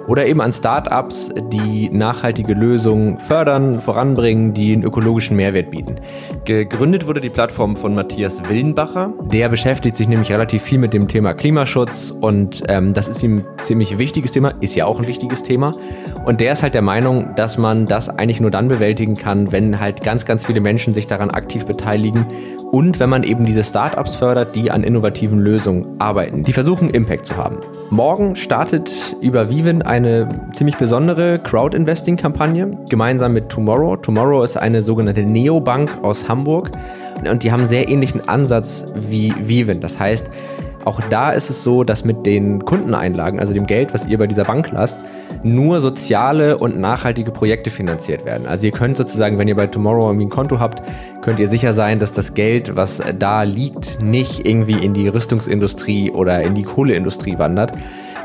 oder 0.07 0.26
eben 0.26 0.40
an 0.40 0.52
Startups, 0.52 1.32
die 1.52 1.88
nachhaltige 1.90 2.54
Lösungen 2.54 3.18
fördern, 3.18 3.80
voranbringen, 3.80 4.54
die 4.54 4.72
einen 4.72 4.82
ökologischen 4.82 5.36
Mehrwert 5.36 5.70
bieten. 5.70 5.96
Gegründet 6.44 7.07
wurde 7.07 7.20
die 7.20 7.28
Plattform 7.28 7.76
von 7.76 7.94
Matthias 7.94 8.48
Willenbacher. 8.48 9.12
Der 9.32 9.48
beschäftigt 9.48 9.96
sich 9.96 10.09
nämlich 10.09 10.30
relativ 10.30 10.62
viel 10.62 10.78
mit 10.78 10.94
dem 10.94 11.09
Thema 11.09 11.34
Klimaschutz 11.34 12.12
und 12.20 12.62
ähm, 12.68 12.92
das 12.92 13.09
ist 13.09 13.22
ihm 13.22 13.38
ein 13.38 13.64
ziemlich 13.64 13.98
wichtiges 13.98 14.32
Thema, 14.32 14.54
ist 14.61 14.74
ja 14.74 14.86
auch 14.86 15.00
ein 15.00 15.07
wichtiges 15.07 15.42
Thema. 15.42 15.72
Und 16.24 16.40
der 16.40 16.52
ist 16.52 16.62
halt 16.62 16.74
der 16.74 16.82
Meinung, 16.82 17.34
dass 17.36 17.59
man 17.59 17.86
das 17.86 18.09
eigentlich 18.09 18.40
nur 18.40 18.50
dann 18.50 18.68
bewältigen 18.68 19.16
kann, 19.16 19.52
wenn 19.52 19.80
halt 19.80 20.02
ganz, 20.02 20.24
ganz 20.24 20.44
viele 20.44 20.61
Menschen 20.61 20.94
sich 20.94 21.07
daran 21.07 21.30
aktiv 21.30 21.66
beteiligen 21.66 22.26
und 22.72 22.98
wenn 22.98 23.09
man 23.09 23.22
eben 23.22 23.46
diese 23.46 23.64
Startups 23.64 24.16
fördert, 24.16 24.45
die 24.55 24.70
an 24.70 24.82
innovativen 24.82 25.38
Lösungen 25.38 25.86
arbeiten, 25.99 26.44
die 26.44 26.53
versuchen 26.53 26.90
Impact 26.90 27.26
zu 27.26 27.36
haben. 27.36 27.59
Morgen 27.90 28.36
startet 28.36 29.16
über 29.20 29.51
Viven 29.51 29.82
eine 29.82 30.28
ziemlich 30.55 30.76
besondere 30.76 31.38
Crowd-Investing-Kampagne 31.38 32.78
gemeinsam 32.88 33.32
mit 33.32 33.49
Tomorrow. 33.49 33.97
Tomorrow 33.97 34.42
ist 34.42 34.57
eine 34.57 34.82
sogenannte 34.82 35.22
Neobank 35.22 35.99
aus 36.03 36.28
Hamburg 36.28 36.70
und 37.28 37.42
die 37.42 37.53
haben 37.53 37.61
einen 37.61 37.68
sehr 37.68 37.88
ähnlichen 37.88 38.28
Ansatz 38.28 38.86
wie 38.94 39.34
Viven. 39.40 39.80
Das 39.80 39.99
heißt, 39.99 40.28
auch 40.84 41.01
da 41.11 41.32
ist 41.32 41.51
es 41.51 41.64
so, 41.64 41.82
dass 41.82 42.05
mit 42.05 42.24
den 42.26 42.64
Kundeneinlagen, 42.64 43.40
also 43.40 43.53
dem 43.53 43.66
Geld, 43.66 43.92
was 43.92 44.07
ihr 44.07 44.18
bei 44.18 44.28
dieser 44.28 44.44
Bank 44.44 44.70
lasst, 44.72 44.99
nur 45.55 45.80
soziale 45.80 46.59
und 46.59 46.78
nachhaltige 46.78 47.30
Projekte 47.30 47.70
finanziert 47.70 48.24
werden. 48.24 48.47
Also 48.47 48.66
ihr 48.66 48.72
könnt 48.72 48.97
sozusagen, 48.97 49.38
wenn 49.38 49.49
ihr 49.49 49.57
bei 49.57 49.66
Tomorrow 49.66 50.09
irgendwie 50.09 50.26
ein 50.26 50.30
Konto 50.30 50.59
habt, 50.61 50.82
könnt 51.22 51.38
ihr 51.38 51.49
sicher 51.49 51.72
sein, 51.72 51.99
dass 51.99 52.12
das 52.12 52.34
Geld, 52.34 52.76
was 52.76 53.03
da 53.18 53.42
liegt, 53.42 54.03
nicht 54.03 54.47
irgendwie 54.47 54.84
in 54.84 54.94
die 54.94 55.09
Rüstungsindustrie 55.09 56.11
oder 56.11 56.42
in 56.42 56.55
die 56.55 56.64
Kohleindustrie 56.64 57.38
wandert. 57.38 57.72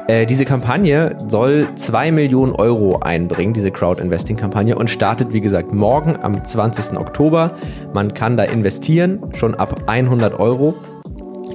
Äh, 0.08 0.26
diese 0.26 0.46
Kampagne 0.46 1.18
soll 1.30 1.68
2 1.76 2.12
Millionen 2.12 2.54
Euro 2.54 3.00
einbringen, 3.00 3.54
diese 3.54 3.72
Crowd-Investing-Kampagne, 3.72 4.76
und 4.76 4.90
startet, 4.90 5.32
wie 5.32 5.42
gesagt, 5.42 5.74
morgen 5.74 6.18
am 6.22 6.44
20. 6.44 6.98
Oktober. 6.98 7.52
Man 7.94 8.14
kann 8.14 8.36
da 8.36 8.44
investieren, 8.44 9.22
schon 9.34 9.56
ab 9.56 9.84
100 9.88 10.40
Euro 10.40 10.76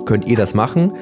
könnt 0.07 0.25
ihr 0.25 0.37
das 0.37 0.55
machen. 0.55 0.93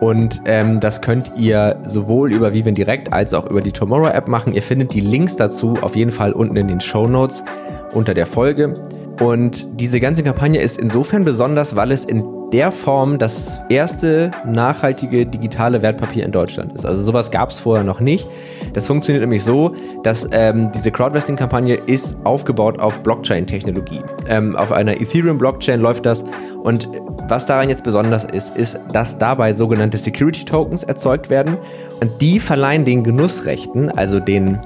Und 0.00 0.40
ähm, 0.46 0.80
das 0.80 1.02
könnt 1.02 1.32
ihr 1.36 1.78
sowohl 1.84 2.32
über 2.32 2.54
Viven 2.54 2.74
Direkt 2.74 3.12
als 3.12 3.34
auch 3.34 3.48
über 3.50 3.60
die 3.60 3.72
Tomorrow 3.72 4.08
App 4.08 4.28
machen. 4.28 4.54
Ihr 4.54 4.62
findet 4.62 4.94
die 4.94 5.00
Links 5.00 5.36
dazu 5.36 5.74
auf 5.82 5.94
jeden 5.94 6.10
Fall 6.10 6.32
unten 6.32 6.56
in 6.56 6.68
den 6.68 6.80
Show 6.80 7.06
Notes 7.06 7.44
unter 7.92 8.14
der 8.14 8.26
Folge. 8.26 8.74
Und 9.20 9.68
diese 9.78 10.00
ganze 10.00 10.22
Kampagne 10.22 10.62
ist 10.62 10.80
insofern 10.80 11.24
besonders, 11.24 11.76
weil 11.76 11.92
es 11.92 12.06
in 12.06 12.24
der 12.52 12.70
Form 12.72 13.18
das 13.18 13.60
erste 13.68 14.30
nachhaltige 14.44 15.26
digitale 15.26 15.82
Wertpapier 15.82 16.24
in 16.24 16.32
Deutschland 16.32 16.72
ist. 16.72 16.84
Also 16.84 17.02
sowas 17.02 17.30
gab 17.30 17.50
es 17.50 17.60
vorher 17.60 17.84
noch 17.84 18.00
nicht. 18.00 18.26
Das 18.72 18.86
funktioniert 18.86 19.22
nämlich 19.22 19.44
so, 19.44 19.74
dass 20.02 20.28
ähm, 20.32 20.70
diese 20.72 20.90
Crowdvesting-Kampagne 20.90 21.74
ist 21.74 22.16
aufgebaut 22.24 22.78
auf 22.78 23.00
Blockchain-Technologie. 23.00 24.02
Ähm, 24.28 24.56
auf 24.56 24.72
einer 24.72 25.00
Ethereum-Blockchain 25.00 25.80
läuft 25.80 26.06
das. 26.06 26.24
Und 26.62 26.88
was 27.28 27.46
daran 27.46 27.68
jetzt 27.68 27.84
besonders 27.84 28.24
ist, 28.24 28.56
ist, 28.56 28.78
dass 28.92 29.18
dabei 29.18 29.52
sogenannte 29.52 29.96
Security-Tokens 29.96 30.82
erzeugt 30.82 31.30
werden. 31.30 31.56
Und 32.00 32.20
die 32.20 32.40
verleihen 32.40 32.84
den 32.84 33.04
Genussrechten, 33.04 33.90
also 33.90 34.20
den 34.20 34.58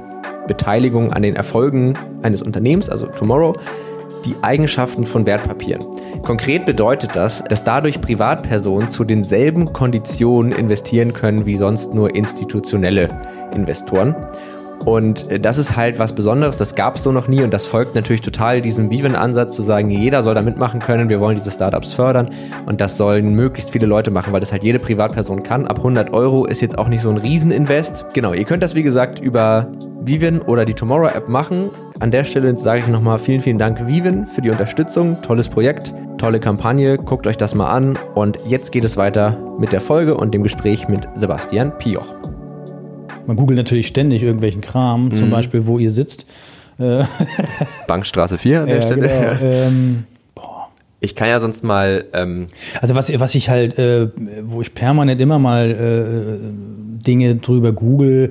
Beteiligungen 0.46 1.12
an 1.12 1.22
den 1.22 1.36
Erfolgen 1.36 1.94
eines 2.22 2.42
Unternehmens, 2.42 2.90
also 2.90 3.06
Tomorrow, 3.06 3.54
die 4.24 4.36
Eigenschaften 4.42 5.06
von 5.06 5.26
Wertpapieren. 5.26 5.84
Konkret 6.22 6.64
bedeutet 6.64 7.16
das, 7.16 7.42
dass 7.44 7.64
dadurch 7.64 8.00
Privatpersonen 8.00 8.88
zu 8.88 9.04
denselben 9.04 9.72
Konditionen 9.72 10.52
investieren 10.52 11.12
können 11.12 11.46
wie 11.46 11.56
sonst 11.56 11.94
nur 11.94 12.14
institutionelle 12.14 13.08
Investoren. 13.54 14.14
Und 14.84 15.30
äh, 15.30 15.40
das 15.40 15.58
ist 15.58 15.76
halt 15.76 15.98
was 15.98 16.14
Besonderes, 16.14 16.58
das 16.58 16.74
gab 16.74 16.96
es 16.96 17.02
so 17.02 17.12
noch 17.12 17.28
nie 17.28 17.42
und 17.42 17.52
das 17.52 17.66
folgt 17.66 17.94
natürlich 17.94 18.20
total 18.20 18.60
diesem 18.60 18.90
Viven-Ansatz 18.90 19.54
zu 19.54 19.62
sagen, 19.62 19.90
jeder 19.90 20.22
soll 20.22 20.34
da 20.34 20.42
mitmachen 20.42 20.80
können, 20.80 21.08
wir 21.08 21.20
wollen 21.20 21.36
diese 21.36 21.50
Startups 21.50 21.92
fördern 21.92 22.30
und 22.66 22.80
das 22.80 22.96
sollen 22.96 23.34
möglichst 23.34 23.70
viele 23.70 23.86
Leute 23.86 24.10
machen, 24.10 24.32
weil 24.32 24.40
das 24.40 24.52
halt 24.52 24.64
jede 24.64 24.78
Privatperson 24.78 25.42
kann. 25.42 25.66
Ab 25.66 25.78
100 25.78 26.12
Euro 26.12 26.44
ist 26.44 26.60
jetzt 26.60 26.78
auch 26.78 26.88
nicht 26.88 27.02
so 27.02 27.10
ein 27.10 27.18
Rieseninvest. 27.18 28.06
Genau, 28.12 28.32
ihr 28.32 28.44
könnt 28.44 28.62
das 28.62 28.74
wie 28.74 28.82
gesagt 28.82 29.20
über 29.20 29.68
Viven 30.02 30.40
oder 30.42 30.64
die 30.64 30.74
Tomorrow 30.74 31.08
App 31.08 31.28
machen. 31.28 31.70
An 32.00 32.10
der 32.10 32.24
Stelle 32.24 32.56
sage 32.58 32.80
ich 32.80 32.86
nochmal 32.88 33.18
vielen, 33.18 33.40
vielen 33.40 33.58
Dank 33.58 33.86
Viven 33.86 34.26
für 34.26 34.42
die 34.42 34.50
Unterstützung. 34.50 35.16
Tolles 35.22 35.48
Projekt, 35.48 35.94
tolle 36.18 36.40
Kampagne. 36.40 36.98
Guckt 36.98 37.26
euch 37.26 37.36
das 37.36 37.54
mal 37.54 37.70
an. 37.70 37.96
Und 38.14 38.38
jetzt 38.46 38.72
geht 38.72 38.84
es 38.84 38.96
weiter 38.96 39.36
mit 39.58 39.72
der 39.72 39.80
Folge 39.80 40.16
und 40.16 40.34
dem 40.34 40.42
Gespräch 40.42 40.88
mit 40.88 41.08
Sebastian 41.14 41.72
Pioch. 41.78 42.23
Man 43.26 43.36
googelt 43.36 43.56
natürlich 43.56 43.86
ständig 43.86 44.22
irgendwelchen 44.22 44.60
Kram, 44.60 45.06
mhm. 45.06 45.14
zum 45.14 45.30
Beispiel, 45.30 45.66
wo 45.66 45.78
ihr 45.78 45.90
sitzt. 45.90 46.26
Äh, 46.78 47.04
Bankstraße 47.86 48.38
4 48.38 48.62
an 48.62 48.66
der 48.66 48.76
ja, 48.76 48.82
Stelle. 48.82 49.08
Genau. 49.08 49.52
Ähm, 49.52 50.04
ich 51.04 51.14
kann 51.14 51.28
ja 51.28 51.38
sonst 51.38 51.62
mal. 51.62 52.06
Ähm 52.14 52.46
also 52.80 52.94
was, 52.94 53.18
was 53.20 53.34
ich 53.34 53.50
halt, 53.50 53.78
äh, 53.78 54.08
wo 54.42 54.62
ich 54.62 54.74
permanent 54.74 55.20
immer 55.20 55.38
mal 55.38 55.70
äh, 55.70 57.04
Dinge 57.04 57.36
drüber 57.36 57.72
google, 57.72 58.30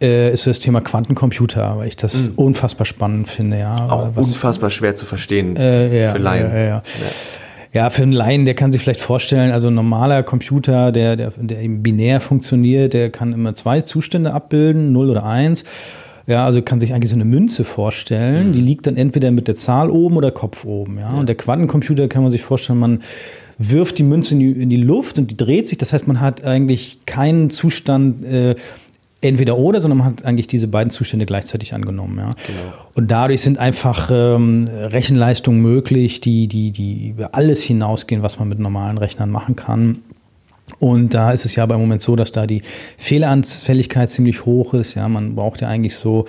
äh, 0.00 0.32
ist 0.32 0.46
das 0.46 0.58
Thema 0.58 0.80
Quantencomputer, 0.80 1.76
weil 1.76 1.88
ich 1.88 1.96
das 1.96 2.30
mhm. 2.30 2.34
unfassbar 2.36 2.86
spannend 2.86 3.28
finde. 3.28 3.58
Ja. 3.58 3.88
Auch 3.88 4.10
was, 4.14 4.28
unfassbar 4.28 4.70
schwer 4.70 4.94
zu 4.94 5.04
verstehen 5.04 5.56
äh, 5.56 6.04
ja, 6.04 6.12
für 6.12 6.18
Laien. 6.18 6.50
Ja, 6.52 6.82
ja, 7.76 7.90
für 7.90 8.04
einen 8.04 8.12
Laien, 8.12 8.46
der 8.46 8.54
kann 8.54 8.72
sich 8.72 8.80
vielleicht 8.80 9.02
vorstellen, 9.02 9.50
also 9.52 9.68
ein 9.68 9.74
normaler 9.74 10.22
Computer, 10.22 10.92
der, 10.92 11.14
der, 11.14 11.32
der 11.36 11.60
eben 11.60 11.82
binär 11.82 12.22
funktioniert, 12.22 12.94
der 12.94 13.10
kann 13.10 13.34
immer 13.34 13.52
zwei 13.52 13.82
Zustände 13.82 14.32
abbilden, 14.32 14.92
0 14.92 15.10
oder 15.10 15.26
1. 15.26 15.62
Ja, 16.26 16.46
also 16.46 16.62
kann 16.62 16.80
sich 16.80 16.94
eigentlich 16.94 17.10
so 17.10 17.16
eine 17.16 17.26
Münze 17.26 17.64
vorstellen, 17.64 18.48
mhm. 18.48 18.52
die 18.54 18.62
liegt 18.62 18.86
dann 18.86 18.96
entweder 18.96 19.30
mit 19.30 19.46
der 19.46 19.56
Zahl 19.56 19.90
oben 19.90 20.16
oder 20.16 20.30
Kopf 20.30 20.64
oben. 20.64 20.96
Ja? 20.96 21.12
ja. 21.12 21.20
Und 21.20 21.28
der 21.28 21.36
Quantencomputer 21.36 22.08
kann 22.08 22.22
man 22.22 22.30
sich 22.30 22.40
vorstellen, 22.40 22.78
man 22.78 23.02
wirft 23.58 23.98
die 23.98 24.04
Münze 24.04 24.32
in 24.32 24.40
die, 24.40 24.50
in 24.52 24.70
die 24.70 24.76
Luft 24.76 25.18
und 25.18 25.30
die 25.30 25.36
dreht 25.36 25.68
sich. 25.68 25.76
Das 25.76 25.92
heißt, 25.92 26.08
man 26.08 26.22
hat 26.22 26.44
eigentlich 26.44 27.00
keinen 27.04 27.50
Zustand, 27.50 28.24
äh, 28.24 28.54
entweder 29.20 29.56
oder, 29.56 29.80
sondern 29.80 29.98
man 29.98 30.06
hat 30.06 30.24
eigentlich 30.24 30.46
diese 30.46 30.68
beiden 30.68 30.90
Zustände 30.90 31.26
gleichzeitig 31.26 31.74
angenommen. 31.74 32.18
Ja. 32.18 32.30
Genau. 32.46 32.74
Und 32.94 33.10
dadurch 33.10 33.40
sind 33.40 33.58
einfach 33.58 34.10
ähm, 34.12 34.66
Rechenleistungen 34.68 35.60
möglich, 35.60 36.20
die, 36.20 36.48
die, 36.48 36.70
die 36.70 37.10
über 37.10 37.34
alles 37.34 37.62
hinausgehen, 37.62 38.22
was 38.22 38.38
man 38.38 38.48
mit 38.48 38.58
normalen 38.58 38.98
Rechnern 38.98 39.30
machen 39.30 39.56
kann. 39.56 40.02
Und 40.80 41.14
da 41.14 41.30
ist 41.30 41.44
es 41.44 41.54
ja 41.54 41.64
beim 41.64 41.80
Moment 41.80 42.02
so, 42.02 42.16
dass 42.16 42.32
da 42.32 42.46
die 42.46 42.62
Fehleranfälligkeit 42.98 44.10
ziemlich 44.10 44.44
hoch 44.44 44.74
ist. 44.74 44.94
Ja, 44.94 45.08
man 45.08 45.36
braucht 45.36 45.60
ja 45.60 45.68
eigentlich 45.68 45.94
so, 45.94 46.24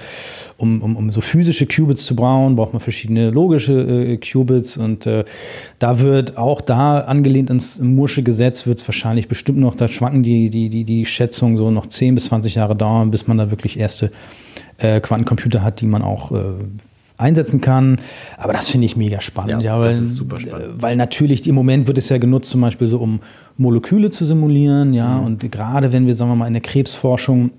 um, 0.58 0.82
um, 0.84 0.96
um 0.96 1.12
so 1.12 1.22
physische 1.22 1.66
Qubits 1.66 2.06
zu 2.06 2.16
bauen, 2.16 2.56
braucht 2.56 2.72
man 2.72 2.80
verschiedene 2.80 3.32
logische 3.32 3.74
äh, 3.74 4.18
Qubits. 4.18 4.78
Und 4.78 5.08
äh, 5.08 5.26
da 5.80 6.00
wird 6.00 6.38
auch 6.38 6.62
da 6.62 7.00
angelehnt 7.00 7.50
ans 7.50 7.80
Mursche 7.80 8.22
Gesetz, 8.22 8.68
wird 8.68 8.80
es 8.80 8.88
wahrscheinlich 8.88 9.28
bestimmt 9.28 9.58
noch, 9.58 9.74
da 9.74 9.88
schwanken 9.88 10.22
die, 10.22 10.52
die, 10.52 10.70
die, 10.70 10.84
die 10.84 11.06
Schätzungen 11.06 11.58
so 11.58 11.72
noch 11.72 11.88
10 11.88 12.14
bis 12.14 12.26
20 12.26 12.56
Jahre 12.56 12.76
dauern, 12.76 13.10
bis 13.10 13.28
man 13.28 13.40
da 13.40 13.50
wirklich 13.50 13.80
erste 13.80 14.12
äh, 14.78 15.02
Quantencomputer 15.02 15.64
hat, 15.64 15.82
die 15.82 15.88
man 15.88 16.04
auch 16.04 16.32
äh, 16.32 16.44
einsetzen 17.18 17.62
kann. 17.62 18.00
Aber 18.38 18.54
das 18.54 18.70
finde 18.70 18.86
ich 18.86 18.96
mega 18.96 19.22
spannend. 19.22 19.64
Ja, 19.64 19.76
ja 19.76 19.80
weil, 19.80 19.90
das 19.90 20.00
ist 20.00 20.16
super 20.16 20.40
spannend. 20.40 20.82
Weil 20.82 20.96
natürlich 20.96 21.48
im 21.48 21.56
Moment 21.56 21.88
wird 21.88 21.98
es 21.98 22.10
ja 22.10 22.18
genutzt, 22.18 22.50
zum 22.50 22.62
Beispiel 22.62 22.88
so 22.88 23.00
um 23.00 23.20
Moleküle 23.58 24.10
zu 24.10 24.26
simulieren, 24.26 24.94
ja. 24.94 25.18
Mhm. 25.18 25.26
Und 25.26 25.52
gerade 25.52 25.92
wenn 25.92 26.08
wir, 26.08 26.14
sagen 26.14 26.32
wir 26.32 26.36
mal, 26.36 26.48
in 26.48 26.54
der 26.54 26.62
Krebsforschung 26.62 27.52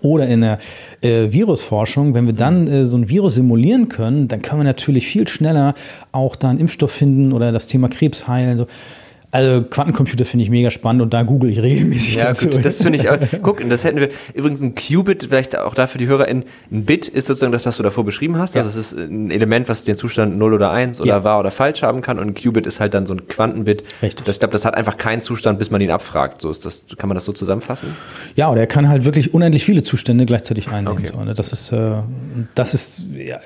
oder 0.00 0.26
in 0.26 0.40
der 0.40 0.58
äh, 1.02 1.32
Virusforschung, 1.32 2.14
wenn 2.14 2.26
wir 2.26 2.32
dann 2.32 2.66
äh, 2.66 2.86
so 2.86 2.96
ein 2.96 3.08
Virus 3.08 3.34
simulieren 3.34 3.88
können, 3.88 4.28
dann 4.28 4.42
können 4.42 4.60
wir 4.60 4.64
natürlich 4.64 5.06
viel 5.06 5.26
schneller 5.28 5.74
auch 6.12 6.36
da 6.36 6.48
einen 6.48 6.58
Impfstoff 6.58 6.92
finden 6.92 7.32
oder 7.32 7.52
das 7.52 7.66
Thema 7.66 7.88
Krebs 7.88 8.26
heilen. 8.26 8.58
So. 8.58 8.66
Also 9.32 9.62
Quantencomputer 9.62 10.24
finde 10.24 10.44
ich 10.44 10.50
mega 10.50 10.70
spannend 10.70 11.02
und 11.02 11.14
da 11.14 11.22
google 11.22 11.50
ich 11.50 11.62
regelmäßig 11.62 12.16
ja, 12.16 12.24
dazu. 12.24 12.48
Gut, 12.48 12.64
das 12.64 12.82
finde 12.82 12.98
ich 12.98 13.08
auch. 13.08 13.16
Guck, 13.42 13.68
das 13.68 13.84
hätten 13.84 14.00
wir 14.00 14.08
übrigens 14.34 14.60
ein 14.60 14.74
Qubit, 14.74 15.24
vielleicht 15.24 15.56
auch 15.56 15.74
da 15.74 15.86
für 15.86 15.98
die 15.98 16.08
HörerInnen. 16.08 16.44
Ein 16.72 16.84
Bit 16.84 17.06
ist 17.06 17.28
sozusagen 17.28 17.52
das, 17.52 17.64
was 17.64 17.76
du 17.76 17.84
davor 17.84 18.04
beschrieben 18.04 18.38
hast. 18.38 18.56
Ja. 18.56 18.62
Also 18.62 18.78
es 18.78 18.92
ist 18.92 18.98
ein 18.98 19.30
Element, 19.30 19.68
was 19.68 19.84
den 19.84 19.94
Zustand 19.94 20.36
0 20.36 20.54
oder 20.54 20.72
1 20.72 21.00
oder 21.00 21.08
ja. 21.08 21.24
wahr 21.24 21.38
oder 21.38 21.52
falsch 21.52 21.82
haben 21.82 22.02
kann. 22.02 22.18
Und 22.18 22.26
ein 22.26 22.34
Qubit 22.34 22.66
ist 22.66 22.80
halt 22.80 22.92
dann 22.92 23.06
so 23.06 23.14
ein 23.14 23.28
Quantenbit. 23.28 23.84
Richtig. 24.02 24.26
Das, 24.26 24.36
ich 24.36 24.40
glaube, 24.40 24.52
das 24.52 24.64
hat 24.64 24.74
einfach 24.74 24.96
keinen 24.96 25.20
Zustand, 25.20 25.60
bis 25.60 25.70
man 25.70 25.80
ihn 25.80 25.92
abfragt. 25.92 26.40
So 26.40 26.50
ist 26.50 26.66
das, 26.66 26.84
kann 26.98 27.08
man 27.08 27.14
das 27.14 27.24
so 27.24 27.32
zusammenfassen? 27.32 27.94
Ja, 28.34 28.50
oder 28.50 28.62
er 28.62 28.66
kann 28.66 28.88
halt 28.88 29.04
wirklich 29.04 29.32
unendlich 29.32 29.64
viele 29.64 29.84
Zustände 29.84 30.26
gleichzeitig 30.26 30.68
einnehmen. 30.68 30.98
Okay. 30.98 31.12
So, 31.14 31.22
ne? 31.22 31.34
Das 31.34 31.52
ist, 31.52 31.70
äh, 31.70 32.02
das 32.56 32.74
ist, 32.74 33.06
ja, 33.14 33.38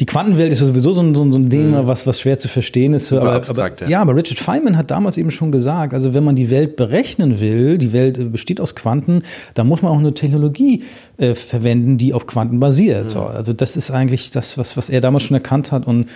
die 0.00 0.06
Quantenwelt 0.06 0.50
ist 0.50 0.60
ja 0.60 0.66
sowieso 0.66 0.92
so 0.92 1.02
ein, 1.02 1.14
so 1.14 1.22
ein 1.22 1.48
Ding, 1.48 1.70
mhm. 1.70 1.86
was, 1.86 2.06
was 2.06 2.20
schwer 2.20 2.38
zu 2.38 2.48
verstehen 2.48 2.94
ist. 2.94 3.12
Aber, 3.12 3.32
abstrakt, 3.32 3.82
aber, 3.82 3.90
ja. 3.90 3.98
ja, 3.98 4.02
aber 4.02 4.16
Richard 4.16 4.40
Feynman 4.40 4.76
hat 4.76 4.90
damals 4.90 5.16
eben 5.16 5.30
schon 5.30 5.52
gesagt, 5.52 5.94
also 5.94 6.14
wenn 6.14 6.24
man 6.24 6.34
die 6.34 6.50
Welt 6.50 6.74
berechnen 6.74 7.38
will, 7.38 7.78
die 7.78 7.92
Welt 7.92 8.18
äh, 8.18 8.24
besteht 8.24 8.60
aus 8.60 8.74
Quanten, 8.74 9.22
dann 9.54 9.68
muss 9.68 9.82
man 9.82 9.92
auch 9.92 9.98
eine 9.98 10.12
Technologie 10.12 10.82
äh, 11.16 11.34
verwenden, 11.34 11.96
die 11.96 12.12
auf 12.12 12.26
Quanten 12.26 12.58
basiert. 12.58 13.04
Mhm. 13.04 13.08
So, 13.08 13.20
also 13.20 13.52
das 13.52 13.76
ist 13.76 13.92
eigentlich 13.92 14.30
das, 14.30 14.58
was, 14.58 14.76
was 14.76 14.90
er 14.90 15.00
damals 15.00 15.22
schon 15.22 15.36
erkannt 15.36 15.70
hat 15.70 15.86
und 15.86 16.08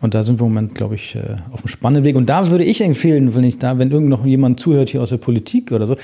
und 0.00 0.14
da 0.14 0.22
sind 0.22 0.38
wir 0.38 0.46
im 0.46 0.52
Moment, 0.52 0.74
glaube 0.74 0.94
ich, 0.94 1.14
äh, 1.14 1.20
auf 1.50 1.60
einem 1.60 1.68
spannenden 1.68 2.04
Weg. 2.04 2.16
Und 2.16 2.28
da 2.28 2.50
würde 2.50 2.64
ich 2.64 2.82
empfehlen, 2.82 3.34
wenn 3.34 3.44
ich 3.44 3.58
da, 3.58 3.78
wenn 3.78 3.90
irgend 3.90 4.10
noch 4.10 4.26
jemand 4.26 4.60
zuhört 4.60 4.90
hier 4.90 5.00
aus 5.00 5.10
der 5.10 5.16
Politik 5.16 5.72
oder 5.72 5.86
so, 5.86 5.96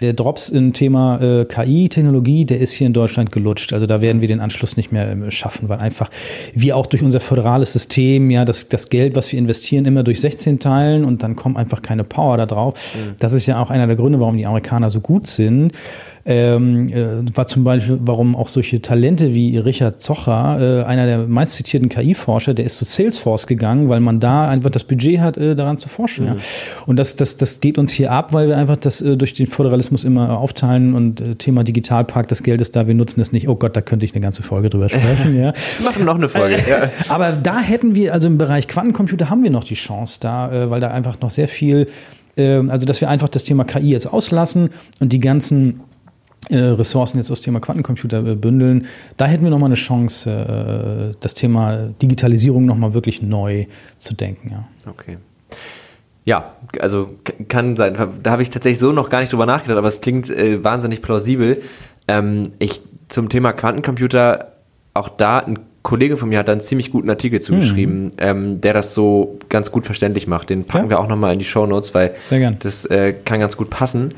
der 0.00 0.12
Drops 0.12 0.48
im 0.50 0.72
Thema 0.74 1.20
äh, 1.20 1.44
KI-Technologie, 1.46 2.44
der 2.44 2.60
ist 2.60 2.72
hier 2.72 2.86
in 2.86 2.92
Deutschland 2.92 3.32
gelutscht. 3.32 3.72
Also 3.72 3.86
da 3.86 4.00
werden 4.00 4.20
wir 4.20 4.28
den 4.28 4.40
Anschluss 4.40 4.76
nicht 4.76 4.92
mehr 4.92 5.10
äh, 5.10 5.30
schaffen, 5.30 5.68
weil 5.68 5.78
einfach 5.78 6.10
wir 6.54 6.76
auch 6.76 6.86
durch 6.86 7.02
unser 7.02 7.20
föderales 7.20 7.72
System, 7.72 8.30
ja, 8.30 8.44
das, 8.44 8.68
das 8.68 8.90
Geld, 8.90 9.16
was 9.16 9.32
wir 9.32 9.38
investieren, 9.38 9.86
immer 9.86 10.02
durch 10.02 10.20
16 10.20 10.58
teilen 10.58 11.04
und 11.04 11.22
dann 11.22 11.34
kommt 11.34 11.56
einfach 11.56 11.80
keine 11.80 12.04
Power 12.04 12.36
da 12.36 12.46
drauf. 12.46 12.74
Mhm. 12.94 13.14
Das 13.18 13.32
ist 13.32 13.46
ja 13.46 13.62
auch 13.62 13.70
einer 13.70 13.86
der 13.86 13.96
Gründe, 13.96 14.20
warum 14.20 14.36
die 14.36 14.46
Amerikaner 14.46 14.90
so 14.90 15.00
gut 15.00 15.26
sind 15.26 15.72
ähm, 16.28 16.90
äh, 16.90 17.24
war 17.34 17.46
zum 17.46 17.64
Beispiel, 17.64 17.98
warum 18.02 18.36
auch 18.36 18.48
solche 18.48 18.82
Talente 18.82 19.32
wie 19.32 19.56
Richard 19.56 19.98
Zocher, 19.98 20.82
äh, 20.82 20.84
einer 20.84 21.06
der 21.06 21.20
meistzitierten 21.20 21.88
KI-Forscher, 21.88 22.52
der 22.52 22.66
ist 22.66 22.76
zu 22.76 22.84
Salesforce 22.84 23.46
gegangen, 23.46 23.88
weil 23.88 24.00
man 24.00 24.20
da 24.20 24.46
einfach 24.46 24.68
das 24.68 24.84
Budget 24.84 25.20
hat, 25.20 25.38
äh, 25.38 25.56
daran 25.56 25.78
zu 25.78 25.88
forschen. 25.88 26.26
Mhm. 26.26 26.32
Ja. 26.32 26.36
Und 26.84 26.98
das, 26.98 27.16
das, 27.16 27.38
das 27.38 27.60
geht 27.60 27.78
uns 27.78 27.92
hier 27.92 28.12
ab, 28.12 28.34
weil 28.34 28.46
wir 28.46 28.58
einfach 28.58 28.76
das 28.76 29.00
äh, 29.00 29.16
durch 29.16 29.32
den 29.32 29.46
Föderalismus 29.46 30.04
immer 30.04 30.38
aufteilen 30.38 30.94
und 30.94 31.22
äh, 31.22 31.34
Thema 31.36 31.64
Digitalpark, 31.64 32.28
das 32.28 32.42
Geld 32.42 32.60
ist 32.60 32.76
da, 32.76 32.86
wir 32.86 32.94
nutzen 32.94 33.22
es 33.22 33.32
nicht. 33.32 33.48
Oh 33.48 33.56
Gott, 33.56 33.74
da 33.74 33.80
könnte 33.80 34.04
ich 34.04 34.12
eine 34.12 34.20
ganze 34.20 34.42
Folge 34.42 34.68
drüber 34.68 34.90
sprechen. 34.90 35.34
ja. 35.34 35.54
Wir 35.78 35.84
machen 35.86 36.04
noch 36.04 36.16
eine 36.16 36.28
Folge. 36.28 36.56
ja. 36.68 36.90
Aber 37.08 37.32
da 37.32 37.60
hätten 37.60 37.94
wir, 37.94 38.12
also 38.12 38.28
im 38.28 38.36
Bereich 38.36 38.68
Quantencomputer 38.68 39.30
haben 39.30 39.42
wir 39.42 39.50
noch 39.50 39.64
die 39.64 39.74
Chance 39.74 40.18
da, 40.20 40.52
äh, 40.52 40.70
weil 40.70 40.80
da 40.80 40.88
einfach 40.88 41.18
noch 41.20 41.30
sehr 41.30 41.48
viel 41.48 41.86
ähm, 42.38 42.70
also 42.70 42.86
dass 42.86 43.00
wir 43.00 43.08
einfach 43.08 43.28
das 43.28 43.44
Thema 43.44 43.64
KI 43.64 43.90
jetzt 43.90 44.06
auslassen 44.06 44.70
und 45.00 45.12
die 45.12 45.20
ganzen 45.20 45.80
äh, 45.80 45.87
Ressourcen 46.56 47.18
jetzt 47.18 47.30
aus 47.30 47.40
Thema 47.40 47.60
Quantencomputer 47.60 48.24
äh, 48.26 48.34
bündeln. 48.34 48.86
Da 49.16 49.26
hätten 49.26 49.44
wir 49.44 49.50
nochmal 49.50 49.68
eine 49.68 49.74
Chance, 49.74 50.30
äh, 50.30 51.16
das 51.20 51.34
Thema 51.34 51.90
Digitalisierung 52.00 52.64
nochmal 52.64 52.94
wirklich 52.94 53.22
neu 53.22 53.66
zu 53.98 54.14
denken. 54.14 54.50
Ja. 54.50 54.68
Okay. 54.90 55.18
Ja, 56.24 56.56
also 56.80 57.10
kann 57.48 57.76
sein. 57.76 57.94
Da 58.22 58.30
habe 58.30 58.42
ich 58.42 58.50
tatsächlich 58.50 58.78
so 58.78 58.92
noch 58.92 59.08
gar 59.08 59.20
nicht 59.20 59.32
drüber 59.32 59.46
nachgedacht, 59.46 59.78
aber 59.78 59.88
es 59.88 60.00
klingt 60.00 60.28
äh, 60.28 60.62
wahnsinnig 60.62 61.00
plausibel. 61.00 61.62
Ähm, 62.06 62.52
ich 62.58 62.82
zum 63.08 63.30
Thema 63.30 63.52
Quantencomputer, 63.52 64.52
auch 64.92 65.08
da 65.08 65.38
ein 65.38 65.58
Kollege 65.82 66.18
von 66.18 66.28
mir 66.28 66.38
hat 66.38 66.48
da 66.48 66.52
einen 66.52 66.60
ziemlich 66.60 66.90
guten 66.90 67.08
Artikel 67.08 67.40
zugeschrieben, 67.40 68.04
mhm. 68.04 68.10
ähm, 68.18 68.60
der 68.60 68.74
das 68.74 68.94
so 68.94 69.38
ganz 69.48 69.72
gut 69.72 69.86
verständlich 69.86 70.26
macht. 70.26 70.50
Den 70.50 70.64
packen 70.64 70.86
ja. 70.86 70.90
wir 70.90 71.00
auch 71.00 71.08
nochmal 71.08 71.32
in 71.32 71.38
die 71.38 71.46
Show 71.46 71.64
Notes, 71.66 71.94
weil 71.94 72.14
das 72.58 72.84
äh, 72.84 73.14
kann 73.24 73.40
ganz 73.40 73.56
gut 73.56 73.70
passen. 73.70 74.12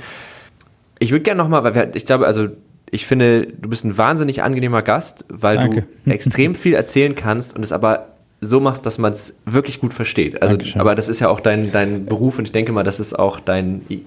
Ich 1.01 1.11
würde 1.11 1.23
gerne 1.23 1.43
nochmal, 1.43 1.65
weil 1.65 1.75
wir, 1.75 1.97
ich 1.97 2.07
glaube, 2.07 2.27
also 2.27 2.49
ich 2.91 3.07
finde, 3.07 3.47
du 3.47 3.69
bist 3.69 3.85
ein 3.85 3.99
wahnsinnig 3.99 4.43
angenehmer 4.43 4.83
Gast, 4.83 5.25
weil 5.29 5.57
Danke. 5.57 5.87
du 6.05 6.11
extrem 6.11 6.55
viel 6.55 6.75
erzählen 6.75 7.17
kannst 7.17 7.57
und 7.57 7.65
es 7.65 7.73
aber 7.73 8.07
so 8.43 8.59
machst, 8.59 8.87
dass 8.87 8.97
man 8.99 9.13
es 9.13 9.39
wirklich 9.45 9.81
gut 9.81 9.93
versteht. 9.93 10.41
Also, 10.41 10.57
aber 10.79 10.95
das 10.95 11.09
ist 11.09 11.21
ja 11.21 11.29
auch 11.29 11.41
dein, 11.41 11.73
dein 11.73 12.07
Beruf 12.07 12.39
und 12.39 12.47
ich 12.47 12.53
denke 12.53 12.73
mal, 12.73 12.83
das 12.83 12.99
ist 12.99 13.19
auch 13.19 13.39
dein 13.39 13.83
wie, 13.89 14.03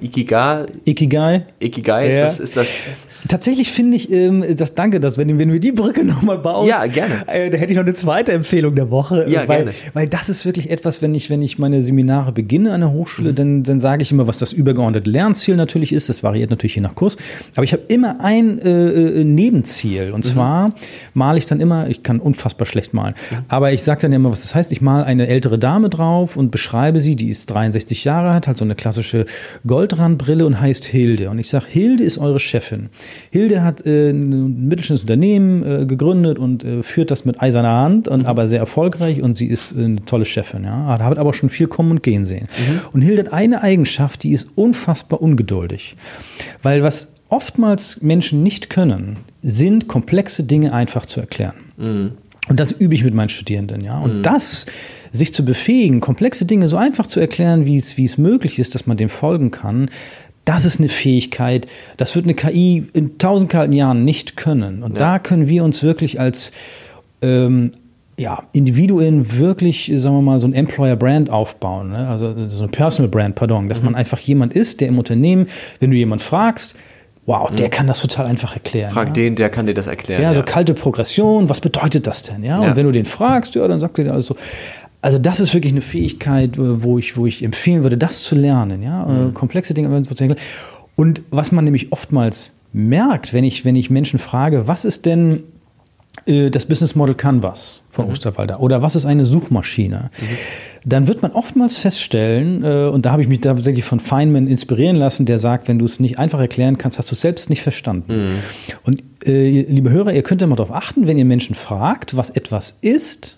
Ikigai. 0.00 0.66
Ikigai. 0.84 1.46
Ikigai, 1.58 2.12
ja. 2.12 2.26
ist, 2.26 2.38
das, 2.38 2.40
ist 2.40 2.56
das. 2.56 2.84
Tatsächlich 3.26 3.72
finde 3.72 3.96
ich, 3.96 4.12
ähm, 4.12 4.44
das 4.56 4.74
danke, 4.74 5.00
dass 5.00 5.18
wenn, 5.18 5.38
wenn 5.38 5.52
wir 5.52 5.60
die 5.60 5.72
Brücke 5.72 6.04
nochmal 6.04 6.38
bauen. 6.38 6.68
Ja, 6.68 6.86
gerne. 6.86 7.26
Äh, 7.26 7.50
da 7.50 7.58
hätte 7.58 7.72
ich 7.72 7.76
noch 7.76 7.84
eine 7.84 7.94
zweite 7.94 8.32
Empfehlung 8.32 8.74
der 8.74 8.90
Woche. 8.90 9.26
Ja, 9.28 9.48
weil, 9.48 9.64
gerne. 9.64 9.72
Weil 9.92 10.06
das 10.06 10.28
ist 10.28 10.44
wirklich 10.44 10.70
etwas, 10.70 11.02
wenn 11.02 11.14
ich, 11.14 11.30
wenn 11.30 11.42
ich 11.42 11.58
meine 11.58 11.82
Seminare 11.82 12.32
beginne 12.32 12.72
an 12.72 12.80
der 12.80 12.92
Hochschule, 12.92 13.32
mhm. 13.32 13.34
dann, 13.34 13.62
dann 13.64 13.80
sage 13.80 14.02
ich 14.02 14.12
immer, 14.12 14.26
was 14.26 14.38
das 14.38 14.52
übergeordnete 14.52 15.10
Lernziel 15.10 15.56
natürlich 15.56 15.92
ist. 15.92 16.08
Das 16.08 16.22
variiert 16.22 16.50
natürlich 16.50 16.76
je 16.76 16.82
nach 16.82 16.94
Kurs. 16.94 17.16
Aber 17.56 17.64
ich 17.64 17.72
habe 17.72 17.82
immer 17.88 18.20
ein 18.20 18.58
äh, 18.60 19.20
äh 19.20 19.24
Nebenziel. 19.24 20.12
Und 20.12 20.24
mhm. 20.24 20.28
zwar 20.28 20.74
male 21.14 21.38
ich 21.38 21.46
dann 21.46 21.60
immer, 21.60 21.88
ich 21.88 22.02
kann 22.02 22.20
unfassbar 22.20 22.66
schlecht 22.66 22.94
malen, 22.94 23.14
ja. 23.30 23.44
aber 23.48 23.72
ich 23.72 23.82
sage 23.82 24.02
dann 24.02 24.12
immer, 24.12 24.30
was 24.30 24.42
das 24.42 24.54
heißt. 24.54 24.72
Ich 24.72 24.80
male 24.80 25.04
eine 25.04 25.26
ältere 25.26 25.58
Dame 25.58 25.88
drauf 25.88 26.36
und 26.36 26.50
beschreibe 26.50 27.00
sie, 27.00 27.16
die 27.16 27.30
ist 27.30 27.46
63 27.50 28.04
Jahre 28.04 28.30
alt, 28.30 28.46
hat 28.46 28.56
so 28.56 28.64
eine 28.64 28.74
klassische 28.74 29.26
Goldrandbrille 29.66 30.46
und 30.46 30.60
heißt 30.60 30.84
Hilde. 30.84 31.30
Und 31.30 31.38
ich 31.38 31.48
sage, 31.48 31.66
Hilde 31.68 32.04
ist 32.04 32.18
eure 32.18 32.38
Chefin. 32.38 32.90
Hilde 33.30 33.62
hat 33.62 33.84
äh, 33.86 34.10
ein 34.10 34.68
mittelständisches 34.68 35.02
Unternehmen 35.02 35.62
äh, 35.64 35.86
gegründet 35.86 36.38
und 36.38 36.64
äh, 36.64 36.82
führt 36.82 37.10
das 37.10 37.24
mit 37.24 37.40
eiserner 37.42 37.76
Hand, 37.78 38.08
und, 38.08 38.20
mhm. 38.20 38.26
aber 38.26 38.46
sehr 38.46 38.60
erfolgreich 38.60 39.22
und 39.22 39.36
sie 39.36 39.46
ist 39.46 39.76
eine 39.76 40.04
tolle 40.04 40.24
Chefin. 40.24 40.64
Ja? 40.64 40.98
Hat 40.98 41.18
aber 41.18 41.34
schon 41.34 41.50
viel 41.50 41.66
kommen 41.66 41.90
und 41.92 42.02
gehen 42.02 42.24
sehen. 42.24 42.48
Mhm. 42.58 42.80
Und 42.92 43.02
Hilde 43.02 43.24
hat 43.24 43.32
eine 43.32 43.62
Eigenschaft, 43.62 44.22
die 44.22 44.32
ist 44.32 44.48
unfassbar 44.54 45.20
ungeduldig. 45.22 45.96
Weil 46.62 46.82
was 46.82 47.12
oftmals 47.28 48.00
Menschen 48.00 48.42
nicht 48.42 48.70
können, 48.70 49.18
sind 49.42 49.88
komplexe 49.88 50.44
Dinge 50.44 50.72
einfach 50.72 51.06
zu 51.06 51.20
erklären. 51.20 51.54
Mhm. 51.76 52.12
Und 52.48 52.58
das 52.58 52.72
übe 52.72 52.94
ich 52.94 53.04
mit 53.04 53.14
meinen 53.14 53.28
Studierenden, 53.28 53.84
ja. 53.84 53.98
Und 53.98 54.18
mhm. 54.18 54.22
das, 54.22 54.66
sich 55.12 55.34
zu 55.34 55.44
befähigen, 55.44 56.00
komplexe 56.00 56.46
Dinge 56.46 56.68
so 56.68 56.76
einfach 56.76 57.06
zu 57.06 57.20
erklären, 57.20 57.66
wie 57.66 57.76
es, 57.76 57.96
wie 57.96 58.04
es 58.04 58.16
möglich 58.16 58.58
ist, 58.58 58.74
dass 58.74 58.86
man 58.86 58.96
dem 58.96 59.10
folgen 59.10 59.50
kann, 59.50 59.90
das 60.48 60.64
ist 60.64 60.80
eine 60.80 60.88
Fähigkeit, 60.88 61.66
das 61.98 62.16
wird 62.16 62.24
eine 62.24 62.32
KI 62.34 62.88
in 62.94 63.18
tausend 63.18 63.50
kalten 63.50 63.74
Jahren 63.74 64.06
nicht 64.06 64.38
können. 64.38 64.82
Und 64.82 64.92
ja. 64.92 64.98
da 64.98 65.18
können 65.18 65.46
wir 65.46 65.62
uns 65.62 65.82
wirklich 65.82 66.18
als 66.18 66.52
ähm, 67.20 67.72
ja, 68.16 68.44
Individuen 68.52 69.38
wirklich, 69.38 69.92
sagen 69.96 70.16
wir 70.16 70.22
mal, 70.22 70.38
so 70.38 70.46
ein 70.46 70.54
Employer-Brand 70.54 71.28
aufbauen. 71.28 71.90
Ne? 71.90 72.08
Also 72.08 72.48
so 72.48 72.64
ein 72.64 72.70
Personal-Brand, 72.70 73.34
pardon, 73.34 73.68
dass 73.68 73.80
mhm. 73.80 73.86
man 73.86 73.94
einfach 73.94 74.18
jemand 74.20 74.54
ist, 74.54 74.80
der 74.80 74.88
im 74.88 74.98
Unternehmen, 74.98 75.48
wenn 75.80 75.90
du 75.90 75.96
jemand 75.98 76.22
fragst, 76.22 76.76
wow, 77.26 77.50
der 77.54 77.66
mhm. 77.66 77.70
kann 77.70 77.86
das 77.86 78.00
total 78.00 78.24
einfach 78.24 78.54
erklären. 78.54 78.90
Frag 78.90 79.08
ja? 79.08 79.12
den, 79.12 79.36
der 79.36 79.50
kann 79.50 79.66
dir 79.66 79.74
das 79.74 79.86
erklären. 79.86 80.22
Ja, 80.22 80.32
so 80.32 80.42
kalte 80.42 80.72
Progression, 80.72 81.50
was 81.50 81.60
bedeutet 81.60 82.06
das 82.06 82.22
denn? 82.22 82.42
Ja? 82.42 82.58
Und 82.58 82.74
wenn 82.74 82.86
du 82.86 82.92
den 82.92 83.04
fragst, 83.04 83.54
ja, 83.54 83.68
dann 83.68 83.80
sagt 83.80 83.98
er 83.98 84.04
dir 84.04 84.14
also 84.14 84.34
also 85.00 85.18
das 85.18 85.40
ist 85.40 85.54
wirklich 85.54 85.72
eine 85.72 85.80
Fähigkeit, 85.80 86.58
äh, 86.58 86.82
wo 86.82 86.98
ich, 86.98 87.16
wo 87.16 87.26
ich 87.26 87.42
empfehlen 87.42 87.82
würde, 87.82 87.98
das 87.98 88.22
zu 88.22 88.34
lernen, 88.34 88.82
ja, 88.82 89.06
äh, 89.06 89.24
mhm. 89.26 89.34
komplexe 89.34 89.74
Dinge 89.74 90.02
zu 90.02 90.10
erklären. 90.10 90.36
Und 90.96 91.22
was 91.30 91.52
man 91.52 91.64
nämlich 91.64 91.92
oftmals 91.92 92.54
merkt, 92.72 93.32
wenn 93.32 93.44
ich, 93.44 93.64
wenn 93.64 93.76
ich 93.76 93.90
Menschen 93.90 94.18
frage, 94.18 94.66
was 94.66 94.84
ist 94.84 95.06
denn 95.06 95.44
äh, 96.26 96.50
das 96.50 96.66
Business 96.66 96.94
Model 96.94 97.14
Canvas 97.14 97.80
von 97.90 98.06
mhm. 98.06 98.12
Osterwalder 98.12 98.60
oder 98.60 98.82
was 98.82 98.96
ist 98.96 99.06
eine 99.06 99.24
Suchmaschine? 99.24 100.10
Mhm 100.20 100.36
dann 100.84 101.06
wird 101.06 101.22
man 101.22 101.32
oftmals 101.32 101.78
feststellen, 101.78 102.64
äh, 102.64 102.88
und 102.88 103.04
da 103.04 103.12
habe 103.12 103.22
ich 103.22 103.28
mich 103.28 103.40
tatsächlich 103.40 103.84
von 103.84 104.00
Feynman 104.00 104.46
inspirieren 104.46 104.96
lassen, 104.96 105.26
der 105.26 105.38
sagt, 105.38 105.68
wenn 105.68 105.78
du 105.78 105.84
es 105.84 106.00
nicht 106.00 106.18
einfach 106.18 106.40
erklären 106.40 106.78
kannst, 106.78 106.98
hast 106.98 107.10
du 107.10 107.14
es 107.14 107.20
selbst 107.20 107.50
nicht 107.50 107.62
verstanden. 107.62 108.24
Mhm. 108.24 108.30
Und 108.84 109.02
äh, 109.26 109.62
liebe 109.62 109.90
Hörer, 109.90 110.12
ihr 110.12 110.22
könnt 110.22 110.40
ja 110.40 110.46
mal 110.46 110.56
darauf 110.56 110.74
achten, 110.74 111.06
wenn 111.06 111.18
ihr 111.18 111.24
Menschen 111.24 111.54
fragt, 111.54 112.16
was 112.16 112.30
etwas 112.30 112.78
ist, 112.80 113.37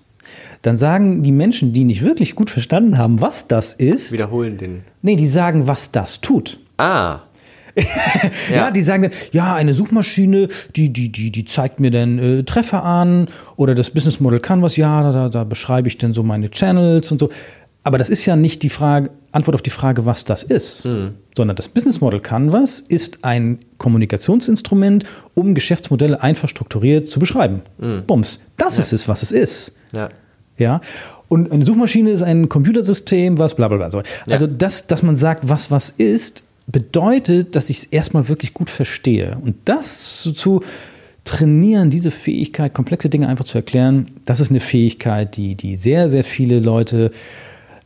dann 0.62 0.76
sagen 0.76 1.22
die 1.22 1.32
Menschen, 1.32 1.72
die 1.72 1.84
nicht 1.84 2.02
wirklich 2.02 2.34
gut 2.34 2.50
verstanden 2.50 2.98
haben, 2.98 3.20
was 3.20 3.48
das 3.48 3.72
ist. 3.72 4.12
Wiederholen 4.12 4.56
den. 4.56 4.82
Nee, 5.02 5.16
die 5.16 5.26
sagen, 5.26 5.66
was 5.66 5.90
das 5.90 6.20
tut. 6.20 6.58
Ah. 6.76 7.20
ja. 7.76 8.56
ja. 8.56 8.70
die 8.70 8.82
sagen 8.82 9.04
dann, 9.04 9.12
ja, 9.32 9.54
eine 9.54 9.74
Suchmaschine, 9.74 10.48
die, 10.76 10.92
die, 10.92 11.10
die, 11.10 11.30
die 11.30 11.44
zeigt 11.44 11.80
mir 11.80 11.90
dann 11.90 12.18
äh, 12.18 12.42
Treffer 12.42 12.84
an 12.84 13.28
oder 13.56 13.74
das 13.74 13.90
Business 13.90 14.20
Model 14.20 14.40
Canvas, 14.40 14.76
ja, 14.76 15.12
da, 15.12 15.28
da 15.28 15.44
beschreibe 15.44 15.88
ich 15.88 15.98
dann 15.98 16.12
so 16.12 16.22
meine 16.22 16.50
Channels 16.50 17.10
und 17.12 17.18
so. 17.18 17.30
Aber 17.82 17.96
das 17.98 18.10
ist 18.10 18.26
ja 18.26 18.36
nicht 18.36 18.62
die 18.62 18.68
Frage, 18.68 19.10
Antwort 19.32 19.54
auf 19.54 19.62
die 19.62 19.70
Frage, 19.70 20.04
was 20.04 20.24
das 20.24 20.42
ist, 20.42 20.84
mhm. 20.84 21.14
sondern 21.36 21.56
das 21.56 21.68
Business 21.68 22.00
Model 22.00 22.20
Canvas 22.20 22.80
ist 22.80 23.24
ein 23.24 23.58
Kommunikationsinstrument, 23.78 25.04
um 25.34 25.54
Geschäftsmodelle 25.54 26.22
einfach 26.22 26.48
strukturiert 26.48 27.06
zu 27.06 27.18
beschreiben. 27.18 27.62
Mhm. 27.78 28.04
Bums. 28.06 28.40
Das 28.56 28.76
ja. 28.76 28.82
ist 28.82 28.92
es, 28.92 29.08
was 29.08 29.22
es 29.22 29.32
ist. 29.32 29.74
Ja. 29.94 30.10
Ja. 30.58 30.80
Und 31.28 31.50
eine 31.50 31.64
Suchmaschine 31.64 32.10
ist 32.10 32.22
ein 32.22 32.48
Computersystem, 32.48 33.38
was 33.38 33.54
bla 33.54 33.68
bla 33.68 33.76
bla. 33.76 33.86
Also, 33.86 34.02
ja. 34.26 34.46
das, 34.46 34.86
dass 34.86 35.02
man 35.02 35.16
sagt, 35.16 35.48
was 35.48 35.70
was 35.70 35.90
ist, 35.90 36.44
bedeutet, 36.66 37.56
dass 37.56 37.70
ich 37.70 37.78
es 37.78 37.84
erstmal 37.84 38.28
wirklich 38.28 38.52
gut 38.52 38.68
verstehe. 38.68 39.38
Und 39.42 39.56
das 39.64 40.20
zu, 40.20 40.32
zu, 40.32 40.60
trainieren, 41.24 41.90
diese 41.90 42.10
Fähigkeit, 42.10 42.74
komplexe 42.74 43.08
Dinge 43.08 43.28
einfach 43.28 43.44
zu 43.44 43.58
erklären, 43.58 44.06
das 44.24 44.40
ist 44.40 44.50
eine 44.50 44.60
Fähigkeit, 44.60 45.36
die, 45.36 45.54
die 45.54 45.76
sehr, 45.76 46.10
sehr 46.10 46.24
viele 46.24 46.60
Leute 46.60 47.10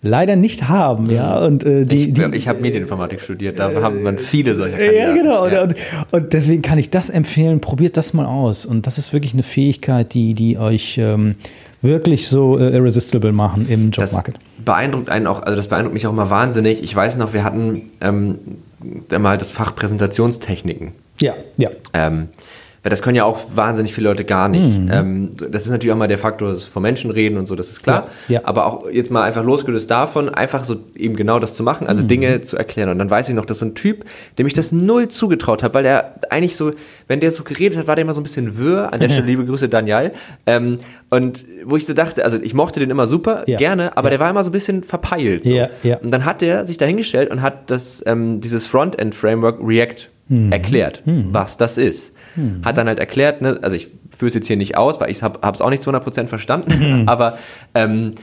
leider 0.05 0.37
nicht 0.37 0.69
haben, 0.69 1.11
ja. 1.11 1.41
Mhm. 1.41 1.47
Und, 1.47 1.65
äh, 1.65 1.85
die, 1.85 2.11
ich, 2.11 2.19
ich 2.19 2.49
habe 2.49 2.61
Medieninformatik 2.61 3.21
studiert, 3.21 3.59
da 3.59 3.71
äh, 3.71 3.83
haben 3.83 4.03
man 4.03 4.19
viele 4.19 4.55
solcher 4.55 4.77
Kandidaten. 4.77 5.17
Ja, 5.17 5.23
genau. 5.23 5.47
Ja. 5.47 5.63
Und, 5.63 5.75
und, 6.11 6.33
deswegen 6.33 6.63
kann 6.63 6.79
ich 6.79 6.91
das 6.91 7.11
empfehlen, 7.11 7.61
probiert 7.61 7.97
das 7.97 8.15
mal 8.15 8.27
aus. 8.27 8.67
Und 8.67 8.87
das 8.87 8.99
ist 8.99 9.13
wirklich 9.13 9.33
eine 9.33 9.43
Fähigkeit, 9.43 10.15
die, 10.15 10.35
die 10.35 10.59
euch 10.59 10.99
ähm, 10.99 11.37
wirklich 11.83 12.29
so 12.29 12.59
äh, 12.59 12.71
irresistible 12.71 13.33
machen 13.33 13.67
im 13.69 13.91
Jobmarket. 13.91 14.35
Das 14.35 14.65
beeindruckt 14.65 15.09
einen 15.09 15.27
auch, 15.27 15.43
also 15.43 15.57
das 15.57 15.69
beeindruckt 15.69 15.95
mich 15.95 16.07
auch 16.07 16.13
immer 16.13 16.31
wahnsinnig. 16.31 16.83
Ich 16.83 16.95
weiß 16.95 17.17
noch, 17.17 17.33
wir 17.33 17.45
hatten 17.45 17.91
ähm, 18.01 18.39
mal 19.19 19.39
das 19.39 19.51
Fach 19.51 19.75
Präsentationstechniken. 19.75 20.93
Ja, 21.21 21.35
ja. 21.57 21.71
Ähm, 21.93 22.29
weil 22.85 22.91
das 22.91 23.01
können 23.01 23.17
ja 23.17 23.25
auch 23.25 23.41
wahnsinnig 23.55 23.95
viele 23.95 24.11
Leute 24.11 24.25
gar 24.25 24.49
nicht. 24.49 24.79
Mhm. 24.79 24.91
Ähm, 24.93 25.31
das 25.51 25.65
ist 25.65 25.71
natürlich 25.71 25.91
auch 25.93 25.97
mal 25.97 26.07
der 26.07 26.19
Faktor, 26.19 26.55
von 26.57 26.83
Menschen 26.83 27.11
reden 27.11 27.39
und 27.39 27.47
so, 27.47 27.57
das 27.57 27.71
ist 27.71 27.83
klar. 27.83 28.09
Ja, 28.29 28.35
ja. 28.35 28.41
Aber 28.45 28.67
auch 28.67 28.91
jetzt 28.91 29.11
mal 29.11 29.23
einfach 29.23 29.43
losgelöst 29.43 29.91
davon, 29.91 30.29
einfach 30.29 30.65
so 30.65 30.77
eben 30.95 31.17
genau 31.17 31.39
das 31.39 31.57
zu 31.57 31.63
machen, 31.63 31.87
also 31.87 32.03
mhm. 32.03 32.09
Dinge 32.09 32.43
zu 32.43 32.59
erklären. 32.59 32.91
Und 32.91 32.99
dann 32.99 33.09
weiß 33.09 33.31
ich 33.31 33.35
noch, 33.35 33.47
dass 33.47 33.61
so 33.61 33.65
ein 33.67 33.75
Typ, 33.75 34.05
dem 34.37 34.47
ich 34.47 34.53
das 34.53 34.71
null 34.71 35.09
zugetraut 35.09 35.63
habe, 35.63 35.73
weil 35.73 35.83
der 35.83 36.17
eigentlich 36.29 36.57
so, 36.57 36.73
wenn 37.09 37.21
der 37.21 37.31
so 37.33 37.43
geredet 37.43 37.79
hat, 37.79 37.87
war 37.87 37.97
der 37.97 38.03
immer 38.03 38.13
so 38.13 38.21
ein 38.21 38.25
bisschen 38.25 38.59
wirr. 38.59 38.93
An 38.93 39.01
der 39.01 39.09
Stelle 39.15 39.27
liebe 39.29 39.47
Grüße 39.47 39.71
Daniel. 39.71 40.13
Ähm, 40.45 40.79
und 41.09 41.47
wo 41.65 41.79
ich 41.79 41.87
so 41.87 41.95
dachte, 41.95 42.23
also 42.23 42.39
ich 42.39 42.53
mochte 42.53 42.81
den 42.81 42.91
immer 42.91 43.07
super, 43.07 43.45
ja. 43.47 43.57
gerne, 43.57 43.97
aber 43.97 44.11
der 44.11 44.21
war 44.21 44.29
immer 44.29 44.45
so 44.45 44.51
ein 44.51 44.53
bisschen 44.53 44.85
verpeilt. 44.85 45.45
So. 45.45 45.55
Und 46.03 46.11
dann 46.13 46.27
hat 46.27 46.43
der 46.43 46.67
sich 46.67 46.77
dahingestellt 46.77 47.31
und 47.31 47.41
hat 47.41 47.71
das, 47.71 48.03
ähm, 48.05 48.43
dieses 48.43 48.67
Frontend-Framework 48.67 49.59
React 49.67 50.11
mhm. 50.29 50.53
erklärt, 50.53 51.03
mhm. 51.07 51.29
was 51.31 51.57
das 51.57 51.79
ist. 51.79 52.14
Mhm. 52.37 52.63
Hat 52.65 52.77
dann 52.77 52.87
halt 52.87 52.99
erklärt, 52.99 53.43
ne, 53.43 53.59
also 53.63 53.77
ich 53.77 53.89
führe 54.17 54.29
es 54.29 54.35
jetzt 54.35 54.47
hier 54.47 54.57
nicht 54.57 54.77
aus, 54.77 55.01
weil 55.01 55.11
ich 55.11 55.23
habe 55.23 55.39
es 55.53 55.61
auch 55.61 55.71
nicht 55.71 55.83
zu 55.83 55.91
100% 55.91 56.27
verstanden, 56.27 57.03
mhm. 57.03 57.09
aber 57.09 57.39
ähm, 57.75 58.15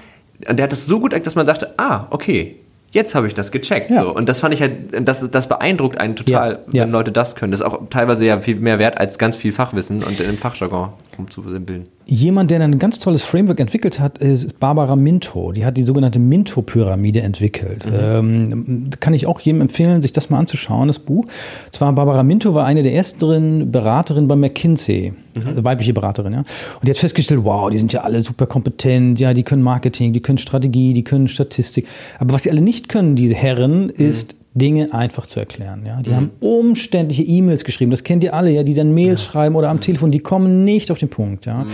und 0.47 0.57
der 0.57 0.63
hat 0.63 0.73
es 0.73 0.85
so 0.85 0.99
gut, 0.99 1.13
dass 1.13 1.35
man 1.35 1.45
dachte, 1.45 1.73
ah, 1.77 2.07
okay, 2.09 2.55
jetzt 2.91 3.15
habe 3.15 3.27
ich 3.27 3.33
das 3.33 3.51
gecheckt. 3.51 3.89
Ja. 3.89 4.03
So. 4.03 4.13
Und 4.13 4.27
das 4.27 4.39
fand 4.39 4.53
ich 4.53 4.61
halt, 4.61 5.07
das, 5.07 5.29
das 5.31 5.47
beeindruckt 5.47 5.99
einen 5.99 6.15
total, 6.15 6.59
ja. 6.71 6.83
wenn 6.83 6.91
Leute 6.91 7.11
das 7.11 7.35
können. 7.35 7.51
Das 7.51 7.61
ist 7.61 7.65
auch 7.65 7.81
teilweise 7.89 8.25
ja 8.25 8.39
viel 8.39 8.57
mehr 8.57 8.79
wert 8.79 8.97
als 8.97 9.17
ganz 9.17 9.35
viel 9.35 9.51
Fachwissen 9.51 10.03
und 10.03 10.19
im 10.19 10.37
Fachjargon 10.37 10.89
umzusimpeln. 11.21 11.87
Jemand, 12.05 12.51
der 12.51 12.59
ein 12.59 12.77
ganz 12.77 12.99
tolles 12.99 13.23
Framework 13.23 13.59
entwickelt 13.59 13.99
hat, 13.99 14.17
ist 14.17 14.59
Barbara 14.59 14.95
Minto. 14.95 15.51
Die 15.51 15.65
hat 15.65 15.77
die 15.77 15.83
sogenannte 15.83 16.19
Minto-Pyramide 16.19 17.21
entwickelt. 17.21 17.85
Mhm. 17.85 17.93
Ähm, 17.93 18.89
kann 18.99 19.13
ich 19.13 19.27
auch 19.27 19.39
jedem 19.39 19.61
empfehlen, 19.61 20.01
sich 20.01 20.11
das 20.11 20.29
mal 20.29 20.39
anzuschauen, 20.39 20.87
das 20.87 20.99
Buch. 20.99 21.25
Zwar 21.71 21.93
Barbara 21.93 22.23
Minto 22.23 22.53
war 22.53 22.65
eine 22.65 22.81
der 22.81 22.93
ersten 22.93 23.71
Beraterinnen 23.71 24.27
bei 24.27 24.35
McKinsey, 24.35 25.13
mhm. 25.35 25.47
also 25.47 25.63
weibliche 25.63 25.93
Beraterin, 25.93 26.33
ja. 26.33 26.39
Und 26.39 26.87
die 26.87 26.89
hat 26.89 26.97
festgestellt, 26.97 27.41
wow, 27.43 27.69
die 27.69 27.77
sind 27.77 27.93
ja 27.93 28.01
alle 28.01 28.21
super 28.21 28.45
kompetent, 28.45 29.19
ja, 29.19 29.33
die 29.33 29.43
können 29.43 29.63
Marketing, 29.63 30.11
die 30.11 30.21
können 30.21 30.37
Strategie, 30.37 30.93
die 30.93 31.03
können 31.03 31.27
Statistik. 31.27 31.87
Aber 32.19 32.33
was 32.33 32.43
sie 32.43 32.51
alle 32.51 32.61
nicht 32.61 32.89
können, 32.89 33.15
die 33.15 33.33
Herren, 33.33 33.89
ist 33.89 34.33
mhm 34.33 34.40
Dinge 34.53 34.93
einfach 34.93 35.25
zu 35.25 35.39
erklären. 35.39 35.83
Ja? 35.85 36.01
Die 36.01 36.09
mhm. 36.09 36.15
haben 36.15 36.29
umständliche 36.39 37.23
E-Mails 37.23 37.63
geschrieben, 37.63 37.91
das 37.91 38.03
kennt 38.03 38.23
ihr 38.23 38.33
alle, 38.33 38.51
ja, 38.51 38.63
die 38.63 38.73
dann 38.73 38.93
Mails 38.93 39.25
ja. 39.25 39.31
schreiben 39.31 39.55
oder 39.55 39.69
am 39.69 39.77
mhm. 39.77 39.81
Telefon, 39.81 40.11
die 40.11 40.19
kommen 40.19 40.63
nicht 40.63 40.91
auf 40.91 40.99
den 40.99 41.09
Punkt. 41.09 41.45
Ja? 41.45 41.63
Mhm. 41.63 41.69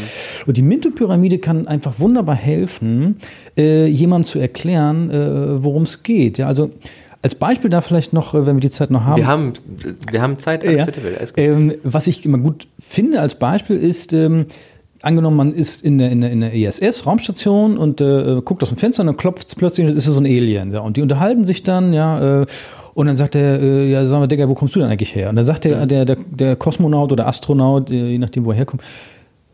Und 0.45 0.57
die 0.57 0.61
Minto-Pyramide 0.61 1.39
kann 1.39 1.67
einfach 1.67 1.99
wunderbar 1.99 2.35
helfen, 2.35 3.17
äh, 3.57 3.87
jemandem 3.87 4.25
zu 4.25 4.39
erklären, 4.39 5.09
äh, 5.09 5.63
worum 5.63 5.83
es 5.83 6.03
geht. 6.03 6.37
Ja? 6.37 6.47
Also 6.47 6.71
als 7.23 7.35
Beispiel 7.35 7.69
da 7.69 7.81
vielleicht 7.81 8.13
noch, 8.13 8.33
äh, 8.35 8.45
wenn 8.45 8.57
wir 8.57 8.61
die 8.61 8.69
Zeit 8.69 8.91
noch 8.91 9.03
haben. 9.03 9.17
Wir 9.17 9.27
haben, 9.27 9.53
wir 10.11 10.21
haben 10.21 10.37
Zeit, 10.37 10.63
ja. 10.63 10.85
Ähm, 11.35 11.73
was 11.83 12.07
ich 12.07 12.25
immer 12.25 12.37
gut 12.37 12.67
finde 12.79 13.19
als 13.21 13.35
Beispiel 13.35 13.77
ist, 13.77 14.13
ähm, 14.13 14.45
angenommen, 15.07 15.37
man 15.37 15.53
ist 15.53 15.83
in 15.83 15.97
der, 15.97 16.11
in 16.11 16.21
der, 16.21 16.31
in 16.31 16.41
der 16.41 16.53
ISS, 16.53 17.05
Raumstation, 17.05 17.77
und 17.77 18.01
äh, 18.01 18.41
guckt 18.43 18.61
aus 18.61 18.69
dem 18.69 18.77
Fenster 18.77 19.01
und 19.01 19.07
dann 19.07 19.17
klopft 19.17 19.47
es 19.47 19.55
plötzlich, 19.55 19.87
und 19.87 19.95
ist 19.95 20.05
es 20.05 20.13
so 20.13 20.19
ein 20.19 20.25
Alien. 20.25 20.71
Ja, 20.71 20.81
und 20.81 20.97
die 20.97 21.01
unterhalten 21.01 21.45
sich 21.45 21.63
dann, 21.63 21.93
ja, 21.93 22.41
äh, 22.41 22.45
und 22.93 23.07
dann 23.07 23.15
sagt 23.15 23.35
er, 23.35 23.61
äh, 23.61 23.91
ja, 23.91 24.05
sag 24.05 24.19
mal, 24.19 24.27
Digga, 24.27 24.49
wo 24.49 24.53
kommst 24.53 24.75
du 24.75 24.79
denn 24.79 24.89
eigentlich 24.89 25.15
her? 25.15 25.29
Und 25.29 25.35
dann 25.35 25.45
sagt 25.45 25.65
der, 25.65 25.85
der, 25.85 26.05
der, 26.05 26.17
der 26.29 26.55
Kosmonaut 26.55 27.11
oder 27.11 27.27
Astronaut, 27.27 27.89
äh, 27.89 28.09
je 28.09 28.17
nachdem, 28.17 28.45
wo 28.45 28.51
er 28.51 28.57
herkommt, 28.57 28.83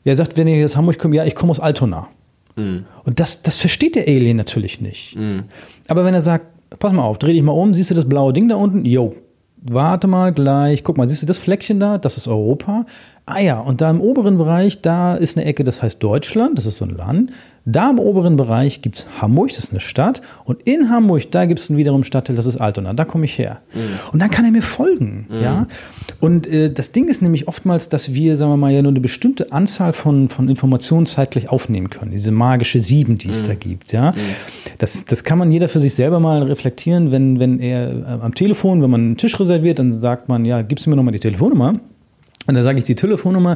er 0.04 0.16
sagt, 0.16 0.38
wenn 0.38 0.48
ihr 0.48 0.64
aus 0.66 0.76
Hamburg 0.76 0.98
kommt, 1.00 1.14
ja, 1.14 1.24
ich 1.24 1.36
komme 1.36 1.52
aus 1.52 1.60
Altona. 1.60 2.08
Mhm. 2.56 2.86
Und 3.04 3.20
das, 3.20 3.42
das 3.42 3.58
versteht 3.58 3.96
der 3.96 4.08
Alien 4.08 4.38
natürlich 4.38 4.82
nicht. 4.82 5.16
Mhm. 5.16 5.44
Aber 5.88 6.06
wenn 6.06 6.14
er 6.14 6.22
sagt, 6.22 6.46
pass 6.80 6.94
mal 6.94 7.04
auf, 7.04 7.20
dreh 7.20 7.34
dich 7.34 7.44
mal 7.44 7.52
um, 7.52 7.74
siehst 7.74 7.92
du 7.92 7.96
das 7.96 8.08
blaue 8.08 8.34
Ding 8.34 8.50
da 8.50 8.56
unten? 8.56 8.86
Jo, 8.86 9.16
warte 9.64 10.08
mal 10.08 10.34
gleich, 10.34 10.84
guck 10.84 10.98
mal, 10.98 11.08
siehst 11.08 11.24
du 11.24 11.28
das 11.28 11.38
Fleckchen 11.38 11.80
da? 11.80 11.98
Das 11.98 12.18
ist 12.18 12.28
Europa. 12.28 12.86
Ah 13.26 13.40
ja, 13.40 13.60
und 13.60 13.82
da 13.82 13.90
im 13.90 14.02
oberen 14.02 14.38
Bereich, 14.38 14.82
da 14.82 15.16
ist 15.16 15.38
eine 15.38 15.46
Ecke, 15.46 15.64
das 15.64 15.82
heißt 15.82 16.04
Deutschland, 16.04 16.58
das 16.58 16.66
ist 16.66 16.78
so 16.78 16.86
ein 16.86 16.92
Land. 16.92 17.32
Da 17.66 17.90
im 17.90 17.98
oberen 17.98 18.36
Bereich 18.36 18.82
gibt 18.82 18.98
es 18.98 19.08
Hamburg, 19.22 19.50
das 19.50 19.60
ist 19.60 19.72
eine 19.72 19.80
Stadt. 19.80 20.22
Und 20.44 20.64
in 20.64 20.90
Hamburg, 20.90 21.32
da 21.32 21.46
gibt 21.46 21.62
es 21.62 21.74
wiederum 21.74 22.04
Stadtteil, 22.04 22.36
das 22.36 22.46
ist 22.46 22.58
Altona. 22.58 22.94
Da 22.94 23.06
komme 23.06 23.24
ich 23.24 23.38
her. 23.38 23.62
Mhm. 23.74 23.80
Und 24.12 24.22
dann 24.22 24.30
kann 24.30 24.44
er 24.44 24.52
mir 24.52 24.62
folgen. 24.62 25.28
Mhm. 25.30 25.42
Ja? 25.42 25.68
Und 26.20 26.46
äh, 26.46 26.70
das 26.70 26.92
Ding 26.92 27.08
ist 27.08 27.22
nämlich 27.22 27.48
oftmals, 27.48 27.88
dass 27.88 28.14
wir, 28.14 28.36
sagen 28.36 28.52
wir 28.52 28.58
mal, 28.58 28.74
ja 28.74 28.82
nur 28.82 28.92
eine 28.92 29.00
bestimmte 29.00 29.54
Anzahl 29.54 29.94
von, 29.94 30.28
von 30.28 30.50
Informationen 30.50 31.06
zeitgleich 31.06 31.48
aufnehmen 31.48 31.90
können. 31.90 32.12
Diese 32.12 32.32
magische 32.32 32.82
Sieben, 32.82 33.18
die 33.18 33.30
es 33.30 33.44
mhm. 33.44 33.48
da 33.48 33.56
gibt. 33.56 33.94
Ja? 33.94 34.12
Mhm. 34.12 34.16
Das, 34.80 35.06
das 35.06 35.24
kann 35.24 35.38
man 35.38 35.50
jeder 35.50 35.70
für 35.70 35.80
sich 35.80 35.96
selber 35.96 36.20
mal 36.20 36.44
reflektieren, 36.44 37.12
wenn, 37.12 37.40
wenn 37.40 37.62
er 37.62 37.92
äh, 37.92 38.04
am 38.22 38.36
Telefon, 38.36 38.82
wenn 38.82 38.90
man 38.90 39.02
einen 39.02 39.18
Tisch 39.18 39.40
reserviert, 39.40 39.80
dann 39.80 39.94
sagt 39.94 40.28
man, 40.28 40.44
ja, 40.44 40.64
gibst 40.64 40.86
du 40.86 40.90
mir 40.90 40.98
nochmal 40.98 41.14
die 41.14 41.20
Telefonnummer. 41.20 41.80
Und 42.46 42.56
da 42.56 42.62
sage 42.62 42.80
ich 42.80 42.84
die 42.84 42.96
Telefonnummer 42.96 43.56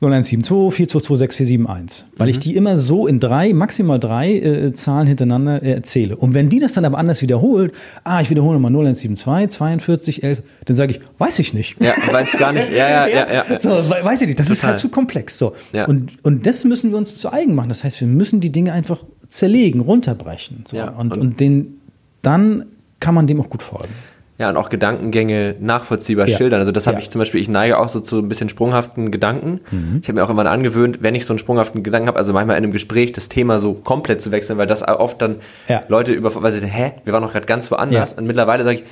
0172 0.00 0.74
422 0.74 1.18
6471, 1.18 2.06
weil 2.16 2.26
mhm. 2.26 2.30
ich 2.30 2.38
die 2.40 2.56
immer 2.56 2.76
so 2.78 3.06
in 3.06 3.20
drei, 3.20 3.52
maximal 3.52 3.98
drei 3.98 4.34
äh, 4.34 4.72
Zahlen 4.72 5.06
hintereinander 5.06 5.62
äh, 5.62 5.72
erzähle. 5.72 6.16
Und 6.16 6.34
wenn 6.34 6.48
die 6.48 6.60
das 6.60 6.74
dann 6.74 6.84
aber 6.84 6.98
anders 6.98 7.22
wiederholt, 7.22 7.72
ah, 8.02 8.20
ich 8.20 8.30
wiederhole 8.30 8.58
mal 8.58 8.68
0172 8.68 9.50
42 9.50 10.22
11, 10.22 10.42
dann 10.64 10.76
sage 10.76 10.92
ich, 10.92 11.00
weiß 11.18 11.38
ich 11.38 11.54
nicht. 11.54 11.80
Ja, 11.80 11.92
weiß 12.10 12.32
gar 12.38 12.52
nicht. 12.52 12.70
Ja, 12.72 12.88
ja, 12.88 13.06
ja. 13.06 13.28
ja, 13.32 13.44
ja. 13.48 13.60
So, 13.60 13.70
weiß 13.70 14.22
ich 14.22 14.28
nicht. 14.28 14.38
Das 14.38 14.48
Total. 14.48 14.56
ist 14.56 14.64
halt 14.64 14.78
zu 14.78 14.88
komplex. 14.88 15.38
So. 15.38 15.54
Ja. 15.72 15.86
Und, 15.86 16.24
und 16.24 16.46
das 16.46 16.64
müssen 16.64 16.90
wir 16.90 16.98
uns 16.98 17.16
zu 17.16 17.32
eigen 17.32 17.54
machen. 17.54 17.68
Das 17.68 17.84
heißt, 17.84 18.00
wir 18.00 18.08
müssen 18.08 18.40
die 18.40 18.52
Dinge 18.52 18.72
einfach 18.72 19.04
zerlegen, 19.28 19.80
runterbrechen. 19.80 20.64
So. 20.66 20.76
Ja, 20.76 20.90
und, 20.90 21.12
und, 21.12 21.20
und 21.20 21.40
den, 21.40 21.80
dann 22.22 22.66
kann 23.00 23.14
man 23.14 23.26
dem 23.26 23.40
auch 23.40 23.50
gut 23.50 23.62
folgen. 23.62 23.92
Ja, 24.36 24.50
und 24.50 24.56
auch 24.56 24.68
Gedankengänge 24.68 25.54
nachvollziehbar 25.60 26.26
ja. 26.26 26.36
schildern. 26.36 26.58
Also 26.58 26.72
das 26.72 26.88
habe 26.88 26.96
ja. 26.96 27.02
ich 27.02 27.10
zum 27.10 27.20
Beispiel, 27.20 27.40
ich 27.40 27.48
neige 27.48 27.78
auch 27.78 27.88
so 27.88 28.00
zu 28.00 28.18
ein 28.18 28.28
bisschen 28.28 28.48
sprunghaften 28.48 29.12
Gedanken. 29.12 29.60
Mhm. 29.70 30.00
Ich 30.02 30.08
habe 30.08 30.18
mir 30.18 30.24
auch 30.24 30.30
immer 30.30 30.44
angewöhnt, 30.46 30.98
wenn 31.02 31.14
ich 31.14 31.24
so 31.24 31.32
einen 31.32 31.38
sprunghaften 31.38 31.84
Gedanken 31.84 32.08
habe, 32.08 32.18
also 32.18 32.32
manchmal 32.32 32.56
in 32.56 32.64
einem 32.64 32.72
Gespräch 32.72 33.12
das 33.12 33.28
Thema 33.28 33.60
so 33.60 33.74
komplett 33.74 34.20
zu 34.20 34.32
wechseln, 34.32 34.58
weil 34.58 34.66
das 34.66 34.82
oft 34.82 35.22
dann 35.22 35.36
ja. 35.68 35.84
Leute 35.86 36.12
über, 36.12 36.34
weil 36.42 36.50
sie, 36.50 36.66
hä, 36.66 36.92
wir 37.04 37.12
waren 37.12 37.22
doch 37.22 37.32
gerade 37.32 37.46
ganz 37.46 37.70
woanders. 37.70 38.14
Und 38.14 38.26
mittlerweile 38.26 38.64
sage 38.64 38.78
ich, 38.78 38.84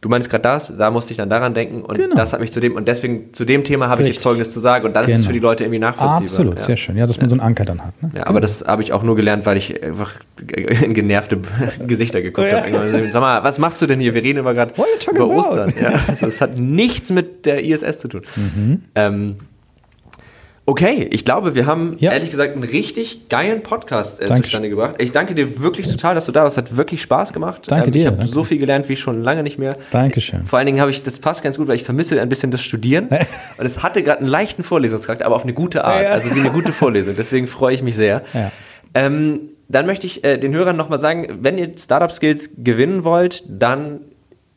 du 0.00 0.08
meinst 0.08 0.30
gerade 0.30 0.42
das, 0.42 0.72
da 0.76 0.90
musste 0.90 1.12
ich 1.12 1.16
dann 1.16 1.28
daran 1.28 1.54
denken 1.54 1.82
und 1.82 1.96
genau. 1.96 2.14
das 2.14 2.32
hat 2.32 2.40
mich 2.40 2.52
zu 2.52 2.60
dem, 2.60 2.76
und 2.76 2.86
deswegen 2.86 3.32
zu 3.32 3.44
dem 3.44 3.64
Thema 3.64 3.88
habe 3.88 4.02
ich 4.02 4.08
jetzt 4.08 4.22
Folgendes 4.22 4.52
zu 4.52 4.60
sagen 4.60 4.86
und 4.86 4.94
dann 4.94 5.04
genau. 5.04 5.14
ist 5.14 5.22
es 5.22 5.26
für 5.26 5.32
die 5.32 5.40
Leute 5.40 5.64
irgendwie 5.64 5.80
nachvollziehbar. 5.80 6.22
Absolut, 6.22 6.56
ja. 6.56 6.62
sehr 6.62 6.76
schön. 6.76 6.96
Ja, 6.96 7.06
dass 7.06 7.20
man 7.20 7.28
so 7.28 7.34
einen 7.34 7.40
Anker 7.40 7.64
dann 7.64 7.84
hat. 7.84 8.02
Ne? 8.02 8.10
Ja, 8.14 8.26
aber 8.26 8.40
das 8.40 8.64
habe 8.66 8.82
ich 8.82 8.92
auch 8.92 9.02
nur 9.02 9.16
gelernt, 9.16 9.44
weil 9.46 9.56
ich 9.56 9.82
einfach 9.82 10.12
in 10.82 10.94
genervte 10.94 11.40
Gesichter 11.86 12.22
geguckt 12.22 12.48
ja. 12.50 12.62
habe. 12.62 13.10
Sag 13.12 13.20
mal, 13.20 13.42
was 13.42 13.58
machst 13.58 13.82
du 13.82 13.86
denn 13.86 14.00
hier? 14.00 14.14
Wir 14.14 14.22
reden 14.22 14.38
immer 14.38 14.54
gerade 14.54 14.74
über 15.10 15.28
Ostern. 15.28 15.72
Ja, 15.80 15.92
also 16.06 16.26
es 16.26 16.40
hat 16.40 16.58
nichts 16.58 17.10
mit 17.10 17.46
der 17.46 17.64
ISS 17.64 18.00
zu 18.00 18.08
tun. 18.08 18.22
Mhm. 18.36 18.82
Ähm, 18.94 19.36
Okay, 20.68 21.08
ich 21.10 21.24
glaube, 21.24 21.54
wir 21.54 21.64
haben 21.64 21.96
ja. 21.98 22.12
ehrlich 22.12 22.30
gesagt 22.30 22.52
einen 22.52 22.62
richtig 22.62 23.30
geilen 23.30 23.62
Podcast 23.62 24.20
äh, 24.20 24.26
zustande 24.26 24.68
gebracht. 24.68 24.96
Ich 24.98 25.12
danke 25.12 25.34
dir 25.34 25.62
wirklich 25.62 25.88
total, 25.88 26.14
dass 26.14 26.26
du 26.26 26.32
da 26.32 26.42
warst. 26.42 26.58
Hat 26.58 26.76
wirklich 26.76 27.00
Spaß 27.00 27.32
gemacht. 27.32 27.62
Danke 27.68 27.86
ähm, 27.86 27.92
dir. 27.92 28.00
Ich 28.02 28.06
habe 28.06 28.26
so 28.26 28.44
viel 28.44 28.58
gelernt 28.58 28.86
wie 28.90 28.96
schon 28.96 29.22
lange 29.22 29.42
nicht 29.42 29.58
mehr. 29.58 29.78
Dankeschön. 29.92 30.44
Vor 30.44 30.58
allen 30.58 30.66
Dingen 30.66 30.82
habe 30.82 30.90
ich, 30.90 31.02
das 31.02 31.20
passt 31.20 31.42
ganz 31.42 31.56
gut, 31.56 31.68
weil 31.68 31.76
ich 31.76 31.84
vermisse 31.84 32.20
ein 32.20 32.28
bisschen 32.28 32.50
das 32.50 32.62
Studieren. 32.62 33.08
Und 33.58 33.64
es 33.64 33.82
hatte 33.82 34.02
gerade 34.02 34.18
einen 34.18 34.28
leichten 34.28 34.62
Vorlesungscharakter, 34.62 35.24
aber 35.24 35.36
auf 35.36 35.44
eine 35.44 35.54
gute 35.54 35.84
Art. 35.84 36.02
Ja. 36.02 36.10
Also 36.10 36.36
wie 36.36 36.40
eine 36.40 36.50
gute 36.50 36.74
Vorlesung. 36.74 37.14
Deswegen 37.16 37.46
freue 37.46 37.74
ich 37.74 37.82
mich 37.82 37.96
sehr. 37.96 38.22
Ja. 38.34 38.52
Ähm, 38.92 39.48
dann 39.68 39.86
möchte 39.86 40.06
ich 40.06 40.22
äh, 40.22 40.36
den 40.36 40.54
Hörern 40.54 40.76
nochmal 40.76 40.98
sagen, 40.98 41.38
wenn 41.40 41.56
ihr 41.56 41.72
Startup 41.78 42.12
Skills 42.12 42.50
gewinnen 42.58 43.04
wollt, 43.04 43.42
dann 43.48 44.00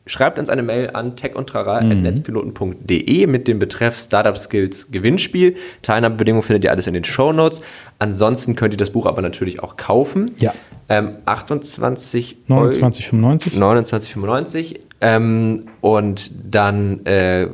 Schreibt 0.06 0.38
uns 0.38 0.48
eine 0.48 0.62
Mail 0.64 0.90
an 0.90 1.14
techundtrara.netzpiloten.de 1.14 3.26
mit 3.28 3.46
dem 3.46 3.60
Betreff 3.60 3.96
Startup 3.98 4.36
Skills 4.36 4.90
Gewinnspiel. 4.90 5.54
Teilnahmebedingungen 5.82 6.42
findet 6.42 6.64
ihr 6.64 6.72
alles 6.72 6.88
in 6.88 6.94
den 6.94 7.04
Show 7.04 7.32
Notes. 7.32 7.60
Ansonsten 8.00 8.56
könnt 8.56 8.74
ihr 8.74 8.78
das 8.78 8.90
Buch 8.90 9.06
aber 9.06 9.22
natürlich 9.22 9.62
auch 9.62 9.76
kaufen. 9.76 10.32
Ja. 10.38 10.52
Ähm, 10.88 11.18
28 11.24 12.38
29,95. 12.48 13.56
29,95. 13.56 14.80
Ähm, 15.00 15.66
und 15.80 16.32
dann 16.50 17.06
äh, 17.06 17.46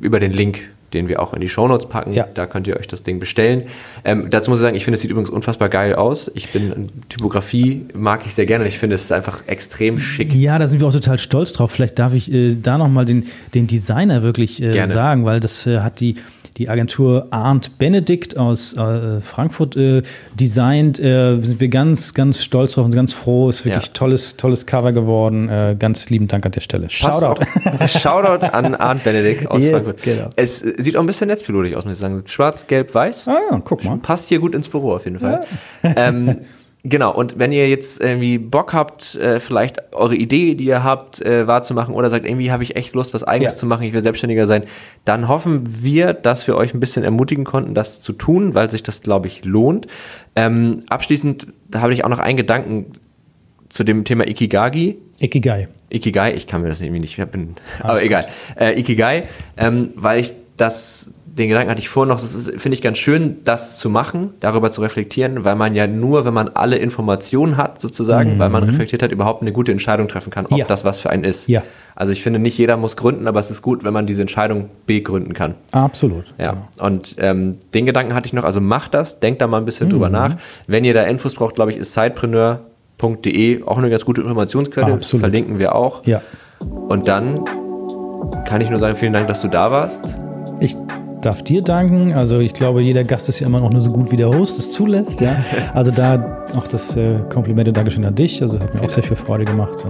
über 0.00 0.20
den 0.20 0.32
Link 0.32 0.70
den 0.92 1.08
wir 1.08 1.20
auch 1.20 1.32
in 1.32 1.40
die 1.40 1.48
Shownotes 1.48 1.88
packen. 1.88 2.12
Ja. 2.12 2.26
Da 2.32 2.46
könnt 2.46 2.66
ihr 2.66 2.76
euch 2.76 2.88
das 2.88 3.02
Ding 3.02 3.18
bestellen. 3.18 3.64
Ähm, 4.04 4.28
dazu 4.30 4.50
muss 4.50 4.58
ich 4.58 4.62
sagen, 4.62 4.76
ich 4.76 4.84
finde, 4.84 4.96
es 4.96 5.02
sieht 5.02 5.10
übrigens 5.10 5.30
unfassbar 5.30 5.68
geil 5.68 5.94
aus. 5.94 6.30
Ich 6.34 6.50
bin 6.50 6.88
Typografie 7.08 7.86
mag 7.94 8.22
ich 8.26 8.34
sehr 8.34 8.46
gerne. 8.46 8.66
Ich 8.66 8.78
finde, 8.78 8.94
es 8.96 9.02
ist 9.02 9.12
einfach 9.12 9.42
extrem 9.46 9.98
schick. 9.98 10.34
Ja, 10.34 10.58
da 10.58 10.68
sind 10.68 10.80
wir 10.80 10.88
auch 10.88 10.92
total 10.92 11.18
stolz 11.18 11.52
drauf. 11.52 11.70
Vielleicht 11.70 11.98
darf 11.98 12.14
ich 12.14 12.32
äh, 12.32 12.56
da 12.60 12.78
nochmal 12.78 13.04
den, 13.04 13.26
den 13.54 13.66
Designer 13.66 14.22
wirklich 14.22 14.62
äh, 14.62 14.86
sagen, 14.86 15.24
weil 15.24 15.40
das 15.40 15.66
äh, 15.66 15.80
hat 15.80 16.00
die 16.00 16.16
die 16.60 16.68
Agentur 16.68 17.28
Arndt 17.30 17.78
Benedikt 17.78 18.36
aus 18.36 18.76
äh, 18.76 19.22
Frankfurt 19.22 19.76
äh, 19.76 20.02
designt. 20.34 21.00
Äh, 21.00 21.40
sind 21.40 21.58
wir 21.58 21.68
ganz, 21.68 22.12
ganz 22.12 22.44
stolz 22.44 22.74
drauf 22.74 22.84
und 22.84 22.94
ganz 22.94 23.14
froh. 23.14 23.48
Ist 23.48 23.64
wirklich 23.64 23.86
ja. 23.86 23.92
tolles, 23.94 24.36
tolles 24.36 24.66
Cover 24.66 24.92
geworden. 24.92 25.48
Äh, 25.48 25.76
ganz 25.78 26.10
lieben 26.10 26.28
Dank 26.28 26.44
an 26.44 26.52
der 26.52 26.60
Stelle. 26.60 26.90
Shoutout. 26.90 27.42
Shoutout 27.86 28.44
an 28.44 28.74
Arndt 28.74 29.04
Benedikt 29.04 29.50
aus 29.50 29.62
yes, 29.62 29.70
Frankfurt. 29.70 30.02
Genau. 30.02 30.28
Es 30.36 30.60
sieht 30.82 30.96
auch 30.96 31.00
ein 31.00 31.06
bisschen 31.06 31.28
netzpilotig 31.28 31.76
aus, 31.76 31.84
muss 31.84 31.94
ich 31.94 32.00
sagen. 32.00 32.22
Schwarz, 32.26 32.66
gelb, 32.66 32.94
weiß. 32.94 33.28
Ah 33.28 33.38
ja, 33.50 33.62
guck 33.64 33.84
mal. 33.84 33.98
Passt 33.98 34.28
hier 34.28 34.38
gut 34.38 34.54
ins 34.54 34.68
Büro 34.68 34.94
auf 34.94 35.04
jeden 35.04 35.18
Fall. 35.18 35.42
Ja. 35.82 35.94
ähm, 35.96 36.40
Genau, 36.82 37.14
und 37.14 37.38
wenn 37.38 37.52
ihr 37.52 37.68
jetzt 37.68 38.00
irgendwie 38.00 38.38
Bock 38.38 38.72
habt, 38.72 39.14
äh, 39.16 39.38
vielleicht 39.38 39.92
eure 39.92 40.14
Idee, 40.14 40.54
die 40.54 40.64
ihr 40.64 40.82
habt, 40.82 41.20
äh, 41.20 41.46
wahrzumachen 41.46 41.94
oder 41.94 42.08
sagt, 42.08 42.24
irgendwie 42.24 42.50
habe 42.50 42.62
ich 42.62 42.74
echt 42.74 42.94
Lust, 42.94 43.12
was 43.12 43.22
eigenes 43.22 43.52
ja. 43.52 43.58
zu 43.58 43.66
machen, 43.66 43.82
ich 43.82 43.92
will 43.92 44.00
selbstständiger 44.00 44.46
sein, 44.46 44.64
dann 45.04 45.28
hoffen 45.28 45.82
wir, 45.82 46.14
dass 46.14 46.46
wir 46.46 46.56
euch 46.56 46.72
ein 46.72 46.80
bisschen 46.80 47.04
ermutigen 47.04 47.44
konnten, 47.44 47.74
das 47.74 48.00
zu 48.00 48.14
tun, 48.14 48.54
weil 48.54 48.70
sich 48.70 48.82
das, 48.82 49.02
glaube 49.02 49.26
ich, 49.26 49.44
lohnt. 49.44 49.88
Ähm, 50.36 50.80
abschließend 50.88 51.48
habe 51.74 51.92
ich 51.92 52.04
auch 52.04 52.08
noch 52.08 52.18
einen 52.18 52.38
Gedanken 52.38 52.92
zu 53.68 53.84
dem 53.84 54.04
Thema 54.04 54.26
Ikigagi. 54.26 54.96
Ikigai. 55.18 55.68
Ikigai, 55.90 56.32
ich 56.32 56.46
kann 56.46 56.62
mir 56.62 56.68
das 56.68 56.80
irgendwie 56.80 57.00
nicht, 57.02 57.18
ich 57.18 57.24
bin, 57.26 57.56
aber 57.80 57.94
gut. 57.94 58.02
egal. 58.02 58.26
Äh, 58.58 58.80
Ikigai, 58.80 59.24
ähm, 59.58 59.90
weil 59.96 60.20
ich 60.20 60.32
das 60.60 61.12
den 61.32 61.48
Gedanken 61.48 61.70
hatte 61.70 61.80
ich 61.80 61.88
vorhin 61.88 62.08
noch, 62.08 62.22
es 62.22 62.50
finde 62.56 62.74
ich 62.74 62.82
ganz 62.82 62.98
schön, 62.98 63.38
das 63.44 63.78
zu 63.78 63.88
machen, 63.88 64.34
darüber 64.40 64.70
zu 64.70 64.80
reflektieren, 64.80 65.44
weil 65.44 65.54
man 65.54 65.74
ja 65.74 65.86
nur, 65.86 66.24
wenn 66.24 66.34
man 66.34 66.48
alle 66.48 66.76
Informationen 66.76 67.56
hat, 67.56 67.80
sozusagen, 67.80 68.34
mhm. 68.34 68.38
weil 68.40 68.50
man 68.50 68.64
mhm. 68.64 68.70
reflektiert 68.70 69.02
hat, 69.02 69.12
überhaupt 69.12 69.42
eine 69.42 69.52
gute 69.52 69.70
Entscheidung 69.70 70.08
treffen 70.08 70.30
kann, 70.30 70.46
ob 70.46 70.58
ja. 70.58 70.64
das 70.64 70.84
was 70.84 70.98
für 70.98 71.10
einen 71.10 71.24
ist. 71.24 71.48
Ja. 71.48 71.62
Also 71.94 72.12
ich 72.12 72.22
finde, 72.22 72.40
nicht 72.40 72.58
jeder 72.58 72.76
muss 72.76 72.96
gründen, 72.96 73.28
aber 73.28 73.38
es 73.38 73.50
ist 73.50 73.62
gut, 73.62 73.84
wenn 73.84 73.92
man 73.92 74.06
diese 74.06 74.20
Entscheidung 74.20 74.70
begründen 74.86 75.32
kann. 75.32 75.54
Absolut. 75.70 76.34
Ja. 76.38 76.52
Genau. 76.52 76.86
Und 76.86 77.16
ähm, 77.18 77.56
den 77.74 77.86
Gedanken 77.86 78.14
hatte 78.14 78.26
ich 78.26 78.32
noch, 78.32 78.44
also 78.44 78.60
macht 78.60 78.94
das, 78.94 79.20
denkt 79.20 79.40
da 79.40 79.46
mal 79.46 79.58
ein 79.58 79.64
bisschen 79.64 79.86
mhm. 79.86 79.92
drüber 79.92 80.08
nach. 80.08 80.34
Wenn 80.66 80.84
ihr 80.84 80.94
da 80.94 81.04
Infos 81.04 81.34
braucht, 81.34 81.54
glaube 81.54 81.70
ich, 81.70 81.76
ist 81.76 81.94
sidepreneur.de 81.94 83.62
auch 83.64 83.78
eine 83.78 83.88
ganz 83.88 84.04
gute 84.04 84.20
Informationsquelle. 84.20 84.94
Absolut. 84.94 85.20
Verlinken 85.20 85.58
wir 85.58 85.74
auch. 85.74 86.04
Ja. 86.06 86.22
Und 86.88 87.06
dann 87.06 87.36
kann 88.46 88.60
ich 88.60 88.68
nur 88.68 88.80
sagen, 88.80 88.96
vielen 88.96 89.12
Dank, 89.12 89.28
dass 89.28 89.40
du 89.40 89.48
da 89.48 89.70
warst. 89.70 90.18
Ich 90.60 90.76
darf 91.22 91.42
dir 91.42 91.62
danken. 91.62 92.12
Also 92.14 92.38
ich 92.38 92.52
glaube, 92.52 92.82
jeder 92.82 93.04
Gast 93.04 93.28
ist 93.28 93.40
ja 93.40 93.46
immer 93.46 93.60
noch 93.60 93.70
nur 93.70 93.80
so 93.80 93.90
gut, 93.90 94.10
wie 94.10 94.16
der 94.16 94.28
Host 94.28 94.58
es 94.58 94.72
zulässt. 94.72 95.20
Ja? 95.20 95.36
Also 95.74 95.90
da 95.90 96.44
auch 96.56 96.66
das 96.66 96.96
äh, 96.96 97.20
Kompliment 97.32 97.68
und 97.68 97.76
Dankeschön 97.76 98.04
an 98.04 98.14
dich. 98.14 98.42
Also 98.42 98.58
hat 98.58 98.74
mir 98.74 98.82
auch 98.82 98.90
sehr 98.90 99.02
viel 99.02 99.16
Freude 99.16 99.44
gemacht. 99.44 99.84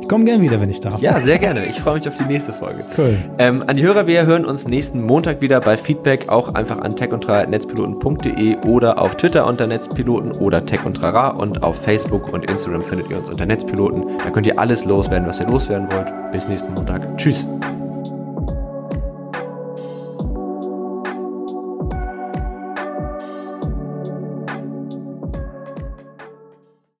Ich 0.00 0.08
komme 0.08 0.24
gerne 0.24 0.42
wieder, 0.42 0.60
wenn 0.60 0.68
ich 0.68 0.80
darf. 0.80 1.00
Ja, 1.00 1.18
sehr 1.18 1.38
gerne. 1.38 1.60
Ich 1.70 1.80
freue 1.80 1.94
mich 1.94 2.08
auf 2.08 2.14
die 2.16 2.24
nächste 2.24 2.52
Folge. 2.52 2.84
Cool. 2.98 3.16
Ähm, 3.38 3.64
an 3.66 3.76
die 3.76 3.82
Hörer, 3.82 4.06
wir 4.06 4.26
hören 4.26 4.44
uns 4.44 4.68
nächsten 4.68 5.04
Montag 5.04 5.40
wieder 5.40 5.60
bei 5.60 5.76
Feedback. 5.76 6.28
Auch 6.28 6.54
einfach 6.54 6.78
an 6.78 6.96
techundtra.netzpiloten.de 6.96 8.58
oder 8.66 9.00
auf 9.00 9.16
Twitter 9.16 9.46
unter 9.46 9.66
Netzpiloten 9.66 10.32
oder 10.32 10.66
Tech 10.66 10.84
und 10.84 10.94
Trara 10.94 11.28
und 11.28 11.62
auf 11.62 11.76
Facebook 11.76 12.32
und 12.32 12.50
Instagram 12.50 12.82
findet 12.82 13.10
ihr 13.10 13.18
uns 13.18 13.28
unter 13.28 13.46
Netzpiloten. 13.46 14.04
Da 14.22 14.30
könnt 14.30 14.46
ihr 14.46 14.58
alles 14.58 14.84
loswerden, 14.84 15.26
was 15.26 15.40
ihr 15.40 15.46
loswerden 15.46 15.88
wollt. 15.92 16.32
Bis 16.32 16.48
nächsten 16.48 16.74
Montag. 16.74 17.16
Tschüss. 17.16 17.46